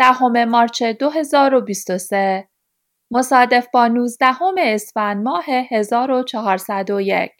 [0.00, 2.48] دهم مارچ 2023
[3.12, 4.26] مصادف با 19
[4.58, 7.30] اسفند ماه 1401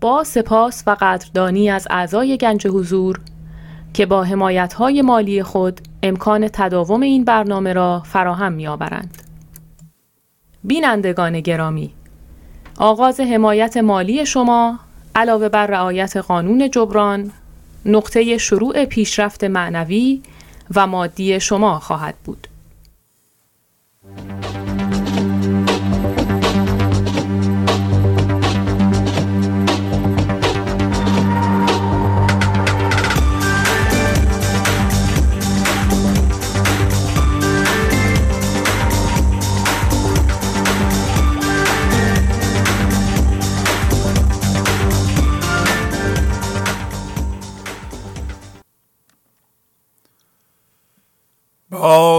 [0.00, 3.20] با سپاس و قدردانی از اعضای گنج حضور
[3.94, 4.26] که با
[4.78, 9.22] های مالی خود امکان تداوم این برنامه را فراهم می‌آورند.
[10.64, 11.94] بینندگان گرامی
[12.78, 14.78] آغاز حمایت مالی شما
[15.14, 17.32] علاوه بر رعایت قانون جبران
[17.84, 20.22] نقطه شروع پیشرفت معنوی
[20.74, 22.48] و مادی شما خواهد بود.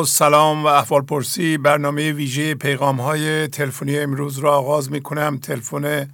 [0.05, 6.09] سلام و احوال پرسی برنامه ویژه پیغام های تلفنی امروز را آغاز می کنم تلفن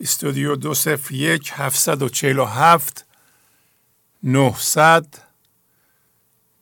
[0.00, 3.06] استودیو دو صفر یک هفتصد و چهل و هفت
[4.22, 5.06] نهصد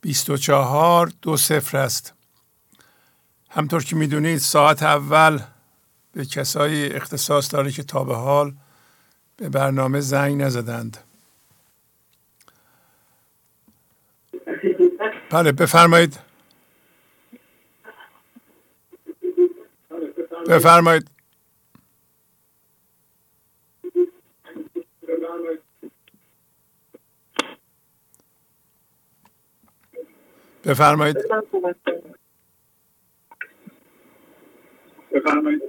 [0.01, 2.13] بیست و چهار دو صفر است.
[3.49, 5.39] همطور که می‌دونید ساعت اول
[6.13, 8.53] به کسایی اختصاص داره که تا به حال
[9.37, 11.06] به برنامه زنگ نزدند.
[15.31, 16.19] بله بفرمایید.
[20.49, 21.09] بفرمایید.
[30.65, 31.17] بفرمایید.
[35.11, 35.63] بفرمایید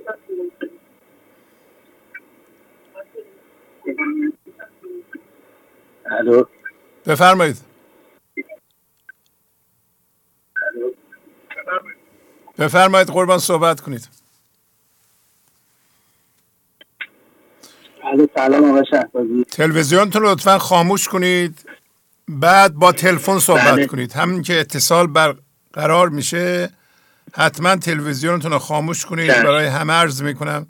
[7.06, 7.67] بفرمایید.
[12.58, 14.08] بفرمایید قربان صحبت کنید.
[18.34, 18.82] سلام
[19.50, 21.58] تلویزیونتون رو لطفا خاموش کنید.
[22.28, 23.86] بعد با تلفن صحبت بله.
[23.86, 24.12] کنید.
[24.12, 26.70] همین که اتصال برقرار میشه
[27.34, 29.28] حتما تلویزیونتون رو خاموش کنید.
[29.28, 30.66] برای همه عرض می‌کنم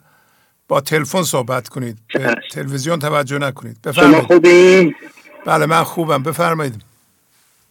[0.67, 1.97] با تلفن صحبت کنید.
[2.13, 3.81] به تلویزیون توجه نکنید.
[3.81, 4.17] بفرمایید.
[4.17, 4.95] شما خوبی؟
[5.45, 6.23] بله من خوبم.
[6.23, 6.81] بفرمایید.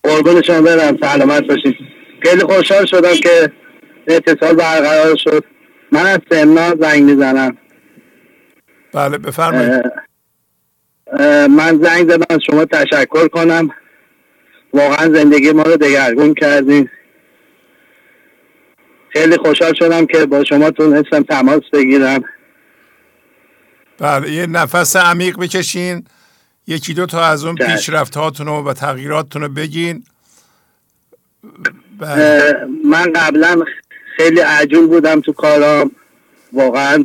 [0.02, 0.96] قربان شما برم.
[1.00, 1.76] سلامت باشید.
[2.22, 3.52] خیلی خوشحال شدم که
[4.08, 5.44] اتصال برقرار شد.
[5.92, 7.58] من از سمنا زنگ می‌زنم.
[8.92, 9.82] بله بفرمایید.
[11.50, 13.70] من زنگ زدم از شما تشکر کنم.
[14.72, 16.88] واقعا زندگی ما رو دگرگون کردین.
[19.12, 22.24] خیلی خوشحال شدم که با شما تونستم تماس بگیرم.
[23.98, 26.04] بله یه نفس عمیق بکشین
[26.66, 30.04] یکی دو تا از اون پیشرفت هاتون و تغییراتتون رو بگین.
[31.98, 32.54] بله.
[32.84, 33.64] من قبلا
[34.18, 35.90] خیلی عجول بودم تو کارام.
[36.52, 37.04] واقعا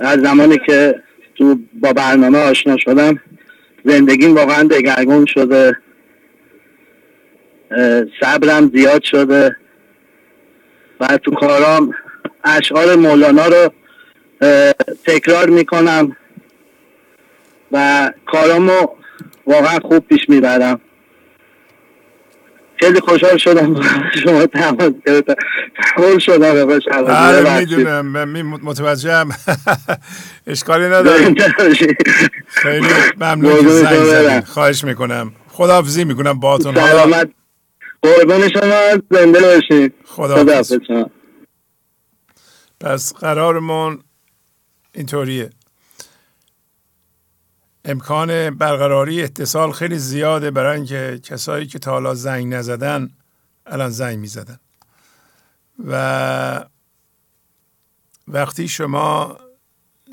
[0.00, 1.02] از زمانی که
[1.34, 3.20] تو با برنامه آشنا شدم
[3.84, 5.76] زندگیم واقعا دگرگون شده.
[8.20, 9.56] صبرم زیاد شده.
[11.00, 11.94] و تو کارام
[12.44, 13.72] اشعار مولانا رو
[15.06, 16.16] تکرار می‌کنم
[17.72, 18.88] و کارامو
[19.46, 20.80] واقعا خوب پیش می‌برم.
[22.80, 23.82] خیلی خوشحال شدم
[24.24, 25.34] شما تماس گرفتم.
[25.96, 26.54] تحول شدم
[27.06, 28.34] بله می‌دونم.
[28.42, 29.28] متوجهم.
[30.46, 31.34] اشکالی نداریم
[32.62, 32.86] خیلی
[33.16, 35.32] ممنون خواهش می‌کنم.
[35.48, 36.74] خداحافظی می‌کنم باهاتون.
[36.74, 37.30] سلامت.
[38.02, 39.02] قربان شما.
[39.10, 40.44] زنده باشید خدا
[42.80, 43.98] پس قرارمون
[44.94, 45.50] اینطوریه.
[47.88, 53.10] امکان برقراری اتصال خیلی زیاده برای اینکه کسایی که تا حالا زنگ نزدن
[53.66, 54.58] الان زنگ می‌زدن.
[55.86, 56.64] و
[58.28, 59.36] وقتی شما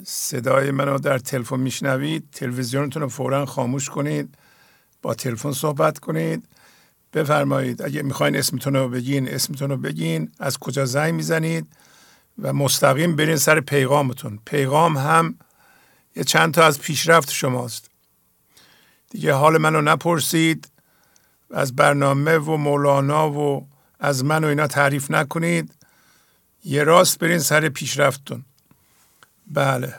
[0.04, 4.36] صدای منو در تلفن میشنوید تلویزیونتون رو فورا خاموش کنید
[5.02, 6.48] با تلفن صحبت کنید
[7.14, 11.68] بفرمایید اگه می‌خواین اسمتون رو بگین اسمتون رو بگین از کجا زنگ می‌زنید
[12.42, 14.40] و مستقیم برین سر پیغامتون.
[14.46, 15.36] پیغام هم
[16.16, 17.90] یه چند تا از پیشرفت شماست.
[19.10, 20.68] دیگه حال منو نپرسید.
[21.54, 23.68] از برنامه و مولانا و
[24.00, 25.74] از من و اینا تعریف نکنید.
[26.64, 28.46] یه راست برین سر پیشرفتتون.
[29.48, 29.96] بله.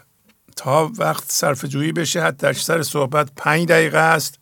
[0.57, 4.39] تا وقت صرف جویی بشه حتی سر صحبت پنج دقیقه است.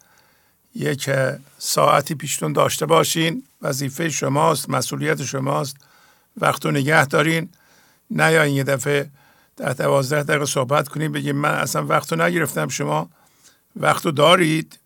[0.75, 1.11] یک
[1.59, 3.43] ساعتی پیشتون داشته باشین.
[3.63, 5.77] وظیفه شماست مسئولیت شماست.
[6.37, 7.49] وقت رو نگه دارین.
[8.11, 9.11] نیاین یه دفعه
[9.57, 13.09] در دوازده دقیقه صحبت کنیم بگیم من اصلا وقت رو نگرفتم شما
[13.77, 14.79] وقت رو دارید.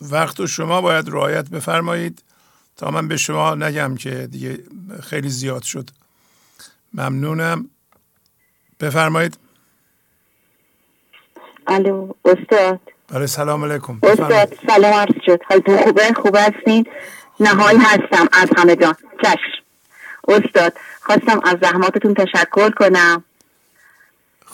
[0.00, 2.22] وقت رو شما باید رعایت بفرمایید.
[2.76, 4.58] تا من به شما نگم که دیگه
[5.02, 5.90] خیلی زیاد شد.
[6.94, 7.70] ممنونم.
[8.80, 9.38] بفرمایید.
[11.66, 12.80] الو استاد.
[13.08, 13.98] بله سلام علیکم.
[14.02, 15.40] استاد سلام عرض شد.
[15.48, 16.86] حالتون خوبه؟ خوب هستین؟
[17.40, 19.62] نهال هستم از همه جان چشم.
[20.28, 23.24] استاد خواستم از زحماتتون تشکر کنم.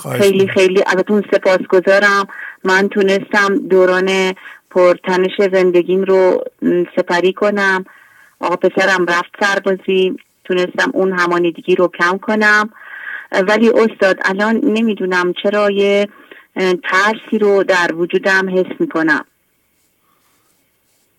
[0.02, 2.26] خیلی خیلی ازتون سپاس گذارم
[2.64, 4.34] من تونستم دوران
[4.70, 6.44] پرتنش زندگیم رو
[6.96, 7.84] سپری کنم.
[8.40, 10.16] آقا پسرم رفت سربازی.
[10.44, 12.70] تونستم اون همانیدگی رو کم کنم.
[13.32, 16.08] ولی استاد الان نمی‌دونم چرا یه
[16.56, 19.24] ترسی رو در وجودم حس می‌کنم.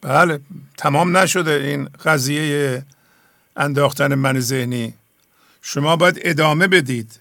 [0.02, 0.40] بله
[0.78, 2.84] تمام نشده این قضیه
[3.58, 4.94] انداختن من ذهنی.
[5.62, 7.20] شما باید ادامه بدید.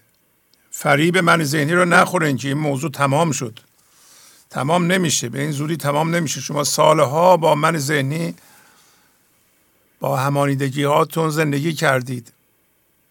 [0.77, 3.59] فریب من ذهنی رو نخورین که این موضوع تمام شد.
[4.49, 5.29] تمام نمیشه.
[5.29, 6.41] به این زودی تمام نمیشه.
[6.41, 8.35] شما سالها با من ذهنی
[9.99, 12.33] با همانیدگی هاتون زندگی کردید.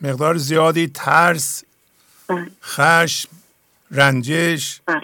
[0.00, 1.62] مقدار زیادی ترس
[2.28, 2.50] بله.
[2.62, 3.28] خشم
[3.90, 5.02] رنجش بله.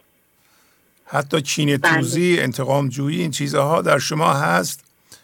[1.07, 4.81] حتی کینه توزی انتقام جویی این چیزها در شما هست.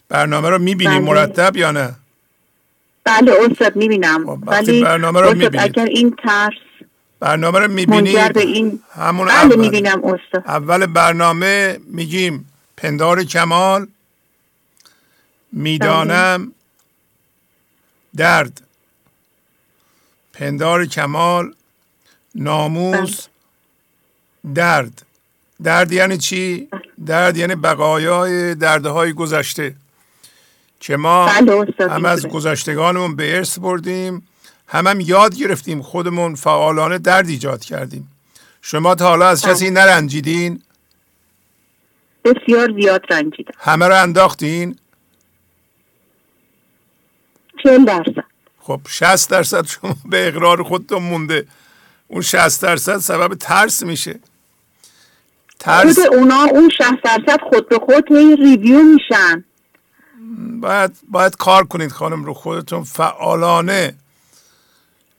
[0.09, 1.95] برنامه رو می‌بینید مرتب یا نه؟
[3.05, 4.27] بله استاد می‌بینم.
[4.27, 6.53] خب، ولی برنامه رو می‌بینید اگر این ترس
[7.21, 8.81] برنامه رو می‌بینید این...
[8.95, 9.61] همون بله اول.
[9.61, 13.87] می‌بینم استاد اول برنامه میگیم پندار کمال
[15.53, 16.53] می‌دانم بله.
[18.17, 18.63] درد
[20.33, 21.55] پندار کمال
[22.35, 23.27] ناموس
[24.45, 24.55] بله.
[24.55, 25.03] درد
[25.63, 26.69] درد یعنی چی؟
[27.07, 29.75] درد یعنی بقایای دردهای گذشته
[30.81, 31.29] که ما
[31.81, 34.29] هم از گذشتگانمون به ارث بردیم
[34.69, 38.09] هم هم یاد گرفتیم خودمون فعالانه درد ایجاد کردیم.
[38.63, 39.85] شما تا حالا از کسی بله.
[39.85, 40.63] نرنجیدین؟
[42.25, 43.53] بسیار زیاد رنجیدم.
[43.59, 44.77] همه رو انداختین؟
[47.63, 48.25] چهل درصد.
[48.61, 51.47] خب 60 درصد شما به اقرار خودتون مونده.
[52.09, 54.21] اون 60 درصد سبب ترس میشه.
[55.59, 59.45] ترس خود اونا اون 60 درصد خود به خود هی ریویو میشن.
[60.61, 63.95] باید باید کار کنید خانم رو خودتون فعالانه.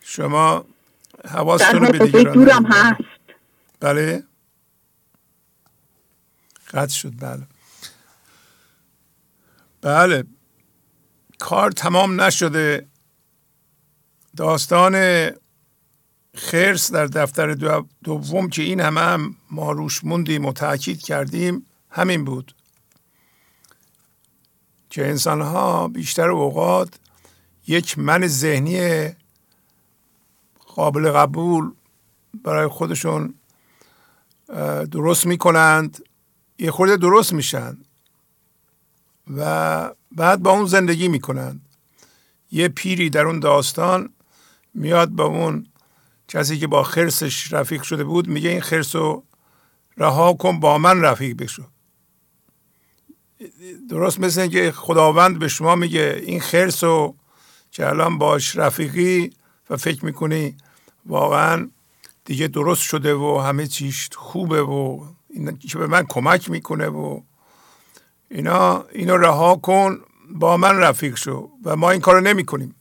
[0.10, 0.66] شما
[1.30, 3.02] حواستون رو به دیگران دورم هست.
[3.80, 4.24] بله.
[6.74, 7.48] قطع شد بله.
[9.82, 10.24] بله.
[11.40, 12.88] کار تمام نشده.
[14.38, 14.96] داستان
[16.36, 17.54] خرس در دفتر
[18.04, 22.56] دوم که این همه هم ما روش موندیم و تاکید کردیم همین بود.
[24.90, 26.94] که انسان ها بیشتر اوقات
[27.68, 29.10] یک من ذهنی
[30.78, 31.72] قابل قبول
[32.44, 33.34] برای خودشون
[34.92, 36.04] درست می‌کنند.
[36.60, 37.78] یه خورده درست میشن.
[39.38, 41.62] و بعد با اون زندگی می‌کنند.
[42.52, 44.10] یه پیری در اون داستان
[44.74, 45.68] میاد با اون
[46.28, 49.24] کسی که با خرسش رفیق شده بود میگه این خرس رو
[49.98, 51.64] رها کن با من رفیق بشو.
[53.90, 57.16] درست مثل اینکه خداوند به شما میگه این خرس رو
[57.72, 59.34] که الان باش رفیقی
[59.70, 60.58] و فکر می‌کنی
[61.08, 61.70] واقعا
[62.26, 67.22] دیگه درست شده و همه چیش خوبه و این که به من کمک می‌کنه و
[68.30, 70.00] اینا اینو رها کن
[70.32, 72.76] با من رفیق شو و ما این کارو نمی کنیم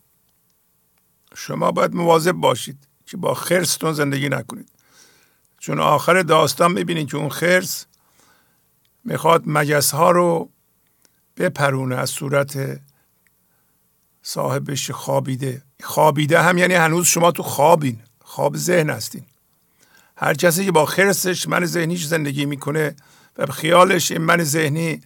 [1.35, 4.69] شما باید مواظب باشید که با خرستون زندگی نکنید.
[5.59, 7.87] چون آخر داستان می‌بینید که اون خرس
[9.05, 10.51] می‌خواد مگس ها رو
[11.37, 12.81] بپرونه از صورت
[14.23, 15.63] صاحبش خوابیده.
[15.83, 18.03] خوابیده هم یعنی هنوز شما تو خوابین.
[18.37, 19.25] خواب ذهن هستین
[20.17, 22.97] هر کسی که با خرسش من ذهنیش زندگی می‌کنه
[23.39, 25.01] و خیالش این من ذهنی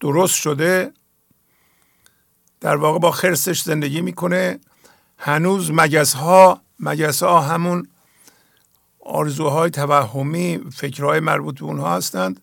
[0.00, 0.92] درست شده
[2.60, 4.58] در واقع با خرسش زندگی می‌کنه.
[5.18, 7.88] هنوز مگس ها مگس ها همون
[9.00, 12.40] آرزوهای توهمی فکرهای مربوط به اونها هستند.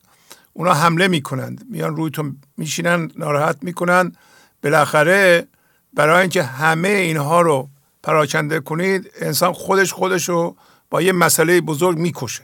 [0.54, 1.66] اونا حمله می‌کنند.
[1.70, 4.18] میان رویتون میشینن ناراحت می‌کنند
[4.64, 5.48] بالاخره
[5.94, 7.70] برای اینکه همه اینها رو
[8.04, 10.56] پراکنده کنید انسان خودش خودش رو
[10.90, 12.44] با یه مسئله بزرگ می‌کشه.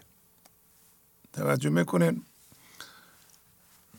[1.34, 2.22] توجه می‌کنین؟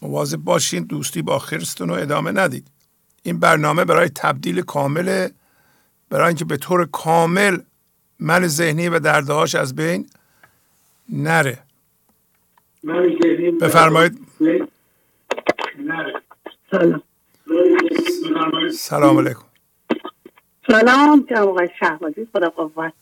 [0.02, 2.66] مواظب باشین دوستی با خرستون رو ادامه ندید.
[3.22, 5.30] این برنامه برای تبدیل کامله
[6.10, 7.58] برای اینکه به طور کامل
[8.18, 10.10] من ذهنی و دردهاش از بین
[11.08, 11.58] نره.
[13.60, 14.26] بفرمایید.
[16.70, 17.02] سلام
[18.72, 19.45] سلام علیکم.
[20.66, 22.92] سلام جناب آقای شهبازی خدا قوت.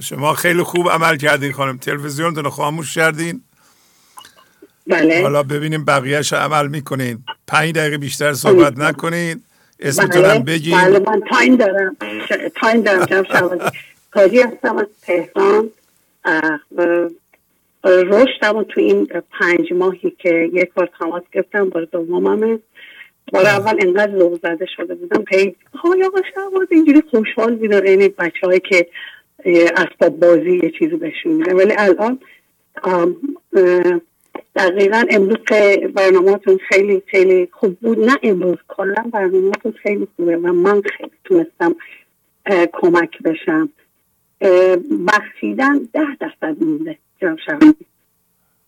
[0.00, 1.78] شما خیلی خوب عمل کردین خانم.
[1.78, 3.40] تلویزیون رو خاموش کردین.
[4.86, 5.22] بله.
[5.22, 7.24] حالا ببینیم بقیهش عمل می‌کنین.
[7.46, 9.42] پنج دقیقه بیشتر صحبت نکنید
[9.80, 10.32] اسمتون بله.
[10.32, 10.78] هم بگین.
[10.80, 11.96] بله من تایم دارم.
[12.60, 13.78] تایم دارم جناب شهبازی.
[14.10, 15.70] کاری هستم از تهران.
[17.84, 19.08] رشدم تو این
[19.40, 21.68] پنج ماهی که یک بار تماس گرفتم.
[21.68, 22.58] بار دوممه.
[23.32, 28.14] بار اول انقدر ذوق زده شده بودم که های آقا شهباز اینجوری خوشحال بودن این
[28.18, 28.86] بچه هایی که
[29.76, 31.54] اسباب بازی یه چیزی بهشون میده.
[31.54, 32.18] ولی الان
[34.56, 37.98] دقیقا امروز که برنامهاتون خیلی خیلی خوب بود.
[37.98, 41.76] نه امروز کلا برنامهاتون خیلی خوبه و من خیلی تونستم
[42.72, 43.68] کمک بشم.
[45.08, 47.38] بخشیدن ده درصد مونده جناب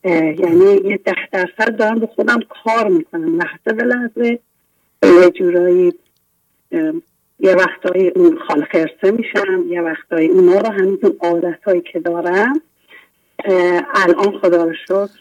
[0.04, 3.40] یعنی یه ده درصد دارم به خودم کار می‌کنم.
[3.40, 4.38] لحظه به لحظه
[5.02, 5.92] یه جورایی
[7.40, 12.60] یه وقتایی اون خال خرسه میشم یه وقتایی اونا رو همینطور عادت هایی که دارم
[13.94, 15.20] الان خدا رو شکر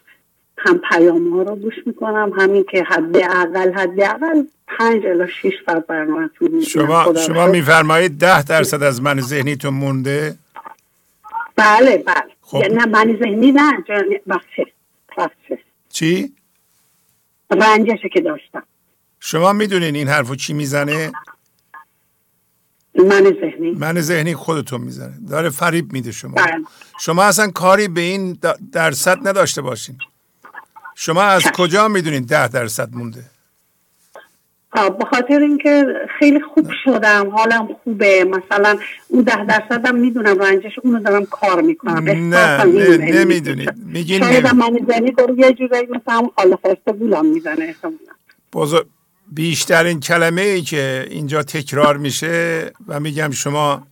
[0.58, 5.54] هم پیام ها رو گوش می‌کنم همین که حد اول حد اول پنج الا شیش
[5.68, 6.30] بر برنامه
[6.68, 10.36] شما شما میفرمایید ده درصد از من ذهنیتون مونده؟
[11.56, 12.24] بله بله.
[12.42, 12.58] خب.
[12.58, 13.84] نه من ذهنی نه
[14.28, 14.66] بخشه
[15.18, 15.60] بخشه
[15.90, 16.34] چی؟
[17.52, 18.64] رنجشه که داشتم.
[19.20, 21.12] شما می‌دونین این حرفو چی می‌زنه؟
[22.96, 23.72] من ذهنی.
[23.72, 25.14] من ذهنی خودتون می‌زنه.
[25.30, 26.34] داره فریب میده شما.
[26.34, 26.64] بله.
[27.00, 28.40] شما اصلا کاری به این
[28.72, 29.98] درصد نداشته باشین.
[30.96, 33.24] شما از کجا می‌دونین ده درصد مونده؟
[34.74, 35.86] به خاطر اینکه
[36.20, 38.24] خیلی خوب شدم حالم خوبه.
[38.24, 42.10] مثلا اون ده درصدم می‌دونم رنجش اونو دارم کار می‌کنم.
[42.10, 43.74] نه نه نمی‌دونید.
[43.86, 47.76] میگین شاید من زنی دارو یه جورایی مثلا حال خسته بولم می‌زنه
[48.54, 48.88] بزرگ
[49.32, 53.88] بیشترین کلمه ای که اینجا تکرار میشه و میگم شما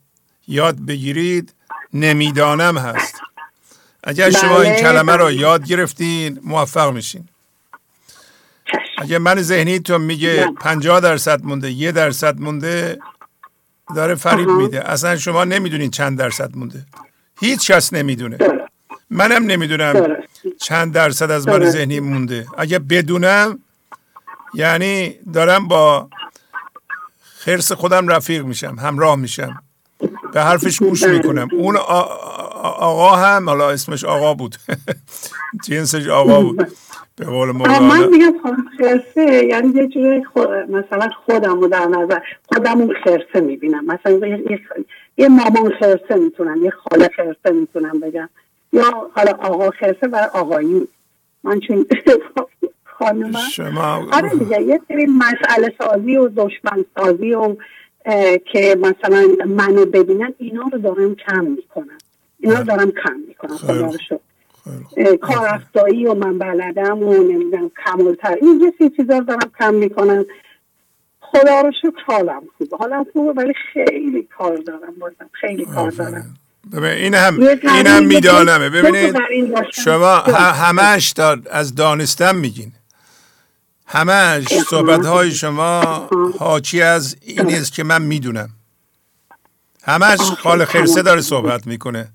[0.48, 1.54] یاد بگیرید
[1.94, 3.16] نمی‌دانم هست.
[4.04, 7.28] اگر شما این کلمه رو یاد گرفتین موفق میشین.
[8.98, 13.00] اگه من ذهنی تو میگه پنجاه درصد مونده یه درصد مونده
[13.96, 14.90] داره فریب میده.
[14.90, 16.86] اصلا شما نمی‌دونین چند درصد مونده.
[17.40, 18.38] هیچ کس نمی‌دونه.
[19.10, 20.18] منم نمی‌دونم
[20.62, 22.46] چند درصد از من ذهنی مونده.
[22.58, 23.60] اگه بدونم
[24.54, 26.10] یعنی دارم با
[27.22, 29.62] خرس خودم رفیق میشم همراه میشم.
[30.34, 31.48] به حرفش گوش می‌کنم.
[31.54, 34.56] اون آقا هم حالا اسمش آقا بود.
[35.66, 36.72] جنسش آقا بود.
[37.16, 38.34] به قول من میگم
[38.78, 43.86] خرسه یعنی یه جوری خود مثلا خودم رو در نظر خودم خرسه می‌بینم.
[43.86, 44.60] مثلا یه,
[45.18, 48.30] یه مامان خرسه می‌تونم یه خاله خرسه می‌تونم بگم.
[48.74, 50.88] یا حالا آقا خرسه و آقایی.
[51.44, 51.86] من چون
[53.00, 57.56] خانم شما آره دیگه یه سری مسئله سازی و دشمن سازی و
[58.52, 61.98] که مثلا منو ببینن اینا رو دارم کم می‌کنم.
[62.40, 64.20] اینا رو دارم کم می‌کنم خدا رو شد
[66.08, 68.36] و من بلدم و نمی‌دونم کمالتر.
[68.42, 70.26] این یه سی چیزا دارم کم می‌کنم.
[71.20, 72.78] خدا رو شکر حالم خوبه.
[72.78, 75.30] حالم خوبه ولی خیلی کار دارم بازم.
[75.32, 76.36] خیلی کار دارم.
[76.74, 78.70] ببین این هم این هم میدانمه.
[78.70, 79.16] ببینید
[79.74, 81.14] شما همش
[81.52, 82.72] از دانستم میگین.
[83.88, 88.50] همش صحبت های شما حاچی از این است که من می‌دونم.
[89.84, 92.10] همش خال خرسه داره صحبت می‌کنه.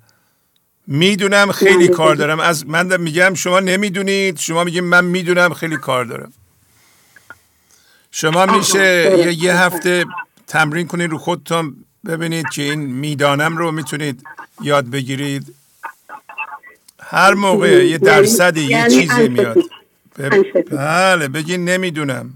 [0.87, 2.41] می‌دونم خیلی کار دارم.
[2.41, 4.39] از من میگم شما نمی‌دونید.
[4.39, 6.33] شما میگیم من می‌دونم خیلی کار دارم.
[8.11, 10.05] شما میشه یه, یه هفته
[10.47, 11.77] تمرین کنید رو خودتون
[12.07, 14.25] ببینید که این می‌دانم رو می‌تونید
[14.61, 15.55] یاد بگیرید.
[17.01, 19.59] هر موقع یه درصدی یه یعنی چیزی میاد.
[20.71, 22.31] بله بگین نمی‌دونم.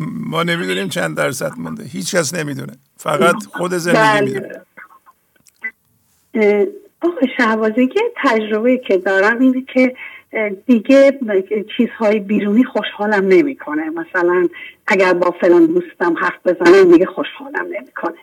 [0.00, 1.84] ما نمی‌دونیم چند درصد مونده.
[1.84, 2.72] هیچ کس نمی‌دونه.
[2.96, 4.20] فقط خود زندگی بله.
[4.20, 4.60] می‌دونه.
[7.00, 9.96] آقای شهبازی که تجربه که دارم اینه که
[10.66, 11.18] دیگه
[11.76, 13.90] چیزهای بیرونی خوشحالم نمی‌کنه.
[13.90, 14.48] مثلا
[14.86, 18.18] اگر با فلان دوستم حرف بزنم دیگه خوشحالم نمی‌کنه.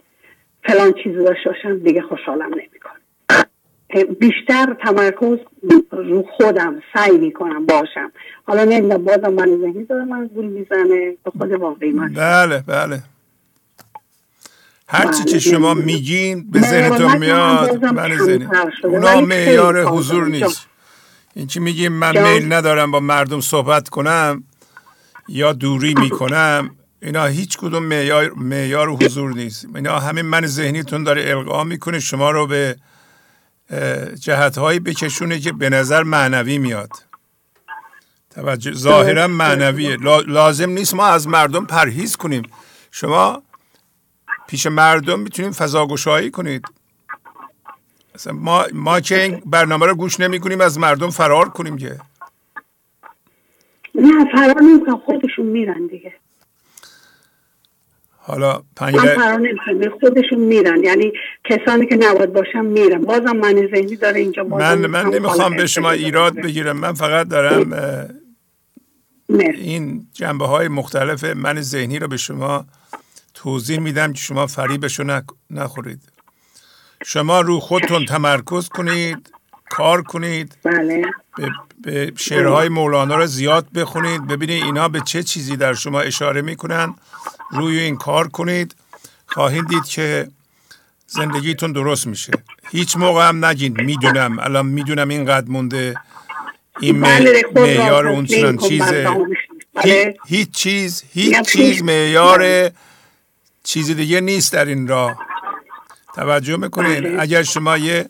[0.63, 3.00] فلان چیزی داشته باشم دیگه خوشحالم نمی‌کنه.
[4.19, 5.37] بیشتر تمرکز
[5.91, 8.11] رو خودم سعی می‌کنم باشم.
[8.47, 12.13] حالا نمی‌دونم بازم من ذهنی دارم من گول می‌زنه به خود واقعی من.
[12.13, 13.03] بله بله.
[14.87, 15.39] هرچی که بله.
[15.39, 18.47] شما میگین به ذهنتون میاد من ذهنی.
[18.83, 20.67] اونا معیار حضور نیست.
[21.35, 24.43] این که میگیم من میل ندارم با مردم صحبت کنم
[25.27, 26.69] یا دوری می‌کنم.
[27.01, 29.67] اینا هیچ کدوم معیار معیار حضور نیست.
[29.75, 32.75] اینا همین من ذهنیتون داره القا می‌کنه شما رو به
[34.19, 36.91] جهت هایی بکشونه که به نظر معنوی میاد.
[38.29, 39.97] توجه ظاهرا معنویه.
[40.27, 42.43] لازم نیست ما از مردم پرهیز کنیم.
[42.91, 43.43] شما
[44.47, 46.65] پیش مردم می‌تونیم فضاگشایی کنید.
[48.33, 51.99] ما ما که این برنامه رو گوش نمی کنیم از مردم فرار کنیم که.
[53.95, 56.13] نه فرار نمی‌کنم خودشون میرن دیگه.
[58.23, 59.45] حالا پنج من
[59.99, 60.83] خودشون میرن.
[60.83, 61.11] یعنی
[61.43, 63.01] کسانی که نباید باشم میرن.
[63.01, 66.77] بازم من ذهنی داره اینجا من من نمی‌خوام به شما ایراد بگیرم.
[66.77, 67.73] من فقط دارم
[69.29, 72.65] این جنبه های مختلف من ذهنی رو به شما
[73.33, 76.01] توضیح میدم که شما فریبشو نخورید.
[77.05, 79.33] شما رو خودتون تمرکز کنید.
[79.71, 81.01] کار کنید بله.
[81.37, 81.49] به,
[81.83, 86.95] به شعرهای مولانا رو زیاد بخونید ببینید اینا به چه چیزی در شما اشاره می‌کنن.
[87.51, 88.75] روی این کار کنید.
[89.25, 90.27] خواهید دید که
[91.07, 92.33] زندگیتون درست میشه.
[92.71, 94.39] هیچ موقع هم نگین می‌دونم.
[94.39, 95.95] الان می‌دونم اینقدر مونده.
[96.79, 99.07] این بله، معیار اون چنان چیزه.
[99.73, 100.15] بله.
[100.27, 102.71] هیچ چیز هیچ چیز معیار
[103.63, 105.15] چیز دیگه نیست در این راه.
[106.15, 107.21] توجه می‌کنین؟ بله.
[107.21, 108.09] اگر شما یه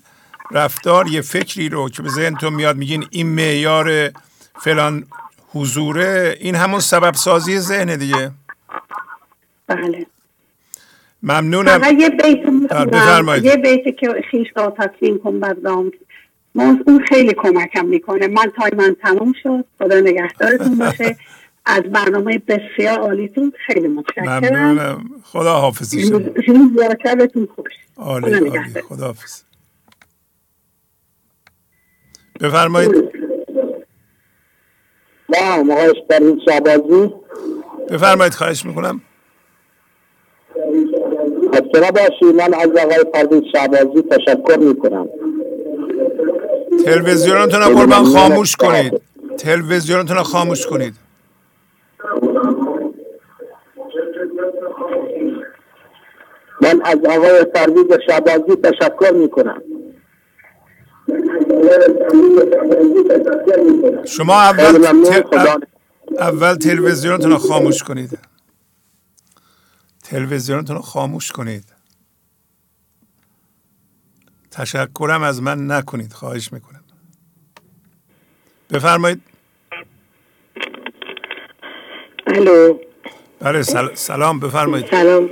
[0.54, 4.12] رفتار یه فکری رو که به ذهنتون میاد میگین این معیار
[4.56, 5.04] فلان
[5.54, 8.32] حضوره این همون سبب سازی ذهن دیگه.
[9.68, 10.06] بله.
[11.24, 11.82] ممنونم.
[12.00, 15.92] یه بیت یه بیت که خیش را تسلیم کن بردام
[16.56, 18.28] اون خیلی کمکم می‌کنه.
[18.28, 19.66] من تای من تموم شد.
[19.80, 21.18] خدا نگهدارتون باشه.
[21.66, 24.40] از برنامه بسیار عالیتون خیلی متشکرم.
[24.40, 25.10] ممنونم.
[25.24, 26.04] خدا حافظی
[26.78, 27.72] زیارتتون خوش.
[27.98, 28.82] عالی عالی.
[28.90, 29.42] خدا حافظ
[32.42, 32.92] بفرمایید.
[35.30, 37.14] نه مقایش پرویز شعبازی
[37.90, 39.02] بفرمایید خواهش می‌کنم.
[41.54, 45.10] خسته باشی من از آقای پرویز شعبازی تشکر می‌کنم.
[46.86, 49.02] تلویزیونتون رو قربان خاموش کنید.
[49.38, 50.94] تلویزیونتون رو خاموش کنید.
[56.62, 59.62] من از آقای پرویز شعبازی تشکر می‌کنم.
[64.06, 64.86] شما اول
[66.20, 68.20] اول تلویزیونتون رو خاموش کنید.
[70.04, 71.66] تلویزیونتون رو خاموش کنید.
[74.52, 76.84] تشکرم از من نکنید خواهش می‌کنم.
[78.70, 79.22] بفرمایید.
[82.28, 82.80] الو.
[83.40, 83.64] بله
[83.96, 84.88] سلام بفرمایید.
[84.92, 85.30] سلام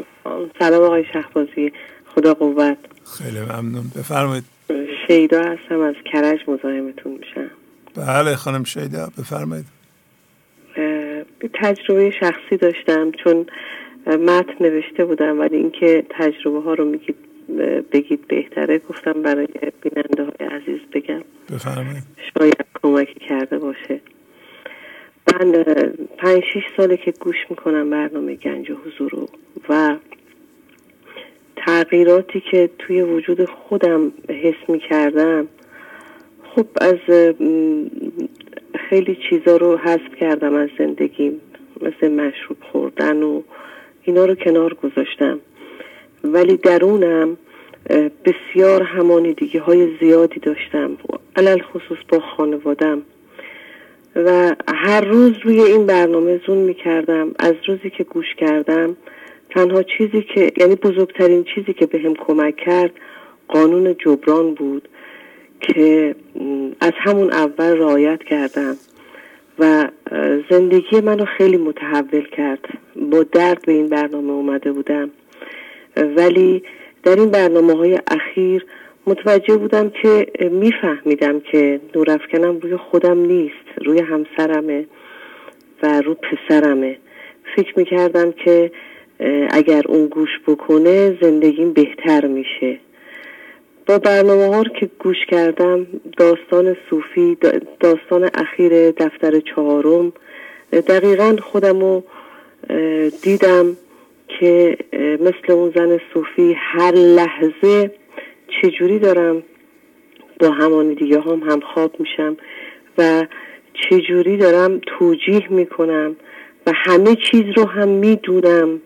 [0.60, 1.74] سلام آقای شخبازی
[2.15, 2.78] خدا قوت.
[3.18, 3.92] خیلی ممنون.
[3.96, 4.59] بفرمایید.
[5.08, 7.51] شیدا هستم از کرج مزاحمتون میشم.
[7.95, 9.65] بله خانم شیدا بفرمایید.
[11.53, 13.45] تجربه شخصی داشتم چون
[14.08, 17.15] متن نوشته بودم ولی اینکه تجربه ها رو میگید
[17.91, 19.47] بگید بهتره گفتم برای
[19.82, 21.21] بیننده های عزیز بگم.
[21.53, 22.03] بفرمایید.
[22.38, 24.01] شاید کمکی کرده باشه.
[25.34, 25.51] من
[26.17, 29.29] پنج شیش ساله که گوش می‌کنم برنامه گنج حضور رو
[29.69, 29.95] و
[31.65, 35.48] تغییراتی که توی وجود خودم حس می کردم
[36.56, 36.98] خب از
[38.89, 41.41] خیلی چیزا رو حذف کردم از زندگیم
[41.82, 43.41] مثل مشروب خوردن و
[44.04, 45.39] اینا رو کنار گذاشتم.
[46.24, 47.38] ولی درونم
[48.26, 50.98] بسیار همانیدگی های زیادی داشتم
[51.36, 53.02] علل خصوص با خانوادم.
[54.15, 58.95] و هر روز روی این برنامه زون می کردم از روزی که گوش کردم
[59.50, 62.92] تنها چیزی که یعنی بزرگترین چیزی که بهم به کمک کرد
[63.48, 64.90] قانون جبران بود
[65.62, 66.16] که
[66.82, 68.76] از همون اول رعایت کردم
[69.60, 69.90] و
[70.50, 72.60] زندگی منو خیلی متحول کرد.
[73.12, 75.10] با درد به این برنامه اومده بودم.
[75.98, 76.64] ولی
[77.04, 78.66] در این برنامه های اخیر
[79.08, 84.86] متوجه بودم که میفهمیدم که نورافکنم روی خودم نیست روی همسرمه
[85.84, 86.98] و رو پسرمه.
[87.56, 88.72] فکر می‌کردم که
[89.51, 92.79] اگر اون گوش بکنه زندگیم بهتر میشه.
[93.86, 97.38] با برنامه ها که گوش کردم داستان صوفی
[97.79, 100.13] داستان اخیر دفتر چهارم
[100.71, 102.03] دقیقا خودم
[103.21, 103.77] دیدم
[104.27, 107.91] که مثل اون زن صوفی هر لحظه
[108.62, 109.43] چجوری دارم
[110.39, 112.38] با همانی دیگه هم هم خواب میشم
[112.97, 113.25] و
[113.73, 116.15] چجوری دارم توجیه می‌کنم
[116.67, 118.82] و همه چیز رو هم می‌دونم.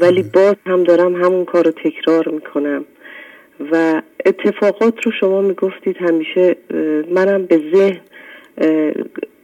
[0.00, 2.84] ولی باز هم دارم همون کار رو تکرار می‌کنم.
[3.72, 6.56] و اتفاقات رو شما می‌گفتید همیشه
[7.10, 8.00] منم به ذهن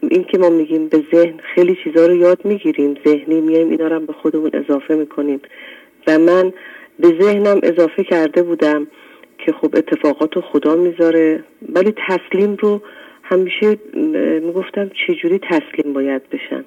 [0.00, 2.94] این که ما میگیم به ذهن خیلی چیزها رو یاد می‌گیریم.
[3.07, 5.40] ذهنی میایم اینا رو به خودمون اضافه می‌کنیم.
[6.07, 6.52] و من
[7.00, 8.87] به ذهنم اضافه کرده بودم
[9.38, 11.44] که خب اتفاقات رو خدا می‌ذاره.
[11.74, 12.83] ولی تسلیم رو
[13.22, 13.78] همیشه
[14.42, 16.64] می‌گفتم چجوری تسلیم باید بشن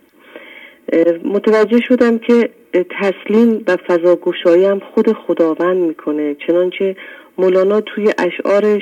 [1.24, 6.36] متوجه شدم که تسلیم و فضاگوشایی هم خود خداوند می‌کنه.
[6.48, 6.96] چنانچه
[7.38, 8.82] مولانا توی اشعارش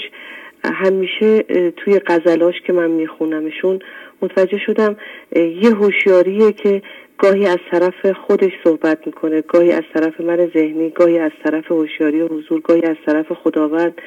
[0.64, 3.80] همیشه توی غزلاش که من میخونمشون
[4.22, 4.98] متوجه شدم
[5.36, 6.82] یه هوشیاریه که
[7.18, 12.22] گاهی از طرف خودش صحبت می‌کنه گاهی از طرف من ذهنی گاهی از طرف هوشیاری
[12.22, 14.02] حضور گاهی از طرف خداوند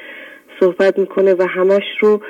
[0.59, 2.21] صحبت می‌کنه و همش رو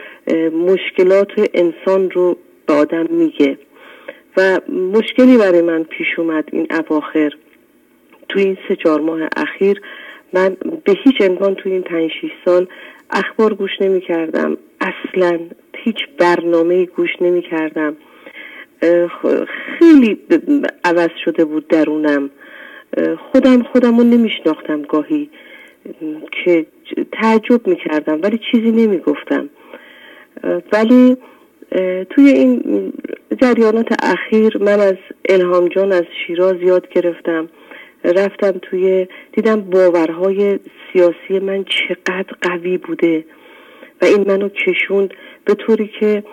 [0.51, 3.57] مشکلات انسان رو به آدم میگه.
[4.37, 7.31] و مشکلی برای من پیش اومد این اواخر.
[8.29, 9.81] تو این سه چهار ماه اخیر
[10.33, 12.67] من به هیچ عنوان تو این پنج شیش سال
[13.09, 14.57] اخبار گوش نمی کردم.
[14.81, 15.39] اصلا
[15.75, 17.95] هیچ برنامه گوش نمی کردم.
[19.79, 20.19] خیلی
[20.83, 22.29] عوض شده بود درونم.
[23.31, 25.29] خودم خودم رو نمیشناختم گاهی
[26.45, 26.65] که
[27.11, 29.49] تعجب می‌کردم ولی چیزی نمی‌گفتم
[30.71, 31.17] ولی
[32.09, 32.93] توی این
[33.41, 34.95] جریانات اخیر من از
[35.29, 37.49] الهام جان از شیراز یاد گرفتم.
[38.03, 40.59] رفتم توی دیدم باورهای
[40.93, 43.25] سیاسی من چقدر قوی بوده
[44.01, 45.13] و این منو کشوند
[45.45, 46.23] به طوری که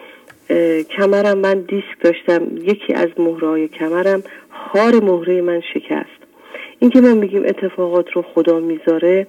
[0.97, 2.43] کمرم من دیسک داشتم.
[2.57, 6.21] یکی از مهرهای کمرم خار مهره من شکست.
[6.79, 9.27] این که ما میگیم اتفاقات رو خدا می‌ذاره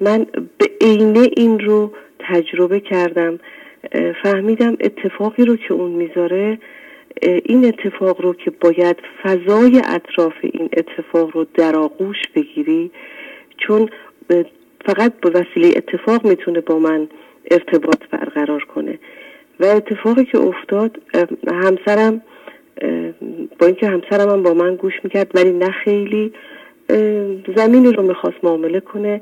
[0.00, 0.26] من
[0.58, 3.38] به عینه این رو تجربه کردم.
[4.22, 6.58] فهمیدم اتفاقی رو که اون می‌ذاره
[7.22, 12.90] این اتفاق رو که باید فضای اطراف این اتفاق رو در آغوش بگیری
[13.56, 13.88] چون
[14.86, 17.08] فقط به وسیله اتفاق می‌تونه با من
[17.50, 18.98] ارتباط برقرار کنه.
[19.60, 20.98] و اتفاقی که افتاد
[21.48, 22.22] همسرم
[23.58, 26.32] با اینکه همسرم هم با من گوش می‌کرد ولی نه خیلی
[27.56, 29.20] زمینی رو می‌خواست معامله کنه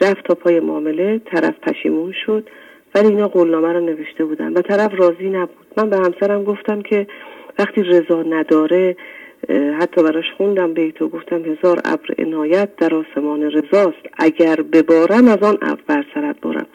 [0.00, 2.48] رفت تا پای معامله طرف پشیمون شد.
[2.94, 5.66] ولی اینا قولنامه رو نوشته بودن و طرف راضی نبود.
[5.76, 7.06] من به همسرم گفتم که
[7.58, 8.96] وقتی رضا نداره
[9.80, 14.06] حتی براش خوندم بیتو گفتم هزار ابر عنایت در آسمان رضاست.
[14.18, 16.66] اگر ببارم از آن ابر بر سرت بارم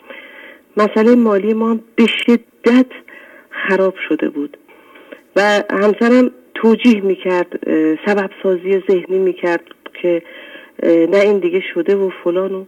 [0.78, 2.88] مسئله مالی ما به شدت
[3.50, 4.58] خراب شده بود.
[5.36, 7.60] و همسرم توجیه می‌کرد
[8.06, 9.64] سبب سازی ذهنی می‌کرد
[10.02, 10.24] که
[10.84, 12.66] نه این دیگه شده و فلان و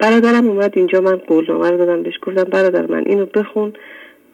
[0.00, 3.72] برادرم اومد اینجا من قولنامه رو دادم بهش گفتم برادر من اینو بخون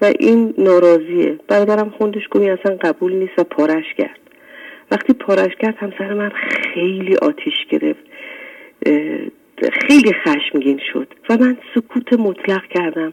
[0.03, 1.39] و این ناراضیه.
[1.49, 4.21] برادرم خوندش گویی اصلا قبول نیست و پارش کرد.
[4.91, 6.33] وقتی پارش کرد همسر من
[6.75, 8.05] خیلی آتیش گرفت.
[9.73, 13.13] خیلی خشمگین شد و من سکوت مطلق کردم.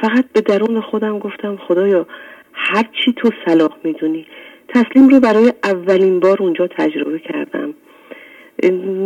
[0.00, 2.06] فقط به درون خودم گفتم خدایا
[2.52, 4.26] هرچی تو صلاح می‌دونی.
[4.68, 7.74] تسلیم رو برای اولین بار اونجا تجربه کردم.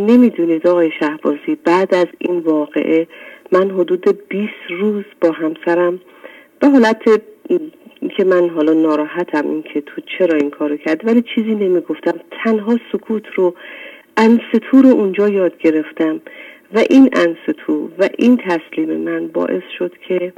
[0.07, 3.07] نمی‌دونید آقای شهبازی بعد از این واقعه
[3.51, 5.99] من حدود 20 روز با همسرم
[6.59, 7.03] به حالت
[8.17, 12.19] که من حالا ناراحتم این که تو چرا این کارو کرد ولی چیزی نمی‌گفتم.
[12.43, 13.55] تنها سکوت رو
[14.17, 16.21] انستو رو اونجا یاد گرفتم
[16.73, 20.33] و این انستو و این تسلیم من باعث شد که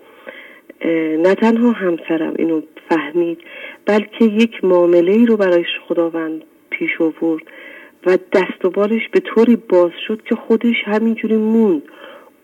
[1.18, 3.38] نه تنها همسرم اینو فهمید
[3.86, 7.44] بلکه یک معامله ای رو برایش خداوند پیش آورد.
[8.06, 11.82] و دست و بالش به طوری باز شد که خودش همینجوری موند.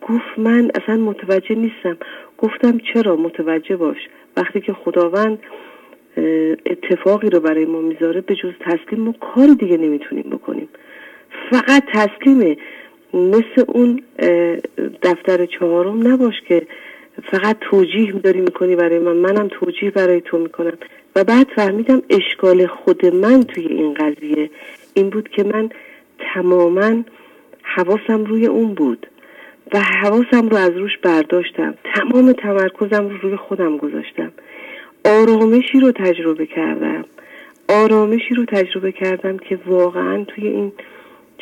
[0.02, 1.98] گفت من اصلا متوجه نیستم.
[2.38, 3.98] گفتم چرا متوجه باش.
[4.38, 5.40] وقتی که خداوند
[6.66, 10.70] اتفاقی رو برای ما می‌ذاره به جز تسلیم ما کار دیگه نمی‌تونیم بکنیم.
[11.52, 12.58] فقط تسلیمه.
[13.14, 14.02] مثل اون
[15.04, 16.68] دفتر چهارم نباش که
[17.24, 19.18] فقط توجیه داری می‌کنی برای من.
[19.18, 20.78] منم توجیه برای تو می‌کنم.
[21.16, 24.50] و بعد فهمیدم اشکال خود من توی این قضیه
[25.00, 25.70] این بود که من
[26.34, 27.04] تماما
[27.64, 29.08] حواسم روی اون بود
[29.74, 31.74] و حواسم رو از روش برداشتم.
[31.96, 34.32] تمام تمرکزم رو روی خودم گذاشتم.
[35.06, 37.06] آرامشی رو تجربه کردم.
[37.70, 40.72] آرامشی رو تجربه کردم که واقعا توی این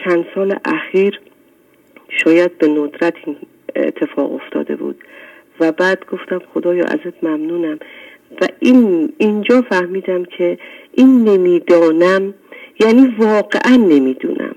[0.06, 1.20] چند سال اخیر
[2.10, 3.36] شاید به ندرت این
[3.76, 5.04] اتفاق افتاده بود.
[5.60, 7.80] و بعد گفتم خدایا ازت ممنونم.
[8.42, 10.58] و این اینجا فهمیدم که
[10.94, 12.34] این نمی‌دانم
[12.80, 14.56] یعنی واقعا نمی‌دونم.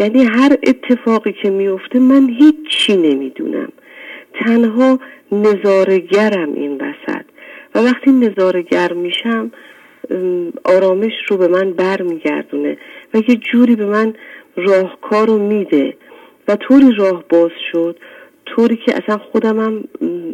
[0.00, 3.72] یعنی هر اتفاقی که میفته من هیچی نمی‌دونم.
[4.34, 4.98] تنها
[5.32, 7.24] نظارگرم این وسط.
[7.74, 9.50] و وقتی نظارگر میشم
[10.64, 12.78] آرامش رو به من برمیگردونه
[13.14, 14.14] و یه جوری به من
[14.56, 15.96] راهکار رو میده.
[16.48, 17.96] و طوری راه باز شد
[18.46, 19.84] طوری که اصلا خودم هم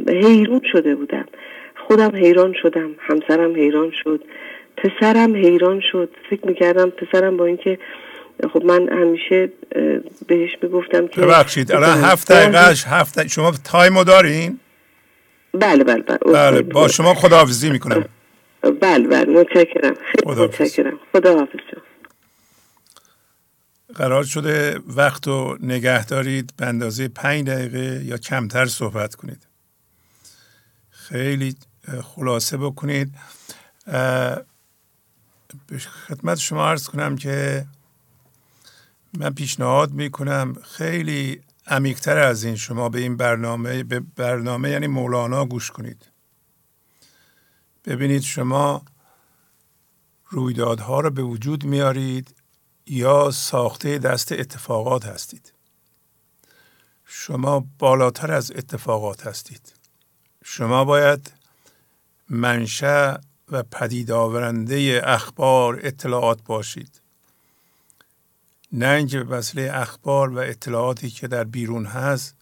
[0.08, 1.24] حیرون شده بودم.
[1.86, 4.24] خودم حیران شدم همسرم حیران شد.
[4.82, 6.10] پسرم حیران شد.
[6.30, 7.78] فکر می‌کردم پسرم با اینکه
[8.52, 9.52] خب من همیشه
[10.26, 14.60] بهش می‌گفتم که ببخشید الان هفت دقیقهش هفت شما تایمو دارین؟
[15.52, 16.18] بله بله بله.
[16.32, 18.04] بله با شما خداحافظی می‌کنم.
[18.80, 19.94] بله بله متشکرم.
[19.94, 20.98] خیلی متشکرم.
[21.12, 21.58] خدا حافظ
[23.94, 29.46] قرار شده وقت رو نگه دارید به اندازه پنج دقیقه یا کمتر صحبت کنید.
[30.90, 31.54] خیلی
[32.02, 33.08] خلاصه بکنید.
[36.08, 37.66] خدمت شما عرض کنم که
[39.18, 45.44] من پیشنهاد می‌کنم خیلی عمیقتر از این شما به این برنامه به برنامه یعنی مولانا
[45.44, 46.06] گوش کنید.
[47.84, 48.82] ببینید شما
[50.28, 52.34] رویدادها رو به وجود میارید
[52.86, 55.52] یا ساخته دست اتفاقات هستید.
[57.04, 59.72] شما بالاتر از اتفاقات هستید.
[60.44, 61.32] شما باید
[62.28, 63.16] منشأ
[63.52, 67.00] و پدید آورنده اخبار اطلاعات باشید.
[68.72, 72.36] نه اینکه به وسیله اخبار و اطلاعاتی که در بیرون هست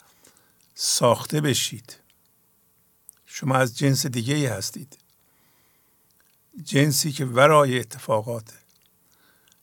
[0.75, 1.97] ساخته بشید.
[3.27, 4.99] شما از جنس دیگه ای هستید.
[6.65, 8.55] جنسی که ورای اتفاقاته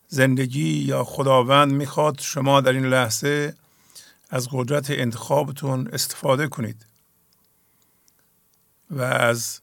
[0.08, 3.56] زندگی یا خداوند می‌خواد شما در این لحظه
[4.30, 6.86] از قدرت انتخابتون استفاده کنید.
[8.90, 9.60] و از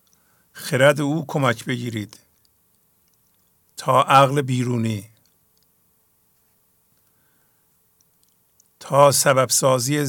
[0.60, 2.20] خرد او کمک بگیرید.
[3.76, 5.10] تا عقل بیرونی.
[8.80, 10.04] تا سبب سازی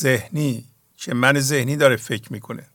[0.00, 0.64] ذهنی
[0.96, 2.66] که من ذهنی داره فکر می‌کنه.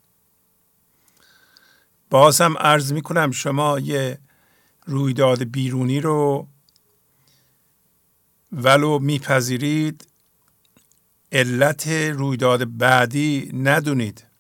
[2.09, 4.19] باز هم عرض می‌کنم شما یه
[4.85, 6.47] رویداد بیرونی رو
[8.51, 10.07] ولو میپذیرید.
[11.31, 14.30] علت رویداد بعدی ندونید.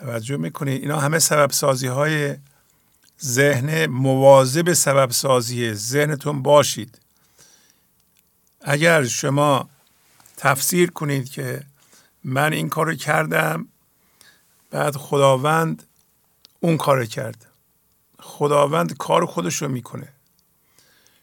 [0.00, 2.36] توجه می‌کنید اینا همه سبب سازی های
[3.22, 6.98] ذهن مواظب سبب سازی ذهنتون باشید.
[8.60, 9.70] اگر شما
[10.36, 11.62] تفسیر کنید که
[12.24, 13.68] من این کارو کردم
[14.70, 15.82] بعد خداوند
[16.60, 17.46] اون کار کرد.
[18.20, 20.08] خداوند کار خودش رو می‌کنه.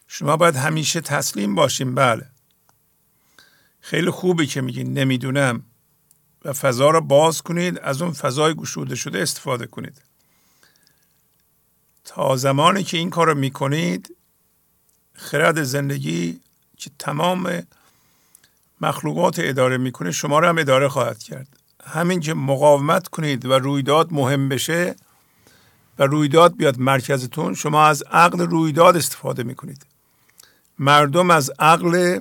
[0.08, 2.26] شما باید همیشه تسلیم باشیم بله.
[3.80, 4.98] خیلی خوبه که میگین.
[4.98, 5.62] نمی‌دونم.
[6.46, 10.02] و فضا رو باز کنید از اون فضای گشوده شده استفاده کنید.
[12.04, 14.16] تا زمانی که این کار رو می‌کنید
[15.14, 16.40] خرد زندگی
[16.76, 17.62] که تمام
[18.80, 21.48] مخلوقات اداره می‌کنه شما رو هم اداره خواهد کرد.
[21.84, 24.96] همین که مقاومت کنید و رویداد مهم بشه
[25.98, 29.86] و رویداد بیاد مرکزتون شما از عقل رویداد استفاده می‌کنید.
[30.78, 32.20] مردم از عقل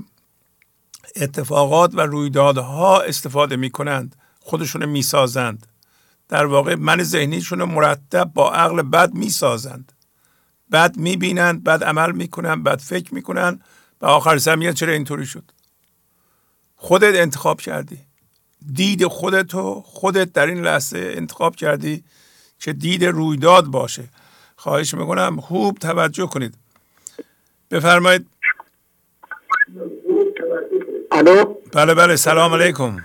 [1.15, 5.67] اتفاقات و رویدادها استفاده می‌کنند خودشون می‌سازند.
[6.29, 9.91] در واقع من ذهنیشون مرتب با عقل بد می‌سازند.
[10.71, 13.63] بد می‌بینند بد عمل می‌کنند بد فکر می‌کنند
[14.01, 15.51] و آخر سر چرا اینطوری شد.
[16.75, 17.99] خودت انتخاب کردی.
[18.73, 22.03] دید خودتو خودت در این لحظه انتخاب کردی
[22.59, 24.09] که دید رویداد باشه.
[24.55, 26.57] خواهش می‌کنم خوب توجه کنید.
[27.71, 28.27] بفرمایید.
[31.15, 32.97] الو؟ بله بله سلام علیکم.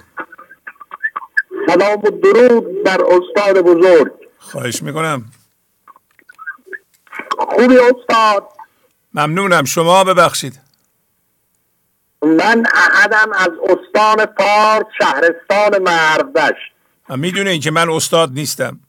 [1.66, 4.12] سلام و درود بر استاد بزرگ.
[4.38, 5.24] خواهش می‌کنم.
[7.38, 8.48] خوبی استاد؟
[9.14, 9.64] ممنونم.
[9.64, 10.60] شما ببخشید.
[12.22, 16.72] من احدم از استان فارس شهرستان مردشت
[17.08, 18.80] می‌دونه که من استاد نیستم.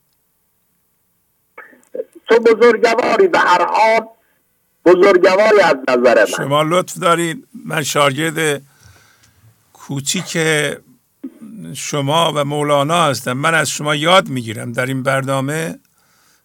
[2.28, 4.08] تو بزرگواری به هر حال
[4.86, 6.26] بزرگواری از نظر من.
[6.26, 8.62] شما لطف دارید من شاگرد
[9.92, 10.38] کوچیک
[11.74, 15.80] شما و مولانا هستم من از شما یاد می‌گیرم در این برنامه.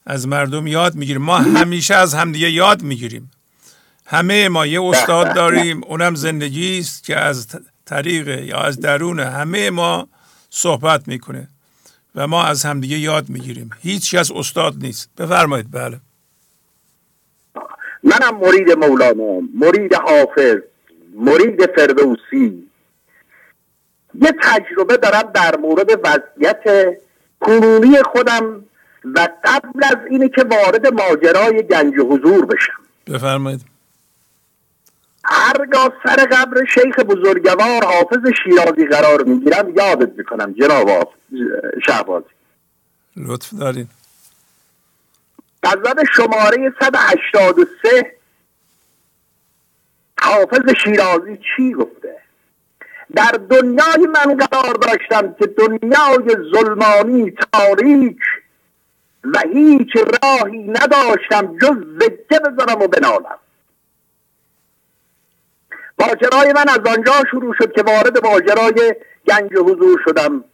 [0.07, 3.31] از مردم یاد می‌گیریم ما همیشه از همدیگه یاد می‌گیریم.
[4.07, 7.47] همه ما یه استاد داریم اونم زندگی است که از
[7.85, 10.09] طریق یا از درون همه ما
[10.51, 11.49] صحبت می‌کنه
[12.15, 13.71] و ما از همدیگه یاد می‌گیریم.
[13.83, 15.11] هیچ از استاد نیست.
[15.19, 15.71] بفرمایید.
[15.71, 16.01] بله.
[18.03, 20.57] منم مرید مولانا مرید حافظ
[21.17, 22.66] مرید فردوسی.
[24.23, 26.63] یه تجربه دارم در مورد وضعیت
[27.41, 28.65] کنونی خودم
[29.05, 32.83] و قبل از اینه که وارد ماجرای گنج حضور بشم.
[33.07, 33.61] بفرمایید.
[35.25, 41.13] هرگاه سر قبر شیخ بزرگوار حافظ شیرازی قرار می‌گیرم یادت می‌کنم جناب
[41.87, 42.27] شهبازی.
[43.17, 43.89] لطف دارین
[45.63, 48.13] غزل شماره 183
[50.21, 52.17] حافظ شیرازی چی گفته؟
[53.15, 58.19] در دنیای من قرار داشتم که دنیای ظلمانی تاریک
[59.25, 63.39] و هیچ راهی نداشتم جز زجه بزنم و بنالم.
[65.99, 68.95] ماجرای من از آنجا شروع شد که وارد ماجرای
[69.29, 70.45] گنج حضور شدم.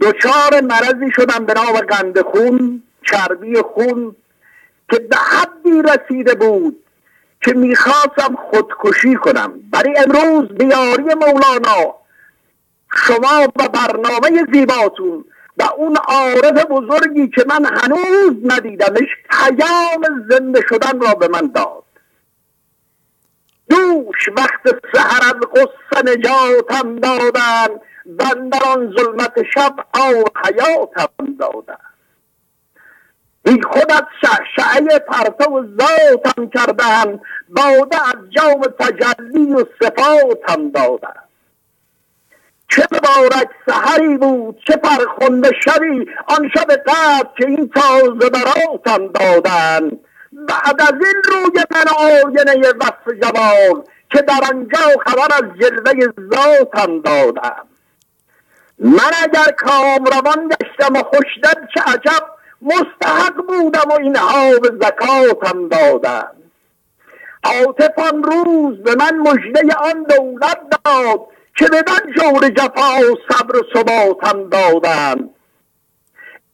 [0.00, 4.16] دچار مرضی شدم به نام قند خون چربی خون
[4.90, 6.81] که به حدی رسیده بود
[7.44, 9.60] که می‌خواستم خودکشی کنم.
[9.70, 11.94] برای امروز بیاری مولانا
[12.92, 15.24] شما و برنامه زیباتون
[15.58, 21.84] و اون عارف بزرگی که من هنوز ندیدمش پیام زنده شدن را به من داد.
[23.70, 31.91] دوش وقت سهر از قصه نجاتم دادن بندران ظلمت شب آو حیاتم دادن.
[33.44, 41.22] بی خودت شعشعه پرتو ذاتم کردن باده از جام تجلی و صفاتم دادن
[42.68, 46.06] چه مبارک سحری بود چه فرخنده شبی.
[46.26, 49.90] آن شب قبل که این تازه براتم دادن
[50.32, 57.00] بعد از این روی من آینه وصف جمال که در آنجا خبر از جلوه ذاتم
[57.00, 57.66] دادم
[58.78, 65.68] من اگر کام روان گشتم و خوشدل چه عجب مستحق بودم و اینها به زکاتم
[65.68, 66.32] دادم
[67.44, 71.20] عاطفان روز به من مژده آن دولت داد
[71.56, 75.30] که به من جور جفا و صبر و ثباتم دادم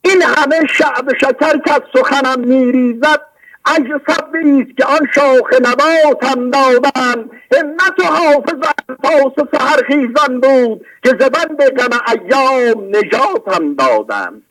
[0.03, 3.21] این همه شعب شکر که از سخنم میریزد
[3.66, 7.31] عجز صبری که آن شاخ نباتم دادن.
[7.57, 8.55] همت و حافظ
[9.03, 14.42] پاس سهر خیزان بود که زبند غم ایام نجاتم دادم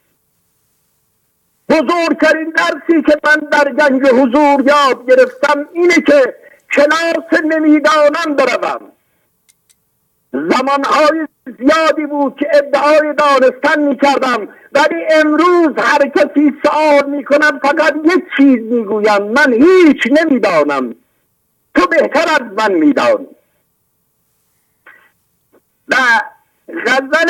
[1.69, 6.35] بزرگترین درسی که من در گنج حضور یاد گرفتم اینه که
[6.71, 8.91] کلاس نمی‌دانم بروم.
[10.33, 18.23] زمانهای زیادی بود که ادعای دانستن می‌کردم ولی امروز هر کسی سوال می‌کنم فقط یک
[18.37, 20.95] چیز می‌گویم من هیچ نمی‌دانم.
[21.75, 23.27] تو بهتر از من میدانی
[25.87, 25.95] و
[26.85, 27.29] غزل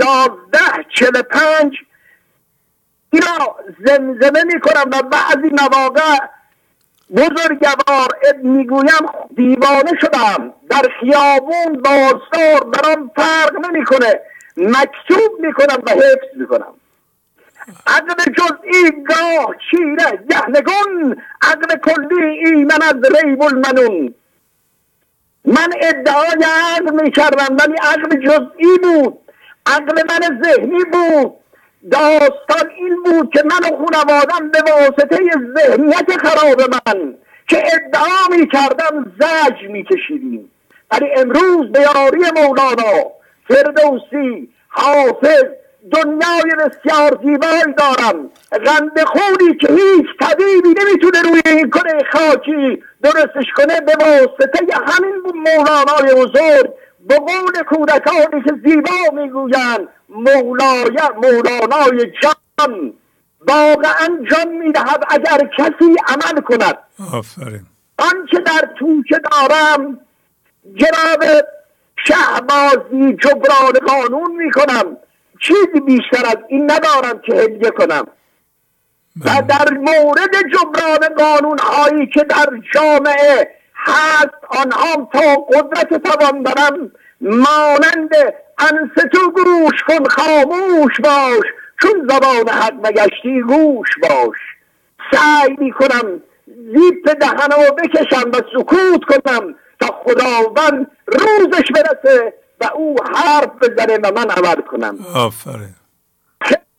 [0.00, 1.74] یازده چل پنج
[3.12, 6.18] اینا زمزمه می‌کنم و بعضی مواقع
[7.16, 8.08] بزرگوار
[8.42, 10.52] می‌گویم دیوانه شدم.
[10.70, 14.20] در خیابون بازار برام فرق نمی‌کنه.
[14.56, 16.74] مکتوب می‌کنم و حفظ می‌کنم.
[17.86, 21.22] عقل جزئی گاه چیره گهنگون.
[21.42, 22.94] عقل کلی ایمن از
[23.24, 24.14] ریب المنون.
[25.44, 29.18] من ادعای عقل می‌کردم ولی عقل جزئی بود.
[29.66, 31.39] عقل من ذهنی بود.
[31.90, 35.16] داستان این بود که من و خونوادم به واسطه
[35.56, 37.14] ذهنیت خراب من
[37.48, 40.50] که ادعا می کردم زج می کشیدیم
[40.92, 43.10] ولی امروز به یاری مولانا
[43.48, 45.44] فردوسی حافظ
[45.92, 48.30] دنیای بسیار زیبایی دارم.
[48.66, 55.14] غند خونی که هیچ طبیبی نمی‌تونه روی این کنه خاکی درستش کنه به واسطه همین
[55.24, 56.70] مولانای بزرگ
[57.06, 62.92] به قول کودکانی که زیبا می‌گویند مولای مولانای جان.
[63.48, 66.78] واقعا جان می‌دهد اگر کسی عمل کند.
[67.12, 67.66] آفرین.
[67.98, 70.00] آنچه در توشه دارم
[70.74, 71.24] جناب
[72.06, 74.96] شهبازی جبران قانون می‌کنم.
[75.40, 78.06] چیزی بیشتر از این ندارم که هدیه کنم.
[79.24, 79.42] و.
[79.48, 88.10] در مورد جبران قانون هایی که در جامعه هست آنها تا قدرت توان دارم مانند
[88.58, 91.44] انستو گوش کن خاموش باش.
[91.82, 94.38] چون زبان حق نگشتی گوش باش.
[95.12, 102.96] سعی می کنم زیپ دهنمو بکشم و سکوت کنم تا خداوند روزش برسه و او
[103.14, 104.98] حرف بزنه و من عمل کنم.
[105.14, 105.74] آفرین.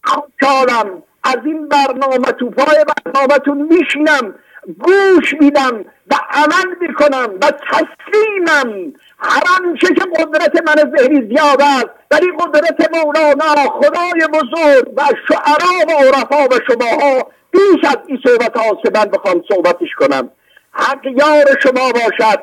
[0.04, 1.04] خوشحالم.
[1.24, 4.36] از این برنامه تو پای برنامهتون میشینم.
[4.80, 8.94] گوش میدم و عمل می‌کنم و تسلیمم.
[9.20, 15.88] هر آنچه که قدرت من ذهنی زیاد است ولی قدرت مولانا خدای بزرگ و شعرا
[15.88, 18.58] و عرفا و شماها بیش از این صحبت
[18.96, 20.30] من بخوام صحبتش کنم.
[20.72, 22.40] حق یار شما باشد.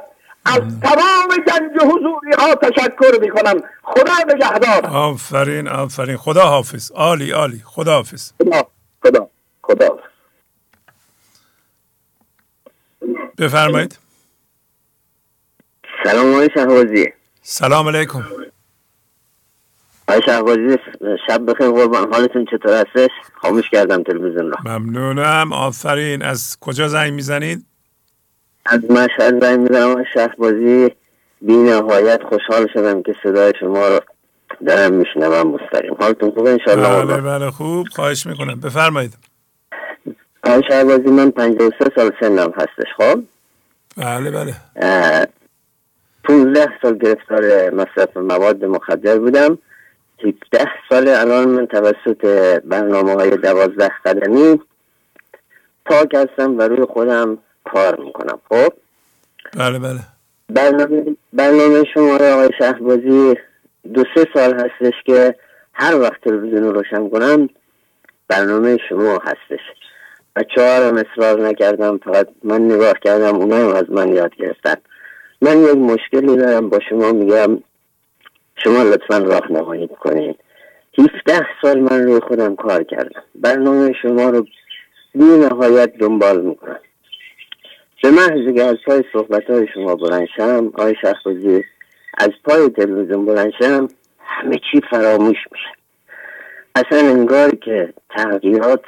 [0.46, 4.86] از تمام گنج حضوری ها تشکر می کنم خدا نگهدار.
[4.86, 6.16] آفرین آفرین.
[6.16, 7.62] خدا حافظ عالی عالی.
[7.64, 8.62] خدا حافظ خدا
[9.02, 9.28] خدا
[9.62, 9.98] خدا.
[13.38, 13.98] بفرمایید.
[16.04, 17.06] سلام آقای شهبازی.
[17.42, 18.24] سلام علیکم.
[20.08, 20.76] آقای شهبازی
[21.26, 22.12] شب بخیر قربان.
[22.12, 25.52] حالتون چطور هستش؟ خاموش کردم تلویزیون را ممنونم.
[25.52, 26.22] آفرین.
[26.22, 27.64] از کجا زنگ می‌زنید؟
[28.66, 29.90] از مشهد زنگ می‌زنم.
[29.90, 30.88] آقای شهبازی
[31.40, 34.00] بی نهایت خوشحال شدم که صدای شما رو
[34.66, 35.94] دارم میشنوم مستقیم.
[36.00, 37.50] حالتون خوبه؟ انشالله بله بله.
[37.50, 37.86] خوب.
[37.88, 38.60] خواهش می‌کنم.
[38.60, 39.27] بفرمایید.
[40.42, 43.22] آقای شهبازی من 53 سال سنم هستش خب؟
[43.96, 44.54] بله بله.
[46.24, 49.58] 15 سال گرفتار مصرف مواد مخدر بودم
[50.18, 52.26] 17 سال الان من توسط
[52.64, 54.60] برنامه های دوازده قدمی
[55.86, 58.72] پاک هستم و روی خودم کار می‌کنم خب؟
[59.56, 60.00] بله بله.
[60.48, 63.34] برنامه, برنامه شما آقای شهبازی
[63.94, 65.34] دو سه سال هستش که
[65.72, 67.48] هر وقت تلویزیون رو روشن کنم
[68.28, 69.77] برنامه شما هستش.
[70.56, 74.74] و هم اصرار نکردم فقط من نگاه کردم اونا هم از من یاد گرفتن.
[75.42, 77.62] من یک مشکلی دارم با شما میگم.
[78.64, 80.36] شما لطفا راهنمایی کنید.
[80.98, 83.22] 17 سال من روی خودم کار کردم.
[83.34, 84.46] برنامه شما رو
[85.14, 86.80] بی نهایت دنبال می‌کنم.
[88.02, 91.64] به محض که از پای صحبت های شما بلنشم آقای شخصوزی
[92.18, 95.78] از پای تلویزیون بلنشم همه چی فراموش میشه.
[96.74, 98.80] اصلا انگار که تغییرات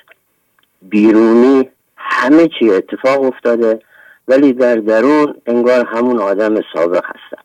[0.82, 3.80] بیرونی همه چی اتفاق افتاده
[4.28, 7.42] ولی در درون انگار همون آدم سابق هستم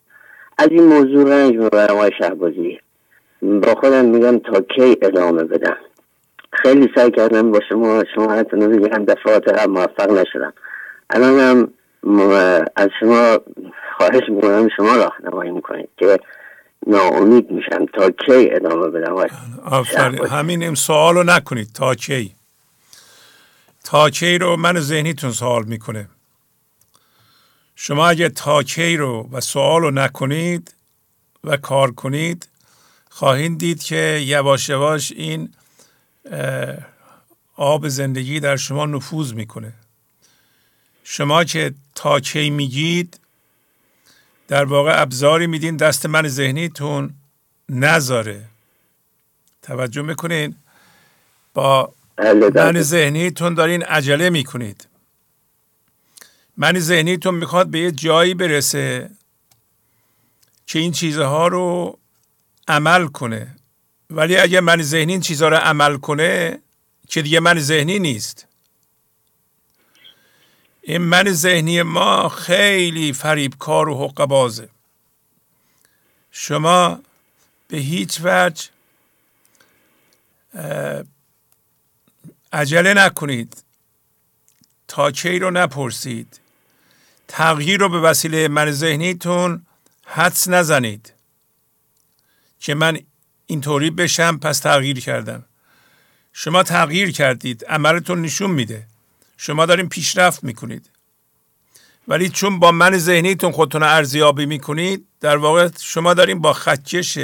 [0.58, 2.80] از این موضوع رنج می‌برم آقای شهبازی.
[3.42, 5.76] با خودم میگم تا کی ادامه بدم؟
[6.52, 10.52] خیلی سعی کردم با شما شما حتی بگم دفعات هم موفق نشدم.
[11.10, 11.68] الان هم
[12.76, 13.38] از شما
[13.96, 16.18] خواهش می‌کنم شما راهنمایی می‌کنید که
[16.86, 17.86] ناامید میشم.
[17.86, 19.14] تا کی ادامه بدم
[19.64, 20.26] آفرین.
[20.26, 21.68] همین این سوال رو نکنید.
[21.74, 22.35] تا کی؟
[23.86, 26.08] تا کی رو من ذهنیتون سوال می‌کنه.
[27.76, 30.74] شما اگه تا کی رو و سوال رو نکنید
[31.44, 32.48] و کار کنید
[33.10, 35.54] خواهید دید که یواش یواش این
[37.56, 39.72] آب زندگی در شما نفوذ می‌کنه.
[41.04, 43.20] شما که تا کی میگید
[44.48, 47.14] در واقع ابزاری میدین دست من ذهنیتون
[47.68, 48.44] نذاره.
[49.62, 50.56] توجه می‌کنین؟
[51.54, 51.95] با.
[52.18, 54.88] من ذهنیتون دارین عجله می‌کنید.
[56.56, 59.10] من ذهنیتون می‌خواد به یه جایی برسه
[60.66, 61.98] که این چیزها رو
[62.68, 63.56] عمل کنه.
[64.10, 66.58] ولی اگه من ذهنی این چیزها رو عمل کنه
[67.08, 68.46] که دیگه من ذهنی نیست.
[70.82, 74.68] این من ذهنی ما خیلی فریبکار و حق بازه
[76.30, 77.00] شما
[77.68, 78.68] به هیچ وجه
[82.56, 83.64] عجله نکنید.
[84.88, 86.40] تا کی رو نپرسید.
[87.28, 89.66] تغییر رو به وسیله من ذهنیتون
[90.06, 91.12] حدس نزنید.
[92.60, 92.98] که من
[93.46, 95.44] اینطوری بشم پس تغییر کردم.
[96.32, 98.86] شما تغییر کردید عملتون نشون میده.
[99.36, 100.90] شما دارین پیشرفت می‌کنید.
[102.08, 107.18] ولی چون با من ذهنیتون خودتون ارزیابی می‌کنید در واقع شما دارین با خدکش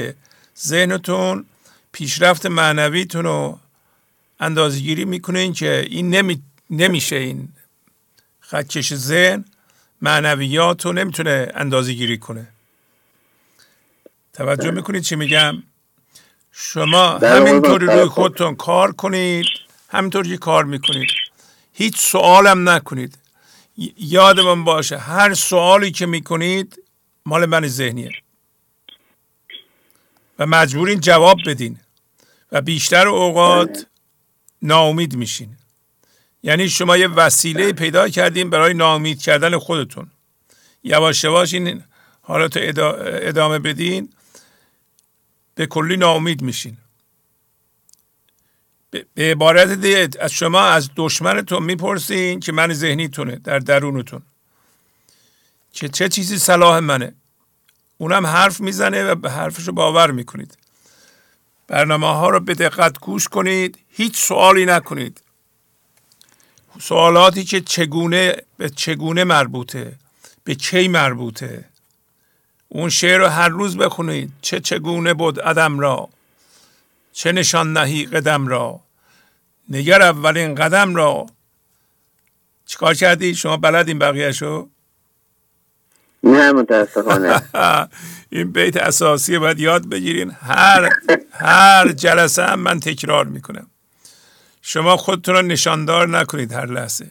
[0.59, 1.47] ذهنتون
[1.93, 3.59] پیشرفت معنویتون رو
[4.43, 6.43] اندازگیری می‌کنین که این نمی...
[6.71, 7.49] نمیشه این
[8.41, 9.45] خدکش ذهن
[10.01, 12.47] معنویات رو نمی‌تونه اندازه گیری کنه.
[14.33, 15.63] توجه می‌کنید چی میگم؟
[16.53, 19.47] شما همینطوری روی خودتون کار کنید
[19.89, 21.09] همینطوری کار می‌کنید.
[21.73, 23.19] هیچ سوالم نکنید.
[23.97, 26.83] یادمون باشه هر سوالی که می‌کنید
[27.27, 28.11] مال من ذهنیه.
[30.39, 31.81] و مجبورین جواب بدین.
[32.53, 33.87] و بیشتر اوقات
[34.63, 35.57] ناامید میشین.
[36.43, 40.11] یعنی شما یه وسیله پیدا کردین برای ناامید کردن خودتون.
[40.85, 41.85] یواش یواش این
[42.23, 44.13] حالت ادامه بدین.
[45.55, 46.77] به کلی ناامید میشین.
[48.91, 54.23] به عبارت دیگه از شما از دشمنتون می‌پرسین که من ذهنیتونه در درونتون.
[55.73, 57.15] که چه چیزی صلاح منه؟
[57.99, 60.59] اونم حرف می‌زنه و به حرفش رو باور می‌کنید.
[61.73, 65.23] برنامه ها رو به دقت گوش کنید هیچ سوالی نکنید.
[66.81, 69.93] سوالاتی که چگونه به چگونه مربوطه
[70.45, 71.65] به کی مربوطه.
[72.69, 76.09] اون شعر رو هر روز بخونید چه چگونه بود ادم را
[77.13, 78.81] چه نشان نهی قدم را.
[79.69, 81.27] نگر اولین قدم را.
[82.67, 84.69] چیکار کردی؟ شما بلدین بقیه شو
[86.25, 87.43] نه متاسفانه.
[88.31, 90.31] این بیت اساسیه باید یاد بگیرین.
[90.31, 90.89] هر
[91.31, 93.67] هر جلسه هم من تکرار می‌کنم.
[94.63, 97.11] شما خودتون رو نشاندار نکنید هر لحظه.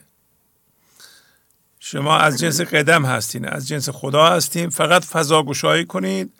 [1.80, 4.68] شما از جنس قدم هستین از جنس خدا هستین.
[4.68, 6.32] فقط فضا گشایی کنید.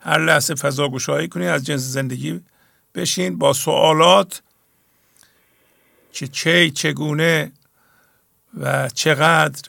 [0.00, 2.40] هر لحظه فضا گشایی کنید از جنس زندگی
[2.94, 3.38] بشین.
[3.38, 4.42] با سوالات
[6.12, 7.52] که چه چگونه
[8.60, 9.68] و چقدر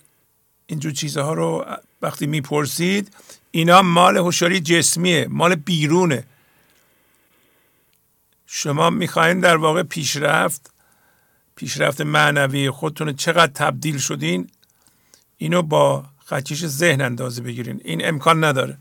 [0.66, 1.66] اینجور چیزها رو
[2.02, 3.14] وقتی می‌پرسید
[3.52, 6.24] اینا مال هوشیاری جسمیه مال بیرونه.
[8.47, 10.72] شما می‌خواین در واقع پیشرفت
[11.56, 14.49] پیشرفت معنوی خودتون چقدر تبدیل شدین
[15.38, 17.82] اینو با خچیش ذهن اندازه بگیرین.
[17.84, 18.78] این امکان نداره.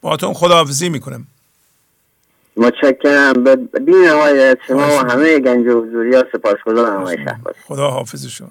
[0.00, 1.26] با تون خداحافظی می‌کنم.
[2.56, 3.44] متشکرم.
[3.44, 7.06] به بین های شما و همه گنج حضوری ها سپاس خدا
[7.66, 8.50] خدا حافظ شما.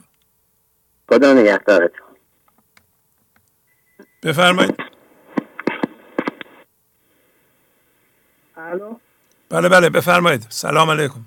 [1.09, 2.10] خدا نگهدارتون.
[4.23, 4.75] بفرمایید.
[8.57, 8.95] الو؟
[9.49, 10.47] بله بله بفرمایید.
[10.49, 11.19] سلام علیکم.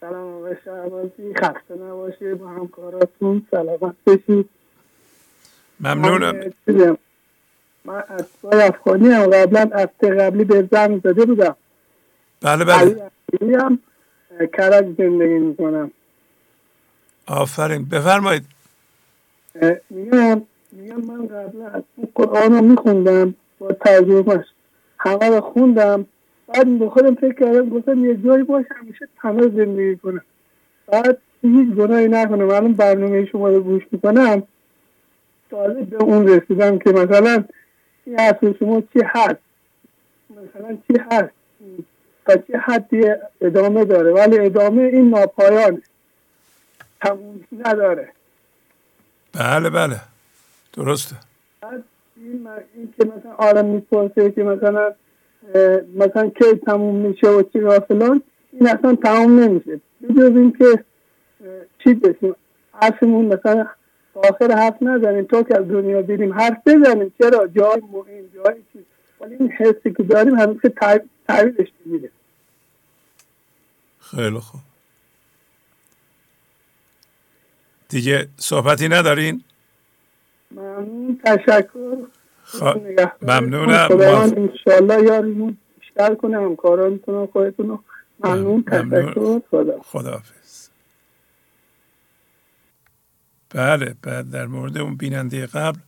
[0.00, 1.34] سلام آقای شهبازی.
[1.34, 2.38] خسته نباشید.
[2.38, 4.50] با همکاراتون سلامت بشید
[5.80, 6.52] ممنونم.
[7.84, 11.56] من از افغانی هم قبلا از قبلی به زن زده بودم.
[12.40, 13.10] بله بله.
[13.60, 13.78] هم
[14.58, 15.90] کرج زندگی می‌کنم.
[17.26, 17.84] آفرین.
[17.84, 18.46] بفرمایید.
[19.90, 20.42] میگم
[20.72, 21.82] میگم من قبلا
[22.14, 24.44] قرآن رو میخوندم با ترجمهش
[24.98, 26.06] همه رو خوندم.
[26.48, 30.22] بعد به خودم فکر کردم گفتم یه جایی باش همیشه تنها زندگی کنم.
[30.86, 32.50] بعد هیچ گناهی نکنم.
[32.50, 34.42] الان برنامه شما رو گوش می‌کنم.
[35.50, 37.44] تازه به اون رسیدم که مثلا
[38.04, 39.40] این اصل شما چی هست؟
[40.30, 41.30] مثلا چی هست؟
[42.26, 43.04] تا چه حدی
[43.40, 45.82] ادامه داره؟ ولی ادامه این ناپایانه.
[47.00, 48.08] تموم نداره.
[49.32, 50.11] بله بله.
[50.72, 51.16] درسته.
[52.16, 54.94] این, این که مثلا آرام می‌پرسه که مثلا
[55.94, 59.80] مثلا کی تموم میشه و چی فلان این اصلا تموم نمیشه.
[60.02, 60.84] بجز این که
[61.84, 62.34] چی بسیم
[62.72, 63.66] حرفمون مثلا
[64.14, 67.12] آخر حرف نزنیم تا که از دنیا بیریم حرف بزنیم.
[67.18, 68.82] چرا؟ جای مهم جای چیز
[69.20, 70.68] ولی این حسی که داریم همیشه
[71.28, 72.10] تحویلش می‌گیره
[74.00, 74.60] خیلی خوب.
[77.88, 79.44] دیگه صحبتی ندارین؟
[80.56, 81.20] ممنون.
[81.24, 81.96] تشکر.
[82.44, 82.62] خ...
[83.22, 83.88] ممنونم.
[83.88, 86.36] خدایان انشالله یاریمون بیشتر کنه.
[86.36, 87.78] همکارانتون خودتون
[88.24, 88.62] ممنون.
[88.62, 89.40] تشکر.
[89.50, 89.80] خدا.
[89.82, 90.68] خداحافظ.
[93.50, 95.78] بله بعد در مورد اون بیننده قبل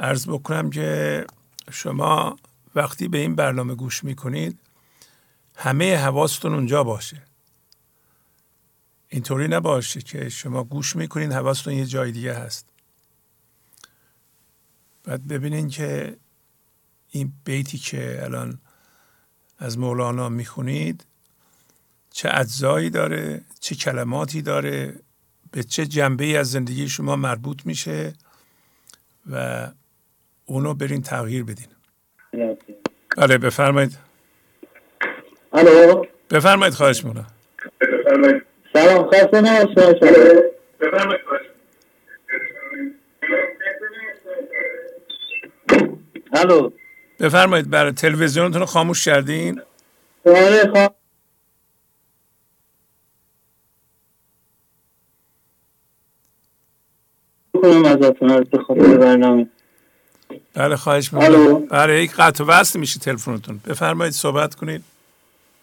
[0.00, 1.24] عرض بکنم که
[1.70, 2.36] شما
[2.74, 4.58] وقتی به این برنامه گوش می‌کنید
[5.56, 7.22] همه حواستون اونجا باشه.
[9.08, 12.75] اینطوری نباشه که شما گوش می‌کنید حواستون یه جای دیگه هست.
[15.06, 16.16] بعد ببینین که
[17.10, 18.58] این بیتی که الان
[19.58, 21.06] از مولانا می‌خونید
[22.10, 24.94] چه اجزایی داره چه کلماتی داره
[25.52, 28.12] به چه جنبه از زندگی شما مربوط میشه
[29.30, 29.66] و
[30.46, 31.66] اونو برین تغییر بدین.
[33.16, 33.98] بله بفرمایید.
[35.52, 36.04] الو.
[36.30, 37.26] بفرمایید خواهش می‌کنم
[38.72, 40.00] سلام خسته نباشید.
[40.80, 41.20] بفرمایید
[46.36, 46.70] الو.
[47.20, 49.62] بفرمایید برای تلویزیونتون رو خاموش کردین؟
[50.26, 50.94] آره خواهم
[57.62, 59.46] کنم ازتون از بخاطر برنامه.
[60.54, 61.66] بله خواهش می‌کنم.
[61.66, 63.60] برای یک قطع وصل میشه تلفنتون.
[63.66, 64.84] بفرمایید صحبت کنید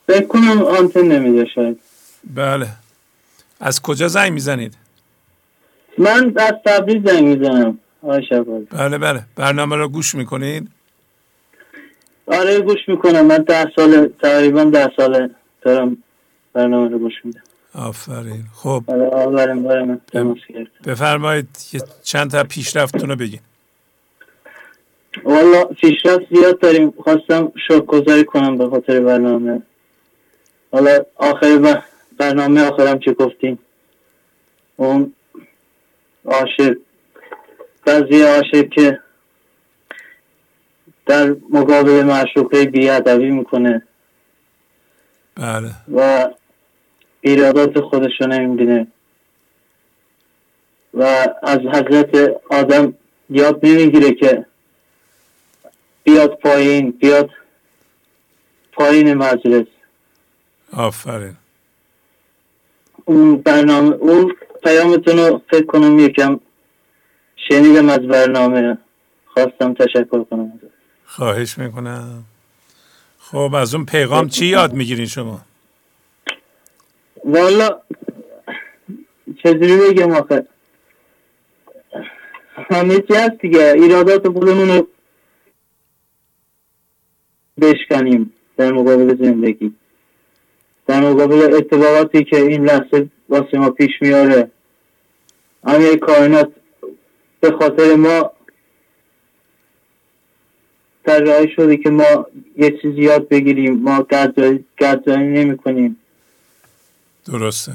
[0.07, 1.79] فکر کنم آنتن نمیده شاید.
[2.23, 2.67] بله.
[3.59, 4.77] از کجا زنگ می‌زنید؟
[5.97, 7.79] من از تبریز زنگ می‌زنم.
[8.71, 9.21] بله بله.
[9.35, 10.67] برنامه رو گوش می‌کنید
[12.27, 13.25] آره گوش می‌کنم.
[13.25, 15.29] من ده سال تقریبا ده سال
[15.61, 15.97] دارم
[16.53, 17.41] برنامه رو گوش میدم.
[17.75, 18.43] آفرین.
[18.53, 18.83] خب.
[18.87, 19.99] آره
[20.85, 21.47] بفرمایید
[22.03, 23.39] چند تا پیشرفتتون رو بگین.
[25.23, 26.91] والا پیشرفت زیاد داریم.
[26.91, 27.51] خواستم
[27.87, 29.61] گذاری کنم به خاطر برنامه.
[30.71, 31.81] حالا آخر
[32.17, 33.59] برنامه آخرم چه گفتیم
[34.75, 35.13] اون
[36.25, 36.77] عاشق
[37.85, 38.99] بعضی عاشق که
[41.05, 43.81] در مقابل معشوقه بیادبی می‌کنه.
[45.35, 45.71] بله.
[45.95, 46.29] و
[47.21, 48.87] ایرادات خودشو نمی‌بینه.
[50.93, 51.03] و
[51.43, 52.93] از حضرت آدم
[53.29, 54.45] یاد نمی‌گیره که
[56.03, 57.29] بیاد پایین بیاد
[58.71, 59.67] پایین مجلس.
[60.73, 61.35] آفرین.
[63.05, 66.39] اون برنامه اون پیامتون رو فکر کنم یکم
[67.47, 68.77] شنیدم از برنامه.
[69.25, 70.59] خواستم تشکر کنم.
[71.05, 72.23] خواهش می‌کنم.
[73.19, 75.41] خب از اون پیغام چی یاد می‌گیرین شما؟
[77.25, 77.79] والا
[79.43, 80.47] چجوری بگم آخه؟
[82.71, 83.73] همه چی هست دیگه.
[83.75, 84.87] ایرادات خودمون رو
[87.61, 89.73] بشکنیم در مقابل زندگی.
[90.87, 94.51] در مقابل اتفاقاتی که این لحظه واسه ما پیش میاره.
[95.67, 96.51] همه کائنات
[97.43, 98.31] به خاطر ما
[101.05, 102.25] طراحی شده که ما
[102.57, 103.79] یه چیزی یاد بگیریم.
[103.79, 104.07] ما
[104.77, 105.97] گردانی نمی کنیم.
[107.25, 107.71] درسته.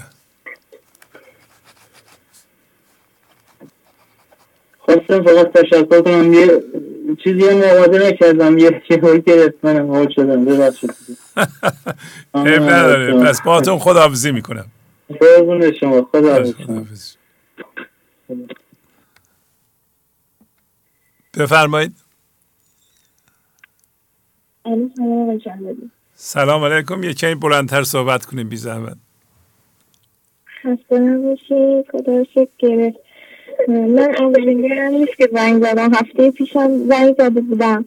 [4.78, 6.32] خواستم فقط تشکر کنم.
[6.32, 6.62] یه
[7.24, 8.58] چیزی هم آماده نکردم.
[8.58, 10.44] یه چیزی گرفت منم حال شدم.
[10.44, 10.90] ببخشید.
[12.34, 13.24] نداره.
[13.24, 14.66] پس باهاتون خداحافظی می‌کنم.
[15.20, 16.08] قربون شما.
[16.12, 17.14] خداحافظ.
[21.38, 21.92] بفرمایید.
[26.14, 27.02] سلام علیکم.
[27.02, 28.96] یه کمی بلندتر صحبت کنیم بی زحمت.
[30.62, 31.84] خسته نباشی.
[31.92, 32.92] خدا شکر
[33.68, 35.94] من اولین هم نیست که زنگ زدم.
[35.94, 37.84] هفته پیشم زنگ زده بودم.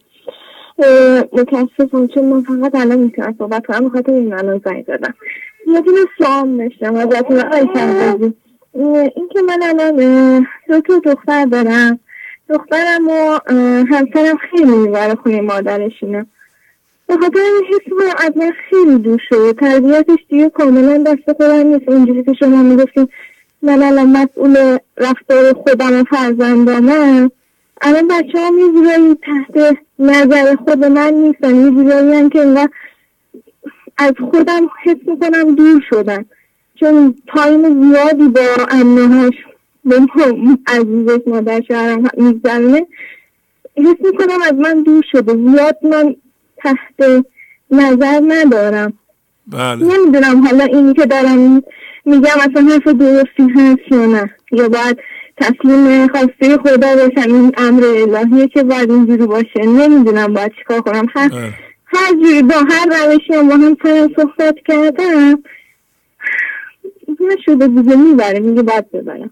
[1.34, 3.90] متاسفم چون من فقط الان می‌تونم صحبت کنم.
[3.90, 5.14] بخاطر این الان زنگ زدم.
[5.68, 7.40] یه دونه سوام داشتم ازتون.
[7.40, 7.60] آقای
[9.16, 12.00] این که من الان دو تا دختر دارم.
[12.52, 13.40] دخترم و
[13.92, 16.26] همسرم خیلی می‌بره خونه مادرشینه
[17.08, 19.54] به خاطر این حس از من خیلی دور شده.
[19.54, 21.90] تربیتش دیگه کاملا دست خودم نیست.
[21.90, 23.08] اونجوری که شما می‌گفتین
[23.62, 27.32] من الان مسئول رفتار خودم و فرزندانم.
[27.82, 31.56] الان بچه هم یه تحت نظر خود من نیستن.
[31.56, 32.70] یه جورایی هم که انگار
[33.98, 36.26] از خودم حس می‌کنم دور شدن
[36.76, 39.34] چون تایم زیادی با امنهاش
[39.86, 39.96] به
[40.68, 42.88] عزیزش مادر شهرم میگذرونه
[43.78, 45.34] حس می‌کنم از من دور شده.
[45.34, 46.16] زیاد من
[46.58, 47.26] تحت
[47.72, 48.94] نظر ندارم.
[49.48, 49.84] بله.
[49.84, 51.64] نمی‌دونم حالا اینی که دارم
[52.06, 54.36] میگم اصلا حرف درستی هست یا نه.
[54.52, 54.98] یا باید
[55.38, 59.66] تسلیم خواسته خدا باشم این امر الهیه که باید اینجوری باشه.
[59.66, 61.06] نمی‌دونم باید چیکار کنم.
[61.16, 61.54] هر بله.
[61.86, 63.78] هر جوری با هر روشی هم با هم
[64.16, 65.44] صحبت کردم
[67.20, 69.32] نشده دیگه می‌بره میگه باید ببرم.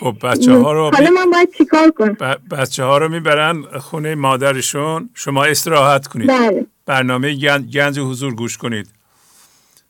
[0.00, 2.16] خب بچه ها رو حالا من باید چیکار کنم؟
[2.50, 5.10] بچه ها رو می‌برن خونه مادرشون.
[5.14, 6.28] شما استراحت کنید.
[6.28, 6.66] بله.
[6.86, 7.34] برنامه
[7.74, 8.88] گنج حضور گوش کنید.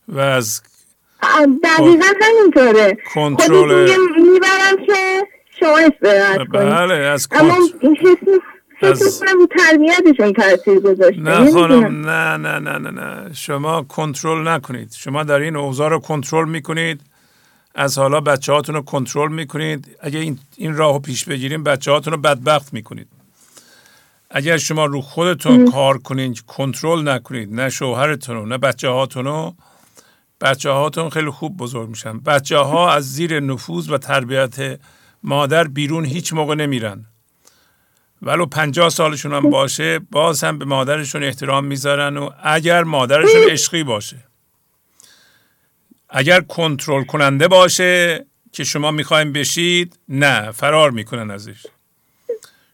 [0.08, 0.62] و از
[1.64, 2.98] دقیقا همینطوره.
[3.14, 5.26] کنترل می‌برم که
[5.60, 6.50] شما استراحت کنید.
[6.50, 7.56] بله از اما
[8.82, 9.22] از...
[9.58, 11.20] تربیتشون تاثیر گذاشته.
[11.20, 13.32] نه خانم نه نه نه نه نه.
[13.34, 14.92] شما کنترل نکنید.
[14.92, 17.00] شما در این اوضاع رو کنترل می‌کنید.
[17.74, 19.96] از حالا بچه هاتون رو کنترل می‌کنید.
[20.00, 23.08] اگه این, این راه رو پیش بگیریم بچه هاتون رو بدبخت می‌کنید.
[24.30, 29.54] اگر شما رو خودتون کار کنید کنترل نکنید نه شوهرتون رو نه بچه هاتون رو
[30.40, 32.18] بچه هاتون خیلی خوب بزرگ میشن.
[32.18, 34.80] بچه ها از زیر نفوذ و تربیت
[35.22, 37.06] مادر بیرون هیچ موقع نمیرن.
[38.22, 43.84] ولو پنجاه سالشون هم باشه باز هم به مادرشون احترام می‌ذارن و اگر مادرشون عشقی
[43.84, 44.29] باشه.
[46.10, 51.66] اگر کنترل کننده باشه که شما می‌خوایم بشید نه فرار می‌کنن ازش.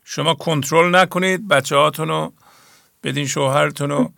[0.05, 2.33] شما کنترل نکنید بچه هاتون رو
[3.05, 4.13] بدین شوهرتون رو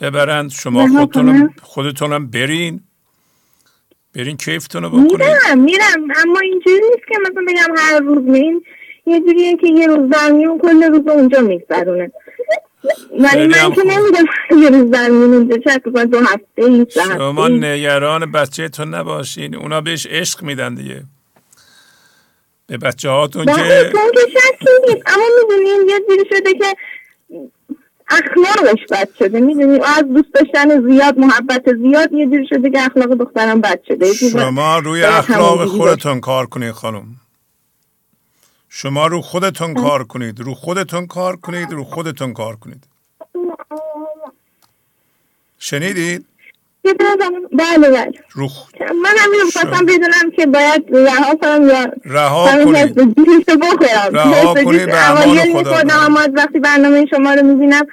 [0.00, 2.80] ببرند شما خودتون خودتونم برین.
[4.14, 5.12] برین کیفتون رو بکنید.
[5.12, 6.10] میرم میرم.
[6.16, 8.64] اما اینجوری نیست که مثلا بگم هر روز میرین
[9.06, 12.12] یه جوریه که یه روز در میون کل روز اونجا میگذرونه.
[13.20, 14.24] ولی من که نمی‌دونم
[14.62, 16.86] یه روز در میون اونجا چه دو هفته
[17.18, 19.54] شما نگران بچه تون نباشین.
[19.54, 21.02] اونا بهش عشق میدن دیگه.
[22.66, 23.52] به بچه هاتون که
[25.06, 26.76] اما می‌دونین یه جوری شده که
[28.10, 29.40] اخلاقش بد شده.
[29.40, 34.14] می‌دونی؟ از دوست داشتن زیاد محبت زیاد یه جوری شده که اخلاق دخترم بد شده.
[34.14, 37.04] شما روی اخلاق خودتون کار کنید خانم.
[38.68, 42.84] شما رو خودتون کار کنید رو خودتون کار کنید رو خودتون کار کنید.
[45.58, 46.24] شنیدید؟
[47.52, 48.12] بله بله.
[48.32, 48.48] رو
[48.80, 52.98] من همین خواستم بدونم که باید رها کنم یا رها کنید.
[54.16, 55.78] رها کنید به امان خدا
[56.36, 57.86] وقتی برنامه شما رو می‌بینم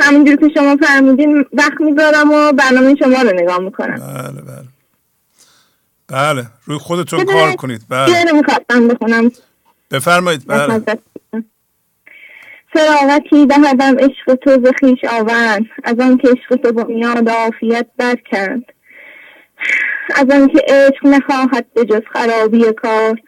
[0.00, 3.96] همونجور که شما فرمودین وقت می‌ذارم و برنامه شما رو نگاه می‌کنم.
[3.96, 4.64] بله بله.
[6.08, 6.46] بله.
[6.64, 7.82] روی خودتون کار کنید.
[7.88, 8.32] بله.
[8.32, 9.30] می‌خواستم بخونم.
[9.92, 10.82] بفرمایید بله.
[12.72, 18.64] فراغتی دهدم عشق تو ز خویش آوند از آن که عشق تو بنیاد عافیت برکند
[20.16, 23.20] از آن که عشق نخواهد به جز خرابی کار.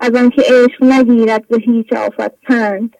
[0.00, 2.96] از آن که عشق نگیرد به هیچ آفت پند.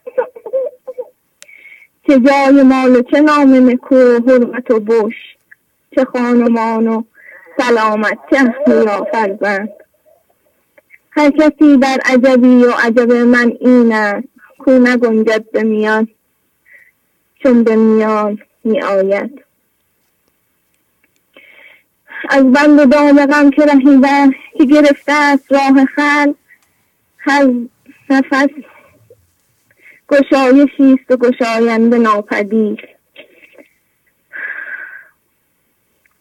[2.07, 5.13] چه جای مال و چه نام نکو حرمت و بش.
[5.95, 7.03] چه خانمان و
[7.57, 8.55] سلامت چه
[9.11, 9.69] فرزند.
[11.17, 14.27] هر کسی در عجبی و عجب من این است.
[14.57, 16.07] کو نگنجد به میان
[17.43, 19.43] چون به میان می آید
[22.29, 22.91] از بند
[23.31, 26.33] دام که رهیده که گرفته است راه خل
[27.17, 27.53] هر
[28.09, 28.49] نفس
[30.09, 32.79] گشایشی است و گشاینده ناپدید.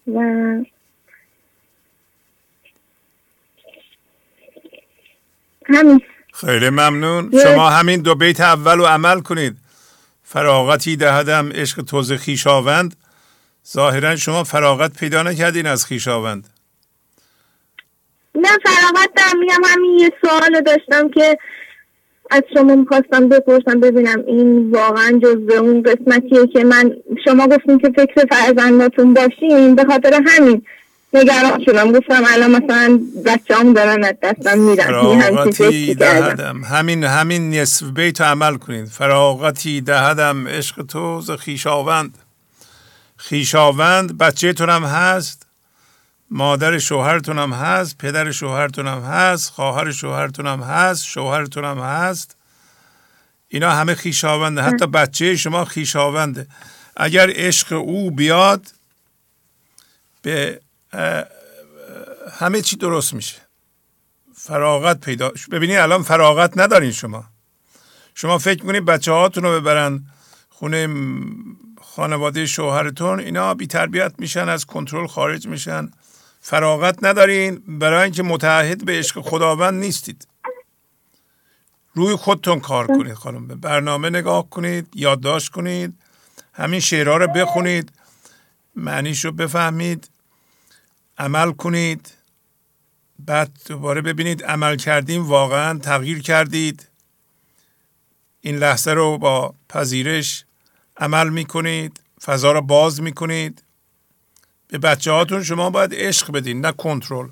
[0.07, 0.21] و
[5.69, 6.01] همین.
[6.33, 7.33] خیلی ممنون.
[7.43, 9.57] شما همین دو بیت اول رو عمل کنید.
[10.23, 12.97] فراغتی دهدم عشق توز خیشاوند.
[13.73, 16.49] ظاهرا شما فراغت پیدا نکردین از خیشاوند.
[18.35, 19.39] نه فراغت دارم.
[19.41, 21.39] میگم همین یه سوال داشتم که
[22.31, 26.93] از شما می‌خواستم بپرسم ببینم این واقعا جز اون قسمتیه که من
[27.25, 30.63] شما گفتین که فکر فرزنداتون باشین به خاطر همین.
[31.13, 31.93] نگران شدم.
[31.93, 34.87] گفتم الان مثلا بچه هم دارن از دستم میرن.
[34.87, 36.65] فراغتی دهدم.
[36.65, 38.87] همین همین نصف بیت عمل کنید.
[38.87, 40.49] فراغتی دهدم.
[40.49, 42.19] عشق تو ز خیشاوند
[43.17, 45.47] خیشاوند بچه هم هست.
[46.31, 47.99] مادر شوهرتون هم هست.
[47.99, 49.51] پدر شوهرتون هم هست.
[49.51, 51.05] خواهر شوهرتون هم هست.
[51.05, 52.37] شوهرتون هم هست.
[53.49, 56.47] اینا همه خیشاونده حتی بچه شما خیشاونده
[56.97, 58.67] اگر عشق او بیاد
[60.23, 60.61] به
[62.33, 63.37] همه چی درست میشه.
[64.35, 67.25] فراغت پیدا ببینید الان فراغت ندارین شما.
[68.15, 70.07] شما فکر کنید بچه هاتون رو ببرن
[70.49, 70.89] خونه
[71.83, 75.91] خانواده شوهرتون اینا بی تربیت میشن از کنترل خارج میشن.
[76.41, 80.29] فراغت ندارین برای اینکه متحد به عشق خداوند نیستید.
[81.95, 83.47] روی خودتون کار کنید خانم.
[83.47, 85.95] به برنامه نگاه کنید یادداشت کنید
[86.53, 87.93] همین شعرها رو بخونید
[88.77, 90.09] معنیش رو بفهمید.
[91.19, 92.13] عمل کنید.
[93.19, 96.89] بعد دوباره ببینید عمل کردیم واقعا تغییر کردید.
[98.41, 100.45] این لحظه رو با پذیرش
[100.97, 103.63] عمل می‌کنید فضا رو باز می‌کنید.
[104.69, 107.29] به بچه هاتون شما باید عشق بدین نه کنترل.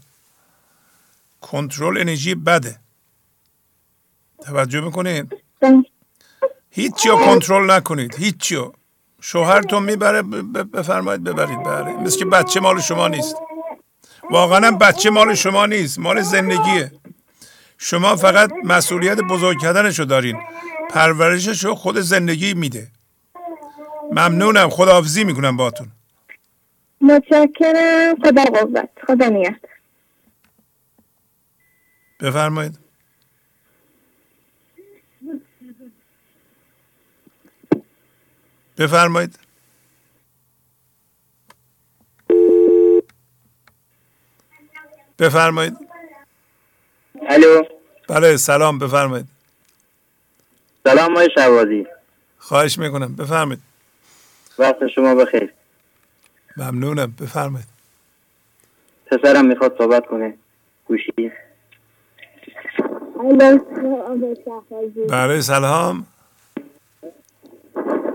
[1.40, 2.80] کنترل انرژی بده.
[4.42, 5.32] توجه می‌کنید؟
[6.70, 8.74] هیچی رو کنترل نکنید هیچی رو.
[9.20, 10.22] شوهرتون می‌بره
[10.62, 11.62] بفرمایید ببرید.
[11.62, 13.36] بله مثل که بچه مال شما نیست.
[14.30, 16.92] واقعا بچه مال شما نیست مال زندگیه.
[17.78, 20.42] شما فقط مسئولیت بزرگ کردنش رو دارین
[20.90, 22.88] پرورشش رو خود زندگی میده.
[24.10, 25.88] ممنونم خداحافظی می‌کنم باتون
[27.00, 29.60] متشکرم خدا قوت خدا نیت
[32.20, 32.78] بفرمایید.
[38.78, 39.38] بفرمایید.
[45.18, 45.76] بفرمایید.
[47.28, 47.62] الو.
[48.08, 49.26] بله سلام بفرمایید.
[50.84, 51.86] سلام آقای شوازی
[52.38, 53.62] خواهش می‌کنم بفرمایید.
[54.58, 55.52] وقت شما بخیر.
[56.56, 57.68] ممنونم بفرمایید.
[59.06, 60.34] پسرم می‌خواد صحبت کنه.
[60.88, 61.32] گوشی.
[65.08, 66.06] بله سلام.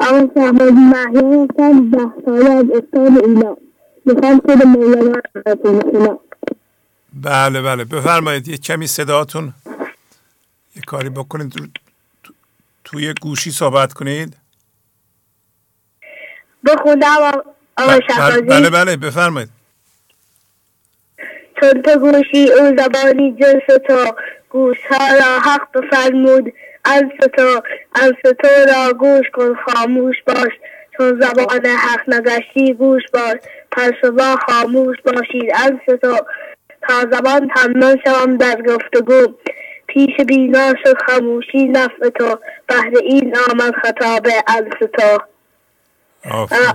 [0.01, 3.57] آقا شهبازی محیان هستم ده ساله از استان ایلام
[4.05, 6.19] می‌خوام خود مولانا
[7.21, 7.83] بله بله.
[7.85, 9.53] بفرمایید یه کمی صداتون.
[10.75, 11.53] یه کاری بکنید.
[12.23, 12.33] تو...
[12.83, 14.37] توی گوشی صحبت کنید.
[16.65, 17.31] بخوندم
[17.77, 19.49] آقا شهبازی بله بله بفرمایید.
[21.59, 24.15] چون تو گوشی اون زبانی جنس تو
[24.49, 26.53] گوش ها را حق بفرمود.
[26.83, 27.03] از
[27.35, 27.61] تو
[27.93, 30.51] از تو را گوش کن خاموش باش.
[30.97, 33.37] چون زبان حق نگشتی گوش باش.
[33.71, 35.51] پس شما خاموش باشید.
[35.55, 36.17] از تو
[36.87, 39.33] تا زبان تمام شوم در گفتگو.
[39.87, 42.39] پیش بینا شد خاموشی نفع تو.
[42.67, 44.63] بهر این آمد خطاب از
[44.93, 45.17] تو.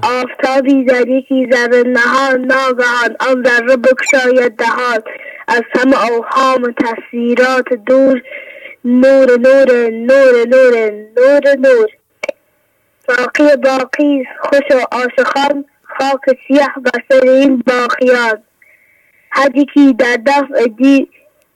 [0.02, 3.16] آفتابی در یکی ذره نهان ناگهان.
[3.20, 5.02] آن ذره بکشاید دهان.
[5.48, 8.22] از همه اوهام و تصویرات دور.
[8.84, 11.88] نور نور نور نور نور نور.
[13.08, 14.24] باقی باقی.
[14.40, 15.64] خوش و عاشقان.
[15.82, 18.42] خاک سیاه بر سر این باقیان.
[19.34, 21.08] هر یکی در دفع دی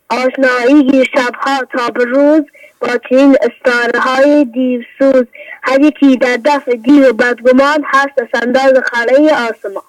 [0.09, 2.43] آشنایی شبها تا به روز
[2.81, 5.27] با چنین استاره های دیوسوز
[5.63, 9.85] هر یکی در دفع دیو بدگمان هست از انداز خلای آسمان.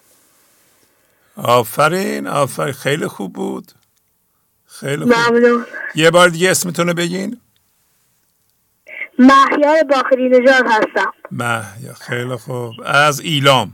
[1.37, 2.73] آفرین آفرین.
[2.73, 3.71] خیلی خوب بود.
[4.65, 5.13] خیلی خوب.
[5.13, 5.65] ممنون.
[5.95, 7.37] یه بار دیگه اسمتون بگین.
[9.19, 11.13] مهیار باخری نژاد هستم.
[11.31, 12.73] مهیار خیلی خوب.
[12.85, 13.71] از ایلام.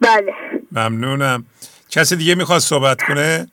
[0.00, 0.34] بله.
[0.72, 1.46] ممنونم.
[1.90, 3.48] کسی دیگه می‌خواد صحبت کنه؟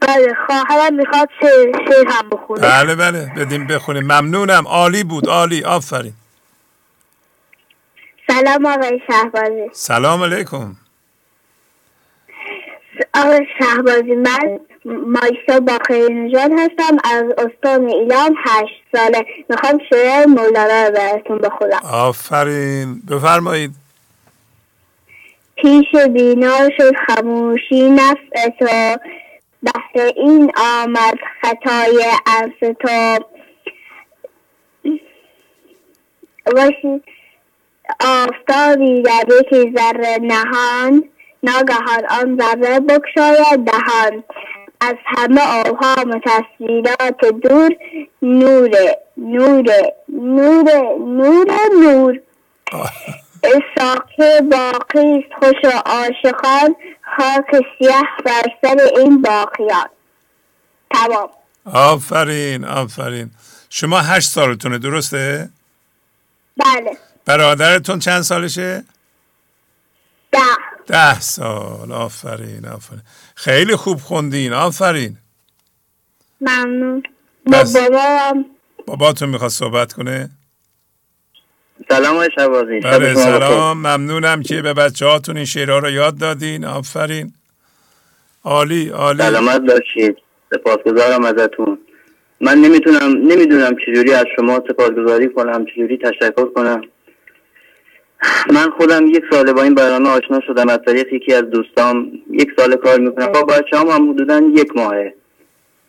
[0.00, 2.60] بله خواهرم می‌خواد شعر هم بخونه.
[2.60, 4.66] بله بله بدیم بخونیم ممنونم.
[4.66, 5.28] عالی بود.
[5.28, 5.64] عالی.
[5.64, 6.12] آفرین.
[8.30, 9.70] سلام آقای شهبازی.
[9.72, 10.76] سلام علیکم.
[13.14, 15.58] آقای شهبازی من مایسا
[16.10, 16.96] نجات هستم.
[17.04, 19.26] از استان ایلام هشت ساله.
[19.48, 21.80] می‌خوام شعر مولانا رو براتون بخونم.
[21.82, 23.02] آفرین.
[23.10, 23.85] بفرمایید.
[25.56, 28.96] پیش بینا شد خموشی نفع تو.
[29.62, 33.24] بحر این آمد خطای عرض تو.
[36.56, 37.02] باشی
[38.00, 41.04] آفتابی در یکی ذره نهان
[41.42, 44.24] ناگهان آن ذره بکشاید دهان.
[44.80, 47.70] از همه آهام و دور
[48.22, 48.70] نور
[49.16, 49.64] نور
[50.08, 51.46] نور نور
[51.82, 52.20] نور.
[53.78, 56.76] ساقه باقی خوش و عاشقان
[57.16, 59.88] خاک سیاه بر سر این باقیان.
[60.90, 61.28] تمام.
[61.64, 63.30] آفرین آفرین.
[63.70, 65.50] شما هشت سالتونه درسته؟
[66.56, 66.98] بله.
[67.24, 68.84] برادرتون چند سالشه؟
[70.32, 70.38] ده.
[70.86, 71.92] ده سال.
[71.92, 73.02] آفرین آفرین.
[73.34, 74.52] خیلی خوب خوندین.
[74.52, 75.18] آفرین.
[76.40, 77.02] ممنون.
[77.46, 78.46] با بابام.
[78.86, 80.30] باباتون می‌خواد صحبت کنه؟
[81.88, 83.78] سلام های شبازی بله سلام.
[83.78, 86.64] ممنونم که به بچه هاتون این شیرها رو یاد دادین.
[86.64, 87.32] آفرین.
[88.44, 89.22] عالی عالی.
[89.22, 90.16] سلامت باشید.
[90.50, 91.78] سپاسگزارم ازتون.
[92.40, 96.80] من نمی‌تونم نمی‌دونم چجوری از شما سپاسگزاری کنم چجوری تشکر کنم.
[98.52, 100.68] من خودم یک سال با این برنامه آشنا شدم.
[100.68, 103.26] از طریق یکی از دوستام یک سال کار می‌کنم.
[103.26, 105.14] با بچه هم, هم حدودا یک ماهه.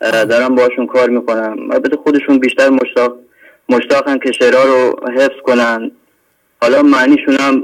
[0.00, 1.56] دارم باشون کار می‌کنم.
[1.72, 3.16] البته خودشون بیشتر مشتاق
[3.68, 5.90] مشتاقن که شعرها رو حفظ کنن.
[6.60, 7.62] حالا معنیشون هم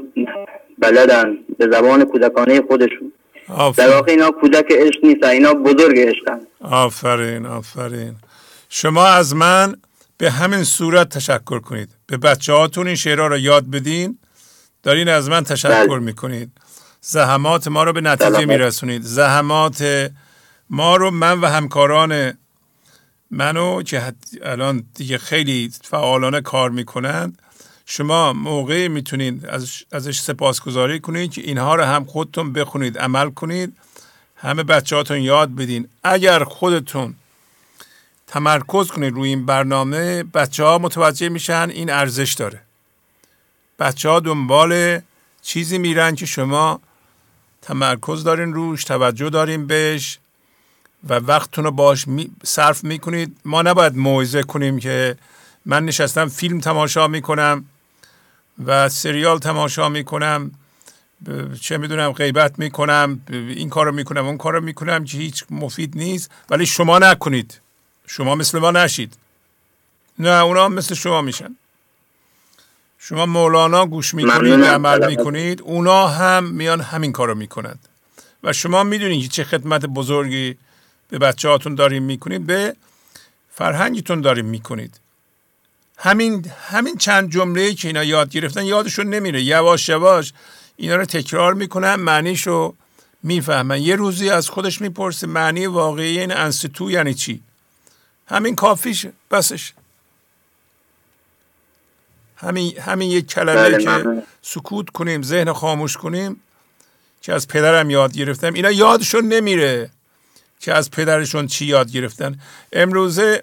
[0.79, 3.13] بلدن به زبان کودکانه خودشون.
[3.49, 3.89] آفرین.
[3.89, 6.41] در واقع اینا کودک عشق نیستن اینا بزرگ عشقن.
[6.61, 8.15] آفرین آفرین.
[8.69, 9.77] شما از من
[10.19, 11.89] به همین صورت تشکر کنید.
[12.07, 14.19] به بچه هاتون این شعرها رو یاد بدین.
[14.83, 15.99] دارین از من تشکر بله.
[15.99, 16.51] می‌کنید.
[17.01, 19.03] زحمات ما رو به نتیجه میرسونید.
[19.03, 20.11] زحمات
[20.71, 22.39] ما رو من و همکاران
[23.35, 24.13] منو که
[24.43, 27.43] الان دیگه خیلی فعالانه کار می‌کنند
[27.87, 33.77] شما موقعی می‌تونید از ازش سپاسگزاری کنید که اینها رو هم خودتون بخونید عمل کنید.
[34.37, 35.89] همه بچهاتون یاد بدین.
[36.05, 37.15] اگر خودتون
[38.27, 42.61] تمرکز کنید روی این برنامه بچه ها متوجه میشن این ارزش داره.
[43.79, 45.01] بچه ها دنبال
[45.43, 46.81] چیزی میرن که شما
[47.63, 50.19] تمرکز دارین روش توجه دارین بهش.
[51.09, 53.37] و وقتتون رو باش می صرف می‌کنید.
[53.45, 55.17] ما نباید موعظه کنیم که
[55.67, 57.65] من نشستم فیلم تماشا می‌کنم
[58.65, 60.51] و سریال تماشا می‌کنم.
[61.61, 66.31] چه می‌دونم غیبت می‌کنم این کارو می‌کنم اون کارو می‌کنم که هیچ مفید نیست.
[66.51, 67.61] ولی شما نکنید.
[68.07, 69.17] شما مثل ما نشید.
[70.19, 71.57] نه اونا مثل شما میشن.
[72.99, 77.89] شما مولانا گوش می‌کنید عمل می‌کنید اونا هم میان همین کارو می‌کنند.
[78.43, 80.57] و شما می‌دونید که چه خدمت بزرگی
[81.15, 82.77] به بچه هاتون داریم می‌کنید به
[83.51, 85.01] فرهنگتون داریم می‌کنید.
[85.99, 89.43] همین همین چند جمله که اینا یاد گرفتن یادشون نمیره.
[89.43, 90.33] یواش یواش
[90.77, 92.75] اینا رو تکرار می‌کنن معنیشو
[93.23, 93.83] می‌فهمن.
[93.83, 97.41] یه روزی از خودش می‌پرسه معنی واقعی این انستو یعنی چی؟
[98.27, 99.73] همین کافیشه بسش.
[102.37, 106.41] همین همین یک کلمه بله، که سکوت کنیم ذهن خاموش کنیم
[107.23, 108.55] که از پدرم یاد گرفتم.
[108.55, 109.91] اینا یادشون نمیره.
[110.65, 112.41] که از پدرشون چی یاد گرفتن.
[112.73, 113.43] امروزه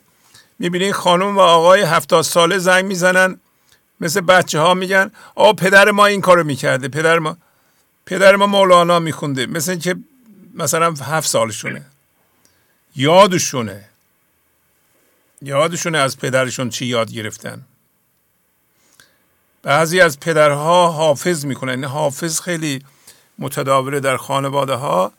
[0.59, 3.39] می‌بینین خانم و آقای هفتاد ساله زنگ می‌زنن.
[3.99, 6.87] مثل بچه ها میگن آ پدر ما این کارو می‌کرده.
[6.87, 7.37] پدر ما
[8.05, 9.45] پدر ما مولانا میخونده.
[9.45, 9.95] مثل که
[10.53, 11.85] مثلا هفت سالشونه.
[12.95, 13.85] یادشونه.
[15.41, 17.61] یادشونه از پدرشون چی یاد گرفتن.
[19.63, 21.71] بعضی از پدرها حافظ می‌کنن.
[21.71, 22.83] این حافظ خیلی
[23.39, 25.11] متداوله در خانواده ها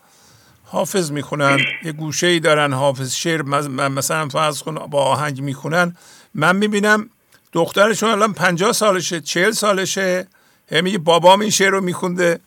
[0.73, 5.95] حافظ می‌خونن یه گوشه ای دارن حافظ شعر مثلا فرض کن با آهنگ می‌خونن.
[6.33, 7.09] من می‌بینم
[7.51, 10.27] دخترشون الان پنجاه سالشه چهل سالشه
[10.71, 12.39] میگه بابام این شعر رو میخونده.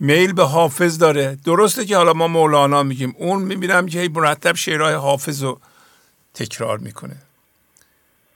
[0.00, 1.38] میل به حافظ داره.
[1.44, 3.14] درسته که حالا ما مولانا میگیم.
[3.18, 5.60] اون می‌بینم که مرتب شعرهای حافظ رو
[6.34, 7.16] تکرار می‌کنه.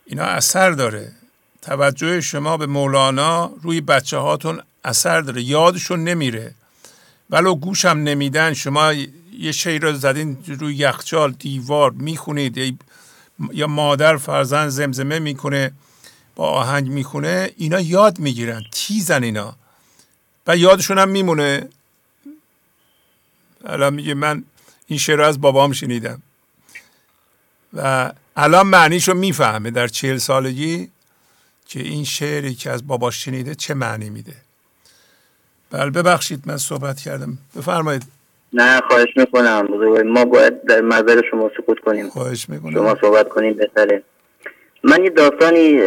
[0.06, 1.12] اینا اثر داره.
[1.62, 5.42] توجه شما به مولانا روی بچه هاتون اثر داره.
[5.42, 6.54] یادشون نمیره.
[7.30, 8.94] ولو گوشم نمیدن شما
[9.38, 12.80] یه شعر رو زدین روی یخچال دیوار می‌خونید.
[13.52, 15.72] یا مادر فرزند زمزمه می‌کنه
[16.34, 18.64] با آهنگ می‌خونه اینا یاد می‌گیرن.
[18.72, 19.56] تیزن اینا؟
[20.46, 21.68] و یادشون هم میمونه.
[23.64, 24.44] الان میگه من
[24.86, 26.22] این شعر از بابام شنیدم.
[27.74, 30.90] و الان معنیشو می‌فهمه در چهل سالگی
[31.68, 34.36] که این شعری که از باباش شنیده چه معنی میده.
[35.70, 37.38] بله ببخشید من صحبت کردم.
[37.56, 38.15] بفرمایید.
[38.52, 39.68] نه خواهش می‌کنم.
[40.04, 42.08] ما باید در نظر شما سکوت کنیم.
[42.08, 42.72] خواهش می‌کنم.
[42.72, 44.02] شما صحبت کنیم بهتره.
[44.82, 45.80] من یه داستانی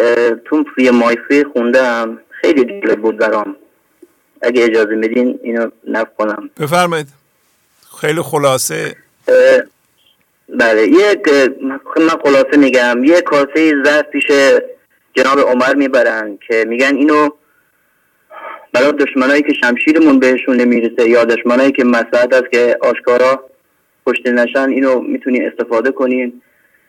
[0.45, 2.20] تو توی مایفی خوندم.
[2.30, 3.55] خیلی دیگه بود برام.
[4.41, 6.49] اگه اجازه میدین اینو نفت کنم.
[6.60, 7.07] بفرمایید.
[8.01, 8.95] خیلی خلاصه.
[10.49, 10.88] بله.
[10.88, 11.30] یک
[11.62, 11.80] من
[12.24, 13.03] خلاصه میگم.
[13.03, 14.26] یه کاسه زرد پیش
[15.14, 17.30] جناب عمر می‌برن که میگن اینو
[18.74, 23.50] برای دشمنایی که شمشیرمون بهشون نمی‌رسه یا دشمنایی که مسلحت است که آشکارا
[24.06, 26.42] پشت نشن اینو می‌تونی استفاده کنین.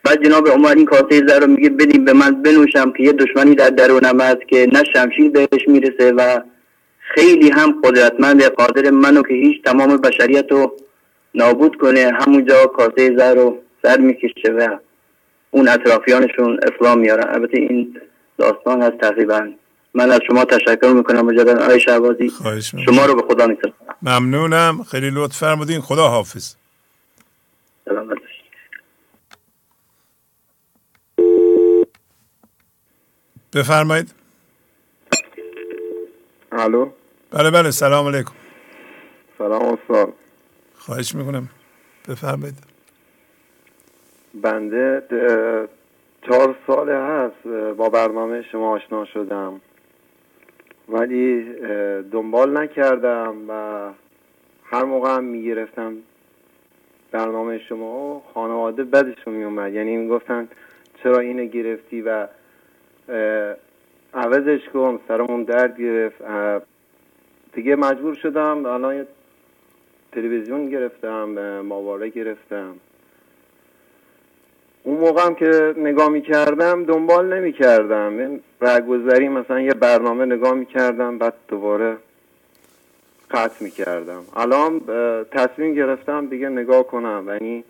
[0.03, 3.55] بعد جناب عمر این کاسه زر رو میگه بدیم به من بنوشم که یه دشمنی
[3.55, 6.39] در درونم هست که نه شمشیر بهش می‌رسه و
[6.99, 10.75] خیلی هم قدرتمند قادر منو که هیچ تمام بشریت رو
[11.35, 14.77] نابود کنه همونجا کاسه زر رو سر می‌کشه و
[15.51, 17.33] اون اطرافیانشون اسلام میارن.
[17.33, 17.95] البته این
[18.37, 19.47] داستان هست تقریبا.
[19.93, 22.31] من از شما تشکر می‌کنم مجدد آقای شعبازی
[22.85, 23.75] شما رو به خدا میسپارم.
[24.01, 24.83] ممنونم.
[24.83, 25.81] خیلی لطف فرمودین.
[25.81, 26.55] خدا حافظ.
[27.85, 28.17] سلامت
[33.53, 34.13] بفرمایید.
[36.51, 36.91] الو.
[37.31, 37.71] بله بله.
[37.71, 38.33] سلام علیکم.
[39.37, 40.13] سلام استاد.
[40.75, 41.49] خواهش می‌کنم.
[42.09, 42.55] بفرمایید.
[44.33, 45.03] بنده
[46.27, 49.61] چهار سال هست با برنامه شما آشنا شدم.
[50.91, 51.43] ولی
[52.11, 53.53] دنبال نکردم و
[54.63, 55.93] هر موقع هم می‌گرفتم
[57.11, 60.47] برنامه شما خانواده بدشون میومد یعنی می‌گفتن
[61.03, 62.27] چرا اینو گرفتی و
[64.13, 66.21] عوضش کن سرمون درد گرفت.
[67.53, 69.07] دیگه مجبور شدم الان
[70.11, 72.75] تلویزیون گرفتم ماواره گرفتم.
[74.83, 80.53] اون موقع هم که نگاه می کردم دنبال نمی کردم رگوزری مثلا یه برنامه نگاه
[80.53, 81.97] می کردم بعد دوباره
[83.31, 84.81] قطع می کردم الان
[85.31, 87.25] تصمیم گرفتم دیگه نگاه کنم.
[87.27, 87.63] یعنی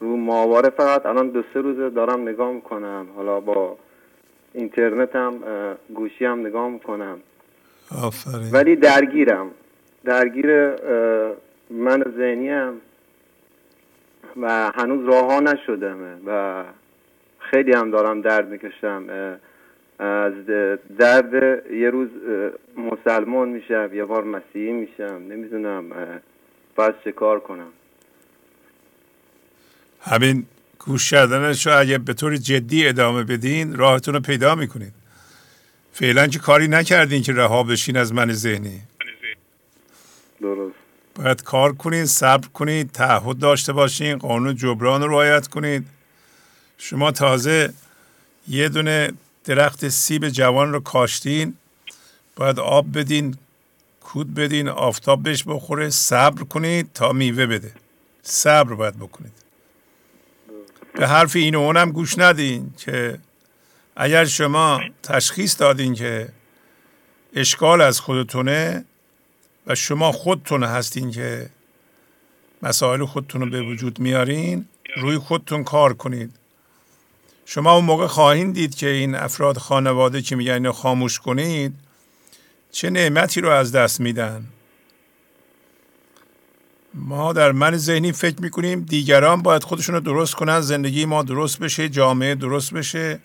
[0.00, 3.06] رو ماواره فقط الان دو سه روزه دارم نگاه می‌کنم.
[3.16, 3.76] حالا با
[4.54, 5.34] اینترنت هم
[5.94, 7.18] گوشی هم نگاه می‌کنم.
[8.02, 8.50] آفرین.
[8.52, 9.50] ولی درگیرم.
[10.04, 10.70] درگیر
[11.70, 12.72] من ذهنیم
[14.36, 16.64] و هنوز راه ها نشدمه و
[17.38, 19.04] خیلی هم دارم درد می‌کشم.
[19.98, 20.32] از
[20.98, 22.08] درد یه روز
[22.76, 25.84] مسلمان میشم یه بار مسیحی میشم نمی‌دونم
[26.76, 27.72] باید چه کار کنم.
[30.00, 30.46] همین
[30.78, 34.92] گوش کردنش رو اگه به طور جدی ادامه بدین راهتون رو پیدا می‌کنید
[35.92, 38.80] فعلا که کاری نکردین که رها بشین از من ذهنی؟
[40.40, 40.74] درست.
[41.14, 45.86] باید کار کنید صبر کنید تعهد داشته باشین قانون جبران رو رعایت کنید.
[46.78, 47.72] شما تازه
[48.48, 49.12] یه دونه
[49.44, 51.54] درخت سیب جوان رو کاشتین
[52.36, 53.36] باید آب بدین
[54.00, 57.72] کود بدین آفتاب بهش بخوره صبر کنید تا میوه بده.
[58.22, 59.32] صبر باید بکنید.
[60.94, 63.18] به حرف این و اونم گوش ندین که
[63.96, 66.28] اگر شما تشخیص دادین که
[67.34, 68.84] اشکال از خودتونه
[69.70, 71.50] و شما خودتون هستین که
[72.62, 74.66] مسائل خودتون رو به وجود میارین
[74.96, 76.32] روی خودتون کار کنید.
[77.44, 81.74] شما اون موقع خواهید دید که این افراد خانواده که میگن اینو خاموش کنید
[82.70, 84.44] چه نعمتی رو از دست میدن؟
[86.94, 91.58] ما در من ذهنی فکر می‌کنیم دیگران باید خودشون رو درست کنن زندگی ما درست
[91.58, 93.20] بشه جامعه درست بشه.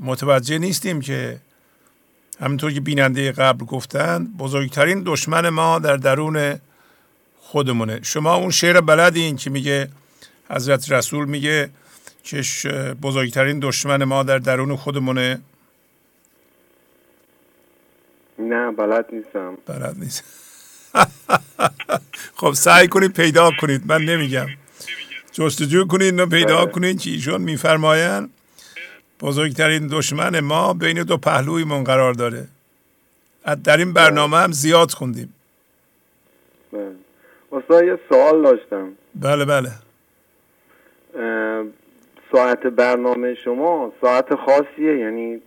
[0.00, 1.40] متوجه نیستیم که
[2.40, 6.60] همینطور که بیننده قبل گفتن بزرگترین دشمن ما در درون
[7.40, 8.00] خودمونه.
[8.02, 9.88] شما اون شعر بلدین که میگه
[10.50, 11.70] حضرت رسول میگه
[12.22, 12.42] که
[13.02, 15.40] بزرگترین دشمن ما در درون خودمونه.
[18.38, 19.58] نه بلد نیستم.
[19.66, 20.24] بلد نیست.
[22.40, 23.82] خب سعی کنید پیدا کنید.
[23.86, 24.46] من نمیگم.
[25.32, 26.72] جستجو کنید و پیدا بله.
[26.72, 28.30] کنید که ایشون میفرماین
[29.20, 31.18] بزرگترین دشمن ما بین دو
[31.66, 32.48] من قرار داره.
[33.64, 35.34] در این برنامه هم زیاد خوندیم.
[36.72, 37.86] بله.
[37.86, 38.92] یه سوال داشتم.
[39.14, 39.70] بله بله.
[42.32, 45.40] ساعت برنامه شما ساعت خاصیه یعنی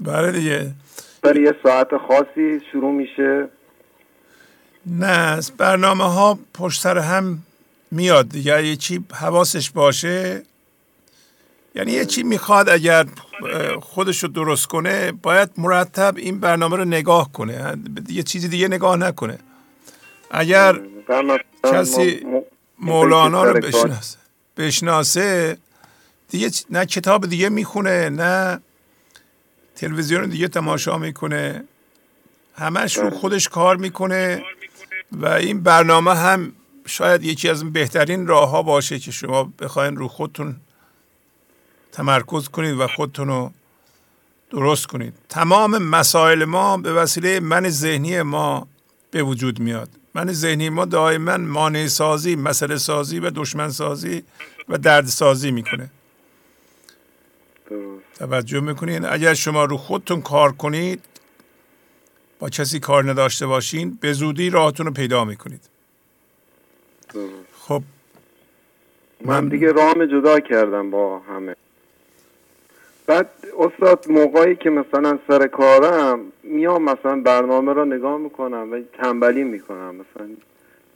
[0.00, 0.70] بله دیگه.
[1.22, 3.48] برای یه ساعت خاصی شروع میشه؟
[4.86, 7.38] نه برنامه ها پشت سر هم
[7.90, 8.66] میاد دیگه.
[8.66, 10.42] یه چی حواسش باشه
[11.74, 13.06] یعنی یه چی می‌خواد اگر
[13.80, 17.76] خودش رو درست کنه باید مرتب این برنامه رو نگاه کنه
[18.08, 19.38] یه چیزی دیگه نگاه نکنه
[20.30, 20.80] اگر
[21.72, 22.26] کسی
[22.78, 24.18] مولانا رو بشناسه
[24.56, 25.58] بشناسه
[26.28, 28.60] دیگه نه کتاب دیگه می‌خونه نه
[29.76, 31.64] تلویزیون دیگه تماشا می‌کنه
[32.54, 33.10] همش رو.
[33.10, 34.42] خودش کار می‌کنه
[35.12, 36.52] و این برنامه هم
[36.86, 40.56] شاید یکی از بهترین راه ها باشه که شما بخواین رو خودتون
[41.92, 43.52] تمرکز کنید و خودتون رو
[44.50, 45.14] درست کنید.
[45.28, 48.66] تمام مسائل ما به وسیله من ذهنی ما
[49.10, 49.88] به وجود میاد.
[50.14, 54.22] من ذهنی ما دائما مانع سازی مسئله سازی و دشمن سازی
[54.68, 55.90] و درد سازی می‌کنه.
[58.14, 61.04] توجه می‌کنین؟ اگر شما رو خودتون کار کنید
[62.38, 65.60] با کسی کار نداشته باشین به زودی راهتون رو پیدا می‌کنید.
[67.60, 67.82] خب
[69.24, 71.56] من دیگه رام جدا کردم با همه.
[73.08, 73.28] بعد
[73.58, 79.94] استاد موقعی که مثلا سر کارم میام مثلا برنامه رو نگاه می‌کنم و تنبلی می‌کنم.
[79.94, 80.28] مثلا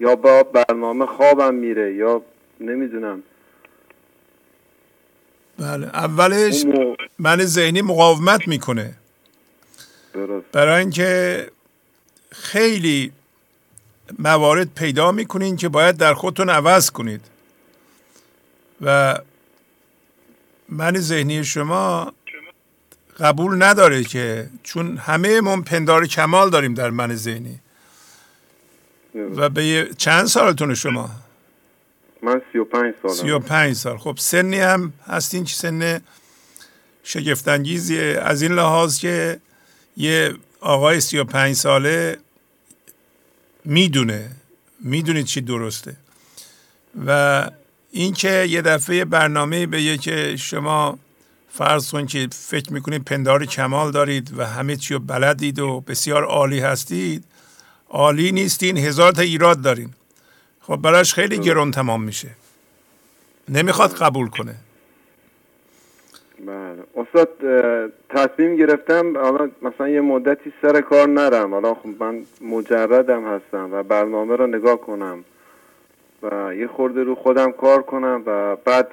[0.01, 2.23] یا با برنامه خوابم میره یا
[2.61, 3.23] نمی‌دونم.
[5.59, 6.65] بله اولش
[7.19, 8.95] من ذهنی مقاومت می‌کنه.
[10.15, 10.47] درست.
[10.53, 11.47] برای اینکه
[12.31, 13.13] خیلی
[14.19, 17.21] موارد پیدا می‌کنین که باید در خودتون عوض کنید.
[18.81, 19.19] و
[20.73, 22.13] من ذهنی شما
[23.19, 27.59] قبول نداره که چون همه من پندار کمال داریم در من ذهنی.
[29.15, 31.11] و به چند سالتون شما؟
[32.23, 33.99] من سی و پنج سال سی و پنج سال.
[33.99, 36.01] خب سنی هم هستین که سن
[37.05, 39.41] شگفتانگیزیه از این لحاظ که
[39.97, 42.19] یه آقای سی و پنج ساله
[43.65, 44.31] می‌دونه.
[44.81, 45.97] می‌دونید چی درسته.
[47.07, 47.51] و
[47.95, 50.99] اینکه یه دفعه برنامه به که شما
[51.49, 56.25] فرض کن که فکر می‌کنید پندار کمال دارید و همه چی رو بلدید و بسیار
[56.25, 57.25] عالی هستید
[57.91, 59.91] عالی نیستین هزار تا ایراد دارین.
[60.61, 62.29] خب براش خیلی گرون تمام میشه.
[63.49, 64.55] نمی‌خواد قبول کنه.
[66.47, 66.83] بله.
[66.97, 67.29] استاد
[68.09, 71.55] تصمیم گرفتم حالا مثلا یه مدتی سر کار نرم.
[71.55, 75.25] حالا خب من مجردم هستم و برنامه رو نگاه کنم.
[76.23, 78.89] و یه خورده رو خودم کار کنم و بعد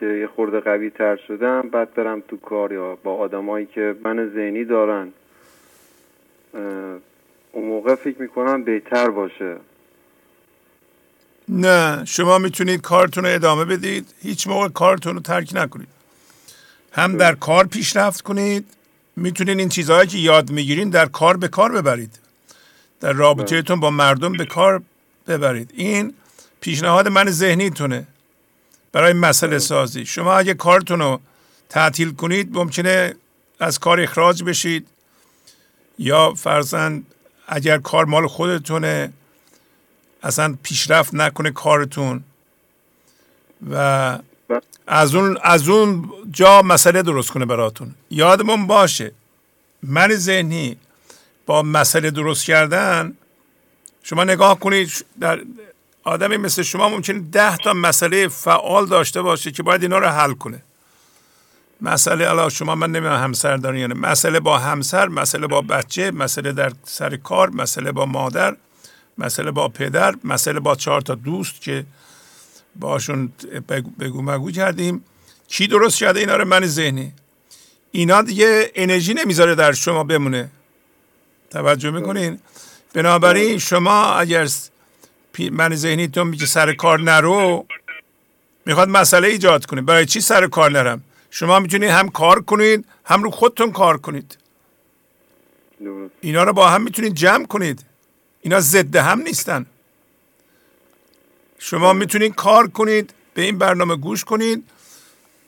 [0.00, 4.30] که یه خورده قوی تر شدم بعد برم تو کار یا با آدمایی که من
[4.34, 5.12] ذهنی دارن.
[7.52, 9.56] اون موقع فکر می‌کنم بهتر باشه.
[11.48, 14.14] نه شما می‌تونید کارتون رو ادامه بدید.
[14.22, 15.88] هیچ موقع کارتون رو ترک نکنید.
[16.92, 18.64] هم در کار پیشرفت کنید.
[19.16, 22.18] می‌تونید این چیزهایی که یاد می‌گیرین در کار به کار ببرید.
[23.00, 24.82] در رابطهتون با مردم به کار
[25.28, 25.70] ببرید.
[25.74, 26.14] این
[26.60, 28.06] پیشنهاد من ذهنیتونه
[28.92, 30.06] برای مسئله سازی.
[30.06, 31.20] شما اگه کارتون رو
[31.68, 33.14] تعطیل کنید ممکنه
[33.60, 34.86] از کار اخراج بشید.
[35.98, 37.02] یا فرزن
[37.48, 39.12] اگر کار مال خودتونه
[40.22, 42.24] اصلا پیشرفت نکنه کارتون.
[43.70, 44.18] و
[44.86, 47.94] از اون از اون جا مسئله درست کنه براتون.
[48.10, 49.12] یادمون باشه
[49.82, 50.76] من ذهنی
[51.46, 53.16] با مسئله درست کردن
[54.08, 55.40] شما نگاه کنید در
[56.04, 60.32] آدمی مثل شما ممکنه ده تا مسئله فعال داشته باشه که باید اینا رو حل
[60.32, 60.62] کنه.
[61.80, 66.52] مسئله الا شما من نمی‌دونم همسر دارین یعنی مسئله با همسر مسئله با بچه مسئله
[66.52, 68.56] در سر کار مسئله با مادر
[69.18, 71.84] مسئله با پدر مسئله با چهار تا دوست که
[72.76, 73.32] باشون
[74.00, 75.04] بگو مگو کردیم.
[75.48, 77.12] کی درست کرده اینا رو من ذهنی.
[77.92, 80.50] اینا دیگه انرژی نمی‌ذاره در شما بمونه.
[81.50, 82.38] توجه می‌کنین؟
[82.98, 84.48] بنابراین شما اگر
[85.50, 87.66] من ذهنیتون میگه سر کار نرو
[88.66, 93.22] می‌خواد مسئله ایجاد کنید برای چی سر کار نرم؟ شما می‌تونید هم کار کنید هم
[93.22, 94.38] رو خودتون کار کنید.
[96.20, 97.84] اینا رو با هم می‌تونید جمع کنید.
[98.40, 99.66] اینا ضد هم نیستن.
[101.58, 104.64] شما می‌تونید کار کنید به این برنامه گوش کنید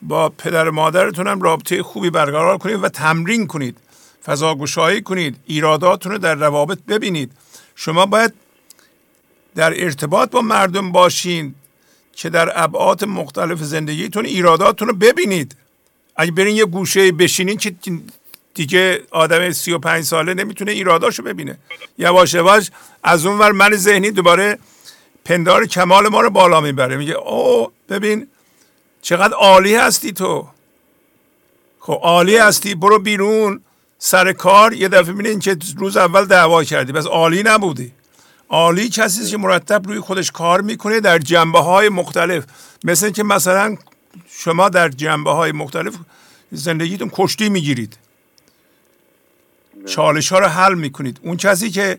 [0.03, 3.79] با پدر و مادرتون هم رابطه خوبی برقرار کنید و تمرین کنید.
[4.25, 7.33] فضاگشایی کنید ایراداتون رو در روابط ببینید.
[7.75, 8.33] شما باید
[9.55, 11.55] در ارتباط با مردم باشین
[12.13, 15.57] که در ابعاد مختلف زندگیتون ایراداتتون رو ببینید.
[16.17, 17.75] اگه برین یه گوشه بشینین که
[18.55, 21.59] دیگه آدم 35 ساله نمی‌تونه ایراداشو ببینه.
[21.99, 22.71] یواش یواش
[23.03, 24.59] از اون ور من ذهنی دوباره
[25.25, 26.97] پندار کمال ما رو بالا می‌بره.
[26.97, 28.27] میگه او ببین
[29.03, 30.49] چقدر عالی هستی تو.
[31.81, 33.61] خب عالی هستی برو بیرون.
[34.03, 36.93] سر کار یه دفعه می‌بینی که روز اول دعوا کردی.
[36.93, 37.93] بس عالی نبودی.
[38.49, 42.45] عالی کسی که مرتب روی خودش کار می‌کنه در جنبه های مختلف.
[42.85, 43.77] مثل که مثلا
[44.29, 45.95] شما در جنبه های مختلف
[46.53, 47.97] زندگیتون کشتی می‌گیرید.
[49.87, 51.21] چالش ها رو حل می‌کنید.
[51.23, 51.99] اون کسی که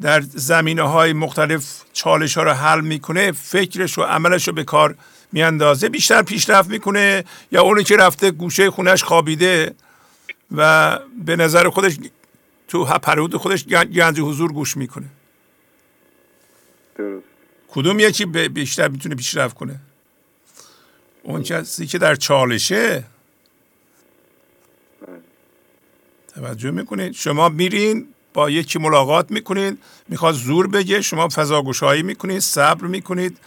[0.00, 4.94] در زمینه های مختلف چالش ها رو حل می‌کنه فکرش و عملش رو به کار
[5.32, 5.88] میاندازه.
[5.88, 9.74] بیشتر پیشرفت می‌کنه یا اونی که رفته گوشه خونش خوابیده.
[10.56, 11.98] و به نظر خودش
[12.68, 15.06] تو پرود خودش گنج حضور گوش می‌کنه.
[16.96, 17.24] درست.
[17.68, 19.80] کدوم یکی بیشتر می‌تونه پیشرفت کنه؟
[21.22, 23.04] اون کسی که در چالشه.
[26.34, 32.86] توجه می‌کنید شما میرین با یکی ملاقات می‌کنید می‌خواد زور بگه شما فضاگوشایی می‌کنید صبر
[32.86, 33.38] می‌کنید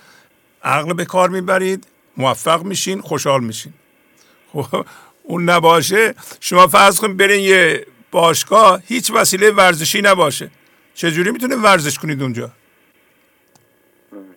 [0.64, 1.88] عقل به کار می‌برید
[2.18, 3.74] موفق میشین خوشحال میشین.
[4.54, 4.86] خب
[5.24, 10.52] اون نباشه شما فرض کنید برین یه باشگاه هیچ وسیله ورزشی نباشه.
[10.94, 12.52] چجوری می‌تونه ورزش کنید اونجا؟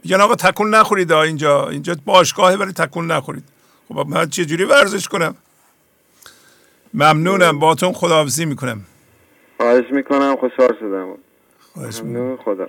[0.05, 1.69] میگن آقا تکون نخورید اینجا.
[1.69, 3.44] اینجا باشگاهه ولی تکون نخورید.
[3.89, 5.36] خب من چجوری ورزش کنم؟
[6.94, 7.59] ممنونم.
[7.59, 8.86] باتون خداحافظی می‌کنم.
[9.56, 10.36] خواهش می‌کنم.
[10.36, 11.15] خوشحال شدم.
[11.73, 12.69] خواهش می‌کنم خدا.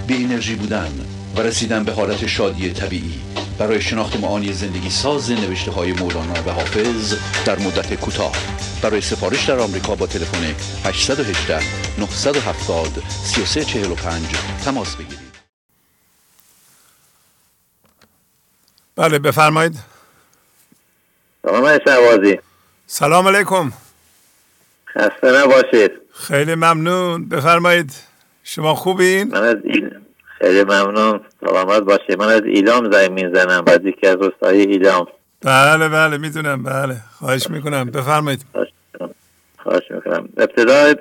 [0.11, 0.91] بی انرژی بودن
[1.35, 3.21] و رسیدن به حالت شادی طبیعی.
[3.59, 7.15] برای شناخت معانی زندگی ساز نوشته های مولانا و حافظ
[7.45, 8.31] در مدت کوتاه.
[8.83, 10.55] برای سفارش در آمریکا با تلفن
[10.85, 11.59] 818
[11.99, 14.25] 970 3345
[14.65, 15.31] تماس بگیرید.
[18.95, 19.75] بله بفرمایید.
[21.45, 22.39] سلام شهبازی
[22.87, 23.71] سلام علیکم.
[24.87, 25.91] خسته نباشید.
[26.13, 27.29] خیلی ممنون.
[27.29, 28.11] بفرمایید.
[28.43, 29.55] شما خوبین؟ من از
[30.41, 31.21] خیلی ممنون.
[31.45, 33.63] سلامت باشید من از ایلام زنگ می‌زنم.
[33.67, 35.07] از یکی از روستای ایلام.
[35.41, 36.63] بله بله می‌دونم.
[36.63, 36.95] بله.
[37.19, 37.85] خواهش می‌کنم.
[37.85, 38.45] بفرمایید.
[39.63, 40.29] خواهش می‌کنم.
[40.37, 40.93] ابتدا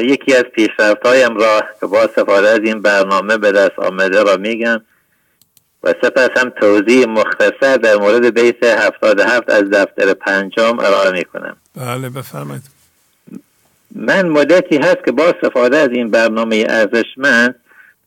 [0.00, 4.36] یکی از پیشرفت هایم را که با استفاده از این برنامه به دست آمده را
[4.36, 4.80] میگم.
[5.82, 11.56] و سپس هم توضیح مختصر در مورد بیت 77 از دفتر پنجم ارائه می‌کنم.
[11.76, 12.62] بله بفرمایید.
[13.94, 17.54] من مدتی هست که با استفاده از این برنامه ارزشمند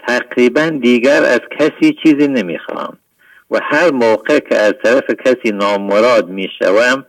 [0.07, 2.98] تقریبا دیگر از کسی چیزی نمی‌خوام
[3.52, 7.06] و هر موقع که از طرف کسی نامراد می‌شوم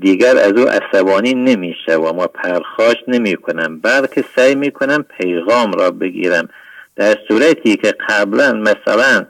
[0.00, 5.90] دیگر از او عصبانی نمی‌شوم و پرخاش نمی کنم بلکه سعی می کنم پیغام را
[5.90, 6.48] بگیرم.
[6.96, 9.26] در صورتی که قبلا مثلا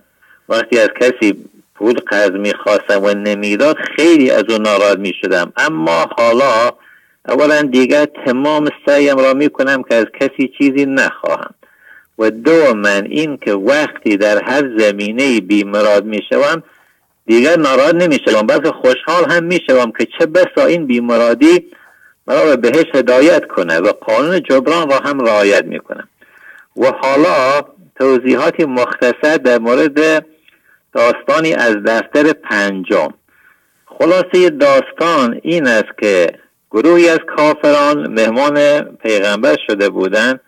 [0.49, 1.45] وقتی از کسی
[1.75, 5.53] پول قرض می‌خواستم و نمی‌داد خیلی از او ناراحت می‌شدم.
[5.57, 6.71] اما حالا
[7.29, 11.55] اولا دیگر تمام سعیم را می‌کنم که از کسی چیزی نخواهم.
[12.19, 16.63] و دو من این که وقتی در هر زمینه بیمراد می‌شوم
[17.27, 21.65] دیگر ناراحت نمی‌شوم بلکه خوشحال هم می‌شوم که چه بسا این بیمرادی
[22.27, 26.09] مرا به بهش هدایت کنه و قانون جبران را هم رعایت می‌کنم.
[26.77, 27.65] و حالا
[27.97, 30.27] توضیحاتی مختصر در مورد
[30.93, 33.09] داستانی از دفتر پنجم.
[33.87, 36.27] خلاصه داستان این است که
[36.71, 40.41] گروهی از کافران مهمان پیغمبر شده بودند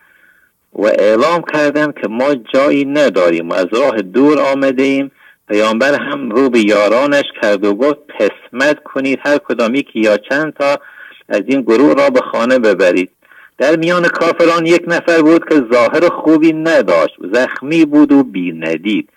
[0.73, 3.49] و اعلام کردند که ما جایی نداریم.
[3.49, 5.11] و از راه دور آمده ایم
[5.49, 10.53] پیامبر هم رو به یارانش کرد و گفت قسمت کنید هر کدامی که یا چند
[10.53, 10.81] تا
[11.29, 13.11] از این گروه را به خانه ببرید.
[13.59, 19.09] در میان کافران یک نفر بود که ظاهر خوبی نداشت زخمی بود و بی ندید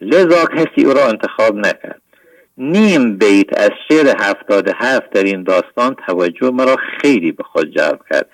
[0.00, 2.00] لذا کسی او را انتخاب نکرد.
[2.58, 8.00] نیم بیت از شعر هفتاد هفت در این داستان توجه مرا خیلی به خود جلب
[8.10, 8.26] کرد.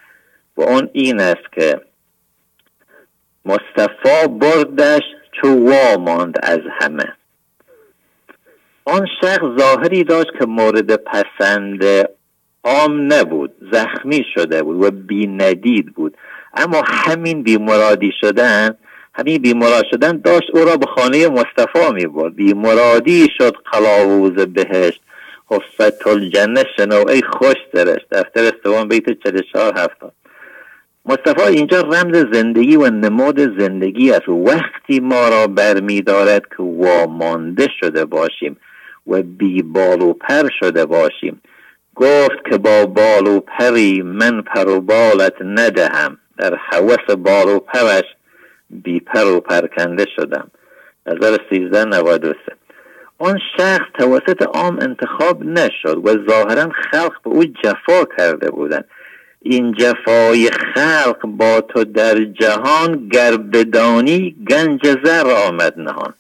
[0.57, 1.81] و اون این است که
[3.45, 5.03] مصطفی بردش
[5.33, 5.49] چو
[5.99, 7.13] ماند از همه.
[8.85, 11.85] آن شخص ظاهری داشت که مورد پسند
[12.65, 16.17] عام نبود زخمی شده بود و ندید بود.
[16.55, 18.77] اما همین بیمرادی شدن
[19.15, 25.01] همین بیمراد شدن داشت او را به خانه مصطفی می برد بیمرادی شد قلاووز بهشت.
[25.47, 30.13] حفت الجنه شنو ای خوش درش دفتر سوم بیت 44 هفتاد.
[31.07, 34.29] مصطفی اینجا رمز زندگی و نماد زندگی است.
[34.29, 38.57] وقتی ما را برمیدارد که وامانده شده باشیم
[39.07, 41.41] و بی بال و پر شده باشیم.
[41.95, 46.19] گفت که با بال و پری من پر و بالت ندهم.
[46.39, 48.05] در حوث بال و پرش
[48.71, 50.51] بی پر و پرکنده شدم.
[51.07, 52.35] نظر 1393
[53.19, 58.85] آن شخص توسط عام انتخاب نشد و ظاهرا خلق به او جفا کرده بودند.
[59.43, 66.15] این جفای خلق با تو در جهان گر بدانی گنج زر آمد نهان.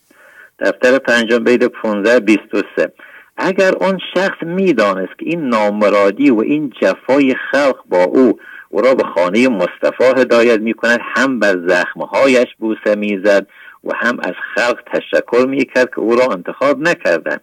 [0.59, 2.93] دفتر پنجم بید 15 23
[3.37, 8.39] اگر اون شخص می‌دانست که این نامرادی و این جفای خلق با او
[8.69, 13.47] او را به خانه مصطفی هدایت می کند هم بر زخمهایش بوسه می‌زد
[13.85, 17.41] و هم از خلق تشکر می کرد که او را انتخاب نکردند.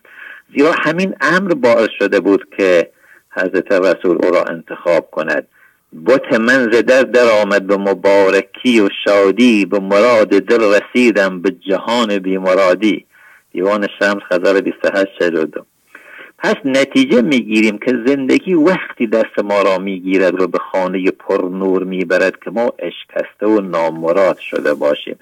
[0.56, 2.92] زیرا همین امر باعث شده بود که
[3.32, 5.48] حضرت رسول او را انتخاب کند.
[6.06, 12.20] بت من در در آمد به مبارکی و شادی به مراد دل رسیدم به جهان
[12.20, 13.06] بیمرادی
[13.52, 15.66] دیوان شمس خزر 28 42
[16.40, 21.84] پس نتیجه می‌گیریم که زندگی وقتی دست ما را می‌گیرد و به خانه پر نور
[21.84, 25.20] می‌برد که ما اشکسته و نامراد شده باشیم.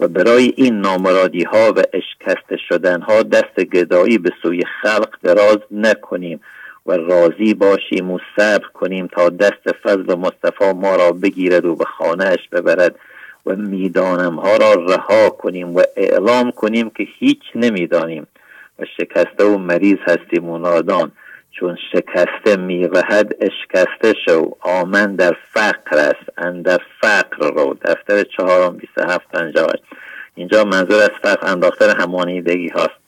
[0.00, 5.58] و برای این نامرادی ها و اشکسته شدن ها دست گدایی به سوی خلق دراز
[5.70, 6.40] نکنیم.
[6.88, 11.84] و راضی باشیم و صبر کنیم تا دست فضل مصطفی ما را بگیرد و به
[11.84, 12.94] خانهش ببرد
[13.46, 18.26] و می‌دانم ها را رها کنیم و اعلام کنیم که هیچ نمی‌دانیم
[18.78, 21.12] و شکسته و مریض هستیم و نادان.
[21.50, 24.50] چون شکسته میوهد اشکسته شو.
[24.60, 26.38] آمن در فقر است.
[26.38, 27.76] اندر فقر رو.
[27.82, 29.28] دفتر چهارم بیست هفت
[30.34, 33.07] اینجا منظور از فقر انداختن همانیدگی هاست.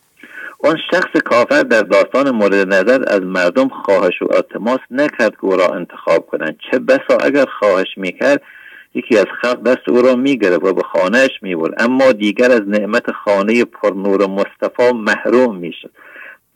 [0.62, 5.56] اون شخص کافر در داستان مورد نظر از مردم خواهش و التماس نکرد که او
[5.56, 6.56] را انتخاب کنند.
[6.70, 8.42] چه بسا اگر خواهش می‌کرد
[8.94, 11.82] یکی از خلق دست او را می‌گرفت و به خانهش می‌برد.
[11.82, 15.90] اما دیگر از نعمت خانه پر نور مصطفی محروم می‌شد.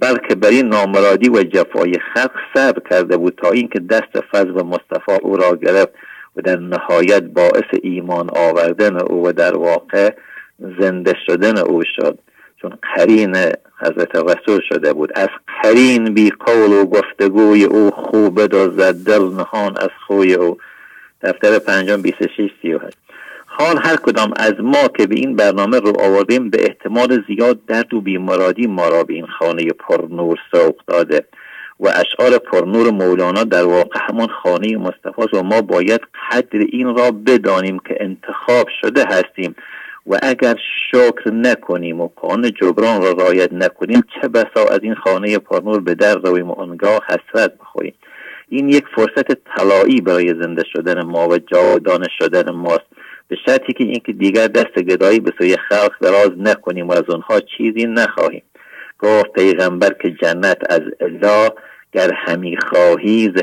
[0.01, 5.13] بلکه بر این نامرادی و جفای خلق صبر کرده بود تا اینکه دست فضل مصطفی
[5.23, 5.93] او را گرفت
[6.37, 10.11] و در نهایت باعث ایمان آوردن او و در واقع
[10.81, 12.19] زنده شدن او شد.
[12.65, 13.37] چون قرین
[13.81, 15.11] حضرت رسول شده بود.
[15.15, 15.29] از
[15.63, 20.57] قرین بی قول و گفتگوی او خوب دازد دل نهان از خوی او.
[21.23, 22.97] دفتر پنجم 26 38
[23.47, 27.95] حال هر کدام از ما که به این برنامه رو آوردیم به احتمال زیاد درد
[27.95, 31.25] و بیمرادی ما را به این خانه پرنور سوق داده.
[31.81, 36.01] و اشعار پرنور مولانا در واقع همون خانه مصطفی و ما باید
[36.31, 39.55] قدر این را بدانیم که انتخاب شده هستیم.
[40.07, 40.55] و اگر
[40.91, 45.95] شکر نکنیم و قانون جبران را رایت نکنیم چه بسا از این خانه پرنور به
[45.95, 47.95] در رویم و آنگاه حسرت بخوریم؟
[48.49, 52.87] این یک فرصت طلایی برای زنده شدن ما و جاودانه شدن ماست.
[53.29, 57.41] به شرطی که اینکه دیگر دست گدایی به سوی خلق دراز نکنیم و از آنها
[57.41, 58.43] چیزی نخواهیم.
[58.99, 61.51] گفت پیغمبر که جنت از اله
[61.93, 63.41] گر همی خواهی ز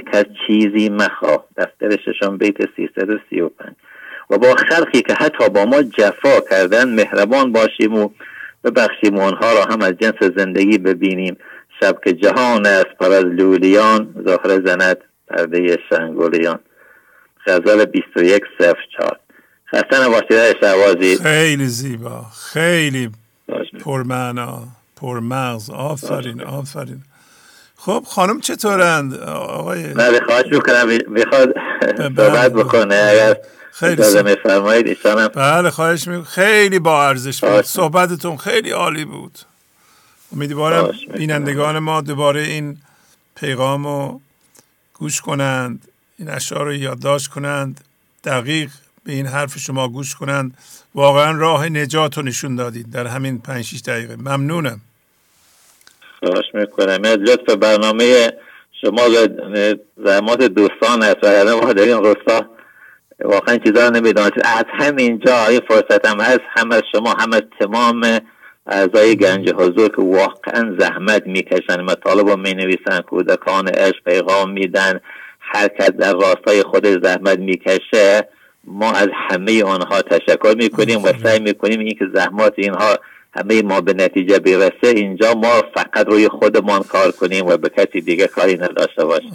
[0.48, 1.46] چیزی مخواه.
[1.58, 3.52] دفتر ششم بیت 335
[4.32, 8.10] و با خلقی که حتی با ما جفا کردن مهربان باشیم و
[8.64, 11.38] ببخشیم آنها را هم از جنس زندگی ببینیم.
[11.80, 14.98] شب که جهان است پر از لولیان ظاهر زند
[15.28, 16.60] پرده شنگولیان
[17.48, 19.20] غزل 21 صفر چار
[19.74, 23.10] خسته نباشید شعوازی خیلی زیبا خیلی
[23.86, 24.64] پرمعنا
[24.96, 25.70] پرمغز.
[25.70, 27.02] آفرین آفرین.
[27.78, 31.54] خب خانم چطورند؟ آقای نه خواهش می‌کنم می‌خواد
[31.98, 32.96] صحبت بکنه.
[32.96, 33.38] اگر
[33.72, 34.04] خیلی
[34.86, 36.24] ایشانم بله خواهش می‌کنم.
[36.24, 37.62] خیلی با ارزش بود.
[37.62, 39.40] صحبتتون خیلی عالی بود.
[40.36, 42.78] امیدوارم بینندگان ما دوباره این
[43.36, 44.22] پیغام رو
[44.94, 45.88] گوش کنند
[46.20, 47.82] این اشعار رو یادداشت کنند
[48.24, 48.70] دقیق
[49.04, 50.58] به این حرف شما گوش کنند.
[50.96, 54.16] واقعا راه نجات رو نشون دادید در همین پنج 6 دقیقه.
[54.16, 54.82] ممنونم.
[56.20, 57.00] خواهش می‌کنم.
[57.04, 58.32] از لطف برنامه
[58.82, 59.02] شما
[60.06, 62.46] زحمات دوستان است و ما در این رستا
[63.24, 67.42] واقعا چیزا رو نمی‌دانست از همینجا این فرصت هم هست هم از شما هم از
[67.60, 68.20] تمام
[68.68, 71.82] اعضای گنج حضور که واقعا زحمت می‌کشن.
[71.82, 75.00] مطالب رو می‌نویسن کودکان عشق پیغام میدن.
[75.40, 78.30] هر کس در راستای خود زحمت می‌کشه.
[78.64, 82.98] ما از همه آنها تشکر می‌کنیم و سعی می‌کنیم اینکه زحمات اینها
[83.34, 88.02] همه ما به نتیجه برسه اینجا ما فقط روی خودمان کار کنیم و به کسی
[88.02, 89.34] دیگه کاری نداشته باشیم.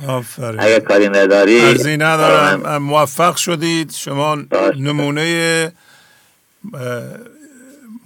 [0.58, 2.82] اگر کاری نداری ارزی ندارم.
[2.82, 3.92] موفق شدید.
[3.92, 4.38] شما
[4.76, 5.72] نمونه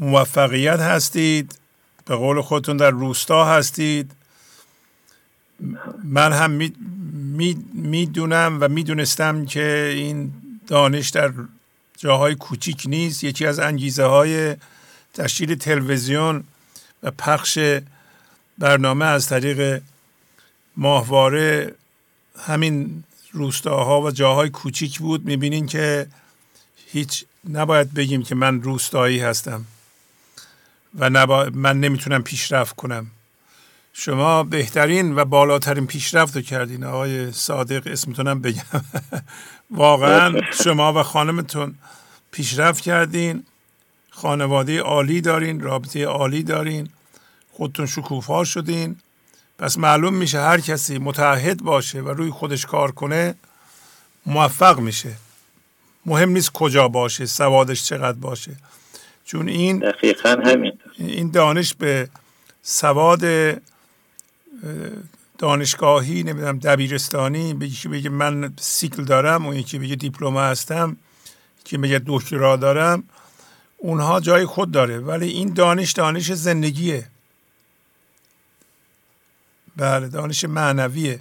[0.01, 1.55] موفقیت هستید.
[2.07, 4.11] به قول خودتون در روستا هستید.
[6.05, 6.51] من هم
[7.75, 10.31] می‌دونم می و می‌دونستم که این
[10.67, 11.33] دانش در
[11.99, 13.25] جاهای کوچیک نیست.
[13.25, 14.57] یکی از انگیزه های
[15.15, 16.45] تشکیل تلویزیون
[17.03, 17.59] و پخش
[18.59, 19.83] برنامه از طریق
[20.77, 21.75] ماهواره
[22.47, 25.25] همین روستاها و جاهای کوچیک بود.
[25.25, 26.07] می‌بینین که
[26.93, 29.65] هیچ نباید بگیم که من روستایی هستم
[30.95, 31.51] و نبا...
[31.55, 33.07] من نمی‌تونم پیشرفت کنم.
[33.93, 36.85] شما بهترین و بالاترین پیشرفت رو کردین.
[36.85, 38.85] آقای صادق اسمتونم بگم.
[39.71, 41.75] واقعا شما و خانمتون
[42.33, 43.47] پیشرفت کردین.
[44.11, 46.89] خانواده عالی دارین رابطه عالی دارین
[47.53, 48.97] خودتون شکوفا شدین.
[49.59, 53.35] پس معلوم میشه هر کسی متحد باشه و روی خودش کار کنه
[54.27, 55.13] موفق میشه.
[56.07, 58.53] مهم نیست کجا باشه سوادش چقدر باشه.
[59.25, 60.73] چون این دقیقا همین.
[60.99, 62.09] این دانش به
[62.63, 63.25] سواد
[65.39, 70.97] دانشگاهی نمی‌دونم دبیرستانی به یکی بگه من سیکل دارم اون یکی بگه دیپلم هستم
[71.65, 73.05] که بگه دکترا دارم.
[73.83, 77.07] اونها جای خود داره ولی این دانش دانش زندگیه.
[79.77, 81.21] بله دانش معنویه.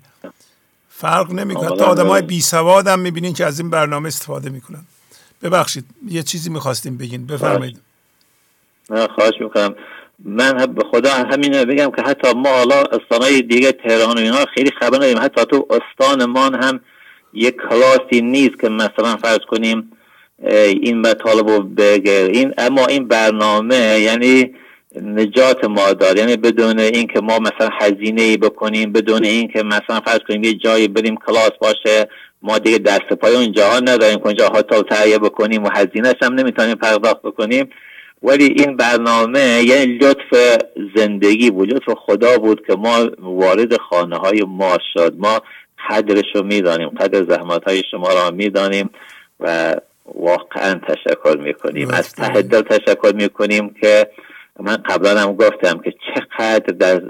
[0.89, 1.77] فرق نمی‌کنه.
[1.77, 4.83] تا آدم های بی سواد هم می‌بینین که از این برنامه استفاده می‌کنن.
[5.41, 7.27] ببخشید یه چیزی می‌خواستیم بگین.
[7.27, 7.81] بفرمایید.
[8.89, 9.75] نه خواهش می‌کنم.
[10.25, 14.71] من به خدا همین بگم که حتی ما حالا استانهای دیگه تهران و اینا خیلی
[14.79, 15.17] خبر نداریم.
[15.17, 16.79] حتی تو استانمان هم
[17.33, 19.91] یک کلاسی نیست که مثلا فرض کنیم
[20.47, 22.29] این مطالب رو بگه.
[22.33, 24.53] این اما این برنامه یعنی
[25.01, 30.19] نجات ما دار یعنی بدون اینکه ما مثلا هزینه ای بکنیم بدون اینکه مثلا فرض
[30.27, 32.07] کنیم یه جایی بریم کلاس باشه
[32.41, 36.75] ما دیگه دست پای اون جاها نداریم اونجا هتل تهیه بکنیم و هزینهش هم نمی‌تونیم
[36.75, 37.69] پرداخت بکنیم.
[38.23, 40.57] ولی این برنامه یعنی لطف
[40.95, 45.13] زندگی بود لطف خدا بود که ما وارد خانه های ما شد.
[45.17, 45.41] ما
[45.89, 48.89] قدرش رو می‌دانیم قدر زحمت های شما را می‌دانیم
[49.39, 49.75] و
[50.15, 51.89] واقعا تشکر می‌کنیم.
[51.89, 54.07] از ته دل تشکر می‌کنیم که
[54.59, 57.01] من قبلا هم گفتم که چقدر در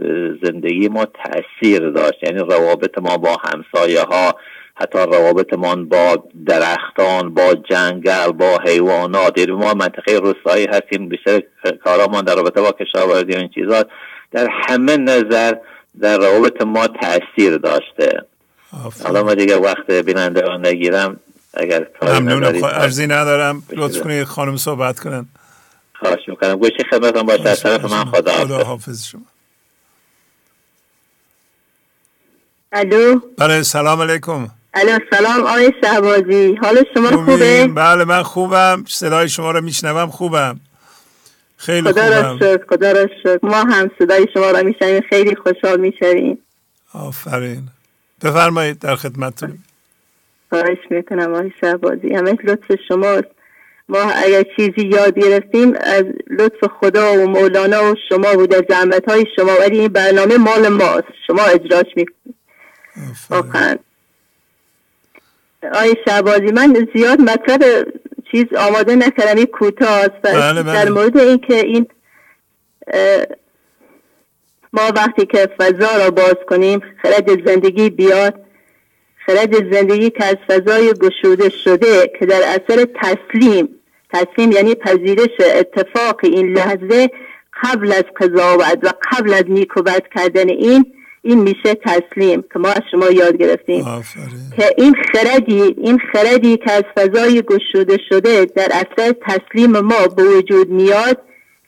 [0.44, 2.24] زندگی ما تاثیر داشت.
[2.24, 4.36] یعنی روابط ما با همسایه ها
[4.76, 9.38] حتی روابطمان با درختان با جنگل با حیوانات.
[9.38, 11.42] یعنی ما منطقه روستایی هستیم بیشتر
[11.84, 13.88] کارامان در رابطه با کشاورزی و این چیزات
[14.32, 15.54] در همه نظر
[16.02, 18.22] در روابط ما تاثیر داشته.
[19.04, 21.20] حالا ما دیگه وقت بیننده نگیرم.
[21.54, 23.64] اگر ممنون ارزی ندارم.
[23.70, 25.26] لطف کنید خانم صحبت کنن.
[26.00, 26.56] خواهش می‌کنم.
[26.56, 27.50] گوشی خدمتم باشه.
[27.50, 29.22] از طرف من خدا, خدا حافظ شما.
[32.72, 34.50] الو؟ بله سلام علیکم.
[34.74, 36.56] الو سلام آقای شهبازی.
[36.62, 38.84] حال شما خوبه؟ بله من خوبم.
[38.88, 40.60] صدای شما رو میشنوم خوبم.
[41.58, 42.38] خیلی خدا خوبم.
[42.38, 43.08] خدا را خدا را
[43.44, 46.38] ما هم صدای شما را میشنیم خیلی خوشحال می‌شویم.
[46.94, 47.68] آفرین.
[48.24, 49.58] بفرمایید در خدمتتون.
[50.50, 52.14] خواهش می‌کنم آقای شهبازی.
[52.16, 53.28] همه لطف شماست.
[53.90, 59.10] ما اگر چیزی یاد گرفتیم از لطف خدا و مولانا و شما بود از زحمت
[59.10, 59.52] های شما.
[59.60, 61.08] ولی این برنامه مال ماست.
[61.28, 62.36] شما اجراش می‌کنید
[63.30, 63.76] واقعا.
[65.74, 67.88] آی شعبازی من زیاد مطلب
[68.32, 69.38] چیز آماده نکردم.
[69.38, 70.74] این کوتاه است بله بله.
[70.74, 71.88] در مورد اینکه این
[74.74, 78.42] ما وقتی که فضا را باز کنیم خرد زندگی بیاد.
[79.30, 83.70] خرد زندگی که از فضای گشوده شده که در اثر تسلیم
[84.14, 87.10] تسلیم یعنی پذیرش اتفاق این لحظه
[87.64, 90.86] قبل از قضاوت و قبل از نیکوبت کردن این
[91.22, 93.86] این میشه تسلیم که ما از شما یاد گرفتیم.
[94.58, 100.24] که این خردی این خردی که از فضای گشوده شده در اثر تسلیم ما به
[100.24, 101.18] وجود میاد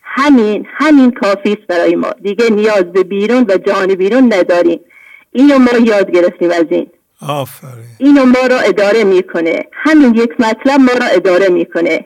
[0.02, 2.12] همین همین کافی است برای ما.
[2.22, 4.80] دیگه نیاز به بیرون و جهان بیرون نداریم.
[5.32, 6.88] اینو ما یاد گرفتیم از این.
[7.28, 7.96] آفرین.
[7.98, 9.66] اینو ما را اداره می‌کنه.
[9.72, 12.06] همین یک مطلب ما را اداره می‌کنه.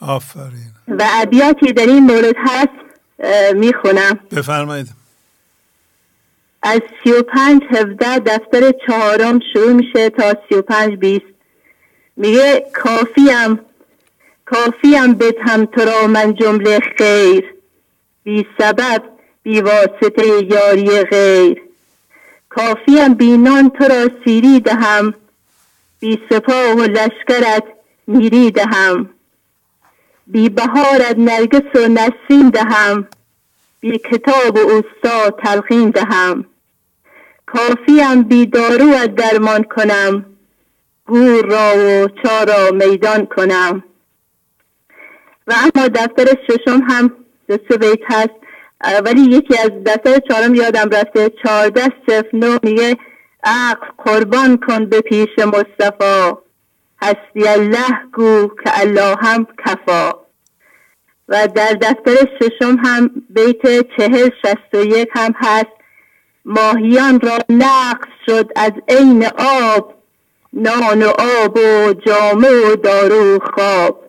[0.00, 0.72] آفرین.
[0.88, 2.68] و ابیاتی در این مورد هست
[3.54, 4.20] می‌خونم.
[4.36, 4.88] بفرمایید.
[6.62, 11.26] از سی و پنج هفده دفتر چهارم شروع میشه تا سی و پنج بیست.
[12.16, 13.60] میگه کافیم
[14.44, 17.54] کافیم بدهم تو را من جمله خیر.
[18.22, 19.02] بی سبب
[19.42, 21.62] بی واسطه یاری غیر.
[22.54, 25.14] کافیم بی نان تو را سیری دهم.
[26.00, 27.64] بی سپاه و لشکرت
[28.06, 29.10] میری دهم.
[30.26, 33.08] بی بهارت نرگس و نسرین دهم.
[33.80, 36.44] بی کتاب و استاد تلقین دهم.
[37.46, 40.26] کافیم بی دارو درمان کنم.
[41.06, 43.84] گور را و چار را میدان کنم.
[45.46, 47.12] و اما دفتر ششم هم
[47.48, 48.41] دو سه بیت هست.
[49.04, 52.96] ولی یکی از دفتر چهارم یادم رفته چهارده صف نو میگه
[53.44, 56.32] عقل قربان کن به پیش مصطفی.
[57.02, 60.12] هستی الله گو که الله هم کفا.
[61.28, 63.62] و در دفتر ششم هم بیت
[63.96, 65.72] چهل شست و یک هم هست
[66.44, 69.94] ماهیان را نقص شد از عین آب
[70.52, 71.12] نان و
[71.44, 74.01] آب و جامه و دارو خواب.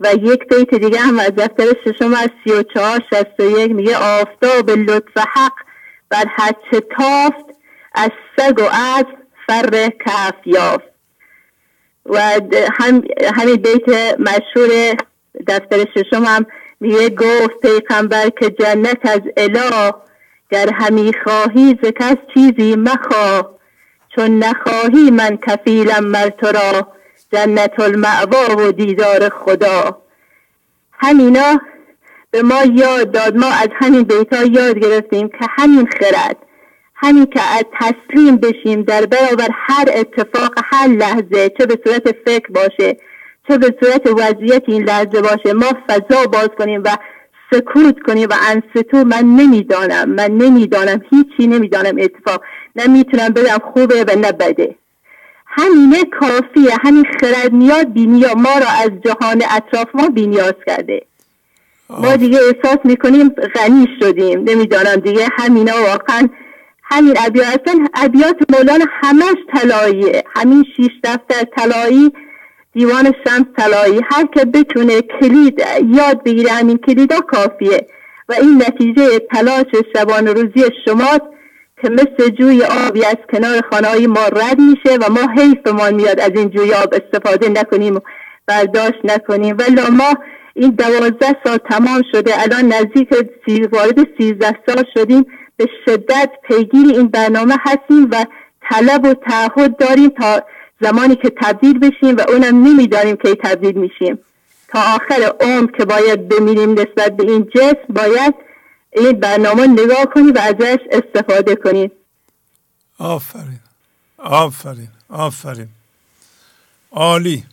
[0.00, 3.72] و یک بیت دیگه هم از دفتر ششم از سی و چهار شست و یک
[3.72, 5.52] میگه آفتاب لطف حق
[6.08, 7.44] بر حچ تافت
[7.94, 9.04] از سگ و از
[9.46, 10.96] فر کف یافت.
[12.06, 12.18] و
[12.80, 13.02] هم
[13.36, 13.88] همین بیت
[14.20, 14.96] مشهور
[15.46, 16.46] دفتر ششم هم
[16.80, 19.94] میگه گفت پیغمبر که جنت از اله
[20.50, 23.58] گر همی خواهی ز کس چیزی مخواه
[24.16, 26.95] چون نخواهی من کفیلم مر تو را.
[27.32, 30.02] جنت المعوا و دیدار خدا.
[30.92, 31.60] همینا
[32.30, 33.36] به ما یاد داد.
[33.36, 36.36] ما از همین بیتا یاد گرفتیم که همین خرد
[36.94, 42.52] همین که از تسلیم بشیم در برابر هر اتفاق هر لحظه چه به صورت فکر
[42.52, 42.96] باشه
[43.48, 45.52] چه به صورت وضعیت این لحظه باشه.
[45.52, 46.96] ما فضا باز کنیم و
[47.52, 49.04] سکوت کنیم و انستو.
[49.04, 52.44] من نمی‌دانم من نمی‌دانم هیچی نمی‌دانم اتفاق.
[52.76, 54.74] نمی‌تونم بگم خوبه و نه بده.
[55.58, 61.02] همینه کافیه همین خرد میاد بینیا ما را از جهان اطراف ما بینیاز کرده.
[61.90, 66.28] ما دیگه احساس می‌کنیم غنی شدیم نمی‌دانم دیگه همینا واقعا
[66.82, 70.24] همین ابیات اصلا ابیات مولانا همش طلاییه.
[70.36, 72.12] همین شیش دفتر طلایی
[72.72, 74.00] دیوان شمس طلایی.
[74.10, 75.62] هر که بتونه کلید
[75.94, 77.86] یاد بگیره همین کلیدا کافیه.
[78.28, 79.66] و این نتیجه تلاش
[79.96, 81.35] شبان روزی شماست.
[81.82, 86.30] که مثل جوی آبی از کنار خانه ما رد میشه و ما حیفمان میاد از
[86.34, 88.00] این جوی آب استفاده نکنیم و
[88.46, 89.56] برداشت نکنیم.
[89.58, 90.14] ولی ما
[90.54, 93.08] این دوازده سال تمام شده الان نزدیک
[93.72, 95.26] وارد سیزده سال شدیم.
[95.56, 98.24] به شدت پیگیر این برنامه هستیم و
[98.70, 100.42] طلب و تعهد داریم تا
[100.80, 104.18] زمانی که تبدیل بشیم و اونم نمی‌دانیم که تبدیل میشیم.
[104.68, 108.34] تا آخر عمر که باید بمیریم نسبت به این جسم باید
[108.96, 111.90] این برنامه نگاه کنیم و ازش استفاده کنیم
[112.98, 113.60] آفرین.
[114.18, 114.88] آفرین.
[115.08, 115.68] آفرین.
[116.92, 117.44] عالی.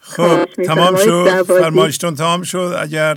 [0.00, 1.42] خب تمام شد.
[1.42, 2.76] فرمایشتون تمام شد.
[2.80, 3.16] اگر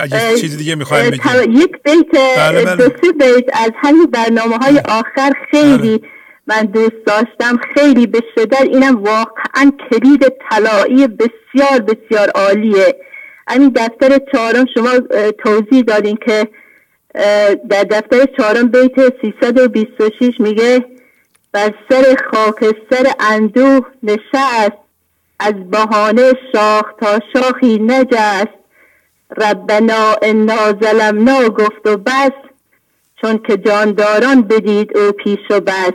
[0.00, 1.52] اگر چیزی دیگه می‌خوایم بگیم.
[1.52, 2.76] یک بیت بله بله.
[2.76, 6.08] دو سه بیت از همین برنامه های آخر خیلی بله.
[6.46, 7.60] من دوست داشتم.
[7.74, 12.96] خیلی به شدت اینم واقعا کلید طلایی بسیار بسیار عالیه.
[13.48, 14.90] همین دفتر چهارم شما
[15.44, 16.48] توضیح دادین که
[17.68, 20.84] در دفتر چهارم بیت 326 میگه
[21.52, 24.78] بر سر خاک سر اندوه نشست
[25.40, 28.64] از بهانه شاخ تا شاخی نجست.
[29.36, 32.30] ربنا انا ظلمنا گفت و بس
[33.20, 35.92] چون که جانداران بدید او پیش و بس.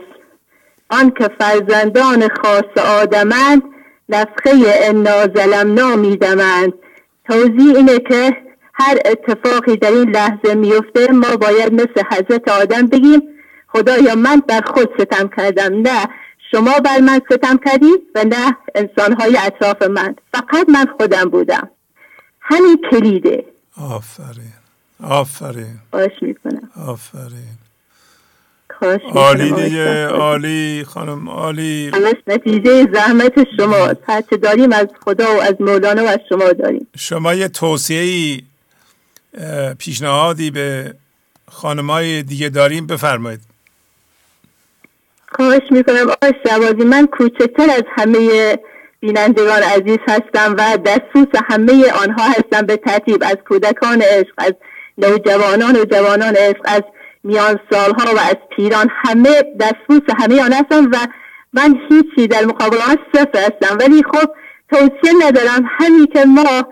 [0.90, 3.62] آن که فرزندان خاص آدمند
[4.10, 6.74] نفخه انا ظلمنا میدمند.
[7.30, 8.38] توضیح اینه که
[8.74, 13.22] هر اتفاقی در این لحظه میفته ما باید مثل حضرت آدم بگیم
[13.68, 15.82] خدایا من بر خود ستم کردم.
[15.82, 16.08] نه
[16.52, 20.16] شما بر من ستم کردید و نه انسانهای اطراف من.
[20.34, 21.70] فقط من خودم بودم.
[22.42, 23.46] همین کلیده.
[23.78, 24.54] آفرین.
[25.04, 25.80] آفرین.
[25.92, 26.70] باش می‌کنم.
[26.88, 27.69] آفرین.
[29.14, 31.92] عالی دیگه عالی خانم عالی.
[31.94, 33.94] همش نتیجه زحمت شما.
[34.08, 36.88] هرچه داریم از خدا و از مولانا و از شما داریم.
[36.98, 38.42] شما یه توصیه
[39.78, 40.94] پیشنهادی به
[41.52, 43.40] خانمای دیگه داریم؟ بفرمایید.
[45.32, 46.10] خواهش می‌کنم.
[46.10, 48.58] آقای شوازی من کوچکتر از همه
[49.00, 53.24] بینندگان عزیز هستم و دستوس همه آنها هستم به ترتیب.
[53.24, 54.54] از کودکان عشق از
[54.98, 56.84] نوجوانان و جوانان عشق از
[57.24, 60.98] میان سالها و از پیران همه دستبوس همه آن هستم و
[61.54, 63.78] من هیچی در مقابل آن صفر هستم.
[63.80, 64.30] ولی خب
[64.72, 66.64] توصیه ندارم همین که ما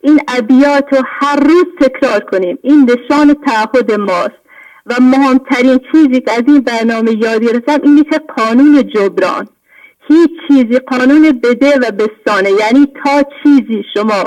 [0.00, 2.58] این ابیات رو هر روز تکرار کنیم.
[2.62, 4.42] این نشان تعهد ماست.
[4.86, 9.48] و مهمترین چیزی که از این برنامه یادی رسم اینه که قانون جبران.
[10.08, 12.50] هیچ چیزی قانون بده و بستانه.
[12.50, 14.24] یعنی تا چیزی شما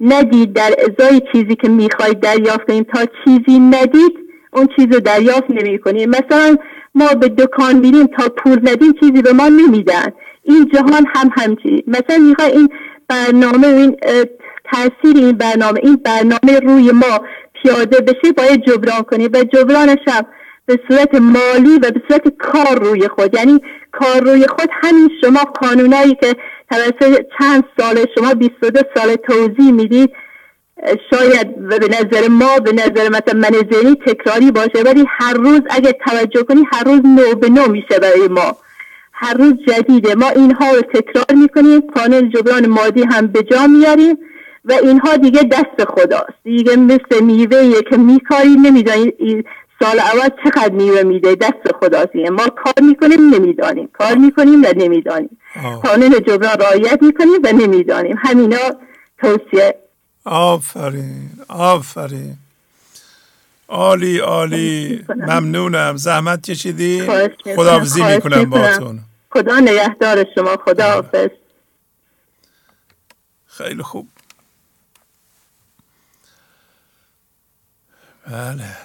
[0.00, 4.21] ندید در ازای چیزی که می‌خواید دریافت کنیم تا چیزی ندید
[4.52, 6.56] اون چیز رو دریافت نمی کنیم مثلا
[6.94, 10.12] ما به دکان میریم تا پول ندیم چیزی به ما نمیدن.
[10.42, 12.68] این جهان هم همچی مثلا می‌خوای این
[13.08, 13.96] برنامه این
[14.72, 17.20] تاثیر این برنامه این برنامه روی ما
[17.62, 19.30] پیاده بشه باید جبران کنیم.
[19.32, 20.22] و جبرانش هم
[20.66, 23.34] به صورت مالی و به صورت کار روی خود.
[23.34, 23.60] یعنی
[23.92, 26.34] کار روی خود همین شما قانونایی که
[26.70, 30.12] توسط چند سال شما 22 سال توضیح می‌دید
[31.10, 35.92] شاید به نظر ما به نظر مثلا من ذهنی تکراری باشه ولی هر روز اگه
[36.06, 38.56] توجه کنی هر روز نو به نو میشه برای ما.
[39.12, 40.14] هر روز جدیده.
[40.14, 44.18] ما اینها رو تکرار می‌کنیم قانون جبران مادی هم به جا میاریم
[44.64, 46.32] و اینها دیگه دست خداست.
[46.44, 49.12] دیگه مثل میوه که میکاری نمیدانی
[49.82, 51.34] سال اول چقدر میوه میده.
[51.34, 53.88] دست خداسیه ما کار می‌کنیم نمی‌دانیم.
[53.92, 55.38] کار می‌کنیم و نمی‌دانیم.
[55.82, 58.16] قانون جبران رعایت می‌کنیم و نمی‌دانیم.
[58.18, 58.58] همینا
[59.22, 59.74] توصیه
[60.24, 62.38] آفرین آفرین.
[63.68, 65.04] عالی عالی.
[65.08, 65.96] ممنونم.
[65.96, 67.08] زحمت کشیدی؟
[67.56, 70.56] خداحافظی می‌کنم باتون خدا نگهدار شما.
[70.64, 71.28] خدا حافظ
[73.46, 74.08] خیلی خوب.
[78.26, 78.76] بله.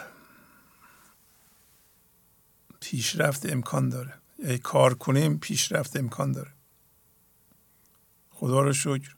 [2.82, 4.14] پیشرفت امکان داره.
[4.40, 6.52] ای کار کنیم پیشرفت امکان داره.
[8.32, 9.16] خدا رو شکر.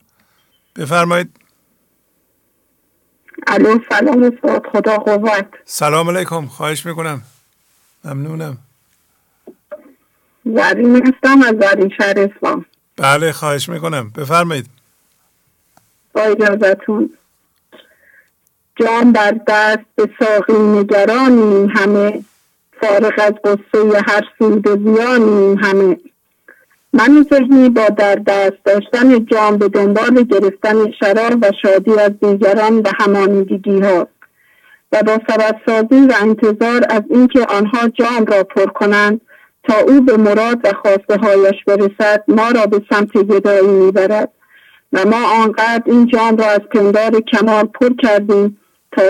[0.76, 1.40] بفرمایید.
[3.48, 5.48] الو سلام استاد خدا قوت.
[5.66, 7.22] سلام علیکم خواهش می‌کنم.
[8.06, 8.58] ممنونم.
[10.46, 12.66] زرین هستم از زرین شهر اسلام.
[12.98, 14.10] بله خواهش می‌کنم.
[14.10, 14.66] بفرمایید.
[16.14, 17.18] با اجازتون.
[18.76, 22.24] جام بر دست به ساقی نگرانیم همه.
[22.82, 25.98] فارغ از قصه هر سود زیانیم همه.
[26.94, 32.80] من ذهنی با در دست داشتن جام به دنبال گرفتن شراب و شادی از دیگران
[32.80, 34.08] و همانیدگی ها
[34.92, 39.22] و با سبب و انتظار از اینکه آنها جام را پر کنند
[39.64, 44.32] تا او به مراد و خواسته هایش برسد ما را به سمت گدایی می‌برد
[44.94, 48.58] و ما آنقدر این جام را از پندار کمال پر کردیم
[48.92, 49.04] تا,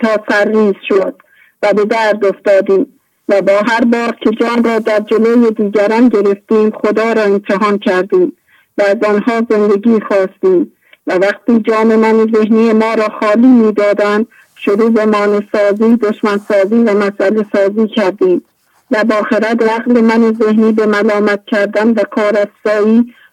[0.00, 1.14] تا سرریز شد
[1.62, 2.95] و به درد افتادیم.
[3.28, 8.32] و با هر بار که جان را در جلوی دیگران گرفتیم خدا را امتحان کردیم
[8.78, 10.72] و از آنها زندگی خواستیم.
[11.06, 16.74] و وقتی جام من ذهنی ما را خالی می‌دادند شروع به مان سازی دشمن سازی
[16.74, 18.42] و مسئله سازی کردیم.
[18.90, 22.48] و با خرد عقل من ذهنی به ملامت کردن و کار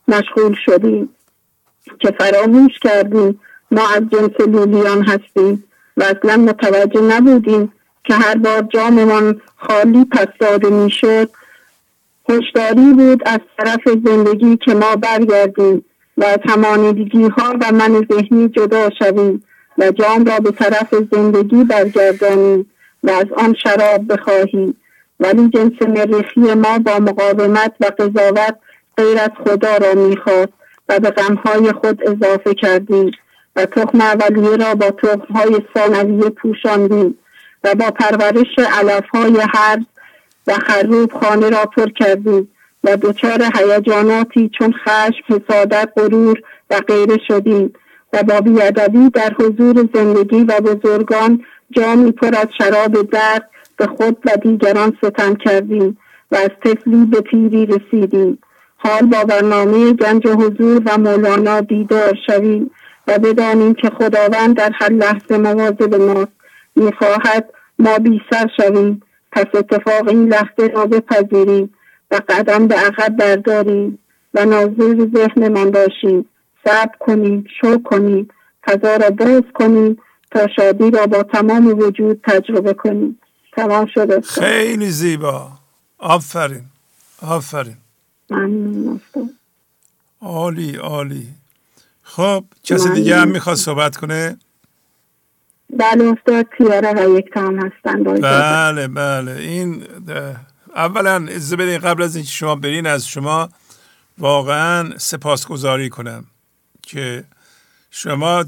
[0.08, 1.10] مشغول شدیم.
[2.00, 3.40] که فراموش کردیم
[3.72, 5.64] ما از جنس لولیان هستیم
[5.98, 7.72] و اصلا متوجه نبودیم
[8.04, 11.30] که هر بار جاممان خالی پس داده می‌شد
[12.30, 15.86] هشداری بود از طرف زندگی که ما برگردیم
[16.18, 19.44] و از همانیدگی ها و من ذهنی جدا شویم
[19.78, 22.72] و جام را به طرف زندگی برگردانیم
[23.04, 24.78] و از آن شراب بخواهیم.
[25.20, 28.56] ولی جنس مریخی ما با مقاومت و قضاوت
[28.98, 30.54] غیر از خدا را می‌خواست
[30.90, 33.12] و به غمهای خود اضافه کردیم
[33.56, 37.18] و تخم اولیه را با تخمهای ثانویه پوشاندیم.
[37.64, 39.80] و با پرورش علف های هر
[40.48, 42.50] و خروب خانه را پر کردیم
[42.84, 47.74] و دچار هیجاناتی چون خشم حسادت غرور و غیره شدیم
[48.14, 54.18] و با بیادبی در حضور زندگی و بزرگان جامی پر از شراب درد به خود
[54.26, 55.98] و دیگران ستم کردیم
[56.32, 58.40] و از طفلی به پیری رسیدیم.
[58.78, 62.72] حال با برنامه گنج حضور و مولانا بیدار شویم
[63.08, 66.43] و بدانیم که خداوند در هر لحظه مواظب ماست
[66.76, 69.02] می‌خواهد ما بی سر شویم.
[69.32, 71.74] پس اتفاق این لحظه را بپذیریم
[72.12, 74.00] و قدم به عقب برداریم
[74.34, 76.26] و ناظر ذهنمان باشیم.
[76.66, 78.28] صبر کنیم شو کنیم
[78.66, 79.98] فضا را باز کنیم
[80.32, 83.20] تا شادی را با تمام وجود تجربه کنیم.
[83.56, 84.22] تمام شده.
[84.22, 85.52] خیلی زیبا.
[85.98, 86.64] آفرین.
[87.22, 87.78] آفرین.
[90.22, 91.28] عالی عالی.
[92.04, 94.38] خب کسی دیگه هم می‌خواد صحبت کنه؟
[95.80, 99.32] بله استاد تیاره و یک تام هستن بله بله.
[99.32, 99.84] این
[100.76, 103.50] اولا از قبل از اینکه شما برین از شما
[104.18, 106.26] واقعا سپاسگزاری کنم
[106.82, 107.24] که
[107.92, 108.46] شما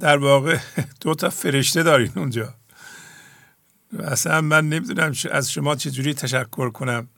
[0.00, 0.58] در واقع
[1.00, 2.54] دو تا فرشته دارین اونجا.
[4.04, 7.08] اصلا من نمی‌دونم از شما چجوری تشکر کنم.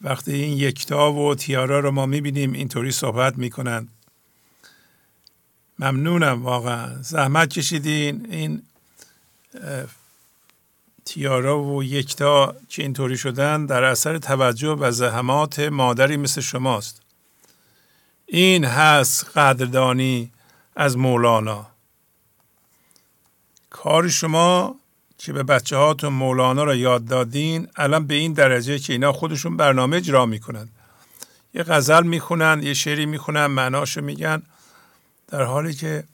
[0.00, 3.88] وقتی این یکتا و تیارا رو ما می‌بینیم اینطوری صحبت می‌کنند
[5.78, 7.02] ممنونم واقعا.
[7.02, 8.26] زحمت کشیدین.
[8.30, 8.62] این
[11.04, 17.02] تیارا و یکتا که اینطوری شدن؟ در اثر توجه و زحمات مادری مثل شماست.
[18.26, 20.30] این هست قدردانی
[20.76, 21.66] از مولانا.
[23.70, 24.76] کار شما
[25.18, 29.56] که به بچه هاتون مولانا را یاد دادین الان به این درجه که اینا خودشون
[29.56, 30.68] برنامه اجرا می‌کنند
[31.54, 34.42] یه غزل می‌خونن یه شعری می‌خونن معناشو میگن.
[35.28, 36.04] در حالی که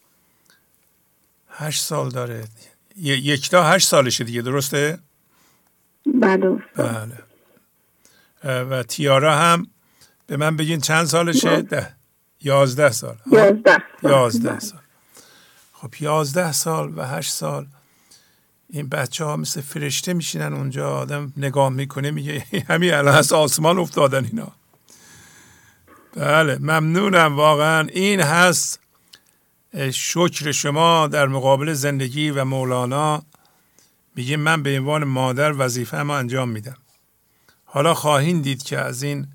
[1.49, 2.45] هشت سال داره.
[2.97, 4.99] یکتا هشت سالشه دیگه درسته؟
[6.21, 6.59] بله.
[6.77, 7.25] بله.
[8.45, 9.67] و تیارا هم
[10.27, 11.95] به من بگین چند سالشه؟ ده.
[12.41, 13.17] یازده سال.
[13.33, 14.81] یازده یازده سال.
[15.73, 17.67] خب یازده سال و هشت سال
[18.69, 23.79] این بچه ها مثل فرشته میشینن اونجا آدم نگاه می‌کنه میگه همین الان از آسمان
[23.79, 24.53] افتادن اینا.
[26.15, 28.82] بله ممنونم واقعا این هست.
[29.75, 33.23] شکر شما در مقابل زندگی و مولانا
[34.15, 36.77] میگه من به عنوان مادر وظیفه ما انجام میدم.
[37.65, 39.27] حالا خواهید دید که از این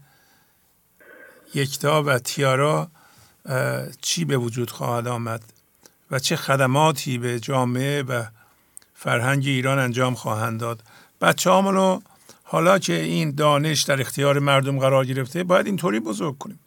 [1.53, 2.91] یکتا و تیارا
[4.01, 5.43] چی به وجود خواهد آمد
[6.11, 8.23] و چه خدماتی به جامعه و
[8.93, 10.83] فرهنگ ایران انجام خواهند داد.
[11.21, 12.01] بچه رو
[12.43, 16.59] حالا که این دانش در اختیار مردم قرار گرفته باید اینطوری بزرگ کنیم.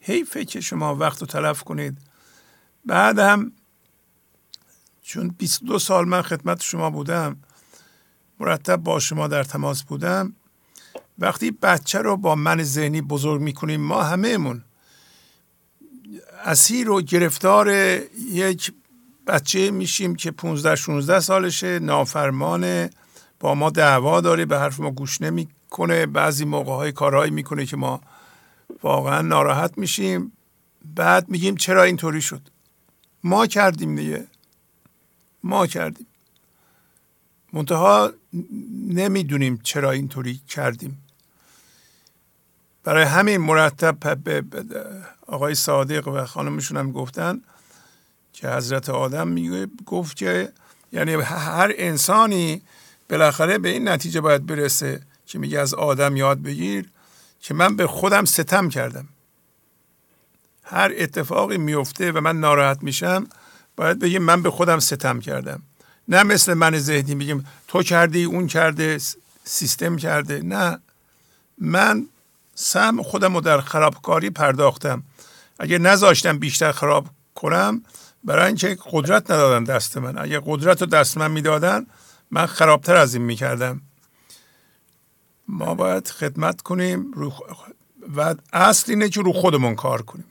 [0.00, 2.09] حیفه که شما وقت رو تلف کنید.
[2.86, 3.52] بعد هم
[5.02, 7.36] چون 22 سال من خدمت شما بودم
[8.40, 10.34] مرتب با شما در تماس بودم.
[11.18, 14.64] وقتی بچه رو با من ذهنی بزرگ می‌کنیم ما همهمون
[16.44, 17.68] اسیر و گرفتار
[18.30, 18.72] یک
[19.26, 22.90] بچه میشیم که 15 16 سالشه نافرمانه
[23.40, 26.06] با ما دعوا داره به حرف ما گوش نمی‌کنه.
[26.06, 28.00] بعضی موقع های کارهایی می‌کنه که ما
[28.82, 30.32] واقعا ناراحت میشیم.
[30.94, 32.40] بعد میگیم چرا اینطوری شد؟
[33.24, 34.26] ما کردیم دیگه.
[35.42, 36.06] ما کردیم.
[37.52, 38.12] منتها
[38.88, 40.98] نمی‌دونیم چرا اینطوری کردیم.
[42.84, 44.62] برای همین مرتب به
[45.26, 47.40] آقای صادق و خانمشون هم گفتن
[48.32, 50.52] که حضرت آدم میگه گفت که
[50.92, 52.62] یعنی هر انسانی
[53.10, 56.90] بالاخره به این نتیجه باید برسه که میگه از آدم یاد بگیر
[57.40, 59.08] که من به خودم ستم کردم.
[60.70, 63.26] هر اتفاقی میفته و من ناراحت میشم
[63.76, 65.62] باید بگیم من به خودم ستم کردم.
[66.08, 68.98] نه مثل من ذهنی میگیم تو کردی اون کرده
[69.44, 70.42] سیستم کرده.
[70.42, 70.78] نه.
[71.58, 72.06] من
[72.54, 75.02] سم خودم رو در خرابکاری پرداختم.
[75.58, 77.82] اگه نذاشتم بیشتر خراب کنم
[78.24, 80.18] برای اینکه قدرت ندادن دست من.
[80.18, 81.86] اگه قدرت رو دست من می‌دادن
[82.30, 83.80] من خرابتر از این می‌کردم.
[85.48, 87.32] ما باید خدمت کنیم رو
[88.16, 90.29] و اصل اینه که رو خودمون کار کنیم.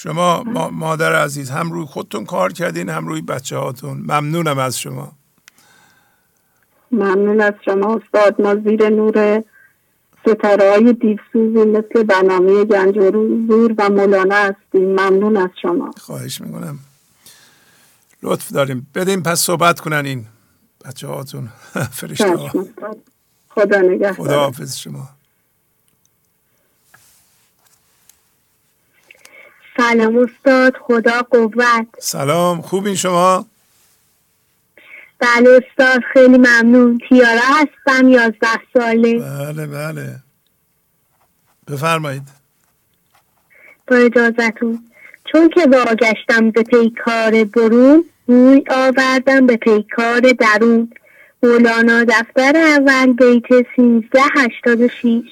[0.00, 0.42] شما
[0.72, 5.12] مادر عزیز هم روی خودتون کار کردین هم روی بچه هاتون ممنونم از شما.
[6.92, 8.40] ممنون از شما استاد.
[8.40, 9.44] ما زیر نور
[10.20, 13.10] ستاره های دیوسوزی مثل برنامه گنج و
[13.48, 14.90] زور و مولانا هستیم.
[14.90, 15.90] ممنون از شما.
[15.96, 16.78] خواهش می‌کنم.
[18.22, 18.86] لطف داریم.
[18.94, 20.26] بدیم پس صحبت کنن این
[20.84, 21.48] بچه هاتون
[21.92, 22.50] فرشته
[23.48, 25.08] خدا نگه خدا حافظ شما.
[29.80, 31.86] سلام استاد خدا قوت.
[31.98, 33.46] سلام خوبین شما؟
[35.18, 37.00] بله استاد خیلی ممنون.
[37.08, 39.18] تیارا هستم یازده ساله.
[39.18, 40.16] بله بله.
[41.68, 42.22] بفرمایید.
[43.86, 44.78] با اجازتون.
[45.32, 50.92] چون که واگشتم به پیکار برون روی آوردم به پیکار درون.
[51.42, 55.30] مولانا دفتر اول بیت سیزده هشتاد و شیش.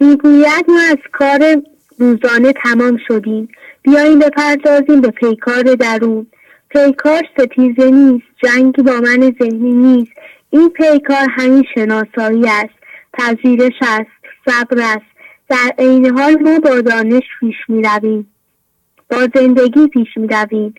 [0.00, 1.62] می‌گوید ما از کار
[1.98, 3.48] روزانه تمام شدیم.
[3.82, 6.26] بیاییم بپردازیم به پیکار درون.
[6.68, 10.12] پیکار ستیزه نیست جنگی با من ذهنی نیست.
[10.50, 12.74] این پیکار همین شناسایی است
[13.12, 14.10] پذیرش است
[14.46, 15.12] صبر است.
[15.48, 18.32] در عین حال ما با دانش پیش می رویم.
[19.10, 20.74] با زندگی پیش می رویم.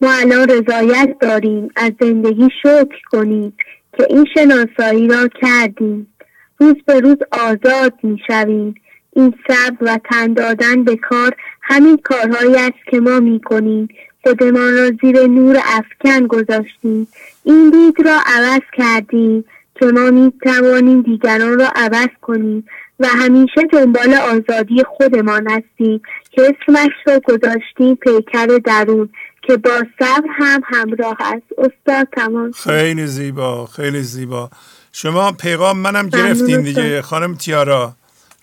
[0.00, 1.68] ما الان رضایت داریم.
[1.76, 3.52] از زندگی شکر کنیم
[3.98, 6.14] که این شناسایی را کردیم.
[6.60, 8.74] روز به روز آزاد می شویم.
[9.12, 11.36] این صبر و تن دادن به کار
[11.70, 13.88] همین کارهایی است که ما می کنیم
[14.22, 17.08] خودمان را زیر نور افکن گذاشتیم.
[17.44, 22.64] این دید را عوض کردیم که ما می توانیم دیگران را عوض کنیم
[23.00, 26.00] و همیشه دنبال آزادی خودمان هستیم
[26.30, 29.08] که اسمش را گذاشتیم پیکر درون
[29.42, 31.46] که با صبر هم همراه است.
[31.58, 34.50] استاد تمام خیلی زیبا خیلی زیبا.
[34.92, 37.92] شما پیغام منم گرفتین دیگه خانم تیارا.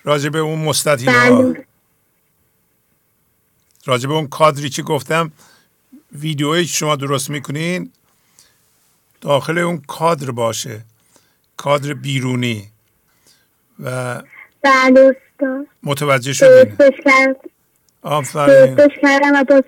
[0.04, 1.66] راجب اون مستطیل ها بله.
[3.86, 5.32] راجب اون کادری که گفتم
[6.12, 7.92] ویدیویی شما درست می‌کنین
[9.20, 10.84] داخل اون کادر باشه.
[11.56, 12.68] کادر بیرونی.
[13.80, 14.22] و
[14.62, 15.16] بله
[15.82, 16.76] متوجه شدین؟
[18.02, 18.76] آفرین.
[18.76, 19.62] کردم و با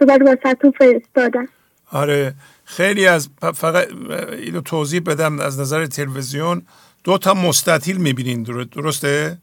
[0.45, 1.49] واسه فرستادم.
[1.90, 2.35] آره.
[2.65, 3.89] خیلی از فقط
[4.32, 6.62] اینو توضیح بدم از نظر تلویزیون.
[7.05, 8.43] دو تا مستطیل می‌بینین.
[8.43, 9.39] درسته؟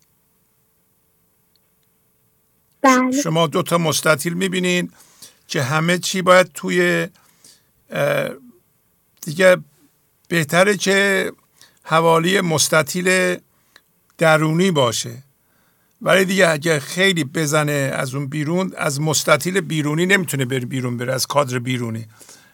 [2.85, 3.21] بله.
[3.21, 4.91] شما دو تا مستطیل می‌بینین
[5.47, 7.07] که همه چی باید توی
[9.21, 9.57] دیگه
[10.27, 11.31] بهتره که
[11.83, 13.37] حوالی مستطیل
[14.17, 15.23] درونی باشه.
[16.01, 21.13] ولی دیگه اگه خیلی بزنه از اون بیرون از مستطیل بیرونی نمی‌تونه بره بیرون بره
[21.13, 22.05] از کادر بیرونی.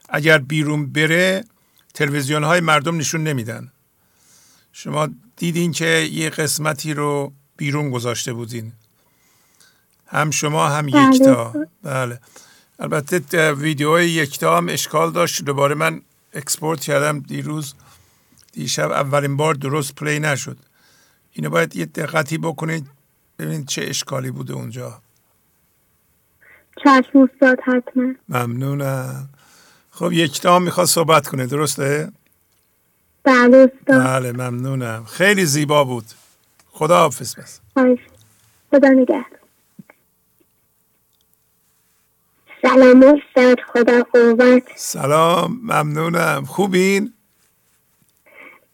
[0.10, 1.44] اگر بیرون بره
[1.94, 3.72] تلویزیون های مردم نشون نمیدن.
[4.74, 8.74] شما دیدین که یه قسمتی رو بیرون گذاشته بودین.
[10.12, 11.16] هم شما هم بله.
[11.16, 11.54] یکتا.
[11.84, 12.20] بله.
[12.80, 15.44] البته ویدیو یکتا هم اشکال داشت.
[15.44, 16.02] دوباره من
[16.34, 17.74] export کردم دیروز.
[18.54, 20.58] دیشب اولین بار درست play نشد.
[21.32, 22.88] اینو باید یه دقتی بکنید
[23.40, 25.02] ببینید چه اشکالی بوده اونجا.
[26.84, 28.14] چشم استاد حتما.
[28.30, 29.30] ممنونم.
[29.92, 31.46] خب یک دام می‌خواد صحبت کنه.
[31.46, 32.12] درسته؟
[33.24, 34.02] بله استاد.
[34.04, 35.06] بله ممنونم.
[35.06, 36.06] خیلی زیبا بود.
[36.72, 37.60] خدا حافظ بس
[38.72, 39.41] خدا نگهد
[42.62, 44.64] سلام استاد خدا قوت.
[44.76, 46.44] سلام ممنونم.
[46.48, 47.14] خوبین؟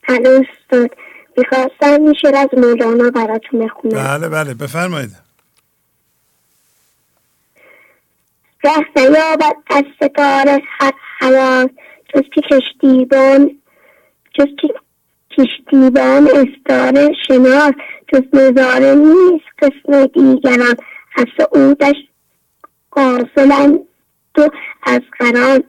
[0.09, 0.91] بله استاد
[1.37, 4.03] می‌خواستم میشه از مولانا براتون بخونم.
[4.03, 5.11] بله بله بفرمایید.
[8.63, 11.71] ره نیابد از ستاره هر حیات
[12.15, 13.61] جز که کشتیبان
[14.33, 14.67] جز که
[15.37, 17.73] کشتیبان استاره شناس
[18.13, 20.75] جز نظاره نیست قسم دیگران.
[21.17, 21.95] از سعودش
[22.97, 23.79] قاصلند
[24.35, 24.49] تو
[24.83, 25.63] از قران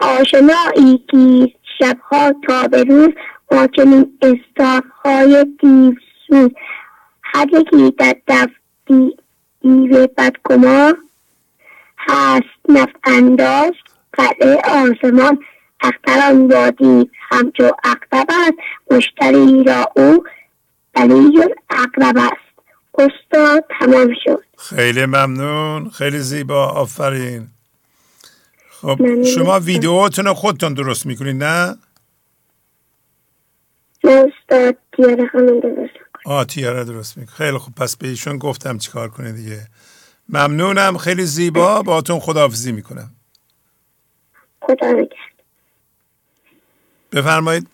[0.00, 3.08] آشنایی گیر شبها تا به روز
[3.52, 6.50] ما چنین استارهای دیوسوز
[7.22, 8.50] هر یکی در دف
[8.86, 10.96] دیو بدگمان
[11.98, 13.72] هست نفت انداز
[14.12, 15.38] قلعه آسمان
[15.80, 18.58] اختران با دیو همچو اقرب است
[18.90, 20.24] مشتری را او
[20.94, 21.38] ولی
[21.70, 22.45] اقرب است.
[22.98, 24.44] استاد تمام شد.
[24.58, 25.90] خیلی ممنون.
[25.90, 26.66] خیلی زیبا.
[26.66, 27.48] آفرین.
[28.70, 31.76] خب شما ویدیوتون خودتون درست می‌کنید نه؟
[34.04, 35.90] استاد تیاره خانم درست
[36.24, 37.74] آه تیاره درست می‌کنید خیلی خوب.
[37.74, 39.66] پس به ایشون گفتم چیکار کنه دیگه.
[40.28, 40.98] ممنونم.
[40.98, 41.82] خیلی زیبا.
[41.82, 43.10] باتون خداحافظی می‌کنم.
[44.60, 45.08] خدا نگهد
[47.12, 47.68] بفرمایید.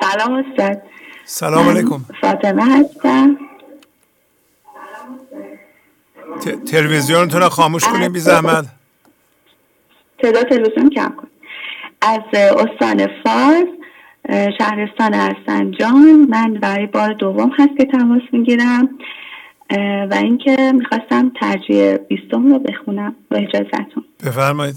[0.00, 0.82] سلام استاد.
[1.24, 2.04] سلام علیکم.
[2.20, 3.38] فاطمه هستم.
[6.66, 8.64] تلویزیونتون رو خاموش کنید بی زحمت.
[10.18, 11.28] تعداد تلویزیون کم کن.
[12.02, 13.68] از استان فارس
[14.58, 18.88] شهرستان ارسنجان من برای بار دوم هست که تماس می‌گیرم.
[20.10, 24.76] و اینکه می‌خواستم ترجیح بیستم رو بخونم با اجازتون بفرمایید.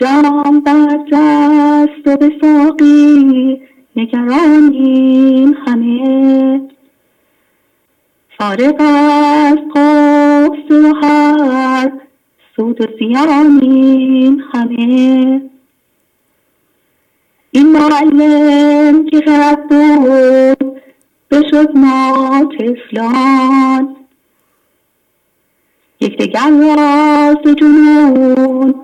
[0.00, 3.60] جام بر دست و به ساقی
[3.96, 6.60] نگرانیم همه
[8.38, 11.92] فارغ از قفز و هر
[12.56, 15.42] سود و زیانیم همه.
[17.50, 20.82] این معلم که خرد بود
[21.30, 23.96] بشد ما تفلان
[26.00, 28.74] یکدیگر را ز جنون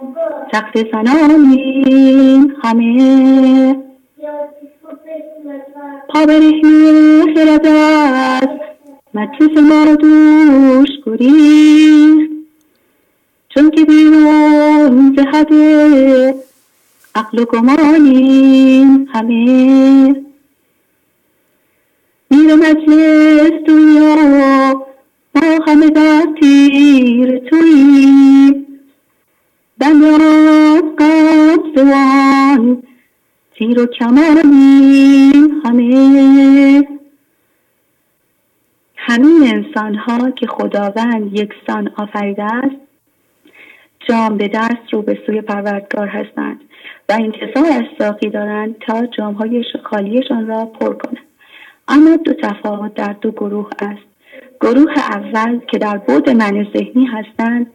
[0.52, 3.76] تخت سنانیم همه.
[6.08, 8.69] پا برهنه خرد است
[9.14, 12.30] مجلس ما دوش گریخت
[13.48, 15.20] چون که بیرون ز
[17.14, 20.14] عقل و گمانیم همه.
[22.30, 24.86] میر مجلس دنیا
[25.34, 28.66] ما همه در تیر توییم.
[29.78, 32.82] بند از قبضوان
[33.54, 36.99] تیر و کمانیم همه.
[39.10, 42.76] همین انسان ها که خداوند یکسان آفریده است
[44.08, 46.60] جام به دست رو به سوی پروردگار هستند
[47.08, 51.26] و انتظار از ساقی دارند تا جام های خالیشان را پر کنند.
[51.88, 54.02] اما دو تفاوت در دو گروه است.
[54.60, 57.66] گروه اول که در بود من ذهنی هستند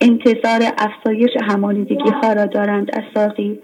[0.00, 3.58] انتظار افزایش همانیدگی ها را دارند از ساقی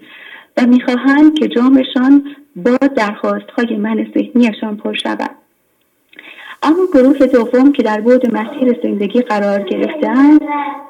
[0.57, 5.40] و می‌خواهند که جامشان با درخواست های من ذهنیشان پر شود.
[6.63, 10.41] اما گروه دوم که در بود مسیر زندگی قرار گرفتند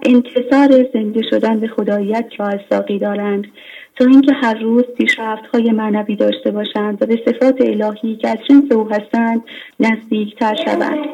[0.04, 3.48] انتظار زنده شدن به خدایت را از ساقی دارند.
[3.96, 8.38] تا اینکه هر روز پیشرفت های معنوی داشته باشند و به صفات الهی که از
[8.50, 9.42] جنس او هستند
[9.80, 11.06] نزدیکتر شوند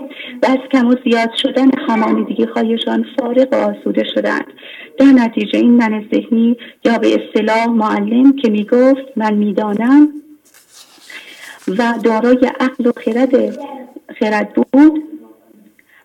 [0.43, 4.45] و از کم و زیاد شدن همانیدگی هایشان فارغ و آسوده شدند.
[4.99, 10.09] در نتیجه این من ذهنی یا به اصطلاح معلم که می‌گفت من می‌دانم
[11.67, 13.35] و دارای عقل و خرد
[14.19, 15.03] خرد بود.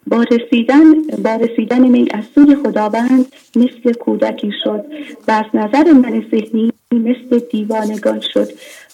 [0.06, 3.26] با رسیدن, با رسیدن می از سوی خداوند
[3.56, 4.84] مثل کودکی شد
[5.28, 8.48] و از نظر من ذهنی مثل دیوانگان شد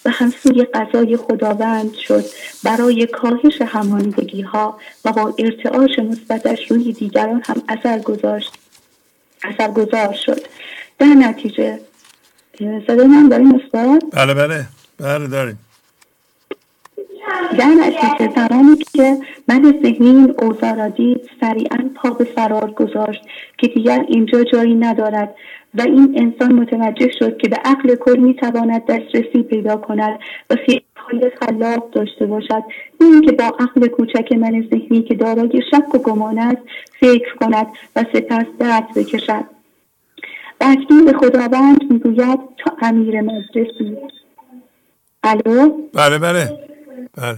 [0.05, 2.23] و هم سوی قضای خداوند شد.
[2.63, 8.53] برای کاهش همانیدگی ها و با ارتعاش مثبتش روی دیگران هم اثر گذاشت.
[9.43, 10.41] اثر گذار شد.
[10.99, 11.79] در نتیجه
[12.87, 14.65] صدای من داریم استاد؟ بله بله.
[14.99, 15.59] بله داریم.
[17.57, 23.21] در نتیجه زمانی که من ذهنی این اوضاع را دید سریعا پا به فرار گذاشت
[23.57, 25.35] که دیگر اینجا جایی ندارد
[25.73, 30.19] و این انسان متوجه شد که به عقل کل می‌تواند دسترسی پیدا کند
[30.49, 30.55] و
[30.95, 32.63] های خلاق داشته باشد.
[33.01, 36.61] نه اینکه با عقل کوچک من ذهنی که دارای شک و گمان است
[36.99, 39.43] فکر کند و سپس درد بکشد.
[40.61, 40.75] و
[41.05, 43.97] به خداوند می‌گوید تا امیر مجلسی.
[45.23, 46.68] الو؟ بله بله.
[47.17, 47.37] بله.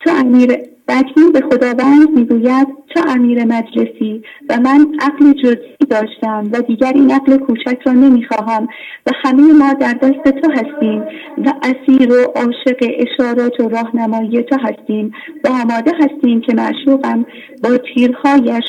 [0.00, 6.62] تو امیر بکنون به خداوند می‌گوید تو امیر مجلسی و من عقل جزئی داشتم و
[6.62, 8.68] دیگر این عقل کوچک را نمی‌خواهم
[9.06, 11.02] و همه ما در دست تو هستیم
[11.38, 15.14] و اسیر و عاشق اشارات و راهنمایی تو هستیم
[15.44, 17.26] و آماده هستیم که معشوقم
[17.62, 18.64] با تیرهایش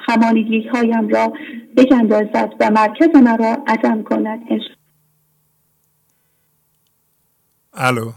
[0.00, 1.32] همانیگی هایم را
[1.76, 4.40] بگندازد و مرکز مرا عدم کند.
[7.74, 8.10] الو.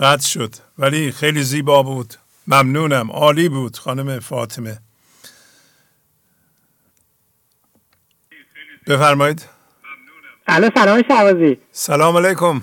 [0.00, 0.54] قطع شد.
[0.78, 2.14] ولی خیلی زیبا بود.
[2.46, 3.10] ممنونم.
[3.10, 4.78] عالی بود خانم فاطمه.
[8.86, 9.48] بفرمایید.
[10.46, 12.62] الو سلام شعبازی سلام علیکم.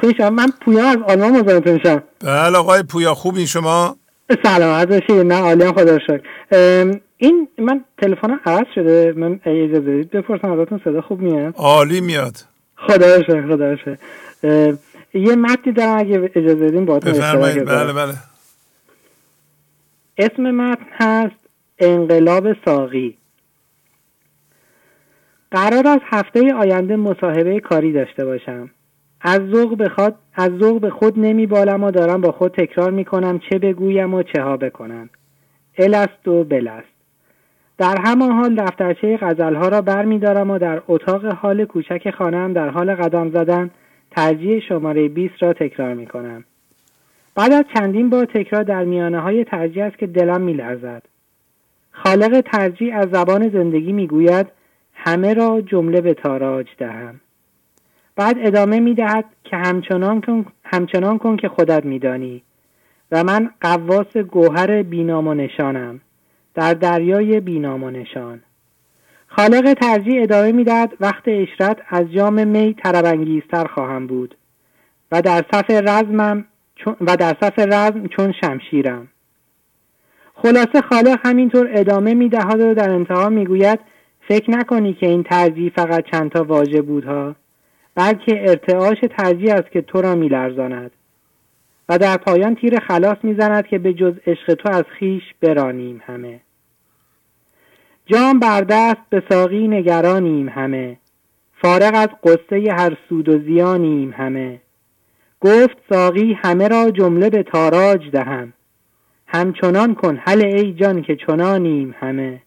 [0.00, 3.96] خوش من پویا از آلمان مزاحمتون میشم بله آقای پویا خوبی شما؟
[4.42, 6.22] سلام باشید نه عالی خدا شکر.
[7.16, 9.12] این من تلفنم عوض شده.
[9.16, 12.36] من اجازه بدید بپرسم ازتون صدا خوب میاد؟ عالی میاد.
[12.76, 13.96] خدا شکر خدا شکر.
[15.14, 18.14] یه متنی دارم اگه اجازه بدین با بله بله.
[20.18, 21.36] اسم متن هست
[21.78, 23.16] انقلاب ساقی.
[25.50, 28.70] قرار از هفته آینده مصاحبه کاری داشته باشم.
[29.20, 32.90] از ذوق به خود از ذوق به خود نمی بالم و دارم با خود تکرار
[32.90, 35.10] می کنم چه بگویم و چه ها بکنم.
[35.78, 36.86] الست و بلست.
[37.78, 42.52] در همان حال دفترچه غزلها را بر می دارم و در اتاق حال کوچک خانم
[42.52, 43.70] در حال قدم زدن
[44.10, 46.44] ترجیح شماره 20 را تکرار می کنم.
[47.34, 51.02] بعد از چندین بار تکرار در میانه های ترجیح است که دلم می لرزد.
[51.90, 54.46] خالق ترجیح از زبان زندگی می گوید
[54.94, 57.20] همه را جمله به تاراج دهم.
[58.16, 62.42] بعد ادامه می دهد که همچنان کن, همچنان کن که خودت می دانی
[63.12, 66.00] و من قواس گوهر بینام و نشانم
[66.54, 68.40] در دریای بینام و نشان
[69.32, 74.34] خالق ترجیح ادامه می‌دهد وقت اشرت از جام می تربنگیزتر خواهم بود
[75.12, 76.44] و در صف رزمم
[77.00, 79.08] و در صف رزم چون شمشیرم.
[80.34, 83.78] خلاصه خالق همینطور ادامه می‌دهد و در انتها می‌گوید
[84.28, 87.34] فکر نکنی که این ترجیح فقط چندتا واژه بودها
[87.94, 90.90] بلکه ارتعاش ترجیح است که تو را میلرزاند
[91.88, 96.40] و در پایان تیر خلاص می‌زند که به جز عشق تو از خیش برانیم همه.
[98.12, 100.96] جام بر دست به ساقی نگرانیم همه.
[101.62, 104.60] فارغ از قصه هر سود و زیانیم همه.
[105.40, 108.52] گفت ساقی همه را جمله به تاراج دهم.
[109.26, 112.42] همچنان کن حل ای جان که چنانیم همه.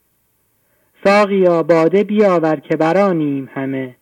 [1.06, 3.96] ساقیا باده بیاور که برانیم همه.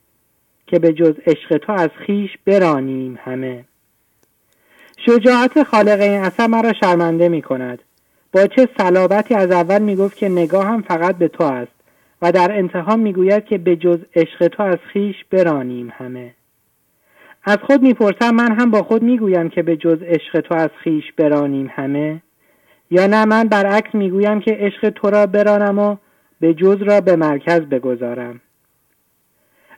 [0.68, 3.66] که به جز عشق تو از خیش برانیم همه.
[5.06, 7.80] شجاعت خالق این اثر مرا شرمنده می کند
[8.34, 11.72] با چه صلابتی از اول می‌گفت که نگاهم فقط به تو است
[12.22, 16.34] و در انتها می‌گوید که به جز عشق تو از خیش برانیم همه.
[17.44, 21.04] از خود می‌پرسم من هم با خود می‌گویم که به جز عشق تو از خیش
[21.18, 22.22] برانیم همه؟
[22.92, 25.96] یا نه من برعکس می‌گویم که عشق تو را برانم و
[26.40, 28.42] به جز را به مرکز بگذارم.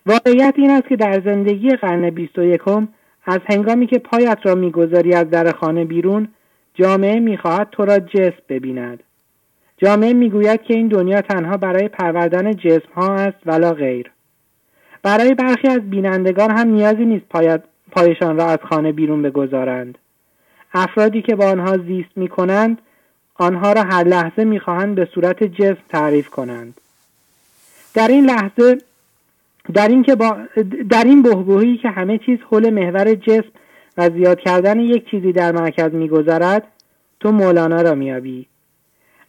[0.05, 2.87] واقعیت این است که در زندگی قرن بیست و یکم
[3.25, 6.27] از هنگامی که پایت را می‌گذاری از در خانه بیرون
[6.73, 9.03] جامعه می‌خواهد تو را جسم ببیند.
[9.77, 14.11] جامعه می‌گوید که این دنیا تنها برای پروردن جسم ها است ولا غیر.
[15.03, 17.25] برای برخی از بینندگان هم نیازی نیست
[17.91, 19.97] پایشان را از خانه بیرون بگذارند.
[20.73, 22.77] افرادی که با آنها زیست می کنند
[23.35, 26.81] آنها را هر لحظه می‌خواهند به صورت جسم تعریف کنند.
[27.93, 28.77] در این لحظه
[29.73, 30.37] در این که با
[30.89, 33.49] در این بهبهی که همه چیز حول محور جسم
[33.97, 36.63] و زیاد کردن یک چیزی در مرکز میگذرد
[37.19, 38.47] تو مولانا را میابی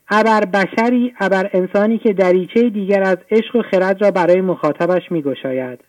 [0.08, 5.80] ابر بشری ابر انسانی که دریچه دیگر از عشق و خرد را برای مخاطبش میگشاید.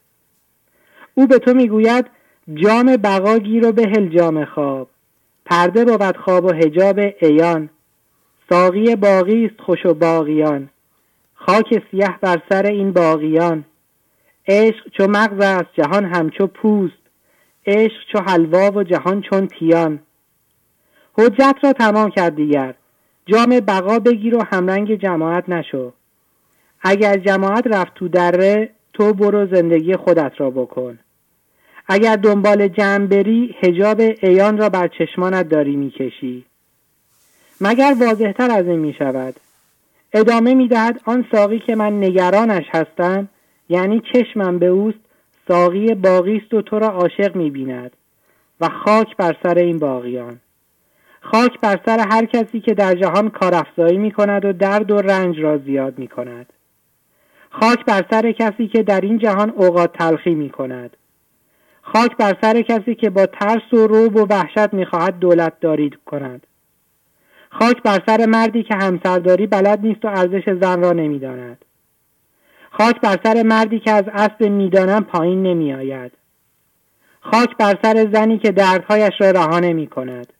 [1.14, 2.06] او به تو می‌گوید
[2.54, 4.90] جام بقا گیر و بهل جام خواب.
[5.46, 7.70] پرده بود خواب و هجاب ایان
[8.50, 10.70] ساقی باقی است خوش و باقیان.
[11.34, 13.66] خاک سیه بر سر این باقیان.
[14.48, 17.05] عشق چو مغز است جهان همچو پوست.
[17.68, 20.00] عشق چو حلوا و جهان چون تیان.
[21.14, 22.76] حجت را تمام کرد دیگر.
[23.26, 25.94] جام بقا بگیر و همرنگ جماعت نشو.
[26.82, 31.00] اگر جماعت رفت تو دره تو برو زندگی خودت را بکن.
[31.88, 36.46] اگر دنبال جمع بری هجاب ایان را بر چشمانت داری می‌کشی.
[37.62, 39.36] مگر واضحتر از این می شود
[40.14, 43.30] ادامه می دهد آن ساقی که من نگرانش هستم
[43.70, 45.05] یعنی چشمم به اوست
[45.48, 47.92] ساقی باقی است و تو را عاشق می بیند
[48.62, 50.40] و خاک بر سر این باقیان.
[51.22, 55.40] خاک بر سر هر کسی که در جهان کارافزایی می کند و درد و رنج
[55.40, 56.54] را زیاد می کند
[57.50, 60.98] خاک بر سر کسی که در این جهان اوقات تلخی می کند
[61.82, 66.48] خاک بر سر کسی که با ترس و روب و وحشت می‌خواهد دولت داری کند.
[67.50, 71.65] خاک بر سر مردی که همسرداری بلد نیست و ارزش زن را نمی‌داند.
[72.78, 76.12] خاک بر سر مردی که از اسب می‌دانم پایین نمیآید.
[77.22, 80.34] خاک بر سر زنی که دردهایش را رها نمی کند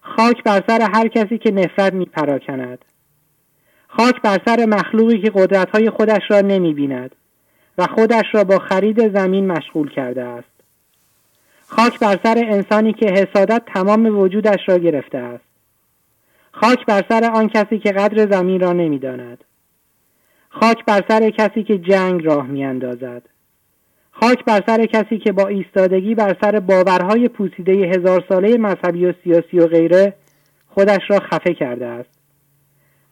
[0.00, 2.84] خاک بر سر هر کسی که نفرت می پراکند
[3.88, 7.14] خاک بر سر مخلوقی که قدرتهای خودش را نمی بیند
[7.78, 10.52] و خودش را با خرید زمین مشغول کرده است.
[11.66, 15.44] خاک بر سر انسانی که حسادت تمام وجودش را گرفته است.
[16.52, 19.44] خاک بر سر آن کسی که قدر زمین را نمی‌داند.
[20.54, 23.22] خاک بر سر کسی که جنگ راه میاندازد.
[24.10, 29.12] خاک بر سر کسی که با ایستادگی بر سر باورهای پوسیده هزار ساله مذهبی و
[29.24, 30.14] سیاسی و غیره
[30.68, 32.10] خودش را خفه کرده است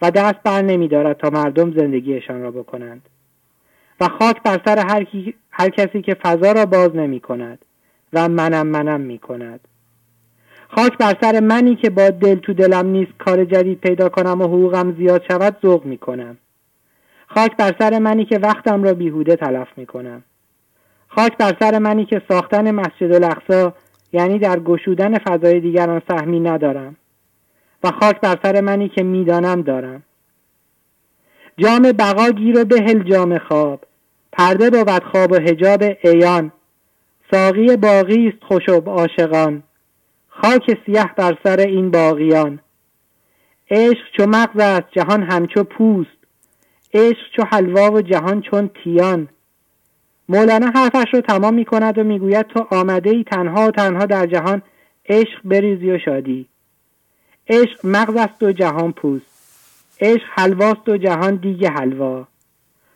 [0.03, 3.03] و دست بر نمیدارد تا مردم زندگیشان را بکنند.
[4.01, 5.07] و خاک بر سر هر,
[5.51, 7.59] هر کسی که فضا را باز نمی کند
[8.12, 9.61] و منم منم می کند
[10.69, 14.45] خاک بر سر منی که با دل تو دلم نیست کار جدید پیدا کنم و
[14.45, 16.37] حقوقم زیاد شود ذوق می کنم
[17.35, 20.23] خاک بر سر منی که وقتم را بیهوده تلف می کنم
[21.09, 23.74] خاک بر سر منی که ساختن مسجد الاقصا
[24.12, 26.97] یعنی در گشودن فضای دیگران سهمی ندارم.
[27.85, 30.02] و خاک بر سر منی که می‌دانم دارم.
[31.59, 33.85] جام بقا گیر و بهل جام خواب.
[34.32, 36.52] پرده بود خواب و هجاب ایان
[37.31, 39.62] ساقی باقی است خوشب عاشقان.
[40.28, 42.59] خاک سیه بر سر این باقیان.
[43.70, 46.20] عشق چو مغز است جهان همچو پوست.
[46.95, 49.29] عشق چو حلوا و جهان چون تیان.
[50.29, 54.27] مولانا حرفش رو تمام می کند و می‌گوید تو آمده ای تنها و تنها در
[54.27, 54.62] جهان
[55.09, 56.47] عشق بریزی و شادی.
[57.49, 59.27] عشق مغز است و جهان پوست.
[60.01, 62.27] عشق حلواست و جهان دیگه حلوا.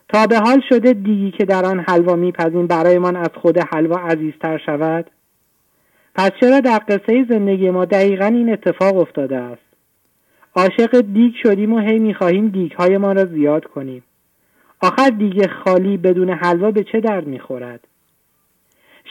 [0.09, 4.59] تا به حال شده دیگی که در آن حلوا میپذیم برایمان از خود حلوا عزیزتر
[4.67, 5.11] شود؟
[6.15, 9.64] پس چرا در قصه زندگی ما دقیقا این اتفاق افتاده است؟
[10.57, 14.03] عاشق دیگ شدیم و هی می‌خواهیم دیگ ما را زیاد کنیم.
[14.81, 17.81] آخر دیگ خالی بدون حلوا به چه درد می‌خورد؟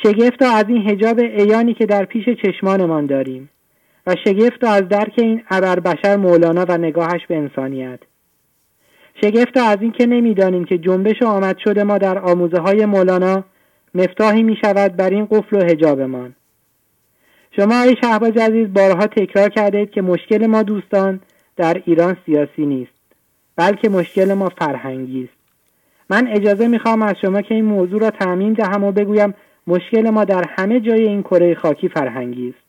[0.03, 3.49] شگفت از این هجاب ایانی که در پیش چشمانمان داریم
[4.07, 7.99] و شگفت از درک این ابر بشر مولانا و نگاهش به انسانیت.
[9.21, 13.43] شگفت از این که نمی‌دانیم که جنبش و آمد شده ما در آموزه های مولانا
[13.95, 16.35] مفتاحی می شود بر این قفل و هجابمان
[17.55, 21.19] شما ای شهباز عزیز بارها تکرار کردید که مشکل ما دوستان
[21.55, 22.91] در ایران سیاسی نیست
[23.55, 25.43] بلکه مشکل ما فرهنگی است.
[26.09, 29.33] من اجازه می‌خوام از شما که این موضوع را تعمین دهم و بگویم
[29.67, 32.63] مشکل ما در همه جای این کره خاکی فرهنگی است.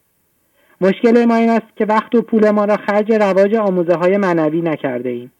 [0.81, 4.61] مشکل ما این است که وقت و پول ما را خرج رواج آموزه های معنوی
[4.61, 5.32] نکرده ایم.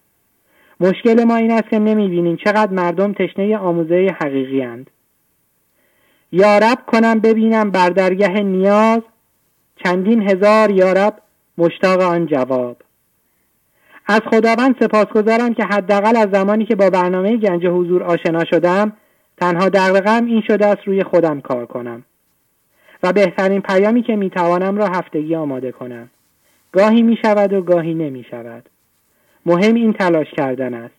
[0.80, 4.90] مشکل ما این است که نمی‌بینیم چقدر مردم تشنه آموزه حقیقی اند.
[6.32, 9.00] یارب کنم ببینم بر درگه نیاز
[9.84, 11.14] چندین هزار یارب
[11.58, 12.76] مشتاق آن جواب.
[14.06, 18.93] از خداوند سپاسگزارم که حداقل از زمانی که با برنامه گنج حضور آشنا شدم
[19.36, 22.05] تنها دقیقم این شده است روی خودم کار کنم.
[23.02, 26.10] و بهترین پیامی که می‌توانم را هفتگی آماده کنم.
[26.72, 28.68] گاهی می شود و گاهی نمی شود
[29.47, 30.94] مهم این تلاش کردن است.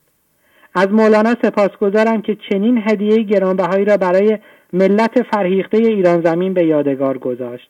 [0.76, 4.38] از مولانا سپاسگزارم که چنین هدیه گرانبهایی را برای
[4.74, 7.70] ملت فرهیخته ایران زمین به یادگار گذاشت.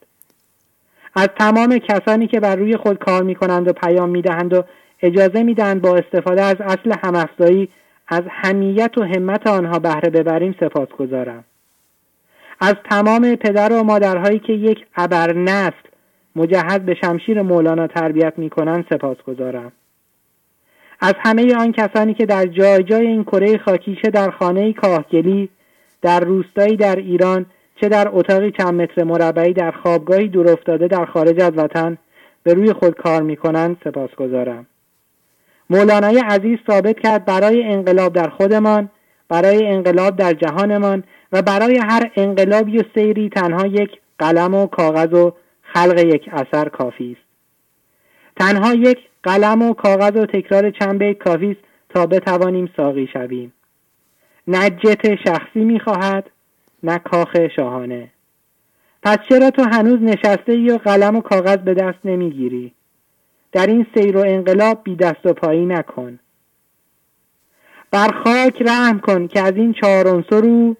[1.15, 4.63] از تمام کسانی که بر روی خود کار می کنند و پیام می دهند و
[5.01, 7.69] اجازه می دهند با استفاده از اصل همافزایی
[8.07, 11.43] از همیت و همت آنها بهره ببریم سپاسگزارم
[12.59, 15.87] از تمام پدر و مادرهایی که یک ابر نسل
[16.35, 19.71] مجهز به شمشیر مولانا تربیت می کنند سپاسگزارم
[21.01, 25.49] از همه آن کسانی که در جای جای این کره خاکی چه در خانه کاهگلی
[26.01, 27.45] در روستایی در ایران
[27.81, 31.97] چه در اتاقی چند متر مربعی در خوابگاهی دور افتاده در خارج از وطن
[32.43, 34.65] به روی خود کار می‌کنند سپاسگزارم
[35.69, 38.89] مولانای عزیز ثابت کرد برای انقلاب در خودمان
[39.29, 45.13] برای انقلاب در جهانمان و برای هر انقلابی و سیری تنها یک قلم و کاغذ
[45.13, 47.25] و خلق یک اثر کافی است.
[48.39, 51.59] تنها یک قلم و کاغذ و تکرار چند بیت کافی است
[51.89, 53.53] تا بتوانیم ساقی شویم.
[54.47, 56.29] نه جت شخصی می‌خواهد
[56.83, 58.09] نه کاخ شاهانه.
[59.03, 62.73] پس چرا تو هنوز نشسته ای قلم و کاغذ به دست نمی‌گیری؟
[63.55, 66.19] در این سیر و انقلاب بی دست و پایی نکن.
[67.91, 70.75] بر خاک رحم کن که از این چهار عنصر رو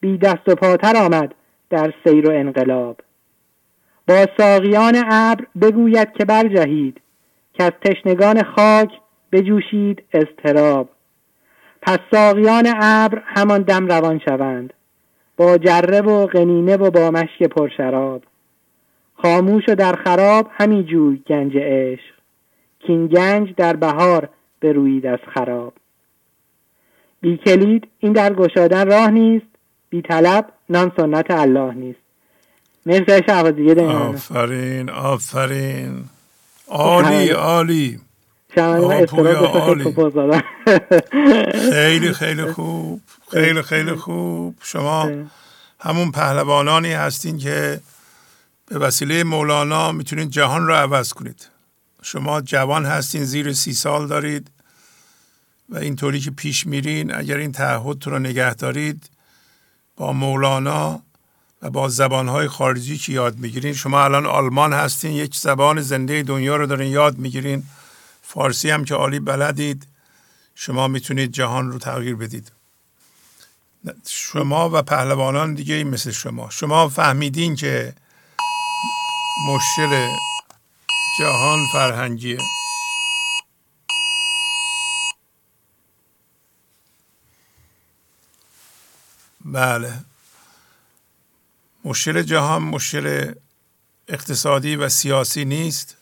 [0.00, 1.34] بی دست و پاتر آمد
[1.70, 3.00] در سیر و انقلاب.
[4.08, 7.00] با ساقیان ابر بگوید که برجهید
[7.52, 8.90] که از تشنگان خاک
[9.32, 10.88] بجوشید اضطراب.
[11.82, 14.72] پس ساقیان ابر همان دم روان شوند
[15.36, 18.22] با جره و قنینه و با مشک پرشراب.
[19.14, 22.15] خاموش و در خراب همی جوی گنج عشق.
[22.86, 24.28] کین گنج در بهار
[24.60, 25.72] بروید از خراب.
[27.20, 29.46] بی کلید این در گشادن راه نیست
[29.90, 31.98] بی طلب نان سنت الله نیست.
[32.86, 36.04] مرسی شعبازی آفرین آفرین.
[36.68, 38.00] عالی عالی.
[41.72, 43.00] خیلی خیلی خوب
[43.30, 44.54] خیلی خیلی خوب.
[44.62, 45.10] شما
[45.80, 47.80] همون پهلوانانی هستین که
[48.66, 51.48] به وسیله مولانا می‌تونید جهان رو عوض کنید.
[52.06, 54.50] شما جوان هستین زیر سی سال دارید
[55.68, 59.10] و اینطوری که پیش میرین اگر این تعهد رو نگه دارید
[59.96, 61.02] با مولانا
[61.62, 63.74] و با زبانهای خارجی که یاد می‌گیرین.
[63.74, 67.62] شما الان آلمان هستین یک زبان زنده دنیا رو دارین یاد می‌گیرین.
[68.22, 69.86] فارسی هم که عالی بلدید.
[70.54, 72.52] شما می‌تونید جهان رو تغییر بدید.
[74.06, 76.50] شما و پهلوانان دیگه مثل شما.
[76.50, 77.94] شما فهمیدین که
[79.48, 80.08] مشکل
[81.18, 82.38] جهان فرهنگیه
[89.44, 90.04] بله.
[91.84, 93.34] مشکل جهان مشکل
[94.08, 95.96] اقتصادی و سیاسی نیست.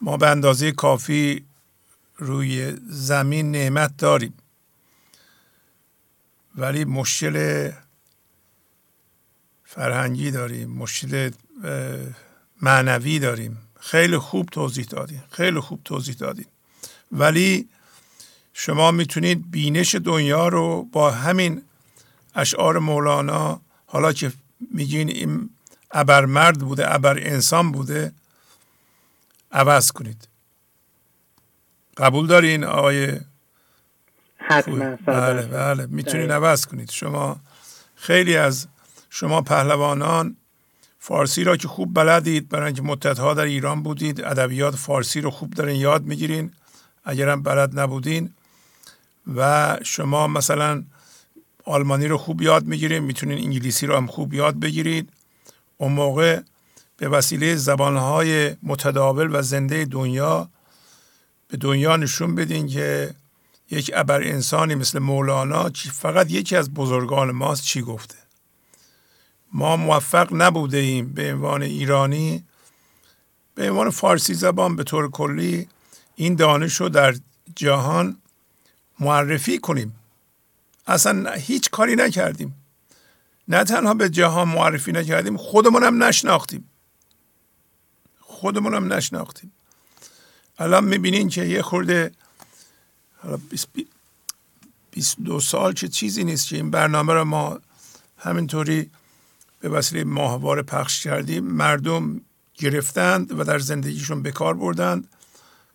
[0.00, 1.44] ما به اندازه کافی
[2.16, 4.34] روی زمین نعمت داریم.
[6.56, 7.70] ولی مشکل
[9.64, 11.30] فرهنگی داریم مشکل
[12.62, 13.69] معنوی داریم.
[13.80, 16.46] خیلی خوب توضیح دادیم خیلی خوب توضیح دادیم
[17.12, 17.68] ولی
[18.52, 21.62] شما می‌تونید بینش دنیا رو با همین
[22.34, 24.32] اشعار مولانا حالا که
[24.70, 25.50] میگین این
[25.90, 28.12] ابر مرد بوده ابر انسان بوده
[29.52, 30.28] عوض کنید.
[31.96, 33.20] قبول دارین آقای
[34.36, 35.86] حتما بله بله.
[35.86, 36.90] می‌تونین عوض کنید.
[36.90, 37.40] شما
[37.94, 38.66] خیلی از
[39.10, 40.36] شما پهلوانان
[41.02, 45.50] فارسی را که خوب بلدید برای اینکه مدتها در ایران بودید ادبیات فارسی رو خوب
[45.50, 46.52] دارین یاد می‌گیرین.
[47.04, 48.30] اگرم بلد نبودین
[49.36, 50.84] و شما مثلا
[51.64, 55.08] آلمانی رو خوب یاد می‌گیرید می‌تونین انگلیسی رو هم خوب یاد بگیرید
[55.78, 56.40] اون موقع
[56.96, 60.48] به وسیله زبانهای متداول و زنده دنیا
[61.48, 63.14] به دنیا نشون بدین که
[63.70, 68.19] یک ابر انسانی مثل مولانا فقط یکی از بزرگان ماست چی گفته.
[69.52, 72.44] ما موفق نبوده ایم به عنوان ایرانی
[73.54, 75.68] به عنوان فارسی زبان به طور کلی
[76.14, 77.14] این دانش رو در
[77.56, 78.16] جهان
[79.00, 79.96] معرفی کنیم.
[80.86, 82.54] اصلا هیچ کاری نکردیم.
[83.48, 86.70] نه تنها به جهان معرفی نکردیم خودمون هم نشناختیم.
[88.20, 89.52] خودمون هم نشناختیم.
[90.58, 92.12] الان می‌بینین که یه خورده
[93.16, 93.38] حالا
[94.90, 97.60] 22 سال چه چیزی نیست که این برنامه رو ما
[98.18, 98.90] همینطوری
[99.60, 101.44] به وسیله ماهواره پخش کردیم.
[101.44, 102.20] مردم
[102.54, 105.08] گرفتند و در زندگیشون بکار بردند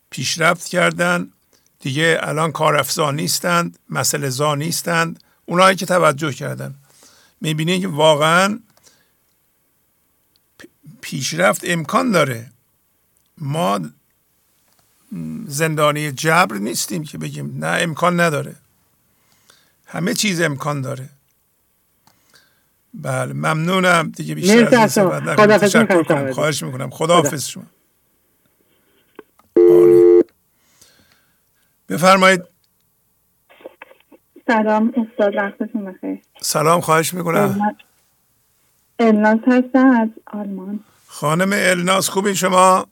[0.10, 1.32] پیشرفت کردند.
[1.80, 5.24] دیگه الان کارافزا نیستند مسئله زا نیستند.
[5.46, 6.76] اونایی که توجه کردن.
[7.42, 8.60] می‌بینید که واقعا
[11.02, 12.52] پیشرفت امکان داره.
[13.38, 13.80] ما
[15.48, 18.56] زندانی جبر نیستیم که بگیم نه امکان نداره.
[19.86, 21.10] همه چیز امکان داره.
[23.02, 24.12] بله ممنونم.
[24.16, 26.32] دیگه بیشتر از این تشکر کنم.
[26.32, 26.90] خواهش می‌کنم.
[26.90, 27.64] خداحافظ شما.
[31.90, 32.42] بفرمایید.
[34.48, 36.20] سلام استاد وقتتون بخیر.
[36.42, 37.76] سلام خواهش می‌کنم.
[39.00, 40.80] الناس هستم از آلمان.
[41.08, 42.88] خانم الناس خوبی شما؟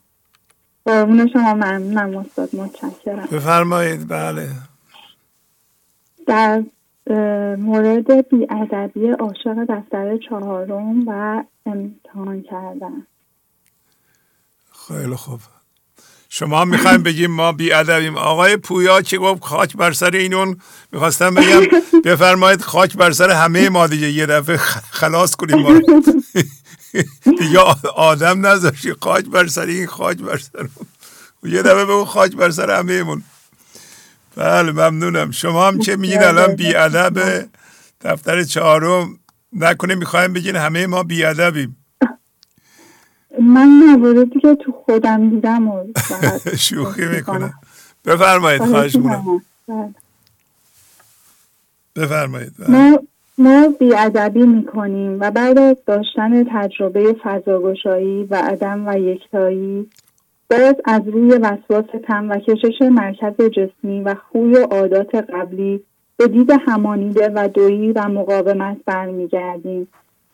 [0.85, 3.25] قربون شما ممنونم استاد متشکرم.
[3.31, 4.07] بفرمایید.
[4.07, 4.49] بله.
[6.27, 6.63] در
[7.57, 13.07] مورد بیادبی عاشق دفتر چهارم و امتحان کردن.
[14.88, 15.39] خیلی خوب.
[16.30, 18.17] شما می‌خوایم بگیم ما بیادبیم.
[18.17, 20.57] آقای پویا که گفت خاک بر سر اینون
[20.91, 21.61] می‌خواستم بگم
[22.05, 24.11] بفرمایید خاک بر سر همه ما دیگه.
[24.11, 24.57] یه دفعه
[24.91, 25.81] خلاص کنیم ما
[27.23, 27.59] دیگه
[27.95, 28.93] آدم نذاشی.
[29.01, 30.67] خاک بر سر این خاک بر سر
[31.43, 33.23] یه دفعه اون خاک بر سر همه مون.
[34.35, 35.31] بله ممنونم.
[35.31, 37.45] شما هم که میگین؟ الان بیادب
[38.01, 39.19] دفتر چهارم
[39.53, 41.77] نکنه می‌خوایم بگین همه ما بیادبیم.
[43.41, 45.84] من مواردی که تو خودم دیدم و
[46.60, 47.53] شوخی می‌کنه
[48.05, 49.41] بفرمایید خواهش می‌کنم.
[49.68, 49.93] بله.
[51.95, 52.69] بفرمایید بله.
[52.69, 52.99] ما
[53.38, 59.89] ما بیادبی می‌کنیم و بعد از داشتن تجربه فضاگشایی و عدم و یکتایی
[60.49, 65.83] باز از روی وسواس تن و کشش مرکز جسمی و خوی و عادات قبلی
[66.17, 69.87] به دید همانیده و دویی و مقاومت برمیگردیم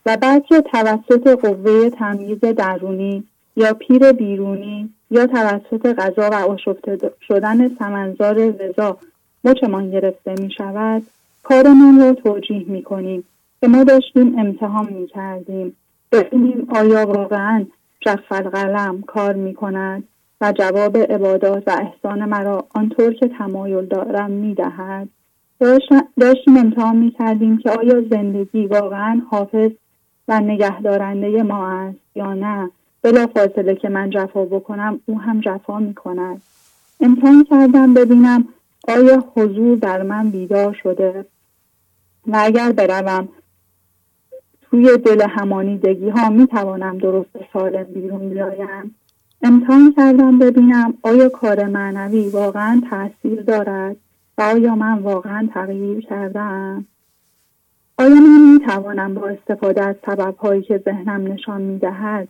[0.06, 3.24] و بعد که توسط قوه تمییز درونی
[3.56, 8.98] یا پیر بیرونی یا توسط غذا و آشفته شدن سمنزار رضا
[9.44, 11.04] مچمان گرفته می شود
[11.44, 13.24] کارمان را توجیه می کنیم
[13.62, 15.76] که ما داشتیم امتحان می کردیم
[16.12, 17.66] ببینیم آیا واقعا
[18.02, 20.04] جف القلم کار می کند
[20.42, 25.10] و جواب عبادات و احسان مرا آنطور که تمایل دارم می دهد
[26.20, 29.72] داشتیم امتحان می کردیم که آیا زندگی واقعا حافظ
[30.28, 32.70] و نگهدارنده ما است یا نه.
[33.02, 36.42] بلا فاصله که من جفا بکنم او هم جفا می کند
[37.00, 38.48] امتحان کردم ببینم
[38.88, 41.26] آیا حضور در من بیدار شده
[42.28, 43.30] و اگر بروم
[44.72, 48.96] توی دل همانیدگی ها می توانم درست سالم بیرون بیایم.
[49.42, 53.96] امتحان کردم ببینم آیا کار معنوی واقعا تاثیر دارد
[54.38, 56.86] و آیا من واقعا تغییر کردم
[57.98, 62.28] آیا من می توانم با استفاده از سبب هایی که ذهنم نشان می دهد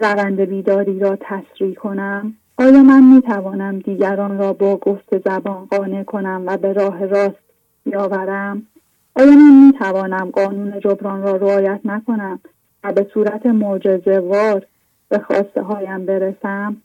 [0.00, 6.02] روند بیداری را تسریع کنم؟ آیا من می توانم دیگران را با گفت زبان قانع
[6.04, 7.44] کنم و به راه راست
[7.84, 8.66] بیاورم؟
[9.16, 12.40] آیا من می توانم قانون جبران را رعایت نکنم
[12.84, 14.66] و به صورت معجزه وار
[15.08, 16.76] به خواسته هایم برسم؟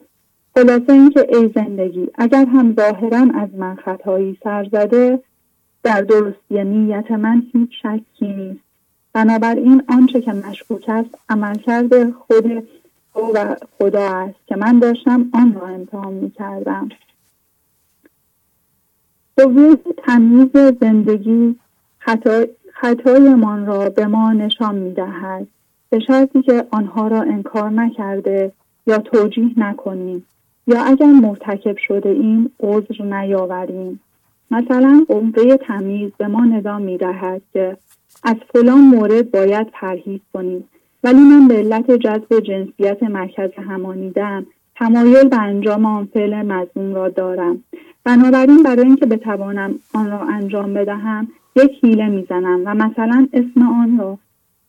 [0.56, 5.20] خلاصه اینکه ای زندگی اگر هم ظاهرا از من خطایی سر زده
[5.84, 8.64] در درستی نیت من هیچ شکی نیست.
[9.14, 12.68] بنابراین آنچه که مشکوک است عملکرد خود
[13.34, 16.90] و خدا است که من داشتم آن را امتحان می کردم
[19.38, 20.52] قوه تمیز
[20.82, 21.56] زندگی
[22.74, 25.48] خطایمان را به ما نشان می دهد
[25.90, 28.52] به شرطی که آنها را انکار نکرده
[28.88, 30.26] یا توجیه نکنیم
[30.68, 34.00] یا اگر مرتکب شده ایم عذر نیاوریم.
[34.52, 37.78] مثلا قوه تمیز به ما نظام می دهد که
[38.24, 40.64] از فلان مورد باید پرهیز کنیم.
[41.04, 44.46] ولی من به علت جذب جنسیت مرکز همانیدم
[44.76, 47.64] تمایل به انجام آن فعل مضمون را دارم.
[48.04, 51.28] بنابراین برای اینکه بتوانم آن را انجام بدهم
[51.64, 54.18] یک حیله می‌زنم و مثلا اسم آن را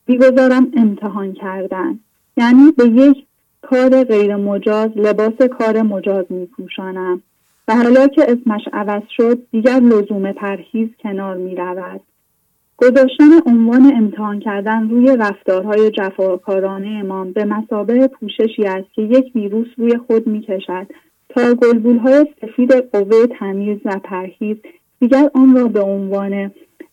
[0.06, 1.98] بیگذارم امتحان کردن
[2.36, 3.26] یعنی به یک
[3.62, 7.22] کار غیر مجاز لباس کار مجاز می پوشانم
[7.68, 12.00] و حالا که اسمش عوض شد دیگر لزوم پرهیز کنار می رود.
[12.76, 19.66] گذاشتن عنوان امتحان کردن روی رفتارهای جفاکارانه امام به مسابه پوششی است که یک ویروس
[19.76, 20.86] روی خود می کشد
[21.28, 24.56] تا گلبولهای سفید قوه تمیز و پرهیز
[25.00, 26.50] دیگر آن را به عنوان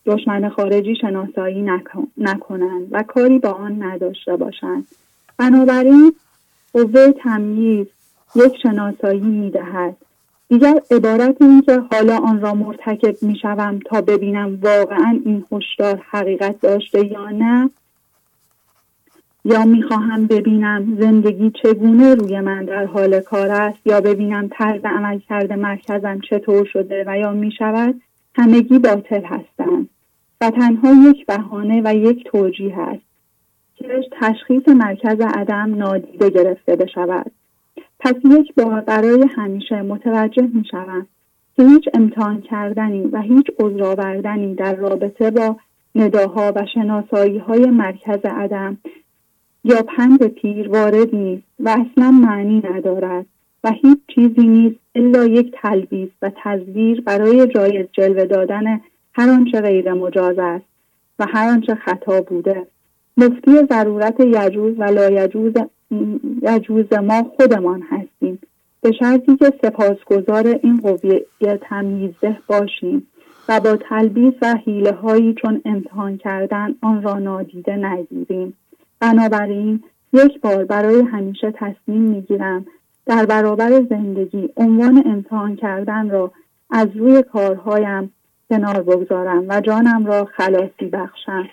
[0.08, 1.62] دشمن خارجی شناسایی
[2.16, 4.86] نکنند و کاری با آن نداشته باشند
[5.38, 6.12] بنابراین
[6.72, 7.86] قوه تمییز
[8.36, 9.96] یک شناسایی می دهد.
[10.48, 16.02] دیگر عبارت این که حالا آن را مرتکب می شوم تا ببینم واقعا این هشدار
[16.10, 17.70] حقیقت داشته یا نه
[19.44, 25.18] یا می‌خواهم ببینم زندگی چگونه روی من در حال کار است یا ببینم طرز عمل
[25.18, 28.00] کرده مرکزم چطور شده و یا می شود
[28.34, 29.88] همگی باطل هستند
[30.40, 33.02] و تنها یک بهانه و یک توجیه است
[33.76, 37.30] که تشخیص مرکز عدم نادیده گرفته بشود.
[38.00, 41.06] پس یک بار برای همیشه متوجه می شوم
[41.56, 44.20] که هیچ امتحان کردنی و هیچ عذر
[44.54, 45.56] در رابطه با
[45.94, 48.78] نداها و شناسایی های مرکز عدم
[49.64, 53.26] یا پند پیر وارد نیست و اصلا معنی ندارد
[53.64, 58.80] و هیچ چیزی نیست الا یک تلبیس و تزویر برای جایز جلوه دادن
[59.18, 60.64] هر آنچه غیر مجاز است
[61.18, 62.66] و هر آنچه خطا بوده.
[63.16, 65.52] مفتی ضرورت یجوز و لایجوز
[66.42, 68.38] یجوز ما خودمان هستیم.
[68.80, 73.06] به شرطی که سپاسگزار این قویه تمیزه باشیم
[73.48, 78.54] و با تلبیس و حیله هایی چون امتحان کردن آن را نادیده نگیریم.
[79.00, 79.82] بنابراین
[80.12, 82.66] یک بار برای همیشه تصمیم می‌گیرم
[83.06, 86.32] در برابر زندگی عنوان امتحان کردن را
[86.70, 88.12] از روی کارهایم
[88.50, 91.48] کنار بگذارم و جانم را خلاصی بخشم.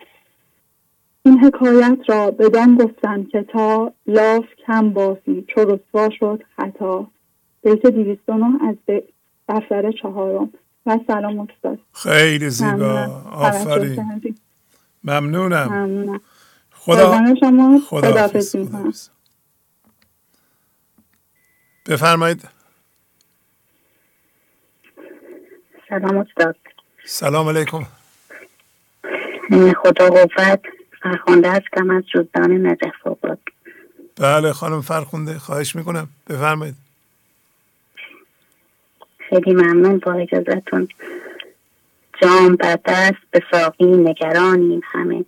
[1.26, 7.08] این حکایت را بدان گفتم که تا لاف کم بافی چو رسوا شد خطا.
[7.64, 7.86] بیت
[8.30, 8.76] نه از
[9.50, 10.54] دفتر چهارم.
[10.86, 11.80] و سلام استاد.
[11.94, 13.24] خیلی زیبا.
[13.32, 14.36] آفرین.
[15.04, 15.68] ممنونم.
[15.68, 16.22] ممنونم.
[16.72, 18.28] خدا شما خدا
[21.88, 22.48] بفرمایید.
[25.90, 26.56] سلام استاد.
[27.08, 27.84] سلام علیکم.
[29.84, 30.62] خدا قوت.
[31.02, 33.40] فرخونده هستم از جزدان نجف آباد
[34.22, 36.08] بله خانم فرخونده خواهش می‌کنم.
[36.30, 36.76] بفرمایید.
[39.30, 40.88] خیلی ممنون با اجازتون
[42.22, 45.26] جام بر دست به ساقی نگرانیم همه.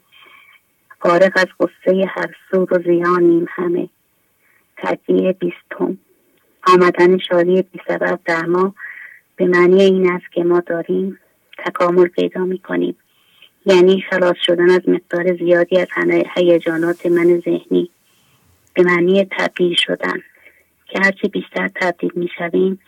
[1.01, 3.89] فارغ از غصه هر سود و زیانیم همه.
[4.77, 5.97] تدیه بیستم.
[6.67, 8.75] آمدن شادی بی سبب در ما
[9.35, 11.19] به معنی این است که ما داریم
[11.65, 12.95] تکامل پیدا می کنیم
[13.65, 15.87] یعنی خلاص شدن از مقدار زیادی از
[16.35, 17.89] هیجانات من ذهنی
[18.73, 20.21] به معنی تبدیل شدن.
[20.87, 22.79] که هرچه بیشتر تبدیل می شویم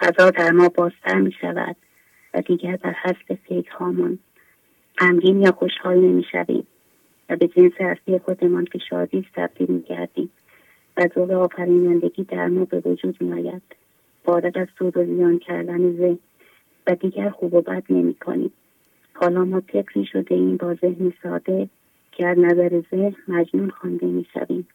[0.00, 1.76] فضا در ما بازتر می شود
[2.34, 4.18] و دیگر در حسب فکرهامان
[4.98, 6.66] غمگین یا خوشحال نمی شویم
[7.28, 10.30] و به جنس اصلی خودمان که شادی تبدیل می گردیم
[10.96, 13.62] و ذوق آفرینندگی در ما به وجود می آید
[14.24, 16.18] فارغ از سود و زیان کردن ذهن
[16.88, 18.52] و دیگر خوب و بد نمی کنیم.
[19.14, 21.68] حالا ما فکری شده این با ذهنی ساده
[22.12, 24.68] که از نظر ذهن مجنون خوانده می شویم.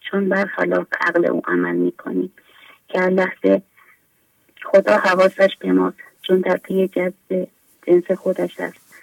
[0.00, 2.32] چون برخلاف عقل او عمل می کنیم.
[2.88, 3.62] که لحظه
[4.62, 5.96] خدا حواسش به ماست.
[6.22, 7.48] چون در پی جذب
[7.86, 8.94] جنس خودش است.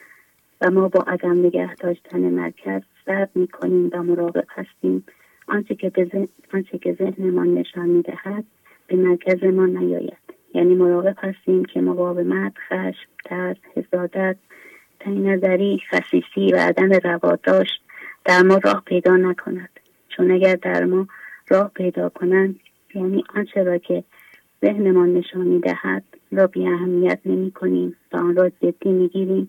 [0.61, 5.05] و ما با عدم نگه داشتن مرکز صبر می کنیم و مراقب هستیم.
[5.47, 8.43] آنچه که, به آنچه که ذهنمان نشان می دهد
[8.87, 10.20] به مرکز ما نیاید.
[10.53, 14.35] یعنی مراقب هستیم که مقاومت خشم ترس حسادت
[14.99, 17.81] تنگ نظری خصیصی و عدم رواداشت
[18.25, 19.69] در ما راه پیدا نکند.
[20.09, 21.07] چون اگر در ما
[21.49, 22.59] راه پیدا کنند
[22.95, 24.03] یعنی آنچه را که
[24.65, 29.47] ذهنمان نشان می‌دهد را بی اهمیت نمی کنیم و آن را جدی می گیریم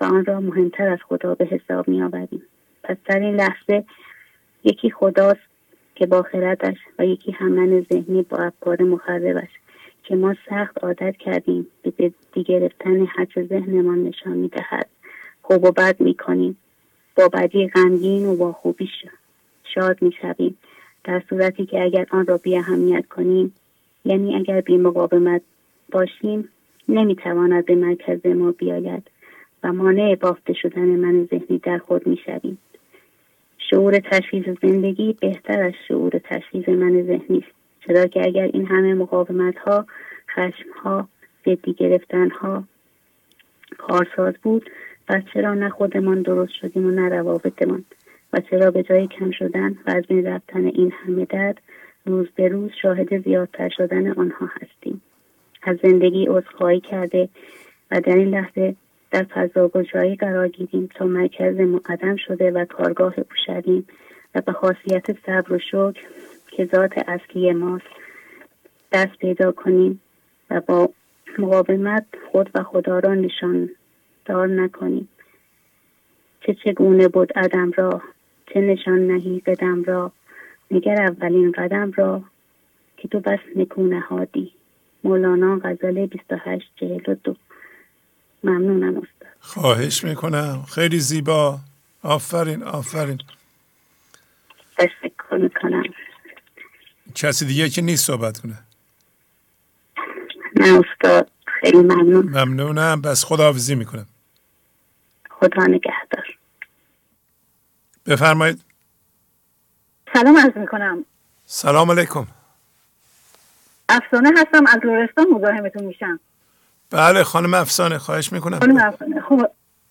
[0.00, 2.42] و آن را مهمتر از خدا به حساب می آوریم
[2.82, 3.84] پس در این لحظه
[4.64, 5.40] یکی خداست
[5.94, 9.50] که با خردش و یکی همن ذهنی با افکار مخربش
[10.06, 14.86] که ما سخت عادت کردیم به جدی گرفتن حج ذهنمان نشان می‌دهد.
[15.42, 16.56] خوب و بد می‌کنیم.
[17.16, 18.88] با بدی غمگین و با خوبی
[19.74, 20.56] شاد می‌شویم.
[21.04, 23.54] در صورتی که اگر آن را بی اهمیت کنیم
[24.04, 25.42] یعنی اگر بی مقاومت
[25.92, 26.48] باشیم
[26.88, 29.10] نمی‌تواند به مرکز ما بیاید
[29.62, 32.58] و مانع بافته شدن من ذهنی در خود می‌شویم.
[33.70, 37.55] شعور تشخیص زندگی بهتر از شعور تشخیص من ذهنی است.
[37.86, 39.86] چرا که اگر این همه مقاومت ها
[40.34, 41.08] خشم ها
[41.46, 42.64] جدی گرفتن ها
[43.78, 44.70] کارساز بود
[45.08, 47.84] پس چرا نه خودمان درست شدیم و نه روابطمان؟
[48.32, 51.60] و چرا به جای کم شدن و از بین رفتن این همه درد
[52.06, 55.02] روز به روز شاهد زیادتر شدن آنها هستیم؟
[55.62, 57.28] از زندگی عذرخواهی کرده
[57.90, 58.76] و در این لحظه
[59.10, 63.86] در فضا گشایی قرار گیریم تا مرکز مقدم شده و کارگاه او شویم
[64.34, 66.00] و به خاصیت صبر و شکر
[66.56, 67.84] که ذات اصلی ماست.
[68.92, 70.00] دست پیدا کنیم
[70.50, 70.90] و با
[71.38, 73.70] مقاومت خود و خدا را نشان
[74.24, 75.08] دار نکنیم.
[76.40, 78.02] چه چگونه بود عدم را
[78.52, 80.12] چه نشان نهی قدم را.
[80.70, 82.22] نگر اولین قدم را
[82.96, 84.52] که تو بس نکو نهادی.
[85.04, 86.84] مولانا غزل 28
[87.24, 87.36] دو.
[88.44, 89.28] ممنونم استاد.
[89.40, 90.62] خواهش می‌کنم.
[90.74, 91.58] خیلی زیبا.
[92.02, 93.18] آفرین آفرین.
[94.78, 95.84] تشکر می‌کنم.
[97.16, 98.58] کسی دیگه که نیست صحبت کنه.
[100.56, 101.30] نه استاد.
[101.60, 102.26] خیلی ممنون.
[102.26, 103.00] ممنونم.
[103.00, 104.06] بس خداحافظی می‌کنم.
[105.30, 106.36] خدا نگهدار.
[108.06, 108.62] بفرمایید.
[110.14, 111.04] سلام عرض می‌کنم.
[111.46, 112.26] سلام علیکم.
[113.88, 114.66] افسانه هستم.
[114.66, 116.20] از لورستان مزاحمتون میشم.
[116.90, 117.98] بله خانم افسانه.
[117.98, 118.58] خواهش می‌کنم.
[118.58, 119.20] خانم افسانه.
[119.20, 119.46] خوب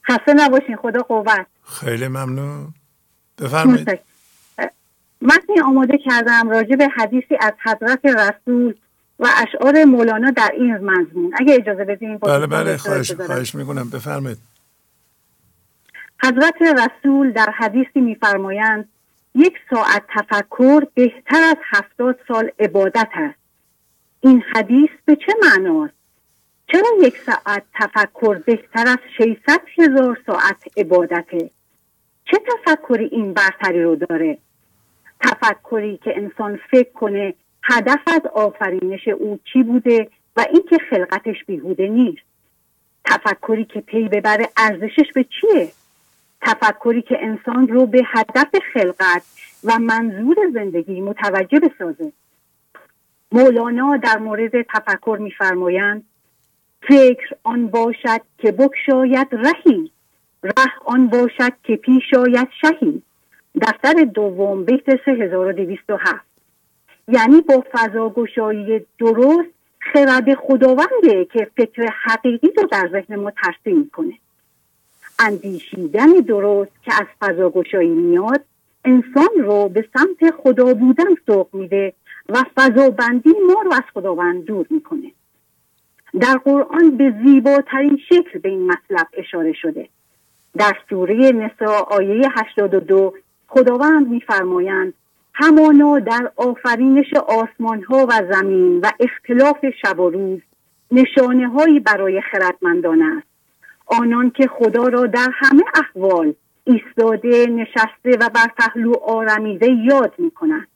[0.07, 0.75] خسته نباشین.
[0.75, 1.45] خدا قوت.
[1.63, 2.73] خیلی ممنون.
[3.37, 3.99] بفرمایید.
[5.25, 8.73] متنی آماده کردم راجع به حدیثی از حضرت رسول
[9.19, 11.33] و اشعار مولانا در این مضمون.
[11.39, 13.89] اگه اجازه بدین بله بله خواهش, خواهش می‌کنم.
[13.89, 14.37] بفرمایید.
[16.23, 18.89] حضرت رسول در حدیثی میفرمایند
[19.35, 23.39] یک ساعت تفکر بهتر از هفتاد سال عبادت است.
[24.21, 25.93] این حدیث به چه معناست؟
[26.71, 31.49] چرا یک ساعت تفکر بهتر از 600 هزار ساعت عبادته؟
[32.25, 34.37] چه تفکری این برتری رو داره؟
[35.21, 37.33] تفکری که انسان فکر کنه
[37.63, 42.23] هدف از آفرینش او چی بوده و اینکه خلقتش بیهوده نیست.
[43.05, 45.71] تفکری که پی ببره ارزشش به چیه؟
[46.41, 49.23] تفکری که انسان رو به هدف خلقت
[49.63, 52.11] و منظور زندگی متوجه بسازه.
[53.31, 56.05] مولانا در مورد تفکر میفرمایند
[56.87, 59.91] فکر آن باشد که بکشاید رهی
[60.43, 63.01] ره آن باشد که پیش آید شهی.
[63.61, 66.25] دفتر دوم بیت 3207
[67.07, 69.49] یعنی با فضاگشایی درست
[69.79, 74.13] خرد خداونده که فکر حقیقی رو در ذهن ما ترسیم می‌کنه.
[75.19, 78.43] اندیشیدن درست که از فضاگشایی میاد
[78.85, 81.93] انسان رو به سمت خدا بودن سوق میده
[82.29, 85.11] و فضابندی ما رو از خداوند دور می‌کنه.
[86.19, 89.89] در قرآن به زیباترین شکل به این مطلب اشاره شده.
[90.57, 93.13] در سوره نسا آیه 82
[93.55, 94.93] خداوند میفرمایند
[95.33, 100.39] همانا در آفرینش آسمان ها و زمین و اختلاف شب و روز
[100.91, 103.27] نشانه هایی برای خردمندان است.
[103.85, 106.33] آنان که خدا را در همه احوال
[106.63, 110.67] ایستاده نشسته و بر پهلو آرمیده یاد می کنند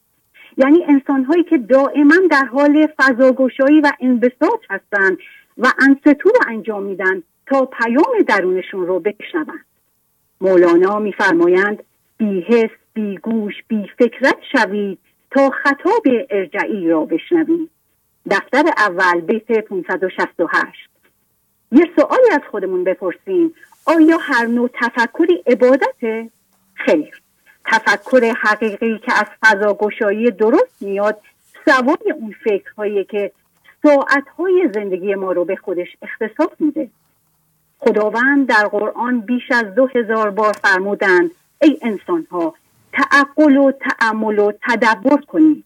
[0.58, 5.18] یعنی انسان هایی که دائما در حال فضاگشایی و انبساط هستند
[5.58, 9.66] و انستو رو انجام میدن تا پیام درونشون رو بشنوند.
[10.42, 11.84] مولانا میفرمایند
[12.20, 15.00] بیهست بیگوش بی فکرت شوید
[15.32, 17.70] تا خطاب ارجعی را بشنوید
[18.32, 20.90] دفتر اول بیت 568
[21.72, 23.54] یه سوالی از خودمون بپرسیم.
[23.86, 26.30] آیا هر نوع تفکری عبادته؟
[26.74, 27.22] خیر.
[27.66, 31.22] تفکر حقیقی که از فضا گشایی درست میاد
[31.66, 33.32] سوای اون فکرهایی که
[33.84, 36.90] ساعتهای زندگی ما رو به خودش اختصاص میده.
[37.80, 41.32] خداوند در قرآن بیش از دو هزار بار فرمودند
[41.62, 42.56] ای انسان ها
[42.94, 45.64] تعقل و تعمل و تدبر کنید.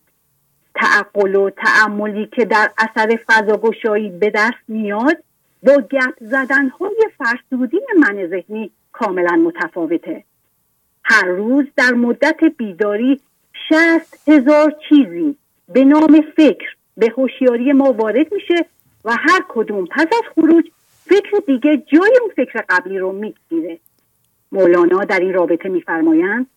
[0.75, 5.17] تعقل و تعملی که در اثر فضاگشایی به دست میاد
[5.63, 10.23] با گپ زدن های فرسودی من ذهنی کاملا متفاوته.
[11.03, 13.19] هر روز در مدت بیداری
[13.69, 15.35] شست هزار چیزی
[15.69, 18.65] به نام فکر به هوشیاری ما وارد میشه
[19.05, 20.65] و هر کدوم پس از خروج
[21.05, 23.79] فکر دیگه جای اون فکر قبلی رو می‌گیره.
[24.53, 26.47] مولانا در این رابطه میفرمایند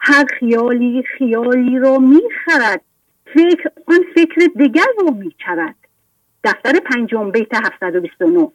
[0.00, 2.80] هر خیالی خیالی رو می‌خرد
[3.34, 5.74] فکر آن فکر دیگر رو میچرد.
[6.44, 8.48] دفتر پنجم بیت 729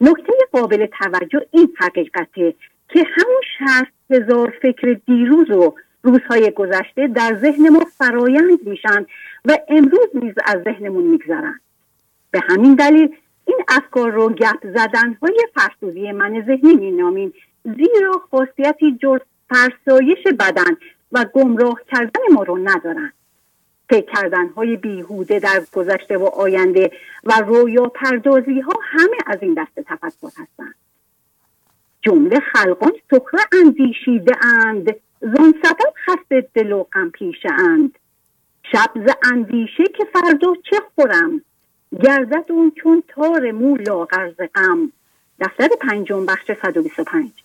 [0.00, 2.54] نکته قابل توجه این حقیقته
[2.88, 9.06] که همون شصت هزار فکر دیروز و روزهای گذشته در ذهن ما فرایند میشن
[9.44, 11.60] و امروز نیز از ذهنمون میگذرن
[12.30, 17.32] به همین دلیل این افکار رو گپ زدن های فرسوزی من ذهنی مینامیم.
[17.64, 19.18] زیرا خاصیتی جز
[19.48, 20.76] فرسایش بدن
[21.12, 23.12] و گمراه کردن ما رو ندارن.
[23.90, 26.90] فکر کردن های بیهوده در گذشته و آینده
[27.24, 30.74] و رویا پردازی ها همه از این دست تفکر هستند.
[32.02, 37.98] جمله خلقان سخره اندیشیده اند زن سبب خسته دل و غم پیشه اند.
[38.72, 41.40] شب ز اندیشه که فردا چه خورم؟
[42.02, 44.92] گردد اون چون تار مو لاغر ز غم.
[45.40, 47.41] دفتر پنجم بخش 125 پس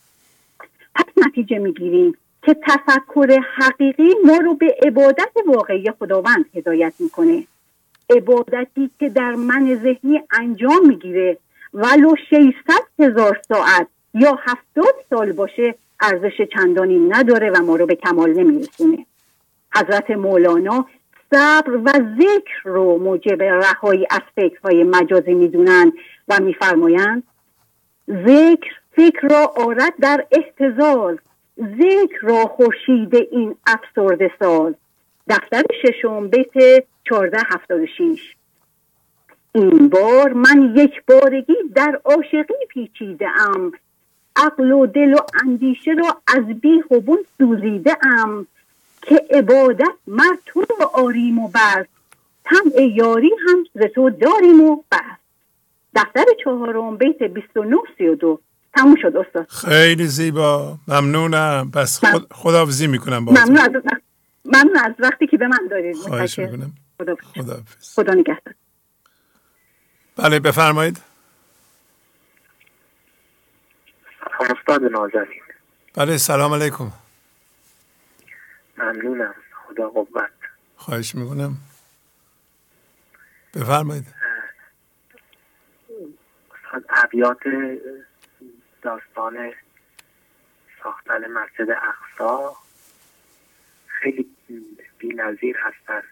[1.37, 7.43] نتیجه می‌گیریم که تفکر حقیقی ما رو به عبادت واقعی خداوند هدایت می‌کنه.
[8.09, 11.37] عبادتی که در من ذهنی انجام می‌گیره.
[11.73, 12.43] ولو 600
[12.99, 19.05] هزار ساعت یا هفتاد سال باشه ارزش چندانی نداره و ما رو به کمال نمیرسونه.
[19.75, 20.85] حضرت مولانا
[21.31, 21.89] صبر و
[22.19, 25.93] ذکر رو موجب رهایی از فکرهای مجازی می‌دونند
[26.27, 27.23] و میفرمایند
[28.09, 31.17] ذکر فکر را آرد در احتضال
[31.59, 34.73] ذکر را خورشید این افسرده ساز.
[35.29, 38.35] دفتر ششم بیت 1476
[39.51, 43.71] این بار من یک بارگی در عاشقی پیچیده ام
[44.35, 48.47] عقل و دل و اندیشه را از بی بون سوزیده ام
[49.01, 51.85] که عبادت مر تو را آریم و بس.
[52.45, 55.17] طمع یاری هم ز تو داریم و بس.
[55.95, 58.39] دفتر چهارم بیت 29 32
[58.77, 59.47] تموم شد استاد.
[59.49, 60.77] خیلی زیبا.
[60.87, 61.71] ممنونم.
[61.71, 63.71] پس خود خداحافظی می‌کنم با ممنون از
[64.45, 66.73] ممنون از وقتی که به من دارید خواهش می‌کنم.
[66.97, 67.15] خدا
[67.95, 68.53] خدا نگهدار.
[70.17, 71.01] بله بفرمایید.
[74.39, 75.41] استاد نازنین.
[75.93, 76.91] بله سلام علیکم.
[78.77, 79.35] ممنونم.
[79.67, 80.29] خدا قوت.
[80.75, 81.57] خواهش می‌کنم.
[83.55, 84.05] بفرمایید.
[86.89, 87.37] ابیات
[88.87, 89.53] داستان
[90.83, 92.55] ساختن مسجد اقصا
[93.87, 94.29] خیلی
[94.97, 96.03] بی نظیر هستن.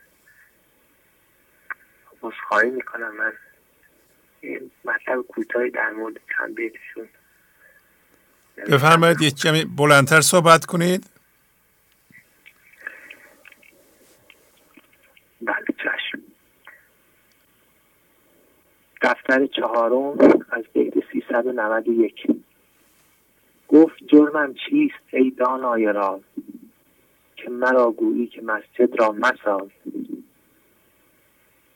[2.23, 3.34] بسخواهی می‌کنم من.
[4.85, 7.10] مطلب کوتاهی در مورد چند بیتشون
[8.72, 11.10] بفرمایید یک کمی بلندتر صحبت کنید.
[15.41, 16.22] بله چشم.
[19.02, 20.18] دفتر چهارم
[20.52, 22.44] از بیت 391
[23.67, 26.21] گفت جرمم چیست ای دانای راز
[27.35, 29.69] که مرا گویی که مسجد را مساز.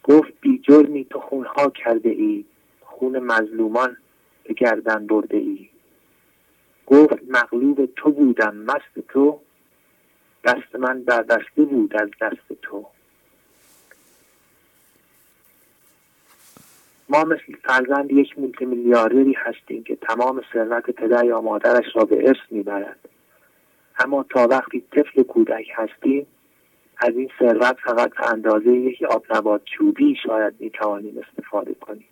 [0.03, 2.45] گفت بی جرمی تو خونها کرده ای
[2.81, 3.97] خون مظلومان
[4.43, 5.69] به گردن برده ای.
[6.85, 9.39] گفت مغلوب تو بودم مست تو
[10.43, 12.85] دست من در دسته بود از دست تو.
[17.09, 22.27] ما مثل فرزند یک مولتی میلیاردری هستیم که تمام ثروت پدر یا مادرش را به
[22.27, 22.99] ارث می‌برد.
[23.99, 26.27] اما تا وقتی طفل کودک هستیم
[26.97, 32.05] از این ثروت فقط به اندازه یک آب نبات چوبی شاید می‌توانیم استفاده کنیم.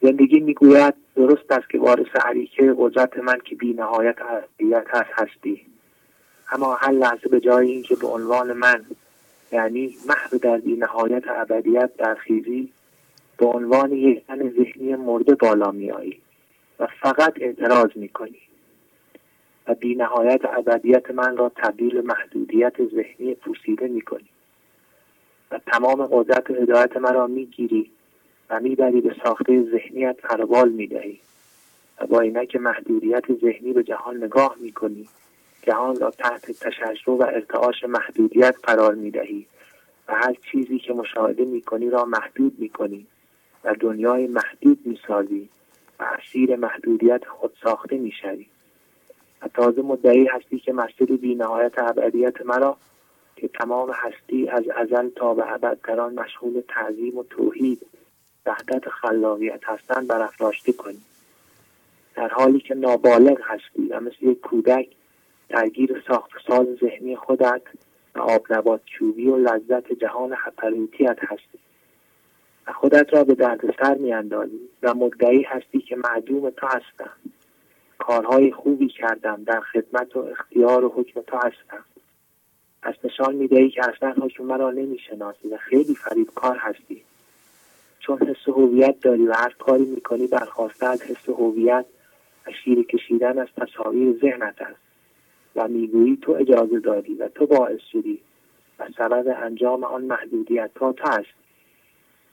[0.00, 4.16] زندگی می‌گوید درست است که وارث عریکه قدرت من که بی نهایت
[4.88, 5.66] هست هستی
[6.52, 8.84] اما هر لحظه به جای اینکه به عنوان من
[9.52, 12.72] یعنی محو در بی نهایت ابدیت در خیزی
[13.38, 16.20] به عنوان یک زن ذهنی مرده بالا میایی
[16.80, 18.38] و فقط اعتراض می‌کنی.
[19.68, 24.28] و بی نهایت ابدیت من را تبدیل محدودیت ذهنی پوسیده می‌کنی.
[25.50, 27.90] و تمام قدرت و هدایت مرا می‌گیری
[28.50, 31.20] و می‌بری به ساخته ذهنیت قربال می‌دهی.
[32.00, 35.08] و با اینکه محدودیت ذهنی به جهان نگاه می‌کنی
[35.62, 39.46] جهان را تحت تشعشع و ارتعاش محدودیت قرار می‌دهی.
[40.08, 43.06] و هر چیزی که مشاهده می‌کنی را محدود می‌کنی.
[43.66, 45.48] و دنیای محدود می‌سازی
[46.00, 48.46] و اسیر محدودیت خود ساخته می‌شوی.
[49.42, 52.76] و تازه مدعی هستی که مسجد بی نهایت ابدیت مرا
[53.36, 57.86] که تمام هستی از ازل تا به ابد در آن مشغول تعظیم و توحید
[58.46, 61.00] وحدت خلاقیت هستند برافراشته کنی.
[62.14, 64.88] در حالی که نابالغ هستی و مثل یک کودک
[65.48, 67.62] درگیر ساخت ساز ذهنی خودت
[68.14, 71.58] و آب نبات چوبی و لذت جهان هپروتیت هستی.
[72.66, 77.10] و خودت را به دردسر میاندازی و مدعی هستی که معدوم تو هستم.
[77.98, 81.84] کارهای خوبی کردم در خدمت و اختیار و حکم تو هستم.
[82.82, 87.02] پس نشان می‌دهی که اصلا حکم مرا نمی‌شناسی و خیلی فریبکار هستی.
[88.00, 91.84] چون حس هویت داری و هر کاری می‌کنی برخواسته از حس هویت
[92.46, 94.80] و شیر کشیدن از تصاویر ذهنت است
[95.56, 98.20] و می‌گویی تو اجازه دادی و تو باعث شدی
[98.78, 101.45] و سبب انجام آن محدودیت ها تو هستی.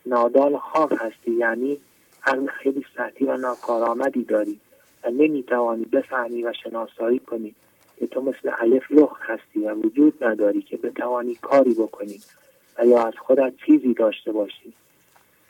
[0.06, 1.32] نادان خاک هستی.
[1.32, 1.78] یعنی
[2.26, 4.60] عقل خیلی سطحی و ناکارآمدی داری
[5.04, 7.56] و نمی‌توانی بفهمی و شناسایی کنی
[8.00, 12.20] که تو مثل الف لخت هستی و وجود نداری که بتوانی کاری بکنی
[12.80, 14.74] و یا از خودت چیزی داشته باشی.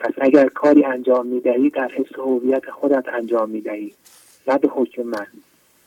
[0.00, 3.94] پس اگر کاری انجام می‌دهی در حس هویت خودت انجام می‌دهی
[4.48, 5.26] نه به حکم من.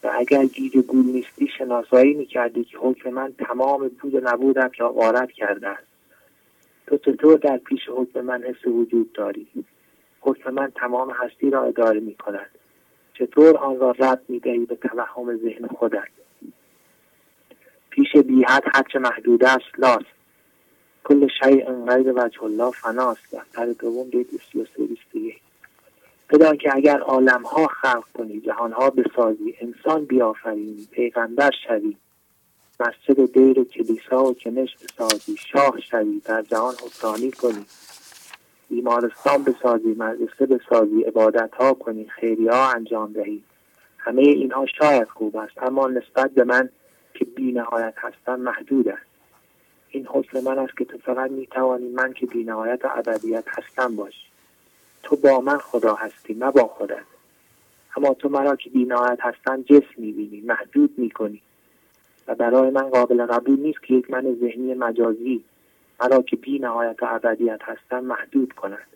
[0.03, 4.93] و اگر گیج گول نیستی شناسایی می‌کردی که حکم من تمام بود و نبودم را
[4.93, 5.77] وارد کرده
[6.87, 9.47] تو چطور در پیش حکم من حس وجود داری.
[10.21, 12.49] حکم من تمام هستی را اداره می کند.
[13.13, 16.07] چطور آن را رد می دهی به توهم ذهن خودت؟
[17.89, 20.17] پیش بیحد هرچه محدود است لاست
[21.03, 23.35] کل شیء غیر وجه الله فناست.
[23.35, 25.35] دفتر دوم بیت 33
[26.29, 31.97] بدان که اگر عالم ها خلق کنی جهان ها بسازی انسان بیافرینی پیغمبر شوی.
[32.79, 37.65] مسجد دیر و کلیسا و کنش بسازی شاه شوی در جهان حسانی کنی.
[38.69, 43.43] بیمارستان بسازی مدرسه بسازی عبادت ها کنی خیری ها انجام دهی.
[43.97, 46.69] همه اینها شاید خوب است اما نسبت به من
[47.13, 49.05] که بی نهایت هستم محدود است.
[49.89, 53.95] این حسن من است که تو فقط می‌توانی من که بی نهایت و ابدیت هستم
[53.95, 54.27] باشی.
[55.03, 57.05] تو با من خدا هستی نه با خودت.
[57.97, 61.41] اما تو مرا که بی نهایت هستم جسم می‌بینی محدود می‌کنی.
[62.27, 65.43] و برای من قابل قبول نیست که یک من ذهنی مجازی
[65.99, 68.87] مرا که بی نهایت و ابدیت هستم محدود کند.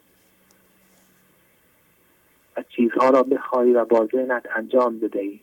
[2.57, 5.39] و چیزها را بخواهی و با ذهنت انجام بدهی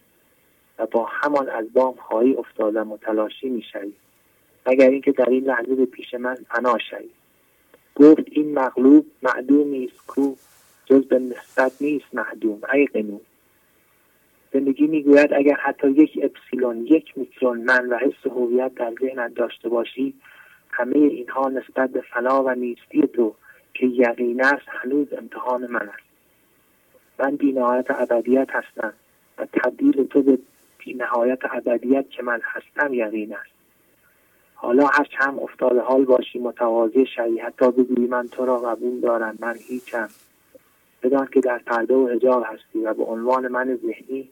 [0.78, 3.92] و با همان از بام خواهی افتادم و تلاشی می‌شوی.
[4.66, 7.08] مگر اینکه در این لحظه به پیش من فنا شوی.
[7.94, 10.34] گفت این مغلوب معدومی است کو
[10.86, 13.20] جز به نسبت نیست معدوم ای قنون
[14.52, 19.68] زندگی می‌گوید اگر حتی یک اپسیلون یک میکرون من و حس هویت در ذهنت داشته
[19.68, 20.14] باشی
[20.70, 23.34] همه اینها نسبت به فنا و نیستی تو
[23.74, 26.08] که یقین است هنوز امتحان من است.
[27.18, 28.92] من بینهایت ابدیت هستم
[29.38, 30.38] و تبدیل تو به
[30.78, 33.50] بینهایت ابدیت که من هستم یقین است.
[34.54, 37.38] حالا هر چند افتاده حال باشی متواضع شوی.
[37.38, 40.08] حتی بگویی من تو را قبول دارم من هیچم.
[41.02, 44.28] بدان که در پرده و حجاب هستی و به عنوان من ذهنی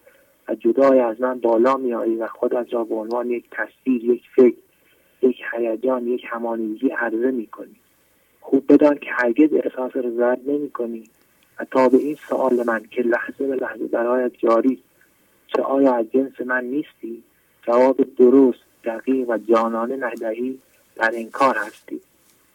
[0.49, 4.57] و جدای از من بالا میایی و خودت را به عنوان یک تصویر یک فکر
[5.23, 7.77] یک هیجان یک همانیزی عرضه می‌کنی.
[8.41, 11.05] خوب بدان که هرگز احساس رضایت نمی کنی
[11.61, 14.83] و تا به این سوال من که لحظه به لحظه برایت جاری
[15.47, 17.23] چه آیا از جنس من نیستی؟
[17.63, 20.59] جواب درست دقیق و جانانه ندهی
[20.97, 22.01] در انکار هستی.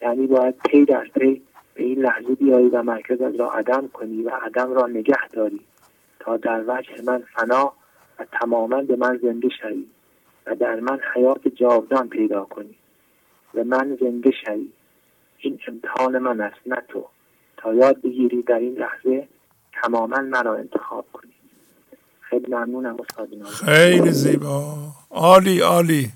[0.02, 1.42] یعنی باید پی در پی
[1.74, 5.60] به این لحظه بیایی و مرکزت را عدم کنی و عدم را نگه داری
[6.20, 7.74] تا در وجه من فنا
[8.22, 9.86] و تماما به من زنده شوی
[10.46, 12.76] و در من حیات جاودان پیدا کنی
[13.54, 14.70] و من زنده شوی.
[15.38, 17.06] این امتحان من است نه تو.
[17.58, 19.28] تا یاد بگیری در این لحظه
[19.84, 21.32] تماما مرا انتخاب کنی.
[22.22, 24.78] خیلی ممنونم استاد خیلی زیبا.
[25.12, 26.12] عالی عالی.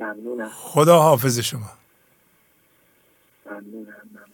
[0.00, 0.48] ممنونم.
[0.48, 1.70] خدا حافظ شما
[3.46, 4.33] ممنونم.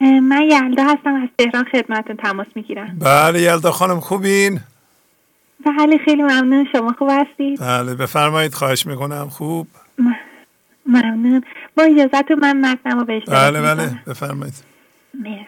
[0.00, 2.98] من یلدا هستم از تهران خدمتتون تماس می‌گیرم.
[3.00, 4.60] بله یلدا خانم خوبین؟
[5.66, 6.66] بله خیلی ممنون.
[6.72, 9.28] شما خوب هستید؟ بله بفرمایید خواهش می‌کنم.
[9.28, 9.66] خوب؟
[10.86, 11.42] ممنون.
[11.76, 14.54] با اجازت من متنم رو بهش بله بله بفرمایید.
[15.14, 15.46] مرسی.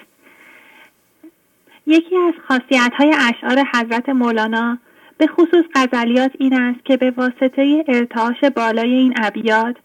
[1.87, 4.79] یکی از خاصیت های اشعار حضرت مولانا
[5.19, 9.77] به خصوص غزلیات این است که به واسطه ارتعاش بالای این ابیات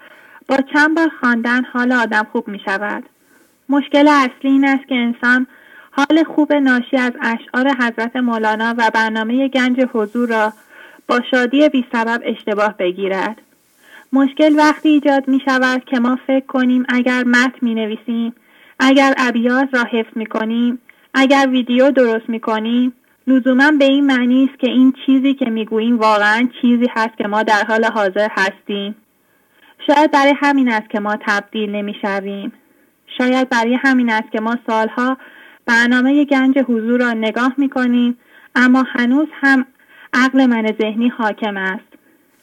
[0.48, 3.04] با چند بار خواندن حال آدم خوب می شود.
[3.70, 5.48] مشکل اصلی این است که انسان
[5.92, 10.54] حال خوب ناشی از اشعار حضرت مولانا و برنامه گنج حضور را
[11.08, 13.42] با شادی بی سبب اشتباه بگیرد.
[14.14, 18.34] مشکل وقتی ایجاد می شود که ما فکر کنیم اگر متن می نویسیم،
[18.80, 20.80] اگر ابیات را حفظ می کنیم،
[21.14, 22.94] اگر ویدیو درست می کنیم،
[23.28, 27.28] لزوما به این معنی است که این چیزی که می گوییم واقعا چیزی هست که
[27.28, 28.96] ما در حال حاضر هستیم.
[29.88, 32.54] شاید برای همین است که ما تبدیل نمی‌شویم
[33.18, 35.18] شاید برای همین است که ما سالها
[35.66, 38.18] برنامه گنج حضور را نگاه می‌کنیم
[38.56, 39.66] اما هنوز هم
[40.14, 41.94] عقل من ذهنی حاکم است.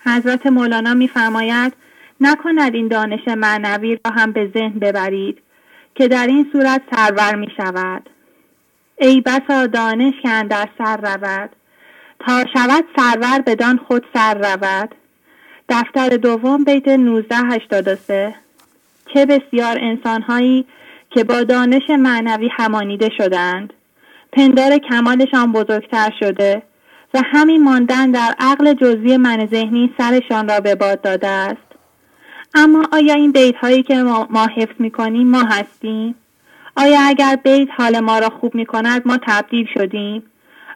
[0.05, 1.73] حضرت مولانا میفرماید
[2.21, 5.39] نکند این دانش معنوی را هم به ذهن ببرید
[5.95, 8.11] که در این صورت سرور می شود
[8.99, 11.51] ای بسا دانش که در سر رود
[12.19, 14.95] تا شود سرور بدان خود سر رود.
[15.69, 18.35] دفتر دوم بیت 1983
[19.15, 20.67] چه بسیار انسانهایی
[21.11, 23.73] که با دانش معنوی همانیده شدند
[24.33, 26.63] پندار کمالشان بزرگتر شده
[27.15, 31.71] و همین ماندن در عقل جزوی من ذهنی سرشان را به باد داده است
[32.55, 36.15] اما آیا این بیت هایی که ما, حفظ می کنیم ما هستیم؟
[36.77, 40.23] آیا اگر بیت حال ما را خوب می کند ما تبدیل شدیم؟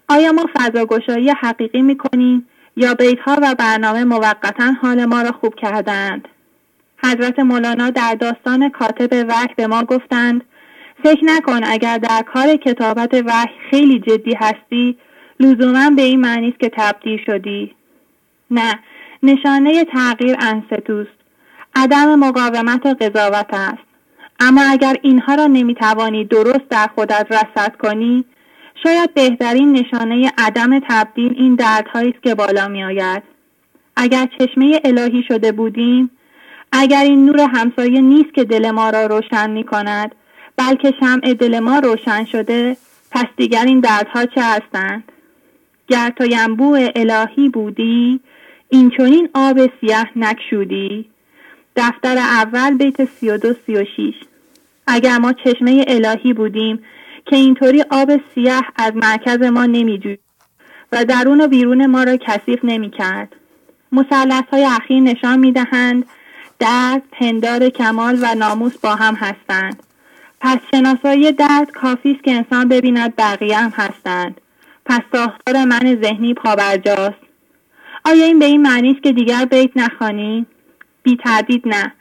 [0.09, 5.55] آیا ما فضاگشایی حقیقی می کنیم یا بیتها و برنامه موقتا حال ما را خوب
[5.55, 6.29] کردند
[7.05, 10.45] حضرت مولانا در داستان کاتب وحی به ما گفتند
[11.03, 14.99] فکر نکن اگر در کار کتابت وحی خیلی جدی هستی
[15.41, 17.75] لزوما به این معنی است که تبدیل شدی.
[18.51, 18.79] نه
[19.23, 21.11] نشانه تغییر انستوست.
[21.75, 23.85] عدم مقاومت و قضاوت است.
[24.41, 28.25] اما اگر اینها را نمی‌توانی درست در خودت رصد کنی
[28.83, 33.23] شاید بهترین نشانه عدم تبدیل این دردهایی است که بالا می آید.
[33.97, 36.11] اگر چشمه الهی شده بودیم
[36.77, 40.15] اگر این نور همسایه نیست که دل ما را روشن می کند
[40.57, 42.77] بلکه شمع دل ما روشن شده
[43.11, 45.13] پس دیگر این دردها چه هستند؟
[45.89, 48.21] گر تو ینبوع الهی بودی
[48.69, 51.11] این چونین آب سیاه نکشودی
[51.77, 54.15] دفتر اول بیت سی و دو سی و شیش
[54.87, 56.79] اگر ما چشمه الهی بودیم
[57.27, 60.19] که اینطوری آب سیاه از مرکز ما نمی
[60.93, 63.37] و درون و بیرون ما را کثیف نمی کرد.
[63.93, 66.05] مسلط های اخیر نشان می دهند
[66.65, 69.83] درد، پندار کمال و ناموس با هم هستند.
[70.41, 74.41] پس شناسایی درد کافی است که انسان ببیند بقیه هم هستند.
[74.87, 77.19] پس ساختار من ذهنی پابرجاست.
[78.05, 80.47] آیا این به این معنی است که دیگر بیت نخوانی؟
[81.03, 81.93] بی تردید نه.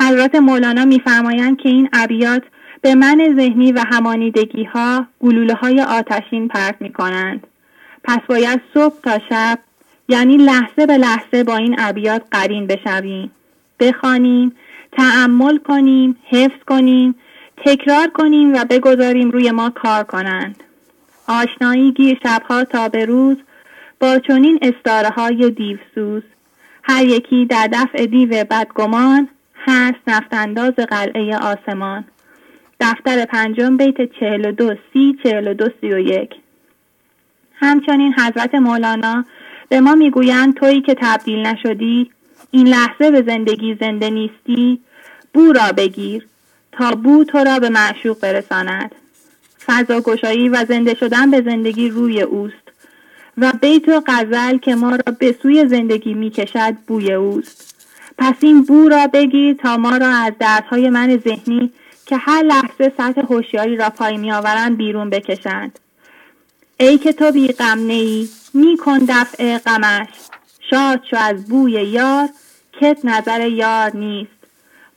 [0.00, 2.42] حضرت مولانا میفرمایند که این ابیات
[2.80, 7.46] به من ذهنی و همانیدگی ها گلوله های آتشین پرت می کنند.
[8.04, 9.58] پس باید صبح تا شب
[10.08, 13.30] یعنی لحظه به لحظه با این ابیات قرین بشویم.
[13.80, 14.52] بخوانیم
[14.92, 17.14] تعمل کنیم حفظ کنیم
[17.56, 20.62] تکرار کنیم و بگذاریم روی ما کار کنند.
[21.28, 23.36] آشنایی گیر شبها تا به روز
[24.00, 26.22] با چنین استاره های دیوسوز.
[26.82, 29.28] هر یکی در دفع دیو بدگمان
[29.66, 32.04] هست نفتانداز قلعه آسمان.
[32.80, 36.30] دفتر پنجم بیت چهل و دو سی چهل و دو سی و یک.
[37.54, 39.24] همچنین حضرت مولانا
[39.68, 42.10] به ما می‌گویند تویی که تبدیل نشدی
[42.56, 44.80] این لحظه به زندگی زنده نیستی؟
[45.34, 46.26] بو را بگیر
[46.72, 48.94] تا بو تو را به معشوق برساند.
[49.66, 52.72] فضا گشایی و زنده شدن به زندگی روی اوست
[53.38, 57.74] و بیت و غزل که ما را به سوی زندگی می کشد بوی اوست.
[58.18, 61.72] پس این بو را بگیر تا ما را از دردهای من ذهنی
[62.06, 65.78] که هر لحظه سطح هوشیاری را پای می آورند بیرون بکشند.
[66.80, 70.08] ای که تو بی غم نیی می کن دفع غمش.
[70.70, 72.28] شاد شو از بوی یار
[72.80, 74.30] کت نظر یار نیست.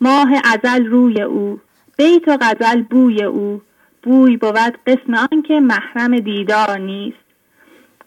[0.01, 1.59] ماه ازل روی او
[1.97, 3.61] بیت و غزل بوی او.
[4.03, 7.17] بوی بود قسم آن که محرم دیدار نیست.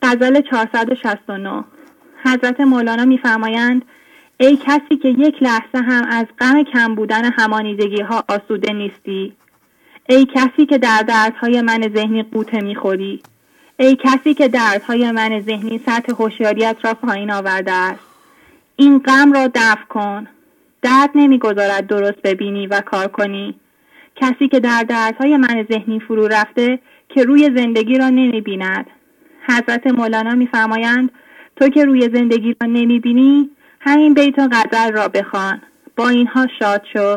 [0.03, 1.65] غزل 469
[2.25, 3.83] حضرت مولانا میفرمایند
[4.41, 9.33] ای کسی که یک لحظه هم از غم کم بودن همانیدگی ها آسوده نیستی.
[10.09, 13.23] ای کسی که در دردهای من ذهنی قوطه می‌خوری.
[13.77, 18.12] ای کسی که دردهای من ذهنی سطح هوشیاریت را پایین آورده است.
[18.83, 20.27] این غم را دفع کن.
[20.83, 23.55] درد نمی‌گذارد درست ببینی و کار کنی.
[24.17, 26.79] کسی که در دردهای من ذهنی فرو رفته
[27.09, 28.87] که روی زندگی را نمی‌بیند.
[29.49, 31.11] حضرت مولانا میفرمایند
[31.57, 35.63] تو که روی زندگی را نمی‌بینی همین بیت و غزل را بخوان.
[35.97, 37.17] با اینها شاد شو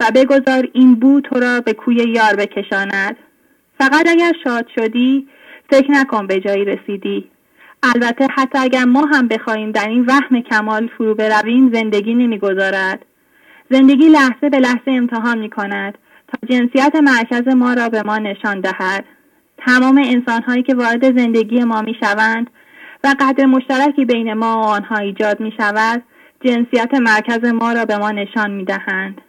[0.00, 3.16] و بگذار این بو تو را به کوی یار بکشاند.
[3.78, 5.28] فقط اگر شاد شدی
[5.70, 7.30] فکر نکن به جایی رسیدی.
[7.82, 13.04] البته حتی اگر ما هم بخواهیم در این وهم کمال فرو برویم زندگی نمی‌گذارد.
[13.70, 15.98] زندگی لحظه به لحظه امتحان می کند
[16.28, 19.04] تا جنسیت مرکز ما را به ما نشان دهد.
[19.58, 22.50] تمام انسان هایی که وارد زندگی ما می شوند
[23.04, 26.02] و قدر مشترکی بین ما و آنها ایجاد می شود
[26.40, 29.20] جنسیت مرکز ما را به ما نشان می دهند.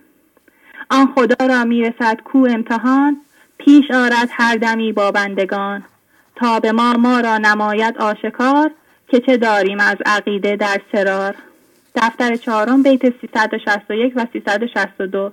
[0.89, 3.17] آن خدا را می رسد کو امتحان
[3.57, 5.83] پیش آرد هر دمی با بندگان.
[6.39, 8.71] تا به ما ما را نماید آشکار
[9.07, 11.35] که چه داریم از عقیده در سرار
[11.95, 15.31] دفتر چهارم بیت 361 و 362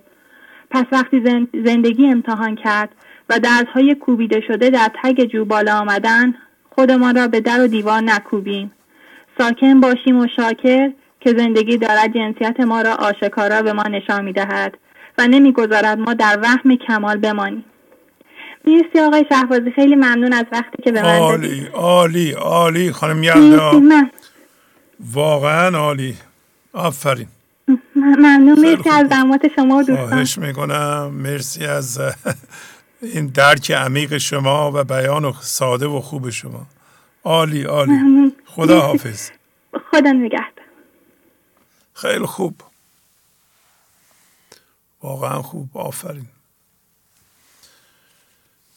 [0.70, 2.88] پس وقتی زندگی امتحان کرد
[3.28, 6.34] و دردهای کوبیده شده در تگ جو بالا آمدن
[6.70, 8.72] خودمان را به در و دیوار نکوبیم.
[9.38, 14.78] ساکن باشیم و شاکر که زندگی دارد جنسیت ما را آشکارا به ما نشان می‌دهد
[15.18, 17.64] و نمی‌گذارد ما در وهم کمال بمانیم.
[18.66, 19.70] مرسی آقای شهبازی.
[19.70, 23.80] خیلی ممنون از وقتی که به من عالی عالی عالی خانم یلدا.
[25.00, 26.16] واقعا عالی.
[26.72, 27.28] آفرین.
[27.96, 28.60] ممنون.
[28.60, 30.08] مرسی از دعوت شما و دوستان.
[30.08, 31.10] خواهش می‌کنم.
[31.14, 32.00] مرسی از
[33.14, 36.66] این درک عمیق شما و بیان ساده و خوب شما.
[37.24, 38.32] عالی عالی.
[38.46, 39.30] خدا حافظ.
[39.90, 40.52] خدا نگهد
[41.94, 42.54] خیلی خوب.
[45.02, 45.68] واقعا خوب.
[45.74, 46.26] آفرین.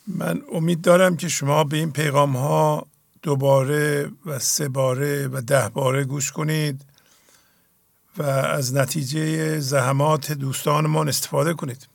[0.07, 2.87] من امید دارم که شما به این پیغام ها
[3.21, 6.85] دوباره و سه باره و ده باره گوش کنید
[8.17, 11.87] و از نتیجه زحمات دوستانمان استفاده کنید.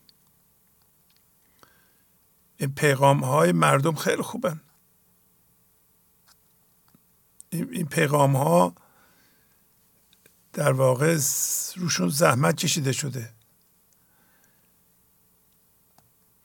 [2.56, 4.60] این پیغام های مردم خیلی خوبن.
[7.50, 8.74] این پیغام ها
[10.52, 11.18] در واقع
[11.76, 13.32] روشون زحمت کشیده شده.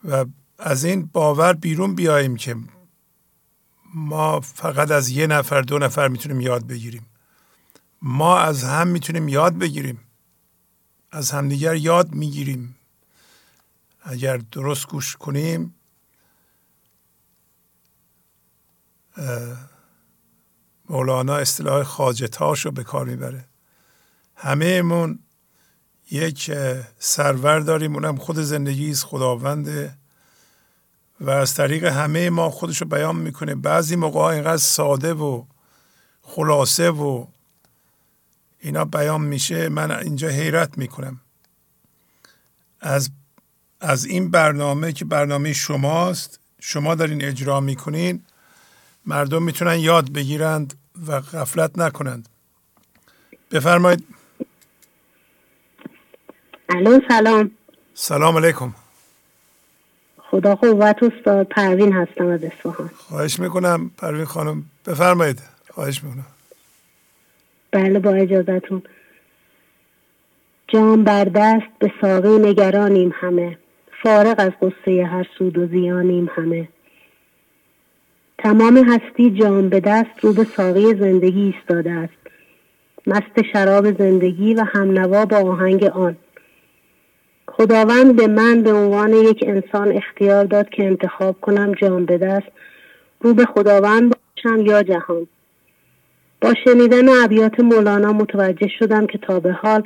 [0.03, 0.25] و
[0.59, 2.55] از این باور بیرون بیاییم که
[3.93, 7.05] ما فقط از یه نفر دو نفر می‌تونیم یاد بگیریم.
[8.01, 9.99] ما از هم می‌تونیم یاد بگیریم.
[11.11, 12.75] از همدیگر یاد می‌گیریم.
[14.01, 15.75] اگر درست گوش کنیم
[20.89, 23.47] مولانا اصطلاح خاجتاش رو به کار می‌بره.
[24.35, 25.19] همه من
[26.11, 26.51] یک
[26.99, 27.93] سرور داریم.
[27.93, 29.97] اونم خود زندگی است خداونده
[31.21, 33.55] و از طریق همه ما خودش رو بیان می‌کنه.
[33.55, 35.43] بعضی موقع اینقدر ساده و
[36.21, 37.25] خلاصه و
[38.59, 41.21] اینا بیان میشه من اینجا حیرت می‌کنم.
[42.79, 43.09] از
[43.79, 48.23] از این برنامه که برنامه شماست شما دارین اجرا می‌کنین
[49.05, 50.73] مردم می‌تونن یاد بگیرند
[51.07, 52.29] و غفلت نکنند.
[53.51, 54.03] بفرمایید.
[56.69, 57.51] الو سلام.
[57.93, 58.73] سلام علیکم.
[60.31, 63.91] خدا قوت استاد پروین هستم از اصفهان خواهش می‌کنم.
[63.97, 65.41] پروین خانم بفرمایید.
[65.69, 66.25] خواهش می‌کنم.
[67.71, 68.83] بله با اجازتون
[70.67, 73.57] جام بر دست به ساقی نگرانیم همه.
[74.03, 76.67] فارغ از قصه هر سود و زیانیم همه.
[78.37, 82.13] تمام هستی جام به دست رو به ساقی زندگی ایستاده است.
[83.07, 86.17] مست شراب زندگی و همنوا با آهنگ آن.
[87.57, 92.47] خداوند به من به عنوان یک انسان اختیار داد که انتخاب کنم جام به دست
[93.21, 95.27] رو به خداوند باشم یا جهان.
[96.41, 99.83] با شنیدن ابیات مولانا متوجه شدم که تا به حال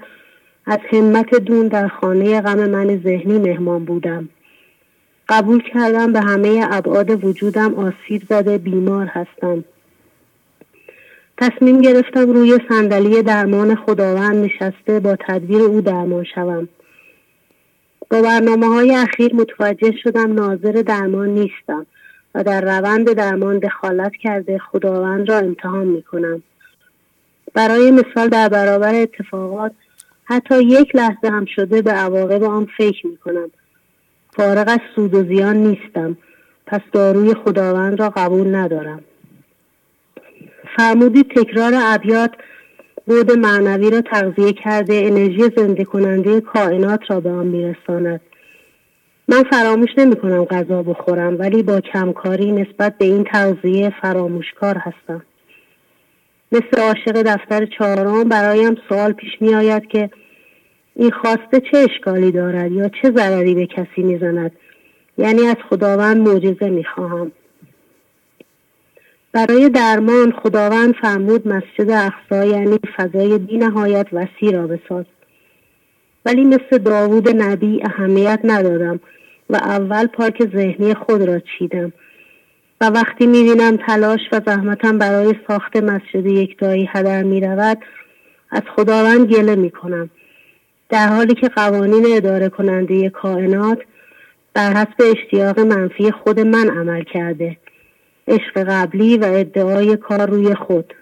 [0.66, 4.30] از همت دون در خانه غم من ذهنی مهمان بودم.
[5.30, 9.64] قبول کردم به همه ابعاد وجودم آسیب زده بیمار هستم.
[11.38, 16.68] تصمیم گرفتم روی صندلی درمان خداوند نشسته با تدبیر او درمان شوم.
[18.12, 21.86] با برنامه های اخیر متوجه شدم ناظر درمان نیستم
[22.36, 26.44] و در روند درمان دخالت کرده خداوند را امتحان می کنم.
[27.54, 29.72] برای مثال در برابر اتفاقات
[30.24, 33.52] حتی یک لحظه هم شده به عواقب آن فکر می کنم.
[34.36, 36.18] فارغ از سود و زیان نیستم
[36.66, 39.04] پس داروی خداوند را قبول ندارم.
[40.78, 42.32] فرمودید تکرار ابیات
[43.06, 48.22] بود معنوی را تغذیه کرده انرژی زنده کننده کائنات را به آن میرساند.
[49.28, 55.22] من فراموش نمی کنم غذا بخورم ولی با کمکاری نسبت به این تغذیه فراموشکار هستم.
[56.52, 60.10] مثل عاشق دفتر چهارم برایم سوال پیش می آید که
[60.96, 64.52] این خواسته چه اشکالی دارد یا چه ضرری به کسی می‌زند؟
[65.18, 67.32] یعنی از خداوند معجزه می خواهم
[69.34, 75.06] برای درمان خداوند فرمود مسجد اقصا یعنی فضای بی نهایت وسیع را بساز.
[76.26, 79.00] ولی مثل داوود نبی اهمیت ندادم
[79.50, 81.94] و اول پارک ذهنی خود را چیدم.
[82.82, 87.78] و وقتی می‌بینم تلاش و زحمتم برای ساخت مسجد یکتایی هدر می‌رود
[88.52, 90.10] از خداوند گله می‌کنم.
[90.90, 93.80] در حالی که قوانین اداره کننده کائنات
[94.54, 97.58] بر حسب اشتیاق منفی خود من عمل کرده.
[98.28, 100.94] عشق قبلی و ادعای کار روی خود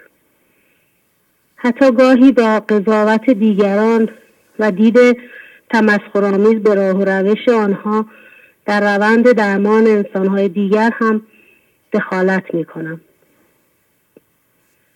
[1.56, 4.10] حتی گاهی با قضاوت دیگران
[4.60, 5.18] و دید
[5.70, 8.06] تمسخرآمیز به راه و روش آنها
[8.66, 11.22] در روند درمان انسانهای دیگر هم
[11.94, 13.02] دخالت می کنم.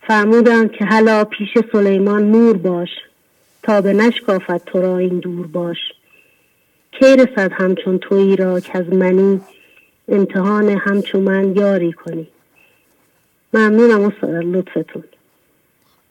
[0.08, 2.90] فرمودند که حالا پیش سلیمان نور باش
[3.64, 5.78] تا به نشکافت تو را این دور باش
[6.92, 9.42] کی رسد همچون تویی را که از منی
[10.08, 12.28] امتحان همچون من یاری کنی.
[13.54, 15.04] ممنونم استاد لطفتون.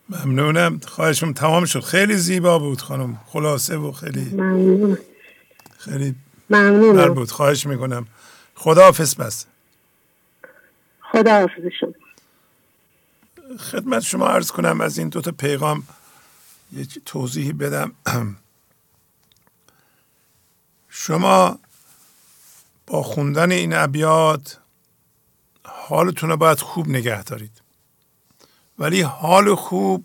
[0.08, 0.80] ممنونم.
[0.86, 1.80] خواهشم تمام شد.
[1.80, 3.20] خیلی زیبا بود خانم.
[3.26, 4.98] خلاصه و خیلی ممنونم
[5.78, 6.14] خیلی
[6.50, 7.14] ممنونم.
[7.14, 7.30] بود.
[7.30, 8.06] خواهش می‌کنم.
[8.54, 9.46] خدا حافظ بس.
[11.00, 11.92] خدا حافظ شما.
[13.58, 14.80] خدمت شما عرض کنم.
[14.80, 15.82] از این دوتا پیغام
[16.72, 17.92] یک توضیحی بدم.
[20.88, 21.58] شما
[22.86, 24.58] با خوندن این ابیات
[25.64, 27.62] حالتون رو باید خوب نگه دارید.
[28.78, 30.04] ولی حال خوب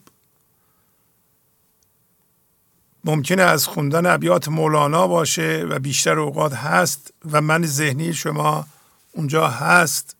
[3.03, 8.67] ممکنه از خوندن ابیات مولانا باشه و بیشتر اوقات هست و من ذهنی شما
[9.11, 10.15] اونجا هست.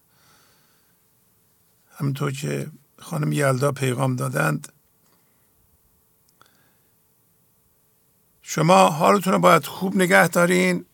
[1.98, 2.68] همونطور که
[3.00, 4.74] خانم یلدا پیغام دادند.
[8.42, 10.86] شما حالتون رو باید خوب نگه دارین.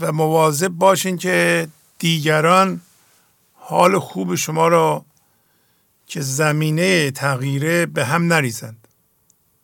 [0.00, 2.80] و مواظب باشین که دیگران
[3.54, 5.04] حال خوب شما را
[6.06, 8.88] که زمینه تغییره به هم نریزند.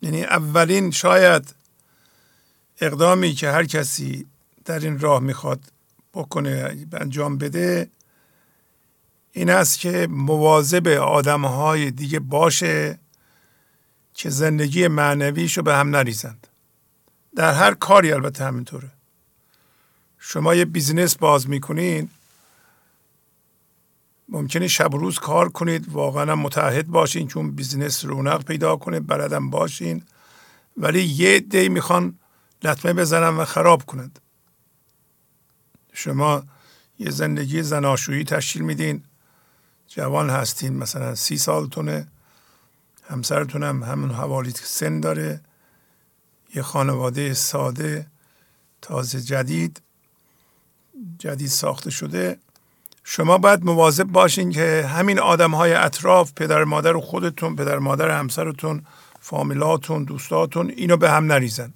[0.01, 1.55] یعنی اولین شاید
[2.81, 4.25] اقدامی که هر کسی
[4.65, 5.59] در این راه می‌خواد
[6.13, 7.89] بکنه انجام بده
[9.31, 12.99] این است که مواظب آدم های دیگه باشه
[14.13, 16.47] که زندگی معنویش رو به هم نریزند.
[17.35, 18.91] در هر کاری البته همینطوره.
[20.23, 22.09] شما یه business باز می‌کنین
[24.29, 30.03] ممکنه شب روز کار کنید واقعا متحد باشین اون business رونق پیدا کنه بلدم باشین.
[30.77, 32.19] ولی یه عده‌ای می‌خوان
[32.63, 34.19] لطمه بزنن و خراب کنند.
[35.93, 36.43] شما
[36.99, 39.03] یه زندگی زناشویی تشکیل میدین.
[39.87, 42.07] جوان هستین مثلا سی سالتونه
[43.03, 45.41] همسرتون هم همون حوالی سن داره.
[46.55, 48.07] یه خانواده ساده
[48.81, 49.81] تازه جدید.
[51.21, 52.37] جدید ساخته شده.
[53.03, 58.85] شما باید مواظب باشین که همین آدم های اطراف پدر مادر خودتون پدر مادر همسرتون
[59.19, 61.73] فامیلاتون دوستاتون اینو به هم نریزن.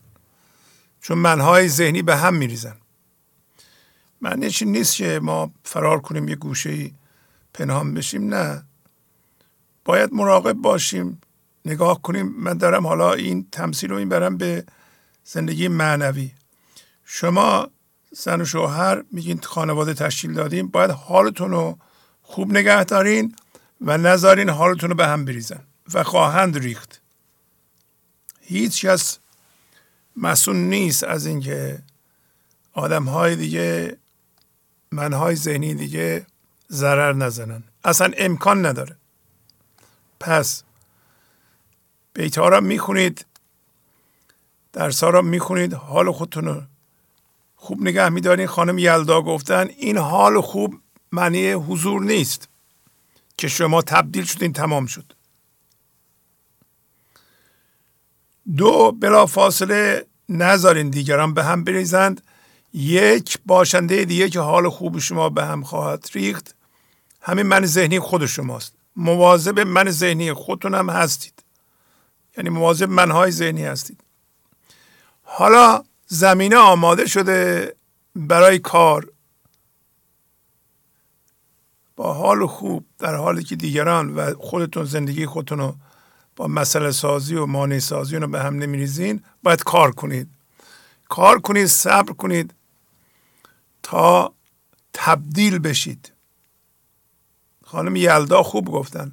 [1.01, 2.75] چون منهای ذهنی به هم میریزن.
[4.21, 6.91] معنیش نیست که ما فرار کنیم یه گوشه
[7.53, 8.63] پنهان بشیم؟ نه.
[9.85, 11.21] باید مراقب باشیم
[11.65, 12.35] نگاه کنیم.
[12.37, 14.65] من دارم حالا این تمثیل رو این برم به
[15.23, 16.31] زندگی معنوی.
[17.05, 17.67] شما
[18.17, 21.77] زن و شوهر میگین خانواده تشکیل دادیم باید حالتون رو
[22.21, 23.35] خوب نگه دارین
[23.81, 25.63] و نذارین حالتون رو به هم بریزن
[25.93, 27.01] و خواهند ریخت.
[28.41, 29.19] هیچ کس
[30.17, 31.83] مسئول نیست از اینکه
[32.73, 33.97] آدم های دیگه
[34.91, 36.25] منهای ذهنی دیگه
[36.71, 37.63] ضرر نزنن.
[37.83, 38.95] اصلا امکان نداره.
[40.19, 40.63] پس
[42.13, 43.25] بیتها را می‌خونید
[44.73, 46.61] درس را می‌خونید حال خودتون رو
[47.65, 50.75] خوب نگه میدارین خانم یلدا گفتن این حال خوب
[51.11, 52.49] معنی حضور نیست
[53.37, 55.13] که شما تبدیل شدین تمام شد.
[58.57, 62.21] دو بلا فاصله نذارین دیگران به هم بریزند.
[62.73, 66.55] یک باشنده دیگه که حال خوب شما به هم خواهد ریخت.
[67.21, 68.73] همین من ذهنی خود شماست.
[68.95, 71.43] مواظب من ذهنی خودتون هم هستید.
[72.37, 73.99] یعنی مواظب منهای ذهنی هستید.
[75.23, 75.83] حالا
[76.15, 77.75] زمینه آماده شده
[78.15, 79.11] برای کار.
[81.95, 85.75] با حال خوب در حالی که دیگران و خودتون زندگی خودتون رو
[86.35, 90.29] با مسئله سازی و مانع سازی رو به هم نمیریزین باید کار کنید.
[91.09, 92.53] کار کنید صبر کنید
[93.83, 94.33] تا
[94.93, 96.11] تبدیل بشید.
[97.63, 99.11] خانم یلدا خوب گفتن.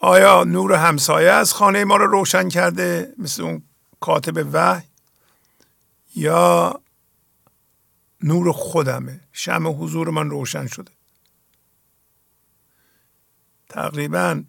[0.00, 3.62] آیا نور همسایه از خانه ما رو روشن کرده؟ مثل اون
[4.00, 4.89] کاتب وحی؟
[6.16, 6.80] یا
[8.22, 9.20] نور خودمه.
[9.32, 10.90] شم حضور من روشن شده.
[13.68, 14.42] تقریبا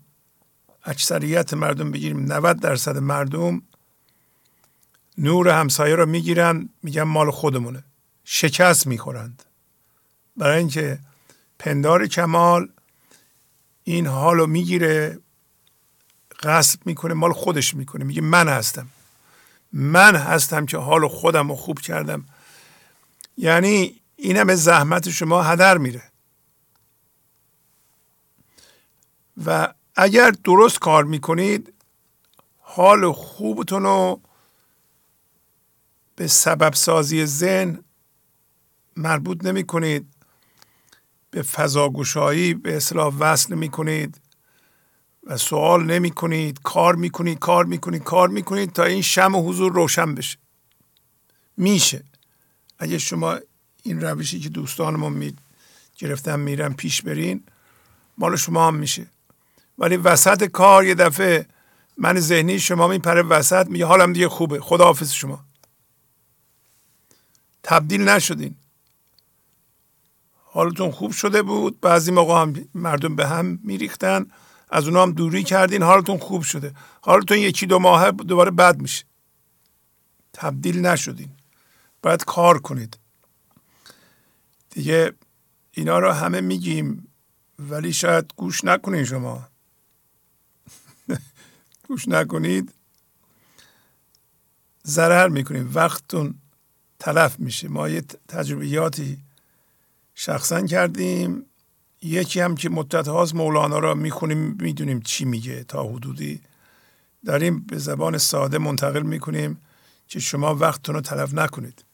[0.83, 2.31] اکثریت مردم بگیریم.
[2.33, 3.61] 90 درصد مردم
[5.17, 7.83] نور همسایه رو می‌گیرن میگن مال خودمونه.
[8.23, 9.43] شکست می‌خورند.
[10.37, 10.99] برای اینکه
[11.59, 12.69] پندار کمال
[13.83, 15.19] این حال رو می‌گیره
[16.43, 18.03] غصب می‌کنه مال خودش می‌کنه.
[18.03, 18.87] میگه من هستم.
[19.73, 22.25] من هستم که حال خودم رو خوب کردم.
[23.37, 26.03] یعنی این همه زحمت شما هدر میره.
[29.45, 31.73] و اگر درست کار می‌کنید
[32.59, 34.21] حال خوبتون رو
[36.15, 37.83] به سبب سازی ذهن
[38.95, 40.13] مربوط نمی کنید
[41.31, 44.20] به فضاگوشایی به اصلاح وصل نمی کنید
[45.23, 49.01] و سوال نمی کنید کار می کنید کار می کنید کار می کنید تا این
[49.01, 50.37] شم و حضور روشن بشه.
[51.57, 52.03] میشه.
[52.79, 53.39] اگه شما
[53.83, 55.35] این روشی که دوستانمون می
[55.97, 57.43] گرفتن میرن پیش برین
[58.17, 59.07] مال شما هم میشه.
[59.77, 61.45] ولی وسط کار یه دفعه
[61.97, 64.59] من ذهنی شما میپره وسط میگه حالم دیگه خوبه.
[64.59, 65.45] خداحافظ شما.
[67.63, 68.55] تبدیل نشدین.
[70.33, 71.79] حالتون خوب شده بود.
[71.79, 74.25] بعضی موقع هم مردم به هم میریختن.
[74.71, 76.73] از اونا هم دوری کردین حالتون خوب شده.
[77.01, 79.05] حالتون یکی دو ماه دوباره بد میشه.
[80.33, 81.29] تبدیل نشدین.
[82.01, 82.97] باید کار کنید.
[84.69, 85.13] دیگه
[85.71, 87.07] اینا رو همه میگیم
[87.59, 89.47] ولی شاید گوش نکنین شما.
[91.87, 92.73] گوش نکنید.
[94.87, 96.35] ضرر می‌کنید وقتتون
[96.99, 97.67] تلف میشه.
[97.67, 99.17] ما یه تجربیاتی
[100.15, 101.45] شخصا کردیم.
[102.01, 106.41] یکی هم که مدت هاست مولانا را می‌خونیم می‌دونیم چی میگه تا حدودی.
[107.25, 109.61] داریم به زبان ساده منتقل می‌کنیم
[110.07, 111.85] که شما وقتتون رو تلف نکنید.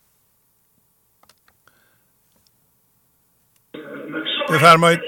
[4.50, 5.00] بفرمایید.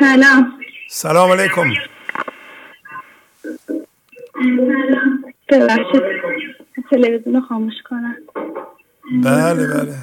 [0.00, 0.60] سلام.
[0.90, 1.74] سلام علیکم.
[5.48, 6.02] ببخشید.
[6.90, 8.16] تلویزیون خاموش کنم.
[9.24, 9.96] بله بله.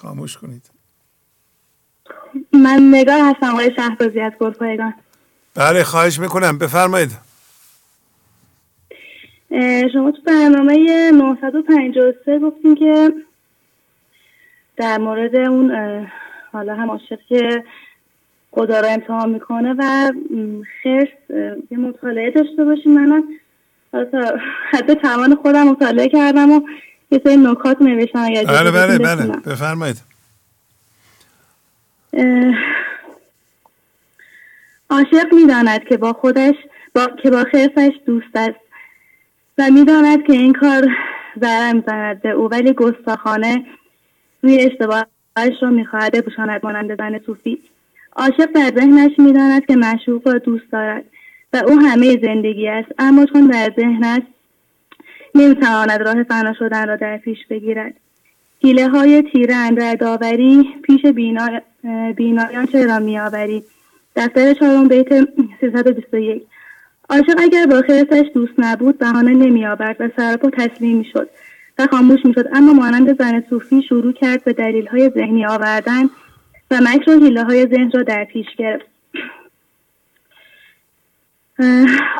[0.00, 0.75] خاموش کنید.
[2.52, 4.94] من نگاه هستم آقای شهبازی از گلپایگان.
[5.54, 6.58] بله خواهش می‌کنم.
[6.58, 7.10] بفرمایید.
[9.92, 13.12] شما تو برنامه 953 گفتین که
[14.76, 15.72] در مورد اون
[16.52, 17.64] حالا هم عاشق که
[18.50, 20.12] خدا را امتحان می‌کنه و
[20.82, 21.38] خرس
[21.70, 22.92] یه مطالعه داشته باشیم.
[22.92, 23.22] منم
[24.70, 26.60] حتی توان خودم مطالعه کردم و
[27.10, 28.18] یه سری نکات نوشتم.
[28.18, 29.26] اگر بله بله بله.
[29.36, 30.15] بفرمایید.
[34.90, 36.54] عاشق می‌داند که با خودش
[36.94, 38.60] با که با خرسش دوست است.
[39.58, 40.88] و می‌داند که این کار
[41.40, 43.64] ضرر می‌زند به او ولی گستاخانه
[44.42, 47.58] روی اشتباهش را می‌خواهد بپوشاند مانند زن صوفی.
[48.16, 51.04] عاشق در ذهنش می‌داند که مشروق را دوست دارد
[51.52, 52.88] و او همه زندگی است.
[52.98, 54.26] اما چون در ذهن است
[55.34, 57.94] نمی‌تواند راه فنا شدن را در پیش بگیرد.
[58.66, 61.60] حیله های تیره در داوری پیش بینا...
[62.16, 63.64] بینایان چرا میآوری؟
[64.16, 65.08] دفتر چهارم بیت
[65.60, 66.42] 321
[67.10, 71.30] عاشق اگر با خیرتش دوست نبود بهانه نمیآورد و سرپا تسلیم می‌شد
[71.78, 72.48] و خاموش می‌شد.
[72.52, 76.04] اما مانند زن صوفی شروع کرد به دلیل های ذهنی آوردن
[76.70, 78.86] و مکر و حیله های ذهن را در پیش گرفت.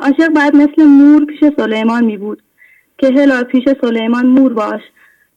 [0.02, 2.42] عاشق باید مثل مور پیش سلیمان می بود
[2.98, 4.82] که هلا پیش سلیمان مور باش.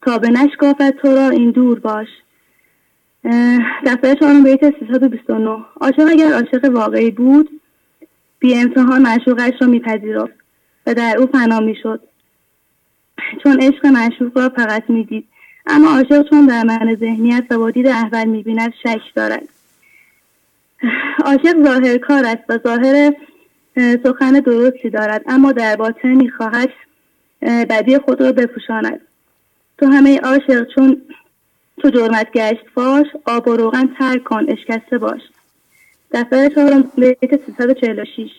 [0.02, 2.08] تا به نشکافت تو را این دور باش.
[3.86, 7.61] دفتر چهارم بیت 329 عاشق اگر عاشق واقعی بود
[8.40, 10.34] بی امتحان معشوقش را میپذیرفت
[10.88, 12.02] و در او فنا می‌شد.
[13.44, 15.28] چون عشق معشوق را فقط می‌دید.
[15.66, 19.50] اما عاشق چون در معنی ذهنیت و با دید احول می‌بیند شک دارد.
[21.26, 23.14] عاشق ظاهر کار است و ظاهر
[24.03, 25.24] سخن درستی دارد.
[25.28, 26.69] اما در باطن می‌خواهد
[27.42, 29.00] بدی خود را بپوشاند.
[29.80, 31.01] تو همه عاشق چون
[31.77, 35.22] تو جرمت گشت فاش آب و روغن ترک کن اشکسته باش.
[36.11, 38.30] دفتر چهارم بیت 346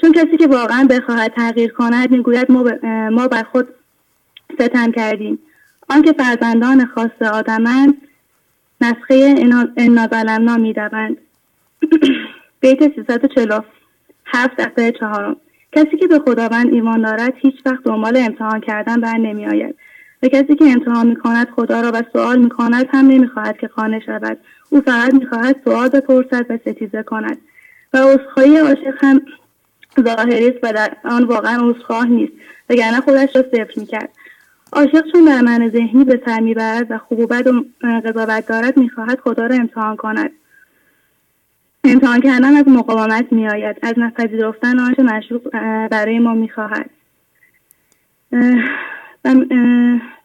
[0.00, 2.64] چون کسی که واقعا بخواهد تغییر کند می‌گوید ما,
[3.10, 3.68] ما بر خود
[4.54, 5.38] ستم کردیم.
[5.88, 7.94] آنکه فرزندان خاص آدمند
[8.80, 9.34] نسخه
[9.76, 11.16] انا ظلمنا می‌دوند.
[12.60, 13.66] بیت 347
[14.58, 15.36] دفتر چهارم.
[15.72, 19.74] کسی که به خداوند ایمان دارد هیچ وقت دنبال امتحان کردن بر نمی آید
[20.22, 23.58] و کسی که امتحان می کند خدا را و سوال می کند هم نمی خواهد
[23.58, 24.38] که خانه شود.
[24.70, 27.38] او فقط می خواهد سوال بپرسد و ستیزه کند.
[27.92, 29.22] و عذرخواهی عاشق هم
[30.00, 32.32] ظاهری است و در آن واقعا عذرخواه نیست
[32.70, 34.10] وگرنه خودش را صفر می‌کرد.
[34.72, 37.64] عاشق چون در من ذهنی به سر می‌برد و خوب و بد و
[38.04, 40.30] قضاوت دارد می‌خواهد خدا را امتحان کند.
[41.84, 43.76] امتحان کردن از مقاومت میآید.
[43.82, 45.42] از نپذیرفتن آنچه مشروع
[45.88, 46.90] برای ما می‌خواهد.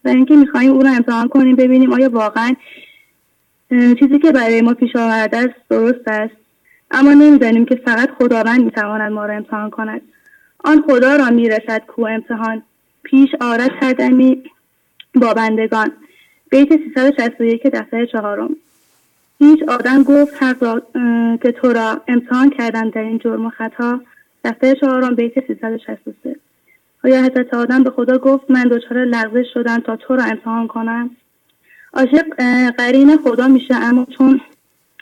[0.05, 2.55] و اینکه می‌خواهیم او را امتحان کنیم ببینیم آیا واقعا
[3.69, 6.33] چیزی که برای ما پیش آورده است درست است.
[6.91, 10.01] اما نمی‌دانیم که فقط خداوند می‌تواند ما را امتحان کند.
[10.63, 12.63] آن خدا را می‌رسد کو امتحان
[13.03, 14.43] پیش آرد کردمی
[15.15, 15.91] با بندگان.
[16.49, 18.55] بیت 361 دفتر چهارم.
[19.39, 20.81] هیچ آدم گفت حق را
[21.37, 24.01] که تو را امتحان کردن در این جرم و خطا.
[24.43, 26.35] دفتر چهارم بیت 363
[27.03, 31.09] آیا حضرت آدم به خدا گفت من دچار لغزش شدم تا تو را امتحان کنم؟
[31.93, 32.25] عاشق
[32.77, 34.41] قرین خدا میشه اما چون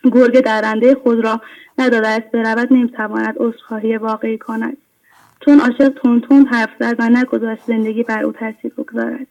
[0.04, 1.42] گرگ درنده خود را
[1.78, 4.78] نداده است برود نمی‌تواند عذرخواهی واقعی کند.
[5.46, 5.90] چون عاشق
[6.30, 9.28] تون حرف زد و نگذاشت زندگی بر او تاثیر بگذارد.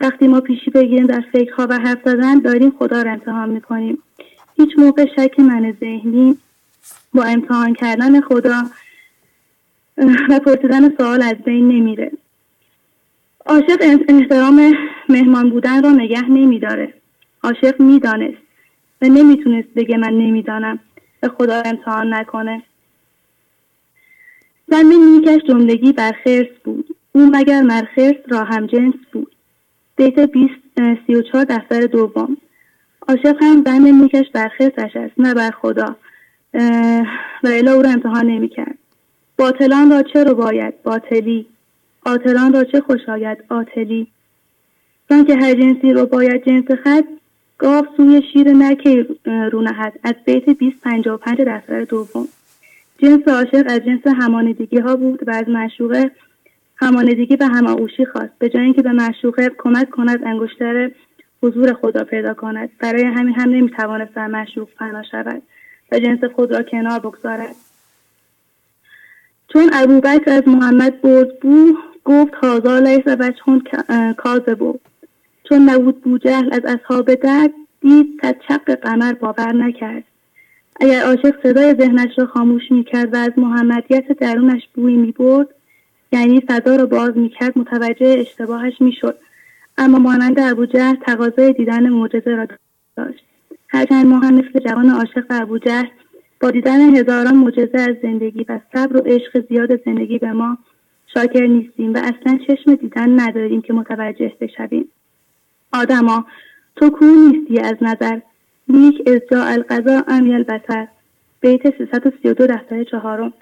[0.00, 3.98] وقتی ما پیشی بگیریم در فکرها و حرف زدن داریم خدا را امتحان می‌کنیم.
[4.56, 6.38] هیچ موقع شک من ذهنی
[7.14, 8.62] با امتحان کردن خدا
[9.98, 12.12] و پرسیدن سوال از بین نمیره.
[13.46, 14.74] عاشق احترام
[15.08, 16.94] مهمان بودن را نگه نمیداره.
[17.42, 18.42] عاشق می‌دانست
[19.02, 20.78] و نمی‌تونست بگه من نمی‌دانم
[21.20, 22.62] به خدا امتحان نکنه.
[24.68, 26.96] زمین میکش جملگی بر خرس بود.
[27.12, 29.34] او مگر مرخرس را هم جنس بود.
[29.96, 30.54] بیت 20
[31.06, 32.36] سی و چهار دفتر دوم.
[33.08, 35.96] عاشق هم زن میکش بر خرسش است نه بر خدا.
[37.44, 38.78] و الا او را امتحان نمی‌کرد.
[39.42, 41.46] باطلان را چه رو باید باطلی؟
[42.06, 44.06] آتلان را چه خوش آید آتلی
[45.08, 47.04] چون که هر جنسی رو باید جنس خد
[47.58, 49.92] گاف سوی شیر نکی رو نهد.
[50.04, 52.28] از بیت 255 دفتر دوم.
[52.98, 56.10] جنس عاشق از جنس همانیدگی ها بود و از معشوقه
[56.76, 58.32] همانیدگی به هماغوشی خواست.
[58.38, 60.90] به جای اینکه به معشوقه کمک کند انگشتر
[61.42, 62.70] حضور خدا پیدا کند.
[62.78, 65.42] برای همین هم نمی‌توانست در معشوق فنا شود
[65.92, 67.54] و جنس خود را کنار بگذارد.
[69.52, 73.62] چون ابوبکر از محمد برد بو گفت هازا لیس بچهون
[74.58, 74.80] بود
[75.48, 77.50] چون نبود بوجهل از اصحاب درد
[77.80, 80.04] دید تا چق قمر باور نکرد.
[80.80, 85.48] اگر عاشق صدای ذهنش را خاموش می‌کرد و از محمدیت درونش بوی می‌برد
[86.12, 89.18] یعنی فضا را باز می‌کرد متوجه اشتباهش می‌شد.
[89.78, 92.46] اما مانند ابوجهل تقاضای دیدن معجزه را
[92.96, 93.24] داشت.
[93.68, 95.86] هرچند ما هم مثل جوان عاشق ابوجهل
[96.42, 100.58] با دیدن هزاران معجزه از زندگی و صبر و عشق زیاد زندگی به ما
[101.14, 104.88] شاکر نیستیم و اصلا چشم دیدن نداریم که متوجه بشویم.
[105.72, 106.26] آدما
[106.76, 108.20] تو کو نیستی از نظر.
[108.68, 110.88] لیک از جا القضا امیل بسر
[111.40, 113.32] بیت 332 دفتر چهارم.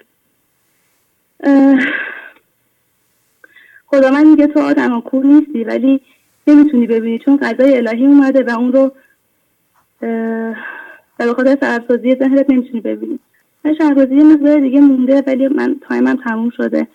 [3.85, 6.01] خدا من میگه تو آدم کور نیستی ولی
[6.47, 8.91] نمی‌تونی ببینی چون قضای الهی اومده و اون رو
[11.19, 13.19] و به خاطر سرسازی ذهنت نمی‌تونی ببینی.
[13.65, 16.87] من شهربازی یه مقدار دیگه مونده ولی من تایمم تموم شده.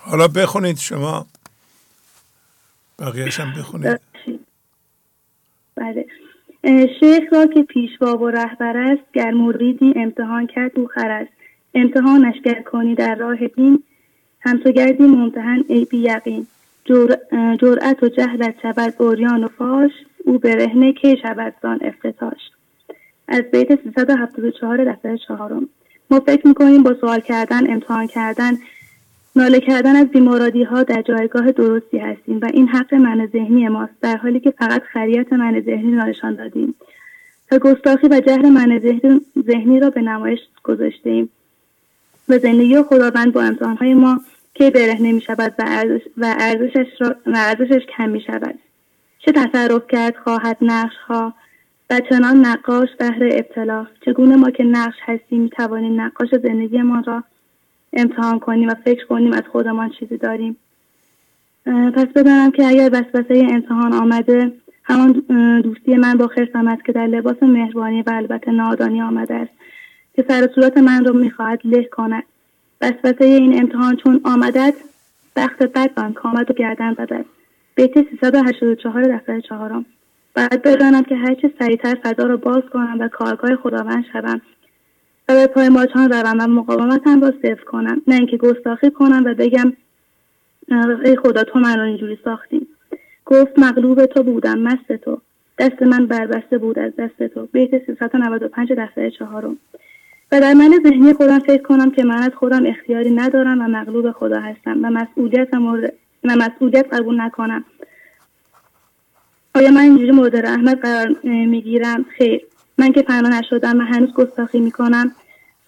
[0.00, 1.26] حالا بخونید شما.
[2.98, 4.00] بقیهش هم بخونید.
[5.76, 6.06] بله.
[7.00, 11.30] شیخ را که پیشوا و رهبر است گر مریدی امتحان کرد او است.
[11.74, 13.82] امتحانش گر کنی در راه دین
[14.40, 16.46] هم تو گردی ممتحن ای بی یقین.
[17.60, 19.90] جرأت و جهلت شود اوریان و فاش
[20.24, 22.50] او برهنه که شود زان افتتاش.
[23.28, 25.68] از بیت 374 دفتر چهارم.
[26.10, 28.52] ما فکر می‌کنیم با سوال کردن امتحان کردن
[29.36, 33.92] ناله کردن از بیمارادی ها در جایگاه درستی هستیم و این حق من ذهنی ماست
[34.00, 36.74] در حالی که فقط خریت من ذهنی را نشان دادیم.
[37.50, 38.80] و گستاخی و جهل من
[39.46, 41.30] ذهنی را به نمایش گذاشته ایم
[42.28, 44.20] و زندگی خداوند با امتحانهای ما
[44.54, 46.34] که برهنه می شود و, ارزش و,
[47.26, 48.58] ارزشش و کم می شود
[49.18, 51.34] چه تصرف کرد خواهد نقش ها
[51.90, 53.86] و چنان نقاش بهر ابتلا.
[54.06, 57.24] چگونه ما که نقش هستیم می توانیم نقاش زندگیمان را
[57.92, 60.56] امتحان کنیم و فکر کنیم از خودمان چیزی داریم.
[61.66, 64.52] پس بدانم که اگر وسوسه امتحان آمده
[64.84, 65.12] همان
[65.60, 69.52] دوستی من با خرسم است که در لباس مهربانی و البته نادانی آمده است.
[70.14, 72.22] که سر صورت من را می‌خواهد له کند.
[72.80, 74.74] وسوسه این امتحان چون آمدد
[75.36, 77.24] بخت بد آن کامد و گردن زدد
[77.74, 79.86] بیت 384 دفتر چهارم.
[80.36, 84.40] باید بدانم که هرچه سریعتر فضا را باز کنم و کارگاه خداوند شوم
[85.28, 88.02] و به پای ماچان روم و مقاومتم را صفر کنم.
[88.06, 89.72] نه اینکه گستاخی کنم و بگم
[91.04, 92.66] ای خدا تو من را اینجوری ساختیم
[93.24, 95.20] گفت مغلوب تو بودم مست تو.
[95.58, 97.48] دست من بربسته بود از دست تو.
[97.52, 99.56] بیت 395 دفتر چهارم.
[100.32, 104.10] و در من ذهنی خودم فکر کنم که من از خودم اختیاری ندارم و مغلوب
[104.10, 105.48] خدا هستم و مسئولیت
[106.24, 107.64] و مسئولیت قبول نکنم.
[109.56, 112.40] آیا من اینجوری مورد رحمت قرار می‌گیرم؟ خیر.
[112.78, 115.12] من که پناه نشدم و هنوز گستاخی می‌کنم.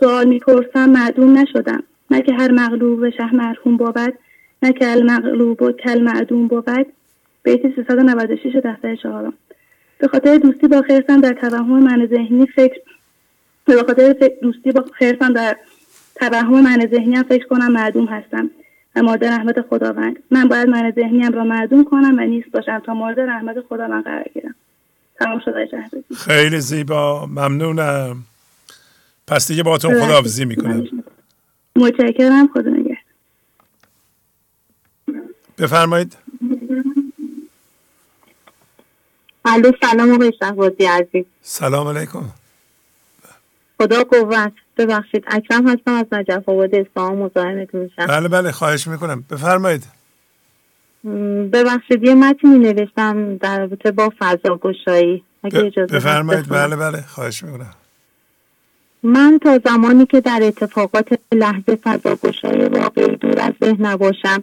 [0.00, 1.82] سوال می‌پرسم معدوم نشدم.
[2.10, 4.14] نه که هر مغلوب و شه مرحوم بود
[4.62, 6.86] نه که المغلوب و کل معدوم بود.
[7.42, 9.32] بیت 396 دفتر چهارم.
[9.98, 12.80] به خاطر دوستی با خرسم در توهم من ذهنی فکر
[13.64, 15.56] به خاطر دوستی با خرسم در
[16.16, 18.50] توهم من ذهنی فکر کنم معدوم هستم.
[18.96, 20.22] و مورد رحمت خداوند.
[20.30, 24.24] من باید من ذهنیم را معدوم کنم و نیست باشم تا مورد رحمت خداوند قرار
[24.34, 24.54] گیرم.
[25.20, 27.26] تمام شده خیلی زیبا.
[27.26, 28.24] ممنونم.
[29.26, 30.88] پس دیگه باتون خداحافظی می‌کنم.
[31.76, 32.48] متشکرم.
[32.54, 32.98] خدا نگهد
[35.58, 36.16] بفرمایید.
[39.44, 41.24] الو سلام آقای شهبازی عزیز.
[41.42, 42.24] سلام علیکم.
[43.78, 44.52] خدا قوت.
[44.76, 48.06] ببخشید اکرم هستم از نجف آباد اصفهان مزاحمتون میشم.
[48.06, 49.24] بله بله خواهش می‌کنم.
[49.30, 49.84] بفرمایید.
[51.52, 55.22] ببخشید یه متنی نوشتم در رابطه با فضا گشایی
[55.92, 56.48] بفرمایید.
[56.48, 57.74] بله بله خواهش می‌کنم.
[59.02, 64.42] من تا زمانی که در اتفاقات لحظه فضا گشای واقعی دور از ذهن نباشم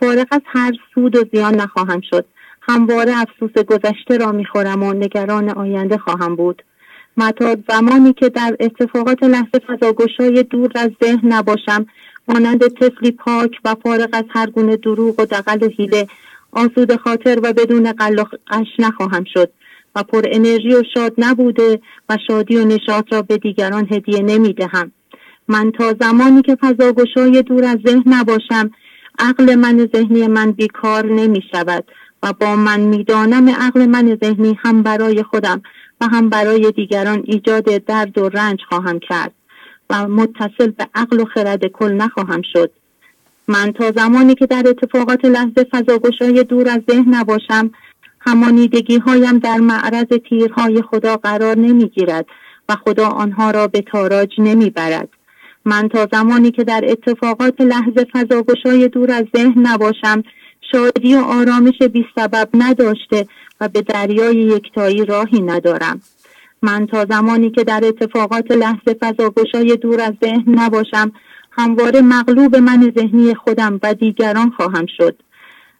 [0.00, 2.24] فارغ از هر سود و زیان نخواهم شد.
[2.62, 6.62] همواره افسوس گذشته را می‌خورم و نگران آینده خواهم بود.
[7.16, 11.86] متا زمانی که در اتفاقات لحظه فضاگشای دور از ذهن نباشم
[12.28, 16.06] مانند طفلی پاک و فارغ از هر گونه دروغ و دقل و حیله
[16.52, 19.52] آسود خاطر و بدون قل و قش نخواهم شد
[19.94, 24.52] و پر انرژی و شاد نبوده و شادی و نشاط را به دیگران هدیه نمی
[24.52, 24.92] دهم.
[25.48, 28.70] من تا زمانی که فضاگشای دور از ذهن نباشم
[29.18, 31.84] عقل من ذهنی من بیکار نمی شود
[32.24, 35.62] و با من می‌دانم عقل من ذهنی هم برای خودم
[36.00, 39.32] و هم برای دیگران ایجاد درد و رنج خواهم کرد
[39.90, 42.70] و متصل به عقل و خرد کل نخواهم شد
[43.48, 47.70] من تا زمانی که در اتفاقات لحظه فضاگشای دور از ذهن نباشم
[48.20, 52.26] همانیدگی هایم در معرض تیرهای خدا قرار نمی گیرد
[52.68, 55.08] و خدا آنها را به تاراج نمی برد.
[55.64, 60.22] من تا زمانی که در اتفاقات لحظه فضاگشای دور از ذهن نباشم
[60.74, 63.26] شادی و آرامش بی سبب نداشته
[63.60, 66.00] و به دریای یکتایی راهی ندارم.
[66.62, 71.12] من تا زمانی که در اتفاقات لحظه فضاگشای دور از ذهن نباشم
[71.50, 75.16] همواره مغلوب من ذهنی خودم و دیگران خواهم شد.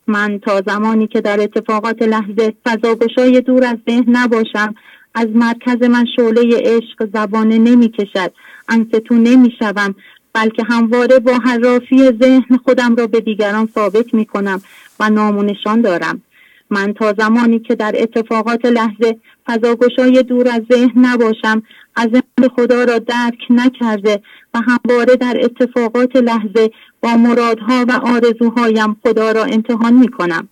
[0.07, 4.75] من تا زمانی که در اتفاقات لحظه فضاگشای دور از ذهن نباشم
[5.15, 8.33] از مرکز من شعله عشق زبانه نمی کشد
[8.69, 9.95] انستو نمی شوم
[10.35, 14.63] بلکه همواره با حرافی ذهن خودم را به دیگران ثابت می کنم
[15.01, 16.23] و نامونشان دارم.
[16.71, 19.17] من تا زمانی که در اتفاقات لحظه
[19.47, 21.63] فضاگشای دور از ذهن نباشم
[21.97, 22.09] از
[22.57, 24.23] خدا را درک نکرده
[24.55, 30.49] و همواره در اتفاقات لحظه با مرادها و آرزوهایم خدا را امتحان می کنم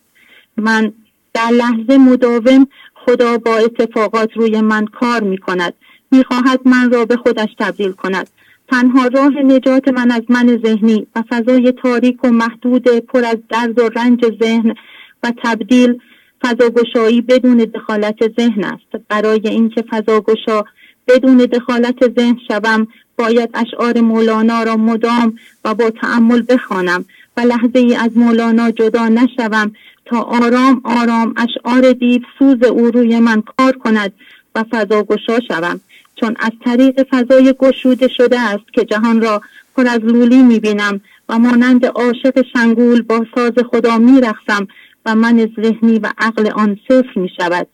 [0.57, 0.93] من
[1.35, 5.75] در لحظه مداوم خدا با اتفاقات روی من کار می کند
[6.13, 8.31] می خواهد من را به خودش تبدیل کند.
[8.73, 13.79] تنها راه نجات من از من ذهنی و فضای تاریک و محدود پر از درد
[13.79, 14.75] و رنج ذهن
[15.23, 15.99] و تبدیل
[16.43, 19.05] فضاگشایی بدون دخالت ذهن است.
[19.09, 20.65] برای اینکه فضاگشا
[21.09, 22.87] بدون دخالت ذهن شوم
[23.19, 25.35] باید اشعار مولانا را مدام
[25.65, 27.05] و با تعمل بخوانم
[27.37, 29.73] و لحظه ای از مولانا جدا نشوم
[30.07, 34.13] تا آرام آرام اشعار دیو سوز او روی من کار کند
[34.55, 35.81] و فضا گشا شوم.
[36.21, 39.41] چون از طریق فضای گشوده شده است که جهان را
[39.77, 44.69] پر از لولی می‌بینم و مانند عاشق شنگول با ساز خدا میرخسم
[45.07, 47.67] و من ذهنی و عقل آن صفر می شود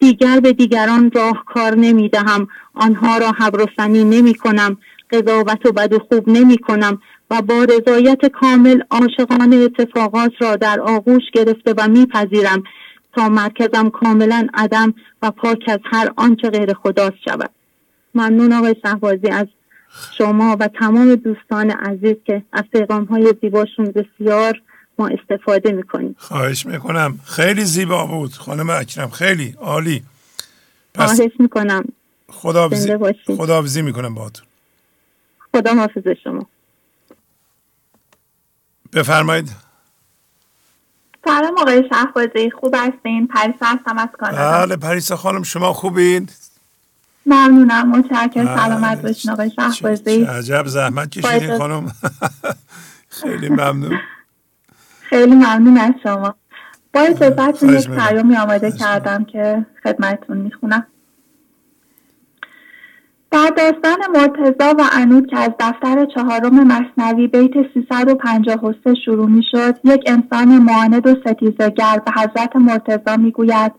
[0.00, 4.76] دیگر به دیگران راه کار نمی دهم آنها را حبرسنی نمی کنم
[5.10, 10.80] قضاوت و بد و خوب نمی کنم و با رضایت کامل عاشقانه اتفاقات را در
[10.80, 12.62] آغوش گرفته و میپذیرم
[13.12, 17.50] تا مرکزم کاملا عدم و پاک از هر آنچه غیر خداست شود.
[18.18, 19.46] ممنون آقای شهبازی از
[20.18, 24.62] شما و تمام دوستان عزیز که از پیغام های زیباشون بسیار
[24.98, 26.16] ما استفاده می‌کنیم.
[26.18, 27.18] خواهش می‌کنم.
[27.24, 28.32] خیلی زیبا بود.
[28.32, 30.02] خانم اکرم خیلی عالی.
[30.94, 31.84] پس خواهش می‌کنم.
[32.28, 34.46] خداحافظی می‌کنم باهاتون.
[35.54, 36.46] خدا حافظ شما.
[38.92, 39.52] بفرمایید.
[41.24, 42.50] سلام آقای شهبازی.
[42.50, 44.66] خوب هستین؟ پریسا هستم از کانادا.
[44.66, 46.28] بله پریسا خانم شما خوبین؟
[47.28, 47.88] ممنونم.
[47.88, 48.44] متشکرم.
[48.44, 48.56] بله.
[48.56, 50.24] سلامت باشین آقای شهبازی.
[50.24, 51.92] عجب زحمت کشیدین خانم.
[53.22, 53.98] خیلی ممنون.
[55.00, 56.34] خیلی ممنون از شما.
[56.94, 60.86] با اجازتون یک پیامی آماده کردم که خدمتتون می‌خونم.
[63.30, 69.74] در داستان مرتزا و انود که از دفتر چهارم مصنوی بیت 353 شروع می شد
[69.84, 73.72] یک انسان معاند و ستیزگر به حضرت مرتزا می گوید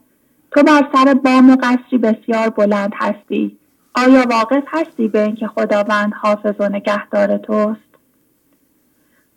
[0.52, 3.58] تو بر سر بام و قصری بسیار بلند هستی.
[3.96, 7.90] آیا واقف هستی به اینکه خداوند حافظ و نگهدار توست؟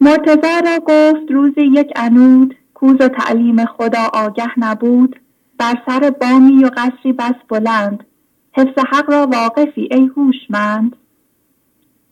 [0.01, 5.21] مرتزا را گفت روزی یک انود کوز و تعلیم خدا آگه نبود.
[5.59, 8.05] بر سر بامی و قصری بس بلند.
[8.53, 10.97] حفظ حق را واقفی ای هوشمند.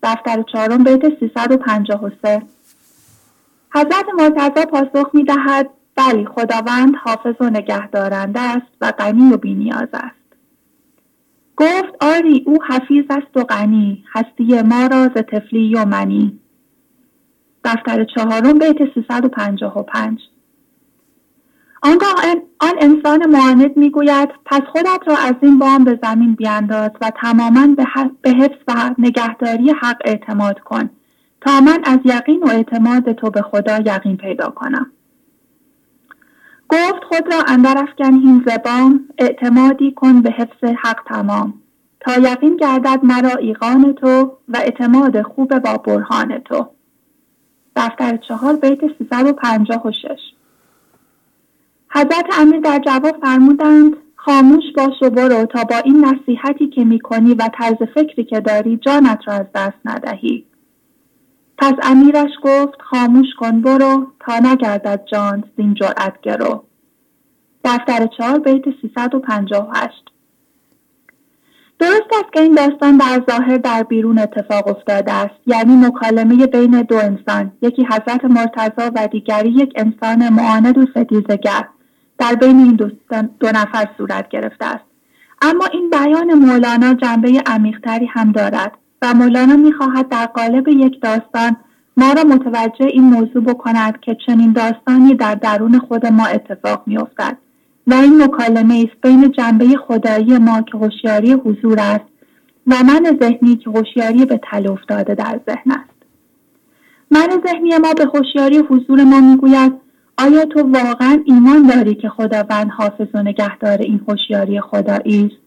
[0.03, 2.43] دفتر چهارم بیت 353
[3.75, 5.70] حضرت مرتضا پاسخ می دهد
[6.01, 10.17] بلی خداوند حافظ و نگهدارنده است و غنی و بینیاز است.
[11.57, 16.41] گفت آری او حفیظ است و غنی هستی ما را ز تفلی و منی.
[17.65, 20.20] دفتر چهارم بیت 355
[21.83, 22.15] آنگاه
[22.61, 27.67] آن انسان معاند می‌گوید پس خودت را از این بام به زمین بیانداز و تماما
[28.23, 30.91] به حفظ و نگهداری حق اعتماد کن
[31.41, 34.93] تا من از یقین و اعتماد تو به خدا یقین پیدا کنم.
[36.70, 41.55] گفت خود را اندر افکن هین زبان اعتمادی کن به حفظ حق تمام.
[42.00, 46.68] تا یقین گردد مرا ایقان تو و اعتماد خوب با برهان تو.
[47.76, 50.18] دفتر چهار بیت 356
[51.90, 57.34] حضرت امیر در جواب فرمودند خاموش باش و برو تا با این نصیحتی که می‌کنی
[57.34, 60.50] و طرز فکری که داری جانت را از دست ندهی.
[61.60, 66.64] پس امیرش گفت خاموش کن برو تا نگردد جان زین جرأت گرو.
[67.64, 70.05] دفتر چهار بیت 358
[71.78, 76.82] درست است که این داستان در ظاهر در بیرون اتفاق افتاده است یعنی مکالمه بین
[76.82, 81.68] دو انسان یکی حضرت مرتضا و دیگری یک انسان معاند و ستیزگر
[82.18, 82.74] در بین این
[83.40, 84.84] دو نفر صورت گرفته است.
[85.42, 88.72] اما این بیان مولانا جنبه عمیقتری هم دارد.
[89.03, 91.57] و مولانا می‌خواهد در قالب یک داستان
[91.97, 97.37] ما را متوجه این موضوع بکند که چنین داستانی در درون خود ما اتفاق میافتد.
[97.87, 102.05] و این مکالمه است بین جنبه خدایی ما که هوشیاری حضور است
[102.67, 105.91] و من ذهنی که هوشیاری به تل افتاده در ذهن است.
[107.11, 109.73] من ذهنی ما به هوشیاری حضور ما می‌گوید
[110.19, 115.43] آیا تو واقعا ایمان داری که خداوند حافظ و نگهدار این هوشیاری خدایی است؟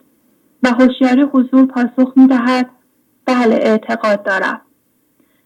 [0.63, 2.69] و هوشیاری حضور پاسخ می‌دهد
[3.25, 4.61] بله اعتقاد دارم.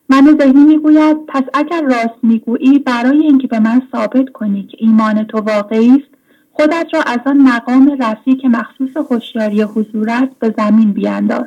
[0.09, 5.23] من ذهنی می‌گوید پس اگر راست می‌گویی برای اینکه به من ثابت کنی که ایمان
[5.23, 6.17] تو واقعی است
[6.51, 11.45] خودت را از آن مقام رفی که مخصوص هوشیاری حضور است به زمین بیانداز.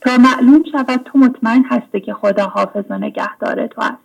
[0.00, 4.04] تا معلوم شود تو مطمئن هستی که خدا حافظ و نگهدار تو است.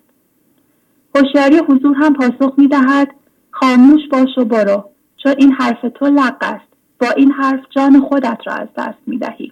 [1.15, 3.07] هوشیاری حضور هم پاسخ می دهد
[3.51, 6.69] خاموش باش و برو چون این حرف تو لق است.
[6.99, 9.51] با این حرف جان خودت را از دست می دهی.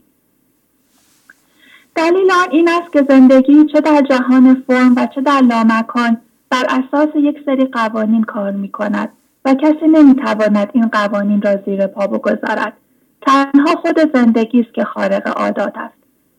[1.97, 6.17] دلیل آن این است که زندگی چه در جهان فرم و چه در لامکان
[6.49, 9.09] بر اساس یک سری قوانین کار می کند
[9.45, 12.73] و کسی نمی‌تواند این قوانین را زیر پا بگذارد.
[13.21, 15.93] تنها خود زندگی است که خارق عادات است.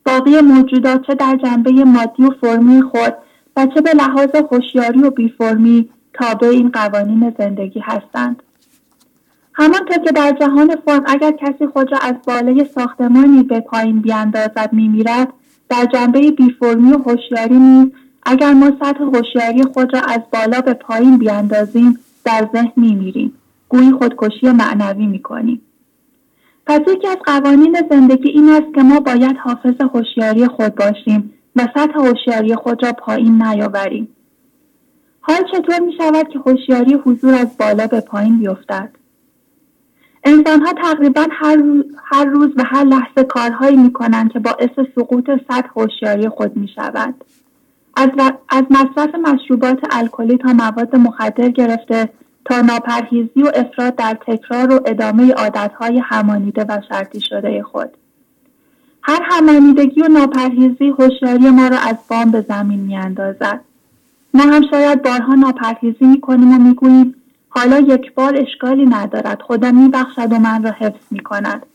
[0.07, 3.15] باقی موجودات چه در جنبه مادی و فرمی خود
[3.57, 8.43] و چه به لحاظ هوشیاری و بیفرمی تابع این قوانین زندگی هستند.
[9.55, 14.69] همانطور که در جهان فرم اگر کسی خود را از بالای ساختمانی به پایین بیاندازد
[14.73, 15.29] میمیرد
[15.69, 20.75] در جنبه بیفرمی و هوشیاری نیز اگر ما سطح هوشیاری خود را از بالا به
[20.75, 23.33] پایین بیاندازیم در ذهن میمیریم.
[23.69, 25.61] گویی خودکشی معنوی می‌کنیم.
[26.67, 31.69] پس یکی از قوانین زندگی این است که ما باید حافظ هوشیاری خود باشیم و
[31.75, 34.09] سطح هوشیاری خود را پایین نیاوریم.
[35.21, 38.91] حال چطور می شود که هوشیاری حضور از بالا به پایین بیفتد؟
[40.25, 44.71] انسان ها تقریبا هر روز, هر روز و هر لحظه کارهایی می کنند که باعث
[44.95, 47.15] سقوط سطح هوشیاری خود می شود.
[47.97, 48.11] از,
[48.49, 52.09] از مصرف مشروبات الکلی تا مواد مخدر گرفته
[52.45, 57.91] تا ناپرهیزی و افراد در تکرار و ادامه عادتهای همانیده و شرطی شده خود.
[59.03, 63.61] هر همانیدگی و ناپرهیزی هوشیاری ما را از بام به زمین میاندازد
[64.35, 67.15] ما هم شاید بارها ناپرهیزی می‌کنیم و می‌گوییم
[67.49, 69.43] حالا یک بار اشکالی ندارد.
[69.43, 71.67] خدا میبخشد و من را حفظ می‌کند.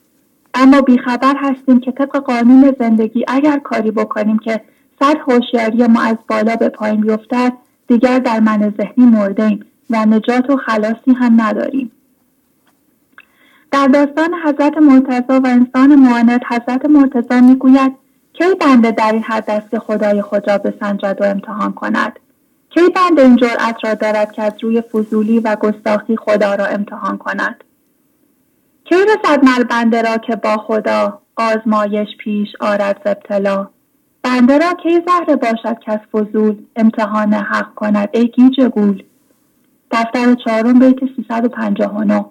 [0.54, 4.62] اما بیخبر هستیم که طبق قانون زندگی اگر کاری بکنیم که
[5.00, 7.54] سطح هوشیاری ما از بالا به پایین بیفتد
[7.88, 11.92] دیگر در من ذهنی مرده ایم و نجات و خلاصی هم نداریم.
[13.72, 17.92] در داستان حضرت مرتضا و انسان معاند حضرت مرتضا می‌گوید
[18.34, 22.20] کی بنده در این حد است خدای خود را بسنجد و امتحان کند؟
[22.74, 27.18] کی بنده این جرأت را دارد که از روی فضولی و گستاخی خدا را امتحان
[27.18, 27.64] کند؟
[28.84, 33.70] کی رسد مر بنده را که با خدا آزمایش پیش آرد ز ابتلا؟
[34.24, 39.04] بنده را کی زهره باشد که از فضول امتحان حق کند ای گیج گول؟
[39.92, 42.26] دفتر چهارم بیت 359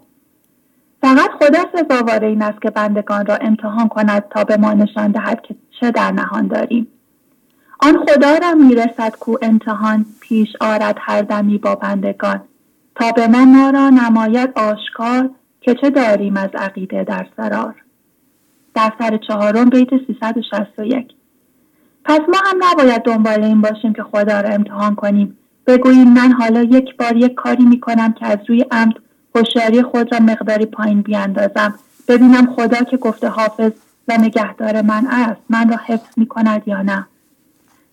[1.03, 5.43] فقط خدا سزاوار این است که بندگان را امتحان کند تا به ما نشان دهد
[5.43, 6.87] که چه در نهان داریم.
[7.85, 12.41] آن خدا را می‌رسد کو امتحان پیش آرد هر دمی با بندگان.
[12.95, 15.31] تا به ما ما را نماید آشکار
[15.61, 17.75] که چه داریم از عقیده در سرار
[18.75, 21.13] دفتر چهارم بیت 361
[22.05, 25.39] پس ما هم نباید دنبال این باشیم که خدا را امتحان کنیم.
[25.67, 28.95] بگوییم من حالا یک بار یک کاری می‌کنم که از روی عمد
[29.35, 31.75] هوشیاری خود را مقداری پایین بیاندازم.
[32.09, 33.73] ببینم خدا که گفته حافظ
[34.09, 35.41] و نگهدار من است.
[35.51, 37.07] من را حفظ می کند یا نه؟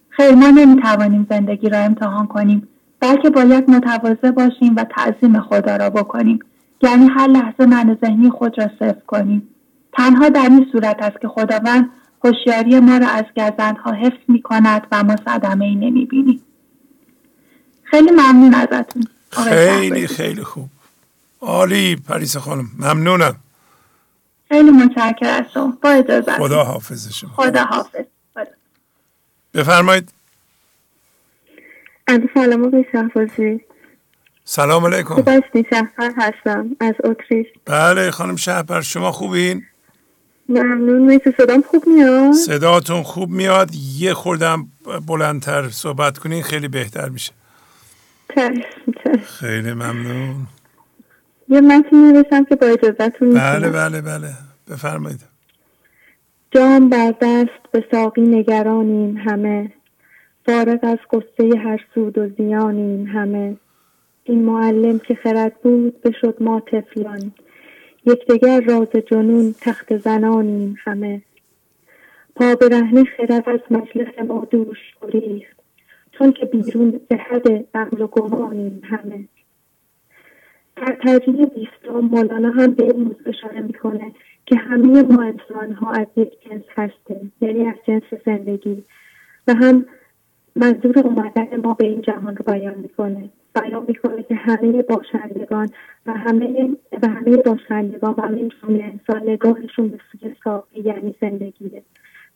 [0.09, 2.67] خیر ما نمی توانیم زندگی را امتحان کنیم
[2.99, 6.39] بلکه باید متواضع باشیم و تعظیم خدا را بکنیم.
[6.81, 9.47] یعنی هر لحظه من ذهنی خود را صفر کنیم.
[9.93, 11.89] تنها در این صورت است که خداوند
[12.23, 16.41] هوشیاری ما را از گزندها حفظ می کند و ما صدمه ای نمی بینیم.
[17.83, 19.03] خیلی ممنون ازتون.
[19.31, 20.69] خیلی خیلی خوب.
[21.41, 22.69] عالی پریس خانم.
[22.79, 23.35] ممنونم.
[24.49, 25.77] خیلی متشکرم از شما.
[25.81, 27.29] با اجازه خدا حافظ شما.
[27.35, 28.05] خدا حافظ.
[29.59, 30.13] بفرمایید.
[32.33, 33.61] سلام آقای شهبازی.
[34.43, 35.15] سلام علیکم.
[35.15, 35.29] خوب
[35.69, 37.47] شهبر هستم از اتریش.
[37.65, 39.63] بله خانم شهبر شما خوبین؟
[40.49, 43.69] ممنون میشه صدام خوب میاد؟ صداتون خوب میاد.
[43.97, 44.67] یه خوردم
[45.07, 47.31] بلندتر صحبت کنین خیلی بهتر میشه.
[49.39, 50.47] خیلی ممنون.
[51.49, 54.33] یه متن نوشتم که با اجازتون بله بله بله.
[54.69, 55.28] بفرمایید.
[56.51, 59.71] جام بر دست به ساقی نگرانیم همه.
[60.45, 63.57] فارغ از قصه هر سود و زیانیم همه.
[64.23, 67.31] این معلم که خرد بود بشد ما تفلان
[68.05, 71.21] یکدیگر راز جنون تخت زنانیم همه.
[72.35, 75.57] پا برهنه خرد از مجلس ما دوش گریخت.
[76.11, 79.27] چون که بیرون به حد عقل و گمانیم همه.
[80.75, 84.11] در ترجیح بیستم مولانا هم به این اشاره می‌کنه.
[84.49, 88.83] که همه ما انسان ها از یک جنس هستیم یعنی از جنس زندگی.
[89.47, 89.85] و هم
[90.55, 93.29] منظور اومدن ما به این جهان رو بیان می‌کنه.
[93.55, 95.69] بیان می‌کنه که همه باشندگان
[96.05, 96.69] و همه
[97.01, 101.83] و همه باشندگان و همه جمله انسان نگاهشون به سوی ساقی یعنی زندگیه.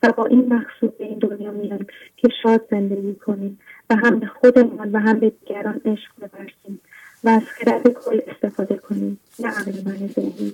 [0.03, 1.85] و با این مقصود به این دنیا میایم
[2.17, 3.59] که شاد زندگی کنیم
[3.89, 6.79] و هم به خودمان و هم به دیگران عشق ببرسیم
[7.23, 9.19] و از خرد کل استفاده کنیم.
[9.39, 10.53] نه عقل من ذهنی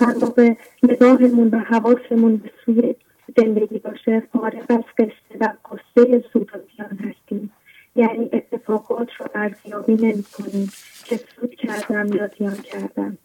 [0.00, 2.94] موقع نگاهمون و حواسمون به سوی
[3.36, 6.50] زندگی باشه فارغ از قصه و قصه سود
[6.80, 7.52] هستیم.
[7.96, 10.72] یعنی اتفاقات رو ارزیابی نمی کنیم
[11.04, 13.18] که سود کردم یا زیان کردم.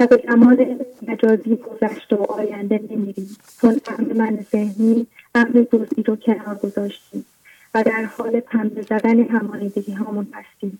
[0.00, 3.36] و به زمان مجازی گذشته و آینده نمیریم.
[3.60, 7.24] چون امر من ذهنی امر جزئی رو کنار گذاشتیم.
[7.74, 10.78] و در حال پنبه زدن همانیدگی هامون هستیم.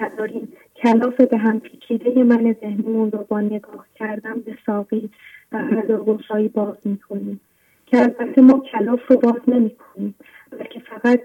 [0.00, 5.10] و داریم کلاف به هم پیچیده من ذهنمون رو با نگاه کردن به ساقی
[5.52, 7.40] و عذاب باز می‌کنیم.
[7.86, 10.14] که البته ما کلاف رو باز نمی‌کنیم
[10.50, 11.20] بلکه فقط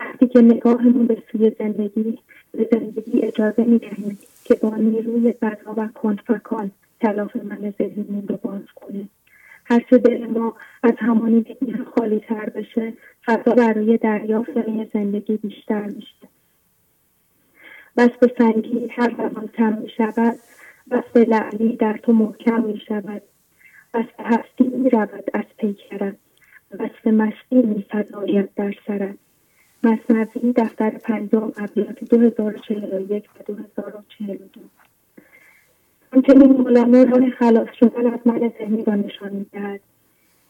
[0.00, 2.18] وقتی که نگاهمون به سوی زندگی
[2.52, 6.70] به زندگی اجازه می‌دهیم که با نیروی فضا و کنفکان
[7.02, 9.08] کلاف من ذهنمون رو باز کنه
[9.64, 12.92] هرچه دل ما از همانی بگیر خالی تر بشه
[13.24, 14.52] فضا برای دریافت
[14.92, 16.35] زندگی بیشتر میشه.
[17.96, 20.38] به سنگی هر زمان کم می شود
[21.14, 23.22] به لعلی در تو محکم می شود
[23.92, 26.16] به هستی می رود از پیکرت
[27.04, 29.16] به مستی می فضاید در سرت.
[29.82, 34.60] مصنوی دفتر پنجم ابیات 2041 و 2042
[36.12, 39.80] همچنین مولانا راه خلاص شدن از من ذهنی را نشان می‌دهد.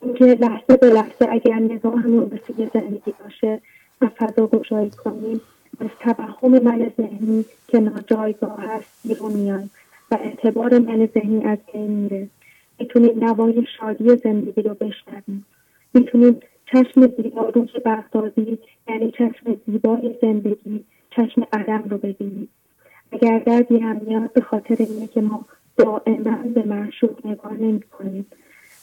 [0.03, 3.61] اینکه لحظه به لحظه اگر نگاهمون به سوی زندگی باشه
[4.01, 5.41] و فضا گشایی کنیم.
[5.81, 9.71] از توهم من ذهنی که ناجایگاه هست بیرون میان
[10.11, 12.29] و اعتبار من ذهنی از بین میره.
[12.81, 15.47] می‌تونیم نوای شادی زندگی رو بشنویم.
[15.95, 16.41] می‌تونیم
[16.73, 22.49] چشم زیبا روز بغدادی یعنی چشم زیبای زندگی چشم عدم رو ببینیم.
[23.13, 25.45] اگر دردی هم میاد به خاطر اینه که ما
[25.77, 28.27] دائما به معشوق نگاه نمی کنیم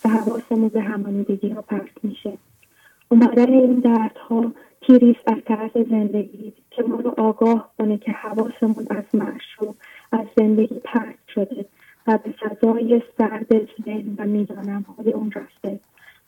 [0.06, 2.38] و حواسمون به همانیدگی ها پرت میشه.
[3.10, 4.52] اومدن این دردها
[4.88, 9.76] تیریست از طرف زندگی که ما رو آگاه کنه که حواسمون از معشوق
[10.12, 11.66] از زندگی پرت شده
[12.08, 13.48] و به فضای سرد
[13.86, 15.80] ذهن و می‌دانم های اون رفته.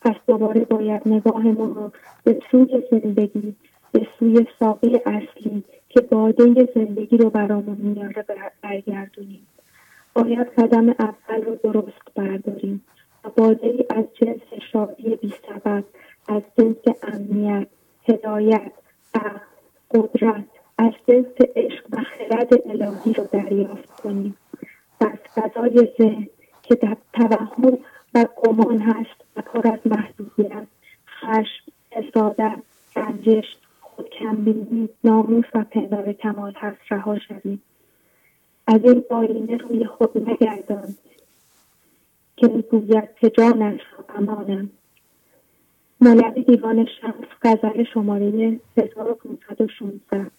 [0.01, 1.91] پس دوباره باید نگاهمون رو
[2.23, 3.55] به سوی زندگی
[3.91, 8.25] به سوی ساقی اصلی که باده زندگی رو برامون میاره
[8.61, 9.47] برگردونیم.
[10.13, 12.81] باید قدم اول رو درست برداریم
[13.23, 15.83] و باده از جنس شادی بی سبب
[16.27, 17.67] از جنس امنیت
[18.07, 18.71] هدایت
[19.13, 19.39] عقل
[19.91, 20.45] قدرت
[20.77, 21.25] از جنس
[21.55, 24.37] عشق و خرد الهی رو دریافت کنیم.
[25.01, 26.29] و از فضای ذهن
[26.63, 27.77] که در توهم
[28.13, 30.67] و گمان هست و پر از محدودیت
[31.07, 32.59] خشم حسادت
[32.95, 33.45] رنجش
[33.81, 37.61] خودکمبینی ناموس و پندار کمال هست رها شویم.
[38.67, 40.95] از این آینه روی خود نگردان
[42.37, 43.81] که می‌گوید که جانش
[44.15, 44.69] امانم.
[46.01, 50.31] مولوی دیوان شمس غزل شماره 1516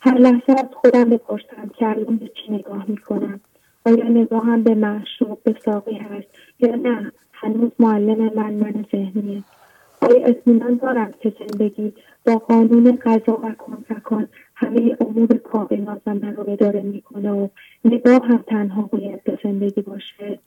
[0.00, 3.40] هر لحظه از خودم بپرسم که الان به چی نگاه می‌کنم؟
[3.86, 6.28] آیا نگاهم به معشوق به ساقی هست
[6.60, 9.42] یا نه؟ هنوز معلم من من ذهنیه.
[10.02, 11.92] آیا اطمینان دارم که زندگی
[12.26, 17.48] با قانون قضا و کنفکان همه امور کائنات و من رو اداره می‌کنه و
[17.84, 20.38] نگاه هم تنها باید به زندگی باشه؟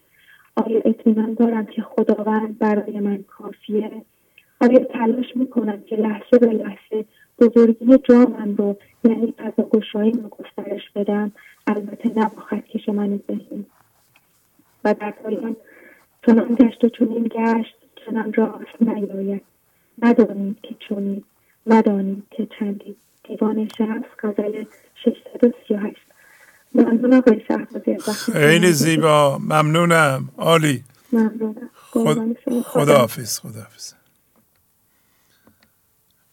[0.56, 3.92] آیا اطمینان دارم که خداوند برای من کافیه؟
[4.62, 7.06] آیا تلاش می‌کنم که لحظه به لحظه
[7.40, 11.32] بزرگی جامم رو یعنی فضا گشایی رو گسترش بدم؟
[11.68, 13.66] البته نه با خطکش من ذهنی
[14.84, 15.56] و در پایان
[16.26, 17.76] چنان گشت و چنین گشت
[18.06, 19.42] چنان راست نیاید.
[20.02, 21.26] ندانید که چونید
[21.68, 24.64] ندانید که چندید دیوان شمس غزل
[25.04, 25.98] 638
[26.76, 27.42] ممنون آقای
[28.34, 29.38] خیلی زیبا.
[29.38, 30.30] ممنونم.
[30.38, 30.84] عالی.
[31.14, 31.70] ممنونم.
[31.76, 32.34] خد...
[32.64, 34.01] خداحافظ خداحافظ.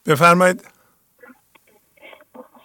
[0.08, 0.64] بفرمایید.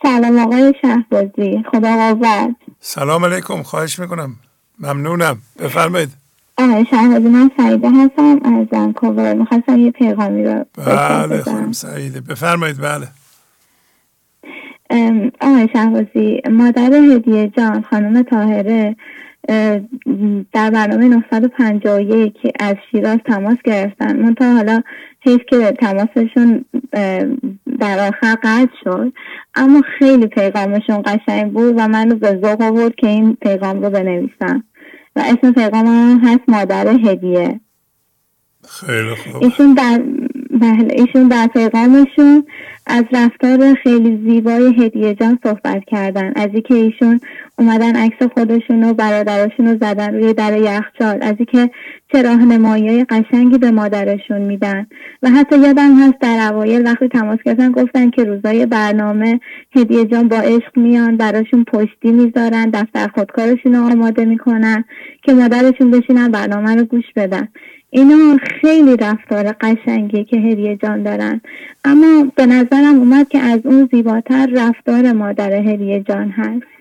[0.04, 1.64] سلام آقای شهبازی.
[1.72, 3.64] خدا قوت سلام علیکم.
[3.64, 4.36] خواهش می‌کنم.
[4.80, 5.38] ممنونم.
[5.60, 6.10] بفرمایید.
[6.58, 12.22] آقای شهبازی من سعیده هستم از زنکوور می‌خواستم یه پیغامی رو بله خانم سعیده.
[12.22, 12.78] بفرمایید.
[12.82, 13.08] بله.
[15.42, 18.96] آقای شهبازی مادر هدیه جان خانم تاهره
[20.54, 24.20] در برنامه 951 از شیراز تماس گرفتن.
[24.20, 24.82] من تا حالا
[25.24, 26.66] هیچ که تماسشون
[27.80, 29.14] در آخر قطع شد.
[29.56, 33.90] اما خیلی پیغامشون قشنگ بود و من رو به ذوق آورد که این پیغام رو
[33.90, 34.64] بنویسم.
[35.16, 37.60] و اسم پیغام هم هست مادر هدیه.
[38.70, 39.44] خیلی خوب.
[39.44, 40.02] ایشون در
[40.52, 42.46] بله ایشون در پیغامشون
[42.88, 46.34] از رفتار خیلی زیبای هدیه جان صحبت کردن.
[46.36, 47.20] از اینکه ایشون
[47.64, 51.18] اومدن عکس خودشون و برادرشون رو زدن روی در یخچال.
[51.22, 51.72] از اینکه
[52.12, 54.88] چه راهنمایی قشنگی به مادرشون میدن.
[55.24, 59.40] و حتی یادم هست در اوایل وقتی تماس گرفتن گفتن که روزای برنامه
[59.76, 64.84] هدیه جان با عشق میان براشون پشتی می‌ذارن دفتر خودکارشون رو آماده می‌کنن
[65.24, 67.48] که مادرشون بشینن برنامه رو گوش بدن.
[67.90, 71.42] اینا خیلی رفتار قشنگی که هدیه جان دارن.
[71.86, 76.73] اما به نظرم اومد که از اون زیباتر رفتار مادر هدیه جان هست.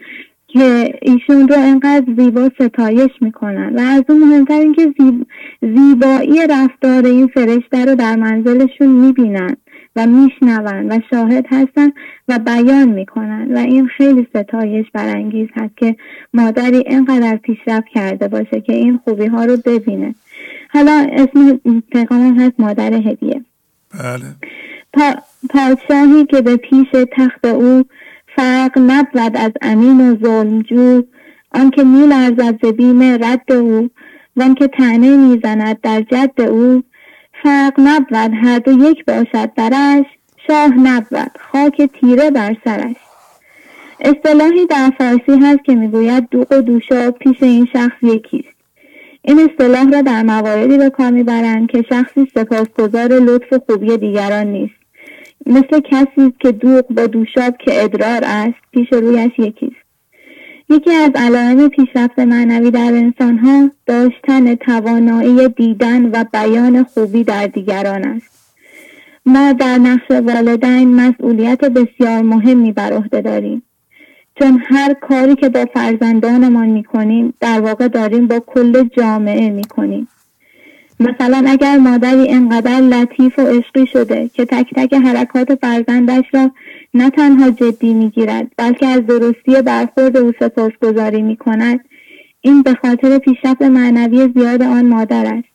[0.52, 5.26] که ایشون رو انقدر زیبا ستایش می‌کنن و از اون مهمتر اینکه زیب...
[5.62, 9.56] زیبایی رفتار این فرشته رو در منزلشون می‌بینن
[9.96, 11.92] و میشنون و شاهد هستن
[12.28, 15.96] و بیان می‌کنن و این خیلی ستایش برانگیز هست که
[16.34, 20.14] مادری اینقدر پیشرفت کرده باشه که این خوبی ها رو ببینه.
[20.70, 21.60] حالا اسم
[21.92, 23.44] پیغام هست مادر هدیه.
[23.94, 24.34] بله.
[24.92, 25.12] پا،
[25.50, 27.84] پادشاهی که به پیش تخت او
[28.36, 31.02] فرق نبود از امین و ظلمجو
[31.54, 33.90] آنکه میلرزد ز بیم رد او
[34.36, 36.82] وان که تنه می‌زند در جد او.
[37.42, 40.04] فرق نبود هر دو یک باشد درش
[40.46, 42.96] شاه نبود خاک تیره بر سرش.
[44.00, 48.48] اصطلاحی در فارسی هست که می‌گوید دوق و دوشاب پیش این شخص یکیست.
[49.22, 54.46] این اصطلاح را در مواردی به کار می‌برند که شخصی سپاسگزار لطف و خوبی دیگران
[54.46, 54.81] نیست.
[55.46, 59.82] مثل کسی که دوغ با دوشاب که ادرار است پیش رویش یکیست
[60.70, 68.04] یکی از علائم پیشرفت معنوی در انسانها داشتن توانایی دیدن و بیان خوبی در دیگران
[68.04, 68.32] است.
[69.26, 73.62] ما در نقش والدین مسئولیت بسیار مهمی بر عهده داریم.
[74.38, 80.08] چون هر کاری که با فرزندانمان می‌کنیم در واقع داریم با کل جامعه می‌کنیم.
[81.02, 86.50] مثلا اگر مادری انقدر لطیف و عشقی شده که تک تک حرکات فرزندش را
[86.94, 91.80] نه تنها جدی می‌گیرد بلکه از درستی برخورد او سپاسگزاری می‌کند
[92.40, 95.52] این به خاطر پیشرفت معنوی زیاد آن مادر است.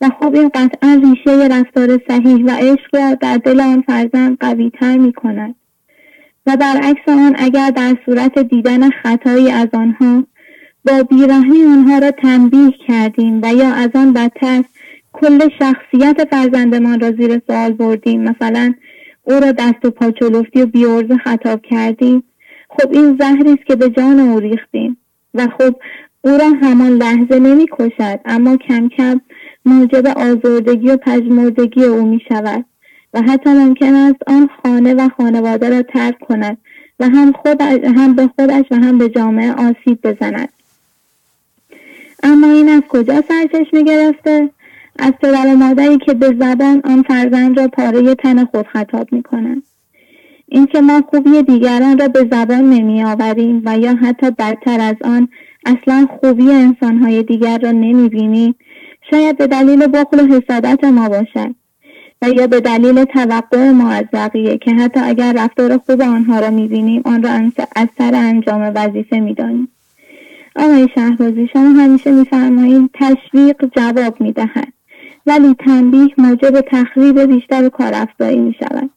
[0.00, 4.96] و خب این قطعا ریشه رفتار صحیح و عشق را در دل آن فرزند قویتر
[4.96, 5.54] می کند
[6.46, 10.24] و برعکس آن اگر در صورت دیدن خطایی از آنها
[10.84, 14.64] با بیراهی آنها را تنبیه کردیم و یا از آن بدتر
[15.12, 18.22] کل شخصیت فرزندمان را زیر سوال بردیم.
[18.22, 18.74] مثلا
[19.24, 22.22] او را دست و پا چلفتی و بیورزه خطاب کردیم.
[22.70, 24.96] خب این زهری است که به جان او ریختیم
[25.34, 25.76] و خب
[26.20, 29.20] او را همان لحظه نمی کشد اما کم کم
[29.64, 32.64] موجب آزردگی و پژمردگی او می شود
[33.14, 36.58] و حتی ممکن است آن خانه و خانواده را ترک کند
[37.00, 37.62] و هم, خود
[37.96, 40.48] هم به خودش و هم به جامعه آسیب بزند.
[42.22, 44.50] اما این از کجا سرچشمه گرفته؟
[44.98, 49.22] از پدر و مادری که به زبان آن فرزند را پاره تن خود خطاب می
[49.22, 49.62] کنند
[50.48, 55.28] اینکه ما خوبی دیگران را به زبان نمی آوریم و یا حتی بدتر از آن
[55.66, 58.54] اصلا خوبی انسانهای دیگر را نمی بینیم
[59.10, 61.54] شاید به دلیل بخل و حسادت ما باشد
[62.22, 66.50] و یا به دلیل توقع ما از بقیه که حتی اگر رفتار خوب آنها را
[66.50, 67.30] می‌بینیم آن را
[67.76, 69.68] از سر انجام وظیفه می‌دانیم.
[70.58, 74.72] آقای شهبازی شما همیشه میفرمایید تشویق جواب می‌دهد
[75.26, 78.90] ولی تنبیه موجب تخریب بیشتر کارافزایی می‌شود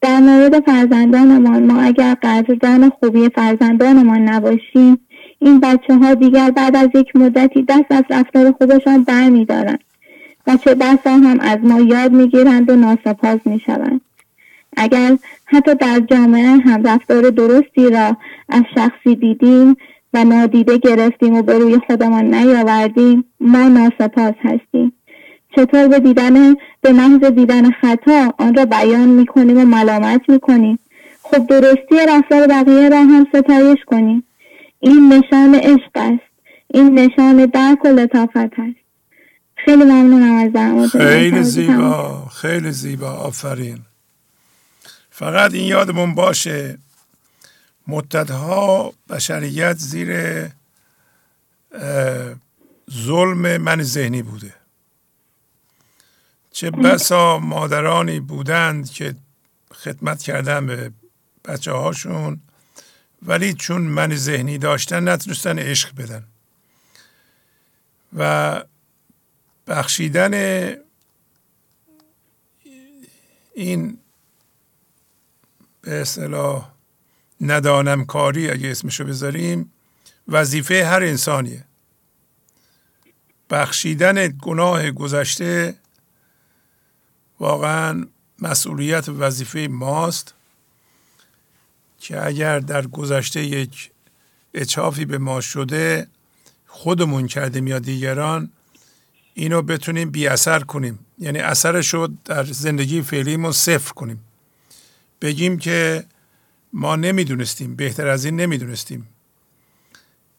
[0.00, 4.98] در مورد فرزندانمان ما اگر قدردان خوبی فرزندانمان نباشیم
[5.38, 9.84] این بچه ها دیگر بعد از یک مدتی دست از رفتار خودشان بر می دارند
[10.46, 14.00] و چه بسا هم از ما یاد می گیرند و ناسپاس می شوند.
[14.76, 18.16] اگر حتی در جامعه هم رفتار درستی را
[18.48, 19.76] از شخصی دیدیم
[20.14, 23.24] و نادیده گرفتیم و به روی خودمان نیاوردیم.
[23.40, 24.92] ما ناسپاس هستیم.
[25.56, 30.40] چطور به دیدن به محض دیدن خطا آن را بیان می کنیم و ملامت می
[30.40, 30.78] کنیم
[31.22, 34.24] خب درستی رفتار بقیه را هم ستایش کنیم.
[34.80, 36.22] این نشان عشق است.
[36.68, 38.76] این نشان درک و لطافت است.
[39.56, 42.26] خیلی ممنونم از خیلی زیبا.
[42.32, 43.10] خیلی زیبا.
[43.10, 43.78] آفرین.
[45.10, 46.78] فقط این یادمون باشه
[47.86, 50.48] مدتها بشریت زیر
[52.90, 54.54] ظلم من ذهنی بوده.
[56.52, 59.14] چه بسا مادرانی بودند که
[59.74, 60.92] خدمت کردن به
[61.44, 62.40] بچه هاشون
[63.22, 66.24] ولی چون من ذهنی داشتن نتونستن عشق بدن.
[68.16, 68.62] و
[69.66, 70.34] بخشیدن
[73.54, 73.98] این
[75.82, 76.71] به اصطلاح
[77.42, 79.72] ندانم کاری اگه اسمشو بذاریم
[80.28, 81.64] وظیفه هر انسانیه.
[83.50, 85.74] بخشیدن گناه گذشته
[87.40, 88.06] واقعا
[88.38, 90.34] مسئولیت وظیفه ماست
[91.98, 93.90] که اگر در گذشته یک
[94.54, 96.06] اچافی به ما شده
[96.66, 98.50] خودمون کردیم یا دیگران
[99.34, 100.98] اینو بتونیم بی اثر کنیم.
[101.18, 104.24] یعنی اثرش رو در زندگی فعلیمون صفر کنیم.
[105.20, 106.04] بگیم که
[106.72, 109.08] ما نمی‌دونستیم بهتر از این نمی‌دونستیم.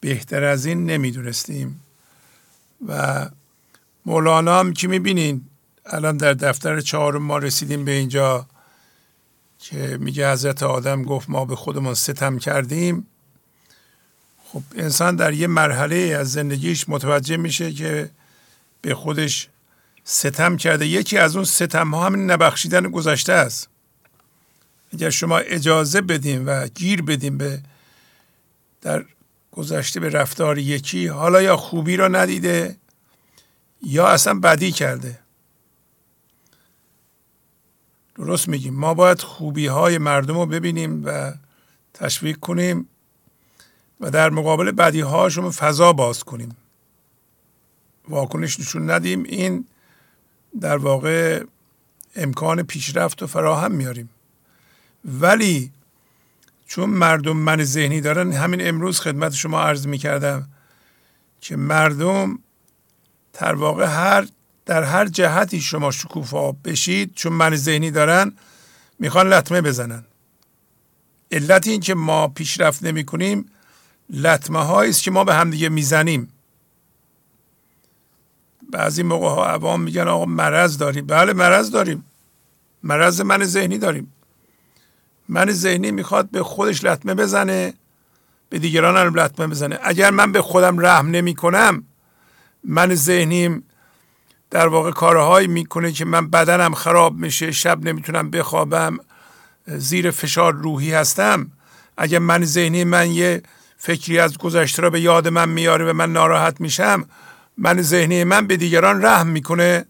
[0.00, 1.80] بهتر از این نمی‌دونستیم.
[2.88, 3.26] و
[4.06, 5.44] مولانا هم که می‌بینین؟
[5.86, 8.46] الان در دفتر چهارم ما رسیدیم به اینجا
[9.58, 13.06] که میگه حضرت آدم گفت ما به خودمون ستم کردیم.
[14.44, 18.10] خب انسان در یه مرحله از زندگیش متوجه میشه که
[18.82, 19.48] به خودش
[20.04, 20.86] ستم کرده.
[20.86, 23.68] یکی از اون ستم ها همین نبخشیدن گذشته است.
[24.94, 27.60] اگر شما اجازه بدیم و گیر بدیم به
[28.80, 29.04] در
[29.52, 32.76] گذشته به رفتار یکی حالا یا خوبی را ندیده
[33.82, 35.18] یا اصلا بدی کرده.
[38.14, 38.74] درست میگیم.
[38.74, 41.32] ما باید خوبی های مردم رو ببینیم و
[41.94, 42.88] تشویق کنیم
[44.00, 46.56] و در مقابل بدی هاشون فضا باز کنیم.
[48.08, 49.22] واکنش نشون ندیم.
[49.22, 49.66] این
[50.60, 51.44] در واقع
[52.16, 54.10] امکان پیشرفت و فراهم میاریم.
[55.04, 55.72] ولی
[56.66, 60.48] چون مردم من ذهنی دارن همین امروز خدمت شما عرض می کردم
[61.40, 62.38] که مردم
[63.32, 64.28] در واقع هر
[64.66, 68.32] در هر جهتی شما شکوفا بشید چون من ذهنی دارن
[68.98, 70.04] می‌خوان لطمه بزنن.
[71.30, 73.50] علت این که ما پیشرفت نمی کنیم
[74.10, 76.28] لطمه هایی است که ما به همدیگه می‌زنیم.
[78.70, 81.06] بعضی موقع ها عوام میگن آقا مرض داریم.
[81.06, 82.04] بله مرض داریم.
[82.82, 84.12] مرض من ذهنی داریم.
[85.28, 87.74] من ذهنی می‌خواد به خودش لطمه بزنه
[88.48, 89.78] به دیگران هم لطمه بزنه.
[89.82, 91.84] اگر من به خودم رحم نمی کنم
[92.64, 93.64] من ذهنیم
[94.50, 98.98] در واقع کارهایی می‌کنه که من بدنم خراب میشه شب نمی‌تونم بخوابم
[99.66, 101.50] زیر فشار روحی هستم.
[101.96, 103.42] اگر من ذهنی من یه
[103.78, 107.04] فکری از گذشته را به یاد من میاره و من ناراحت میشم
[107.58, 109.84] من ذهنی من به دیگران رحم می‌کنه؟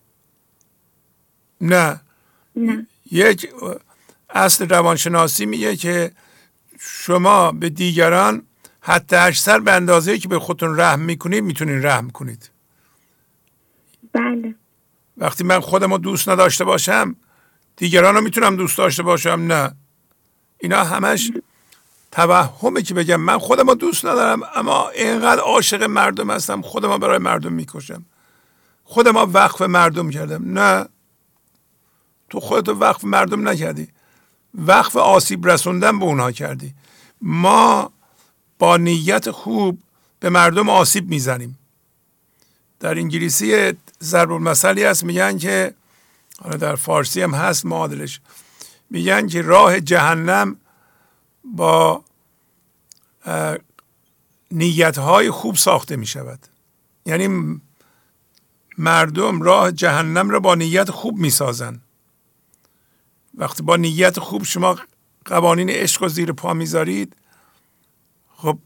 [1.61, 2.01] نه.
[2.57, 2.87] نه.
[3.11, 3.49] یک
[4.35, 6.13] اصل روانشناسی میگه که
[6.81, 8.43] شما به دیگران
[8.81, 12.51] حتی اکثر به اندازه که به خودتون رحم می‌کنید می‌تونید رحم کنید.
[14.13, 14.55] بله.
[15.17, 17.17] وقتی من خودم رو دوست نداشته باشم
[17.77, 19.75] دیگران رو می‌تونم دوست داشته باشم؟ نه.
[20.59, 21.33] اینا همش
[22.13, 26.99] توهمه که بگم من خودم رو دوست ندارم اما اینقدر عاشق مردم هستم خودم رو
[26.99, 28.05] برای مردم می‌کشم.
[28.85, 30.59] خودم رو وقف مردم کردم.
[30.59, 30.89] نه.
[32.31, 33.89] تو خودت وقف مردم نکردی.
[34.55, 36.75] وقف آسیب رسوندن به اونها کردی.
[37.21, 37.93] ما
[38.59, 39.79] با نیت خوب
[40.21, 41.59] به مردم آسیب می‌زنیم.
[42.81, 45.75] در انگلیسی ضرب المثلی هست میگن که
[46.43, 48.21] حالا در فارسی هم هست معادلش.
[48.91, 50.57] میگن که راه جهنم
[51.45, 52.05] با
[54.51, 56.39] نیت های خوب ساخته می شود
[57.07, 57.61] یعنی
[58.79, 61.81] مردم راه جهنم را با نیت خوب می سازن
[63.39, 64.79] وقتی با نیت خوب شما
[65.25, 67.17] قوانین عشق و زیر پا می‌ذارید
[68.37, 68.59] خب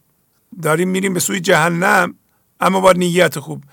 [0.62, 2.14] داریم میریم به سوی جهنم
[2.60, 3.64] اما با نیت خوب.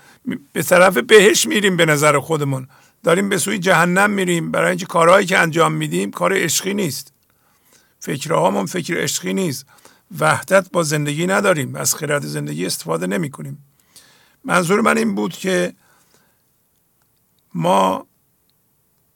[0.52, 2.68] به طرف بهش میریم به نظر خودمون.
[3.02, 4.50] داریم به سوی جهنم میریم.
[4.50, 7.12] برای اینکه کارهایی که انجام میدیم کار عشقی نیست.
[8.00, 9.66] فکرهامون فکر عشقی نیست.
[10.18, 11.74] وحدت با زندگی نداریم.
[11.74, 13.64] از خیرات زندگی استفاده نمی کنیم
[14.44, 15.72] منظور من این بود که
[17.54, 18.06] ما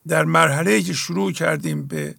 [0.09, 2.15] در مرحله که شروع کردیم به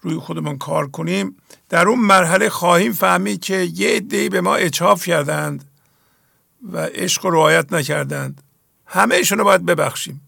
[0.00, 1.36] روی خودمون کار کنیم
[1.68, 5.64] در اون مرحله خواهیم فهمید که یه عدهای به ما اچاف کردند
[6.72, 8.42] و عشق و رعایت نکردند.
[8.86, 10.20] همه رو باید ببخشیم.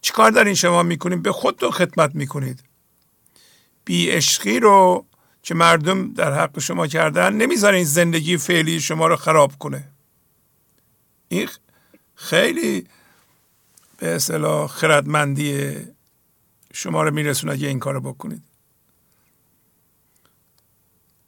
[0.00, 2.60] چیکار در این شما می‌کنیم به خودتون خدمت می‌کنید.
[3.84, 5.06] بی عشقی رو
[5.42, 9.88] که مردم در حق شما کردن نمی‌ذارین زندگی فعلی شما رو خراب کنه.
[11.28, 11.48] این
[12.14, 12.86] خیلی
[13.98, 15.76] به اصطلاح خردمندی
[16.76, 18.42] شما رو میرسونه اگه این کارو بکنید.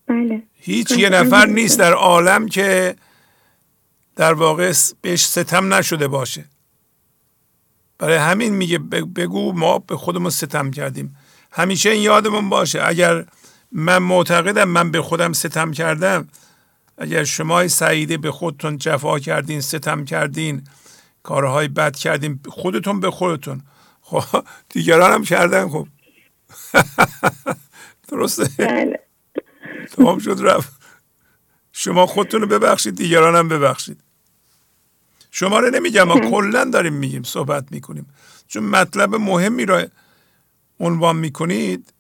[0.07, 0.43] بله.
[0.53, 2.97] هیچ یه نفر نیست در عالم که
[4.17, 6.45] در واقع بهش ستم نشده باشه.
[7.99, 11.17] برای همین میگه بگو ما به خودمون ستم کردیم.
[11.53, 13.25] همیشه این یادمون باشه اگر
[13.73, 16.29] من معتقدم من به خودم ستم کردم
[16.99, 20.65] اگر شما سعیده به خودتون جفا کردین ستم کردین
[21.23, 23.63] کارهای بد کردین خودتون به خودتون.
[24.11, 25.87] خب دیگران هم کردن خب.
[28.09, 29.01] درسته؟ بله.
[29.97, 30.73] تمام شد رفت.
[31.73, 34.01] شما خودتون رو ببخشید دیگران هم ببخشید.
[35.31, 38.07] شما رو نمیگم ما کلا داریم میگیم صحبت می‌کنیم.
[38.47, 39.87] چون مطلب مهمی رو
[40.81, 41.93] عنوان می‌کنید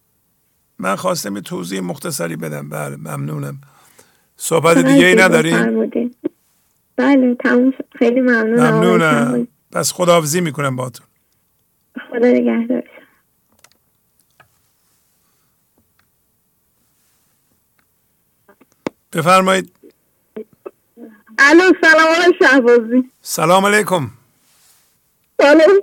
[0.78, 2.68] من خواستم یه توضیح مختصری بدم.
[2.68, 3.60] بله ممنونم.
[4.36, 5.90] صحبت دیگه ای نداریم؟
[6.96, 8.74] بله تموم خیلی ممنونم.
[8.74, 11.06] ممنونم پس خداحافظی می‌کنم باتون
[12.08, 12.82] خدا نگهدار.
[19.12, 19.72] بفرمایید.
[21.38, 23.10] الو سلام علیکم شهبازی.
[23.22, 24.10] سلام علیکم.
[25.40, 25.82] سلام.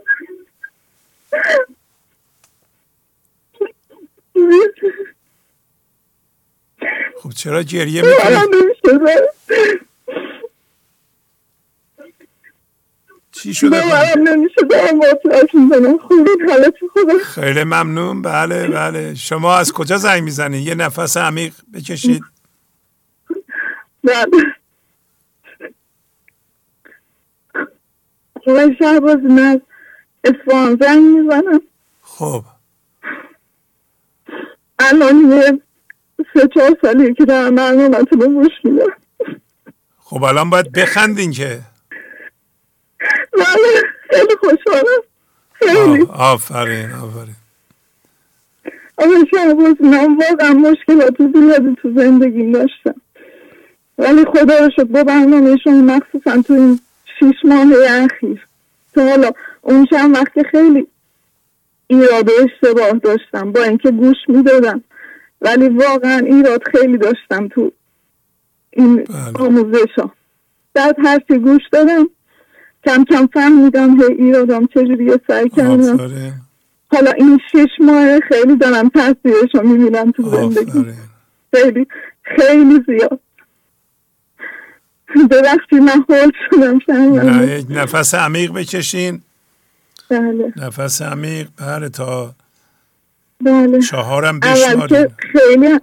[7.23, 8.37] خب چرا گریه می‌کنی؟
[13.45, 13.81] چی شده؟
[17.23, 18.21] خیلی ممنون.
[18.21, 19.15] بله بله.
[19.15, 22.23] شما از کجا زنگ می‌زنید یه نفس عمیق بکشید.
[24.03, 24.25] بله.
[28.47, 29.61] من شهباز من
[30.23, 31.61] اسفان زنگ می‌زنم.
[32.01, 32.43] خب.
[34.79, 35.61] الان یه
[36.33, 38.85] سه چهار سالیه که در برنامه رو گوش میدم.
[39.97, 41.61] خب الان باید بخندین که.
[43.37, 45.01] بله خیلی خوشحالم.
[45.53, 46.07] خیلی.
[46.13, 47.35] آفرین آفرین.
[48.97, 53.01] آقای شهباز من واقعا مشکلات زیادی تو زندگی داشتم.
[53.97, 56.79] ولی خدا رو شد با برنامه شما مخصوصا تو این
[57.19, 58.47] شیش ماه اخیر.
[58.95, 59.31] تا حالا
[59.61, 60.87] اون چند وقت خیلی
[61.87, 64.83] ایراد و اشتباه داشتم با اینکه گوش می‌دادم
[65.41, 67.71] ولی واقعا ایراد خیلی داشتم تو
[68.71, 69.45] این بله.
[69.45, 70.11] آموزش ها
[70.73, 72.09] بعد هرچی گوش دادم
[72.85, 75.97] کم کم فهمیدم هی ایرادم چجوری سعی کردم.
[76.87, 80.85] حالا این شش ماه خیلی دارم تاثیرش رو می‌بینم تو زندگی.
[81.55, 81.87] خیلی
[82.23, 83.19] خیلی زیاد.
[85.31, 89.21] ببخشید من هول شدم نه نفس عمیق بکشین.
[90.09, 90.53] بله.
[90.57, 92.35] نفس عمیق بله تا
[93.41, 93.81] بله.
[93.81, 95.79] چهارم بشماریم خیلی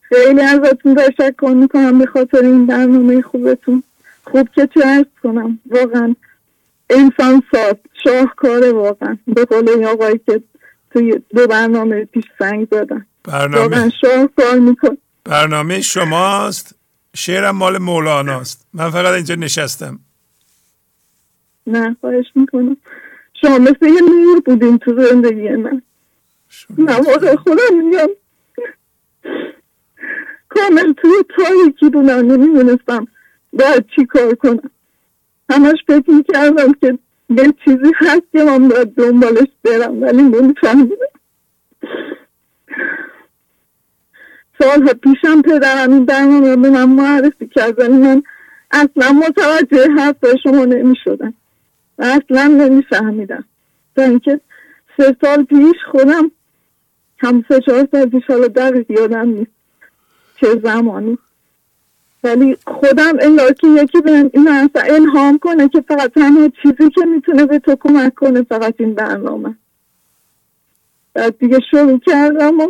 [0.00, 3.82] خیلی ازتون تشکر می‌کنم به خاطر این برنامه خوبتون.
[4.24, 5.60] خوب که تو ارز کنم.
[5.66, 6.14] واقعا
[6.90, 9.18] انسان ساد شاهکاره واقعا.
[9.26, 10.42] به قول این آقایی که
[10.92, 13.92] توی دو برنامه پیش سنگ دادن برنامه.
[14.00, 14.96] شاهکار میکن.
[15.24, 16.74] برنامه شماست.
[17.16, 18.66] شعرم مال مولاناست.
[18.74, 20.00] من فقط اینجا نشستم.
[21.66, 22.76] نه خواهش می‌کنم.
[23.42, 25.82] شما مثل یه نور بودین تو زندگی من.
[26.78, 28.08] نه واقع خودم میگم.
[30.48, 33.06] کامل توی تاریکی بودم نمی‌دونستم
[33.58, 34.70] باید چی کار کنم؟
[35.50, 36.98] همش فکر می‌کردم که
[37.30, 40.96] یه چیزی هست که من باید دنبالش برم ولی نمیفهمیدم.
[44.58, 48.22] سالها پیشم پدرم این برنامه به من معرفی کرد ولی من
[48.70, 51.34] اصلا متوجه حرف شما نمی شدم
[51.98, 53.44] و اصلا نمی فهمیدم
[53.96, 54.40] تا اینکه
[54.96, 56.30] سه سال پیش خودم
[57.18, 59.50] هم سه چهار سال پیش حالا دقیق یادم نیست
[60.40, 61.18] چه زمانی
[62.24, 67.04] ولی خودم انگار که یکی به این اصلا الهام کنه که فقط تنها چیزی که
[67.04, 69.54] می‌تونه به تو کمک کنه فقط این برنامه.
[71.14, 72.66] بعد دیگه شروع کردم و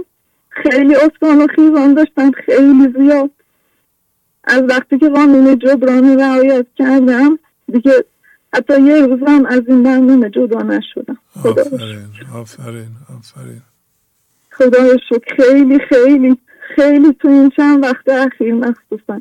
[0.49, 3.31] خیلی اصفان و خیزان داشتن خیلی زیاد.
[4.45, 7.39] از وقتی که قانون جبران رعایت کردم
[7.73, 8.05] دیگه
[8.55, 11.19] حتی یه روزم از این برنامه جدا نشدم.
[11.45, 13.63] آفرین آفرین آفرین.
[14.51, 15.37] خدا شکر.
[15.37, 16.37] خیلی خیلی
[16.77, 19.21] خیلی تو این چند وقت اخیر مخصوصا.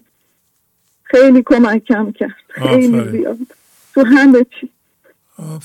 [1.14, 2.35] خیلی کمکم کرد.
[2.50, 3.38] خیلی زیاد.
[3.93, 4.69] تو همه چی.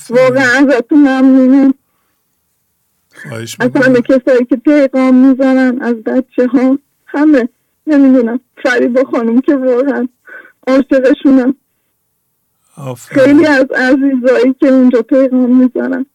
[0.09, 1.73] واقعا ازتون ممنونم.
[3.59, 7.49] از همه کسایی که پیغام می‌زنن از بچه ها همه.
[7.87, 8.39] نمی‌دونم.
[8.95, 10.07] با خانم که واقعا
[10.67, 11.55] عاشقشونم
[13.07, 16.05] خیلی از عزیزایی که اونجا پیغام می‌زنن.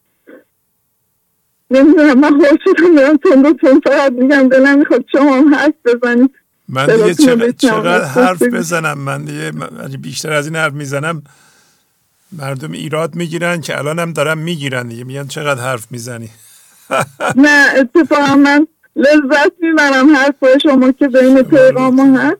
[1.71, 2.19] نمی‌دونم.
[2.19, 4.49] من خوش شدم میرم تند تون فقط میگم.
[4.49, 6.31] دلم می‌خواد شما هم حرف بزنید.
[6.69, 9.51] من دیگه چقدر, چقدر حرف بزنم؟ من دیگه
[9.97, 11.23] بیشتر از این حرف می‌زنم.
[12.31, 15.03] مردم ایراد می‌گیرن که الان هم دارم می‌گیرن دیگه.
[15.03, 16.29] میگن چقدر حرف می‌زنی؟
[17.45, 22.37] نه اتفاقا من لذت می‌برم حرف شما که بین پیغام هست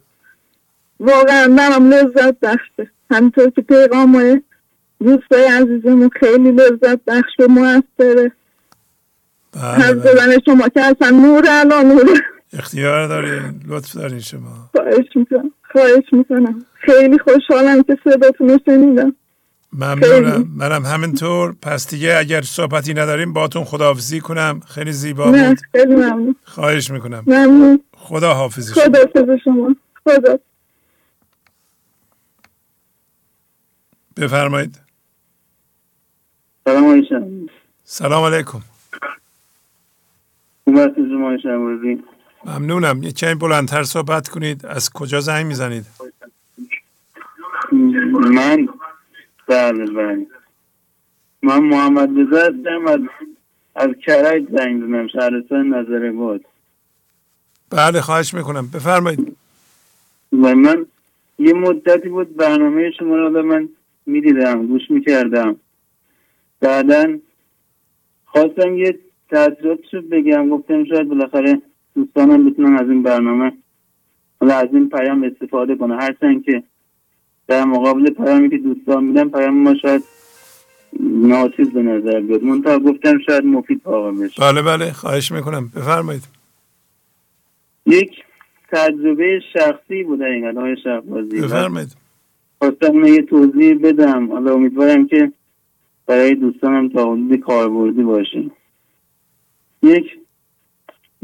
[0.99, 2.91] واقعا منم لذت بخشه.
[3.11, 4.41] همینطور که پیغام های
[5.03, 8.31] دوستای عزیزمون خیلی لذت بخش و موثره
[9.53, 10.39] بله بله.
[10.45, 12.21] شما که اصلا نور الان نور
[12.55, 14.69] اختیار دارین؟ لطف دارین شما.
[14.71, 15.51] خواهش می‌کنم.
[15.71, 16.65] خواهش می‌کنم.
[16.73, 19.15] خیلی خوشحالم که صداتون رو شنیدم.
[19.73, 20.47] ممنونم.
[20.55, 21.55] منم همینطور.
[21.61, 24.59] پس دیگه اگر صحبتی نداریم باتون خداحافظی کنم.
[24.67, 25.59] خیلی زیبا بود.
[25.71, 26.35] خیلی ممنون.
[26.43, 27.23] خواهش می‌کنم.
[27.27, 27.83] ممنون.
[27.97, 28.83] خدا حافظی شما.
[28.83, 29.75] خدا حافظ شما.
[30.03, 30.37] خدا
[34.17, 34.79] بفرمایید.
[36.65, 37.45] سلام علیکم.
[37.83, 38.59] سلام علیکم.
[42.45, 43.03] ممنونم.
[43.03, 44.65] یه کمی بلندتر صحبت کنید.
[44.65, 45.85] از کجا زنگ می‌زنید؟
[48.31, 48.67] من؟
[49.47, 50.27] بله بله.
[51.41, 52.87] من محمد رضا هستم.
[52.87, 52.99] از
[53.75, 56.45] از کرج زنگ زنم شهرستان نظر بود
[57.69, 58.67] بله خواهش می‌کنم.
[58.73, 59.37] بفرمایید.
[60.31, 60.85] و من
[61.39, 63.69] یه مدتی بود برنامه شما رو من
[64.05, 65.55] می‌دیدم گوش می‌کردم.
[66.59, 67.17] بعدا
[68.25, 68.99] خواستم یه
[69.29, 70.49] رو بگم.
[70.49, 71.61] گفتم شاید بالاخره
[71.95, 73.51] دوستانم بتونن از این برنامه
[74.41, 76.63] و از این پیام استفاده کنه هرچند که
[77.47, 80.03] در مقابل پیامی که دوستان میدن پیام ما شاید
[81.03, 82.43] ناچیز به نظر بیاد.
[82.43, 84.41] من تا گفتم شاید مفید واقع بشه.
[84.41, 84.91] بله بله.
[84.91, 85.71] خواهش می‌کنم.
[85.75, 86.23] بفرمایید.
[87.85, 88.11] یک
[88.71, 91.95] تجربه شخصی بوده این های شخصی بفرمایید.
[92.57, 94.31] خواستم یه توضیح بدم.
[94.31, 95.31] حالا امیدوارم که
[96.05, 98.43] برای دوستانم تا حدود کاربردی باشه.
[99.83, 100.05] یک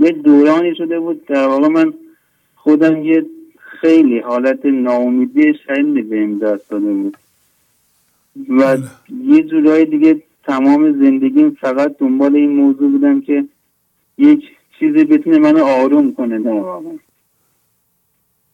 [0.01, 1.93] یه دورانی شده بود در واقع من
[2.55, 3.25] خودم یه
[3.57, 7.17] خیلی حالت ناامیدی خیلی بهم دست داده بود.
[8.49, 8.77] و
[9.23, 13.45] یه جورایی دیگه تمام زندگیم فقط دنبال این موضوع بودم که
[14.17, 14.43] یک
[14.79, 16.89] چیزی بتونه منو آروم کنه در واقع.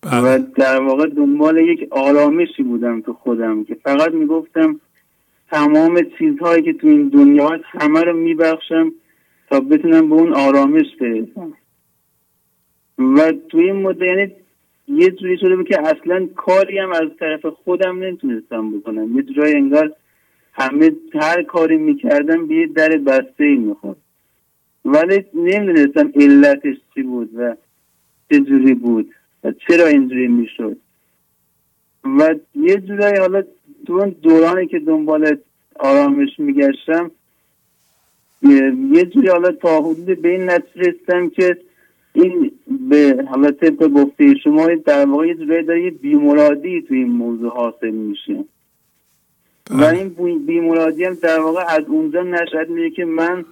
[0.01, 0.21] بله.
[0.21, 4.79] و در واقع دنبال یک آرامشی بودم تو خودم که فقط می‌گفتم
[5.51, 8.91] تمام چیزهایی که تو این دنیا هست همه رو میبخشم.
[9.47, 11.53] تا بتونم به اون آرامش برسم.
[12.97, 14.31] و توی این مدت یعنی
[14.87, 19.17] یه جوری شده بود که اصلا کاری هم از طرف خودم نمی‌تونستم بکنم.
[19.17, 19.93] یه جورایی انگار
[20.53, 23.97] همه هر کاری می‌کردم به یه در بسته ای می‌خورد.
[24.85, 27.55] ولی نمی‌دونستم علتش چی بود و
[28.31, 30.77] چه جوری بود و چرا اینجوری می‌شد.
[32.03, 33.43] و یه جورایی حالا
[33.87, 35.37] تو دورانی که دنبال
[35.79, 37.11] آرامش میگشتم
[38.41, 41.57] یه جوری حالا تا حدود به این رسیدم که
[42.13, 42.51] این
[42.89, 47.53] به حالا طبق گفته شما در واقع یه جورایی داره یه بیمرادی تو این موضوع
[47.53, 48.43] حاصل میشه.
[49.69, 53.45] و این بیمرادی هم در واقع از اونجا نشد میگه که من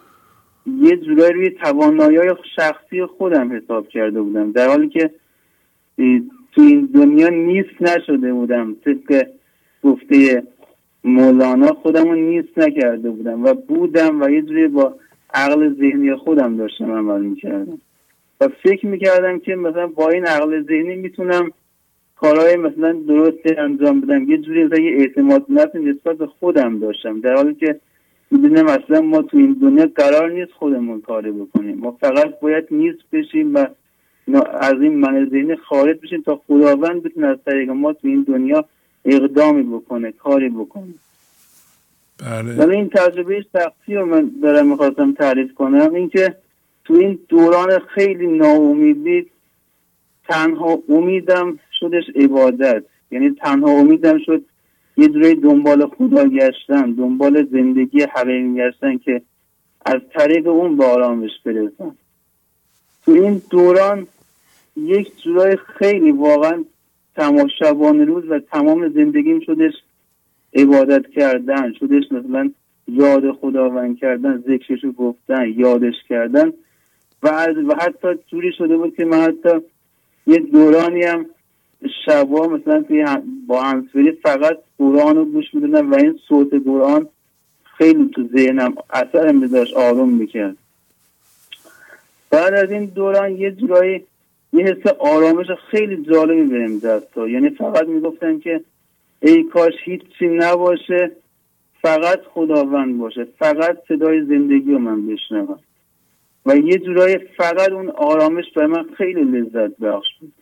[0.81, 2.19] یه جورایی روی توانایی
[2.55, 4.51] شخصی خودم حساب کرده بودم.
[4.51, 5.11] در حالی که
[6.51, 8.75] تو این دنیا نیست نشده بودم.
[8.85, 9.27] طبق
[9.83, 10.43] گفته
[11.05, 14.95] مولانا خودم رو نیست نکرده بودم و بودم و یه جوری با
[15.33, 17.77] عقل ذهنی خودم داشتم عمل می‌کردم.
[18.41, 21.51] و فکر می‌کردم که مثلا با این عقل ذهنی می‌تونم
[22.15, 24.29] کارهای مثلا درست انجام بدم.
[24.29, 27.19] یه جوری مثلا یه اعتماد نفس نسبت به خودم داشتم.
[27.19, 27.79] در حالی که
[28.31, 31.77] می‌دونم اصلا ما تو این دنیا قرار نیست خودمون کاری بکنیم.
[31.77, 33.65] ما فقط باید نیست بشیم و
[34.59, 38.65] از این من ذهنی خارج بشیم تا خداوند بتونه از طریق ما تو این دنیا
[39.05, 40.93] اقدامی بکنه کاری بکنه.
[42.17, 42.69] بله.
[42.69, 45.93] این تجربه شخصی رو من دارم می‌خواستم تعریف کنم.
[45.93, 46.35] اینکه
[46.85, 49.25] تو این دوران خیلی ناامیدی
[50.29, 52.83] تنها امیدم شدش عبادت.
[53.11, 54.43] یعنی تنها امیدم شد
[54.97, 59.21] یه جوری دنبال خدا گشتن دنبال زندگی حقیقی گشتن که
[59.85, 61.95] از طریق اون به آرامش برسن.
[63.05, 64.07] تو این دوران
[64.77, 66.63] یک جورای خیلی واقعا
[67.15, 69.73] تمام شبانه روز و تمام زندگیم شدش
[70.53, 72.51] عبادت کردن شدش مثلا
[72.87, 76.53] یاد خداوند کردن ذکرشو گفتن یادش کردن
[77.23, 79.61] و, و حتی جوری شده بود که من حتی
[80.27, 81.25] یه دورانی هم
[82.05, 83.05] شبا مثلا توی
[83.47, 87.07] با همسفری فقط قرآن رو گوش می‌دونم و این صوت قرآن
[87.77, 90.57] خیلی تو ذهنم اثر داشت آروم می‌کرد.
[92.29, 94.03] بعد از این دوران یه جورایی
[94.55, 98.61] یه حس آرامش خیلی جالبی بهم دست یعنی فقط می‌گفتن که
[99.21, 101.11] ای کاش هیچی نباشه
[101.81, 105.59] فقط خداوند باشه فقط صدای زندگی رو من بشنوم.
[106.45, 110.33] و یه جورایی فقط اون آرامش برای من خیلی لذت بخش بود.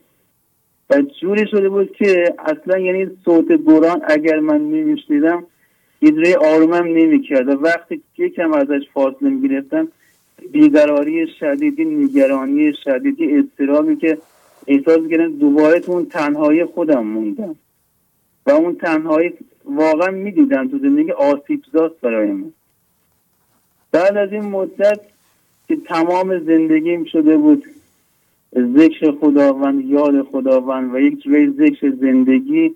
[0.89, 5.45] و جوری شده بود که اصلا یعنی صوت گران اگر من نمیشنیدم
[6.01, 7.47] یه جوری آرومم نمی‌کرد.
[7.47, 9.87] و وقتی یکم ازش فاصله می‌گرفتم
[10.51, 14.17] بیقراری شدیدی نگرانی شدیدی اضطرابی که
[14.67, 17.55] احساس کردم دوباره تو اون تنهایی خودم موندم.
[18.45, 19.33] و اون تنهایی
[19.65, 22.53] واقعا می‌دیدم تو زندگی آسیبزاست برای من.
[23.91, 24.99] بعد از این مدت
[25.67, 27.63] که تمام زندگیم شده بود
[28.55, 32.75] ذکر خداوند یاد خداوند و یک جوی ذکر زندگی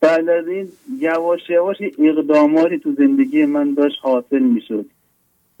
[0.00, 0.68] بعد از این
[0.98, 4.86] یواش یواش اقداماتی تو زندگی من داشت حاصل می‌شد.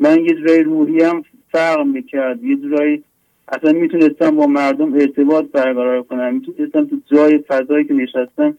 [0.02, 1.22] من یه جورایی روحی هم
[1.52, 2.44] فرق می‌کرد.
[2.44, 3.04] یه جورایی
[3.48, 6.34] اصلا می‌تونستم با مردم ارتباط برقرار کنم.
[6.34, 8.58] می‌تونستم تو جای فضایی که نشستم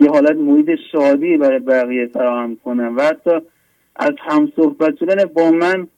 [0.00, 2.96] یه حالت محیط شادی برای بقیه فراهم کنم.
[2.96, 3.30] و حتی
[3.96, 5.88] از هم صحبت شدن با من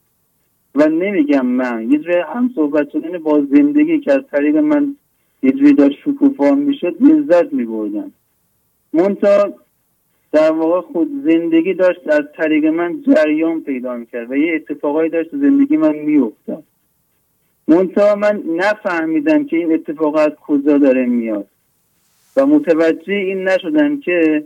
[0.75, 4.95] و نمیگم من یه جوری هم صحبت شدن با زندگی که از طریق من
[5.43, 8.11] یه جوری داشت شکوفا می‌شد لذت میبردم.
[8.93, 9.53] منتها
[10.31, 15.29] در واقع خود زندگی داشت از طریق من جریان پیدا می‌کرد و یه اتفاقایی داشت
[15.31, 16.63] زندگی من میافتاد.
[17.67, 21.47] منتها من نفهمیدم که این اتفاق از کجا داره میاد
[22.37, 24.43] و متوجه این نشدم که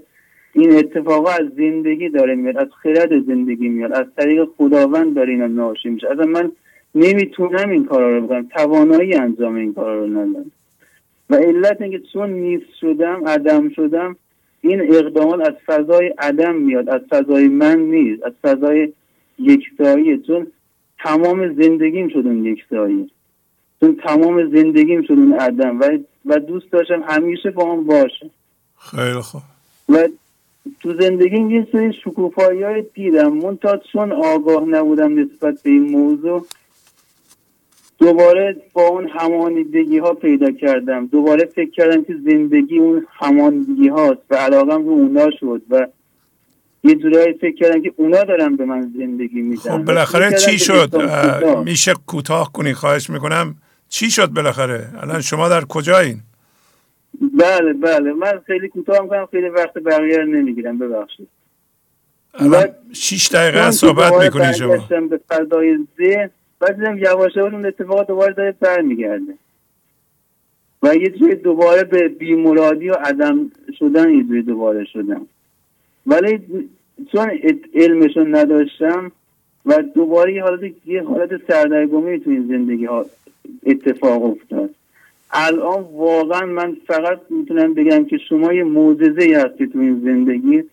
[0.53, 5.47] این اتفاق از زندگی داره میاد از خرد زندگی میاد از طریق خداوند داره اینا
[5.47, 6.09] ناشی میشه.
[6.09, 6.51] از من
[6.95, 10.51] نمی‌تونم این کارا رو بکنم توانایی انجام این کارا رو ندارم.
[11.29, 14.15] و علت اینکه چون نیست شدم عدم شدم
[14.61, 18.93] این اقدامات از فضای عدم میاد از فضای من نیست از فضای
[19.39, 20.47] یکتایی چون
[21.03, 23.11] تمام زندگیم شد اون یکتایی
[23.79, 25.79] چون تمام زندگیم شد اون عدم.
[25.79, 28.29] و, و دوست داشتم همیشه با هم باشم
[28.79, 29.41] خیلی خوب.
[29.89, 30.07] و
[30.79, 33.33] تو زندگی یه سری شکوفایی های دیدم.
[33.33, 36.45] من تا چون آگاه نبودم نسبت به این موضوع
[38.01, 41.07] دوباره با اون همانیدگی ها پیدا کردم.
[41.07, 45.87] دوباره فکر کردم که زندگی اون همانیدگی هاست و علاقم رو اونا شد و
[46.83, 49.61] یه جورایی فکر کردم که اونا دارن به من زندگی میدن.
[49.61, 50.89] خب بالاخره چی شد؟
[51.65, 53.55] میشه کوتاه کنی؟ خواهش می‌کنم.
[53.89, 56.19] چی شد بالاخره؟ الان شما در کجایین؟
[57.21, 58.13] بله بله.
[58.13, 59.27] من خیلی کوتاه می‌کنم.
[59.31, 60.79] خیلی وقت بقیه رو نمی‌گیرم.
[60.79, 61.27] ببخشید.
[62.33, 64.77] الان شیش دقیقه صحبت می‌کنی شما.
[65.09, 66.29] به فردای ذهن
[66.61, 69.33] بعد دیدم یواش اون اتفاق دوباره داره برمیگرده.
[70.83, 75.27] و یه جوری دوباره به بیمرادی و عدم شدن یه جوری دوباره شدم.
[76.07, 76.39] ولی
[77.11, 77.31] چون
[77.73, 79.11] علمشون نداشتم
[79.65, 83.05] و دوباره یه حالت یه حالت سردرگمی تو این زندگی ها
[83.65, 84.69] اتفاق افتاد.
[85.33, 90.63] الان واقعا من فقط می‌تونم بگم که شما یه معجزه هستی تو این زندگی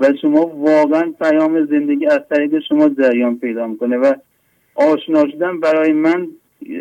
[0.00, 4.14] و شما واقعا پیام زندگی از طریق شما جریان پیدا می‌کنه و
[4.78, 6.28] آشنا شدن برای من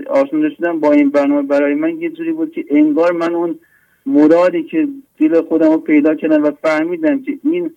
[0.09, 3.59] آشنا شدن با این برنامه برای من یه جوری بود که انگار من اون
[4.05, 4.87] مرادی که
[5.19, 7.71] دل خودم رو پیدا کردم و فهمیدم که این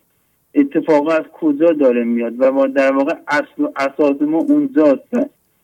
[0.55, 5.17] اتفاق از کجا داره میاد و در واقع اصل و اساس ما اونجاست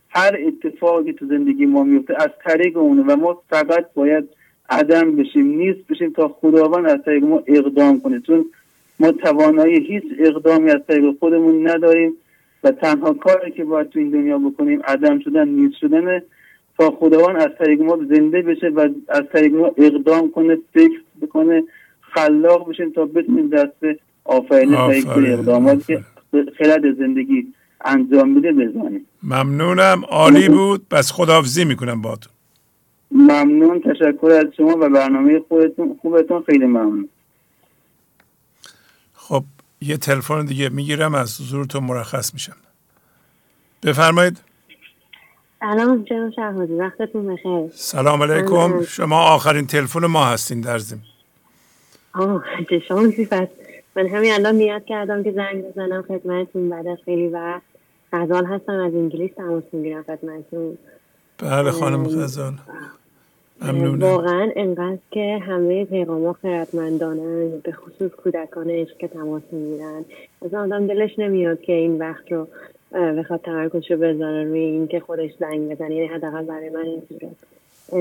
[0.09, 4.29] هر اتفاقی تو زندگی ما میفته از طریق اونه و ما فقط باید
[4.69, 8.21] عدم بشیم نیست بشیم تا خداوند از طریق ما اقدام کنه.
[8.21, 8.45] چون
[9.01, 12.13] ما توانایی هیچ اقدامی از طریق خودمون نداریم.
[12.65, 16.23] و تنها کاری که باید تو این دنیا بکنیم عدم شدن نیست شدن
[16.79, 21.63] تا خداوند از طریق ما زنده بشه و از طریق ما اقدام کنه فکر بکنه
[22.01, 26.05] خلاق بشیم تا بتونیم دست آفرین طریق اقداماتی که
[26.59, 27.47] خلال زندگی
[27.85, 29.07] انجام میده بزنیم.
[29.23, 30.05] ممنونم.
[30.09, 30.89] عالی بود.
[30.89, 32.31] بس خداحافظی می‌کنم با تو
[33.11, 33.81] ممنون.
[33.81, 36.43] تشکر از شما و برنامه خودتون خوبتون.
[36.43, 37.09] خیلی ممنون.
[39.15, 39.45] خب
[39.81, 42.57] یه تلفن دیگه می‌گیرم از زورتون مرخص میشم.
[43.83, 44.41] بفرمایید.
[45.61, 47.71] سلام جناب شهبازی وقتتون بخیر.
[47.75, 48.83] سلام علیکم.
[48.83, 50.99] شما آخرین تلفن ما هستین در زم
[52.13, 53.27] آه چه شانسی.
[53.27, 53.49] پس
[53.97, 56.69] من همین الان نیت کردم که زنگ بزنم خدمتتون.
[56.69, 57.63] بعد از خیلی وقت
[58.13, 60.79] غزال هستم از انگلیس تماس می‌گیرم خدمتتون.
[61.39, 62.55] بله خانم غزال.
[63.63, 64.01] ممنونم.
[64.01, 70.05] واقعا انقدر که همه پیغام ها خیرتمندانن به خصوص کودکان عشق که تماس می‌گیرن
[70.45, 72.47] از آدم دلش نمیاد که این وقت رو
[72.93, 77.31] بخواد تمرکزش رو بذاره روی این که خودش زنگ بزنه یعنی حداقل برای من اینجوره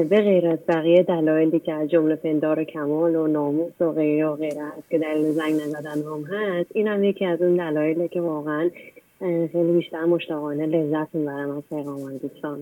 [0.09, 4.35] به غیر از بقیه دلایلی که از جمله پندار کمال و ناموس و غیره و
[4.35, 8.21] غیره هست که دلیل زنگ نزدن هم هست این هم یکی از اون دلایله که
[8.21, 8.69] واقعا
[9.51, 12.59] خیلی بیشتر مشتاقانه لذت می‌برم از پیغامان دوستان.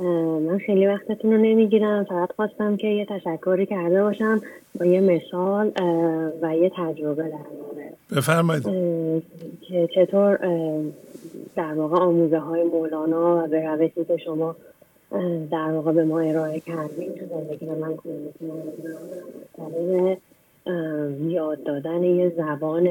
[0.00, 2.04] من خیلی وقتتون رو نمی‌گیرم.
[2.04, 4.40] فقط خواستم که یه تشکری کرده باشم
[4.80, 5.72] با یه مثال
[6.42, 8.64] و یه تجربه در مورد بفرمایید.
[9.60, 10.38] که چطور
[11.56, 14.56] در واقع آموزه های مولانا و به روشی که شما
[15.50, 18.34] در واقع به ما ارائه کردیم تو زندگی من کنید
[21.32, 22.88] یاد دادن یه زبان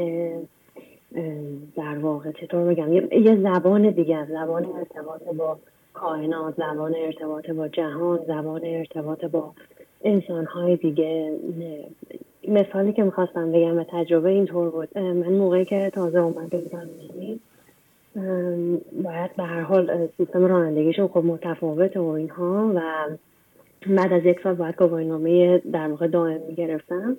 [1.75, 5.57] در واقع چطور بگم یه زبان دیگه زبان ارتباط با
[5.99, 9.53] کائنات زبان ارتباط با جهان زبان ارتباط با
[10.03, 11.31] انسانهای دیگه.
[12.47, 14.97] مثالی که می‌خواستم بگم و تجربه اینطور بود.
[14.97, 16.87] من موقعی که تازه اومده بودم
[19.03, 22.81] باید به هر حال سیستم رانندگیشون خب متفاوت و اینها و
[23.87, 27.17] بعد از یک سال باید گواهینامه در واقع دائم گرفتم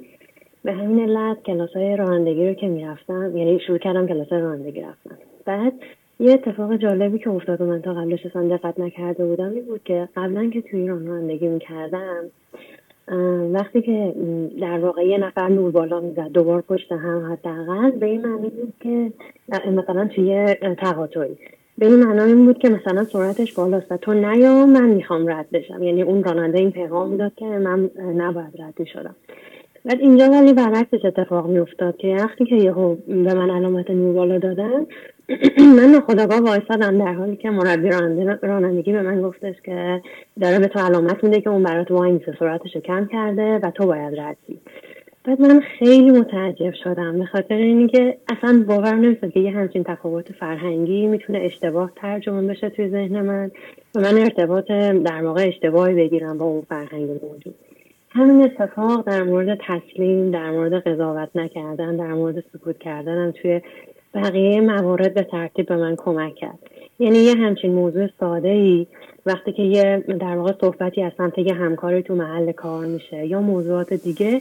[0.64, 5.18] به همین علت کلاس های رانندگی رو که می‌رفتم یعنی شروع کردم کلاس رانندگی رفتم
[5.44, 5.72] بعد
[6.20, 9.80] یه اتفاق جالبی که افتاد و من تا قبلش اصلا دقت نکرده بودم این بود
[9.84, 12.24] که قبلا که توی ایران رانندگی می‌کردم
[13.52, 14.14] وقتی که
[14.60, 18.72] در واقع یه نفر نور بالا می‌زد دوبار پشت هم حداقل به این معنی بود
[18.80, 19.12] که
[19.72, 21.38] مثلا توی تقاطعی.
[21.78, 25.50] به این معنا این بود که مثلا سرعتش بالاست و تو نیا من می‌خوام رد
[25.52, 25.82] بشم.
[25.82, 29.16] یعنی اون راننده این پیغام می‌داد که من نباید رد شدم.
[29.84, 34.38] بعد اینجا ولی برعکسش اتفاق میافتاد که وقتی که یهو به من علامت نور بالا
[34.38, 34.86] دادن
[35.58, 37.90] من ناخداگاه وایسادم در حالی که مربی
[38.42, 40.02] رانندگی به من گفتش که
[40.40, 43.86] داره به تو علامت میده که اون برات میسه سرعتش رو کم کرده و تو
[43.86, 44.60] باید ردی
[45.24, 47.18] بعد من خیلی متعجب شدم.
[47.18, 52.68] به خاطر اینکه اصلا باور نمی‌شد که یه همچین تفاوت فرهنگی می‌تونه اشتباه ترجمه بشه
[52.68, 53.50] توی ذهن من.
[53.94, 54.66] و من ارتباط
[55.04, 57.54] در واقع اشتباهی بگیرم با اون فرهنگ موجود.
[58.10, 63.60] همین اتفاق در مورد تسلیم در مورد قضاوت نکردن در مورد سکوت کردنم توی
[64.14, 66.58] بقیه موارد به ترتیب به من کمک کرد.
[66.98, 68.86] یعنی یه همچین موضوع ساده ای
[69.26, 73.40] وقتی که یه در واقع صحبتی از سمت یه همکاری تو محل کار میشه یا
[73.40, 74.40] موضوعات دیگه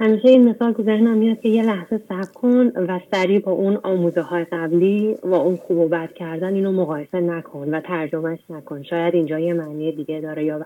[0.00, 3.76] همیشه این مثال تو ذهنم میاد که یه لحظه صبر کن و سریع با اون
[3.82, 8.82] آموزه های قبلی و اون خوب و بد کردن اینو مقایسه نکن و ترجمهش نکن.
[8.82, 10.64] شاید اینجا یه معنی دیگه داره یا به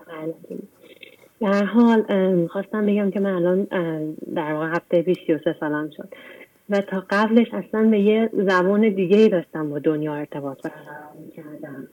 [1.41, 2.03] در حال
[2.47, 3.67] خواستم بگم که من الان
[4.35, 6.09] در واقع هفته پیش 33 سالم شد.
[6.71, 11.89] و تا قبلش اصلا به یه زبان دیگه ای داشتم با دنیا ارتباط برقرار می‌کردم.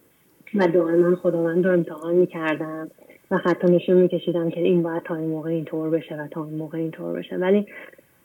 [0.55, 2.91] و دائما خداوند رو امتحان می‌کردم
[3.31, 6.57] و حتی نشون میکشیدم که این باید تا این موقع اینطور بشه و تا این
[6.57, 7.37] موقع اینطور بشه.
[7.37, 7.65] ولی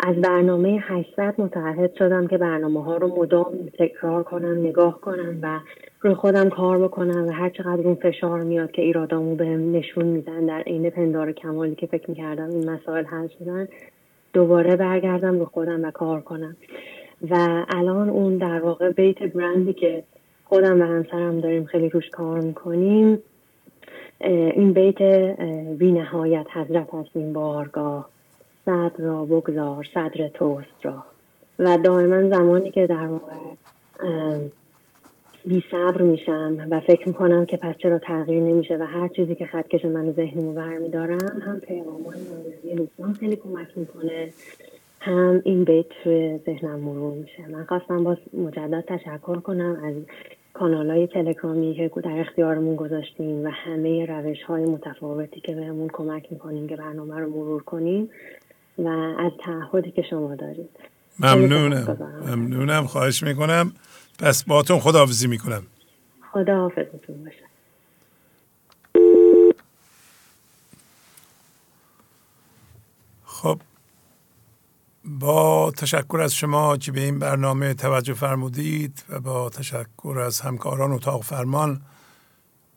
[0.00, 5.60] از برنامه 800 متعهد شدم که برنامه ها رو مدام تکرار کنم نگاه کنم و
[6.00, 10.46] روی خودم کار بکنم و هر چقدر اون فشار میاد که ایرادامو به نشون میدن
[10.46, 13.68] در عین پندار کمالی که فکر می‌کردم این مسائل حل شدن
[14.32, 16.56] دوباره برگردم رو خودم و کار کنم.
[17.30, 20.02] و الان اون در واقع بیت برندی که
[20.44, 23.18] خودم و همسرم داریم خیلی روش کار می‌کنیم
[24.20, 25.02] این بیت
[25.78, 28.08] بی نهایت حضرت هست این بارگاه.
[28.64, 31.04] صدر را بگذار صدر توست را.
[31.58, 33.34] و دائما زمانی که در واقع
[35.44, 39.46] بی صبر میشم و فکر می‌کنم که پس چرا تغییر نمیشه و هر چیزی که
[39.46, 44.32] خطکش من ذهنمو برمیدارم هم پیغام های دوستان خیلی کمک می‌کنه
[45.00, 47.48] هم این بیت توی ذهنم مرور میشه.
[47.52, 49.94] من خواستم باز مجدد تشکر کنم از
[50.54, 56.26] کانال های تلگرامی که در اختیارمون گذاشتیم و همه روش های متفاوتی که بهمون کمک
[56.32, 58.10] می‌کنیم که برنامه رو مرور کنیم
[58.78, 58.88] و
[59.18, 60.70] از تعهدی که شما دارید.
[61.20, 61.98] ممنونم.
[62.26, 62.86] ممنونم.
[62.86, 63.72] خواهش می‌کنم.
[64.22, 65.66] پس باتون خداحافظی می‌کنم.
[66.32, 67.42] خدا حافظتون باشه.
[73.24, 73.60] خب
[75.04, 80.92] با تشکر از شما که به این برنامه توجه فرمودید و با تشکر از همکاران
[80.92, 81.82] اتاق فرمان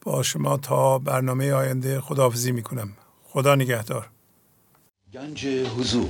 [0.01, 2.93] با شما تا برنامه آینده خداحافظی می‌کنم.
[3.23, 4.09] خدا نگهدار.
[5.13, 6.09] گنج حضور.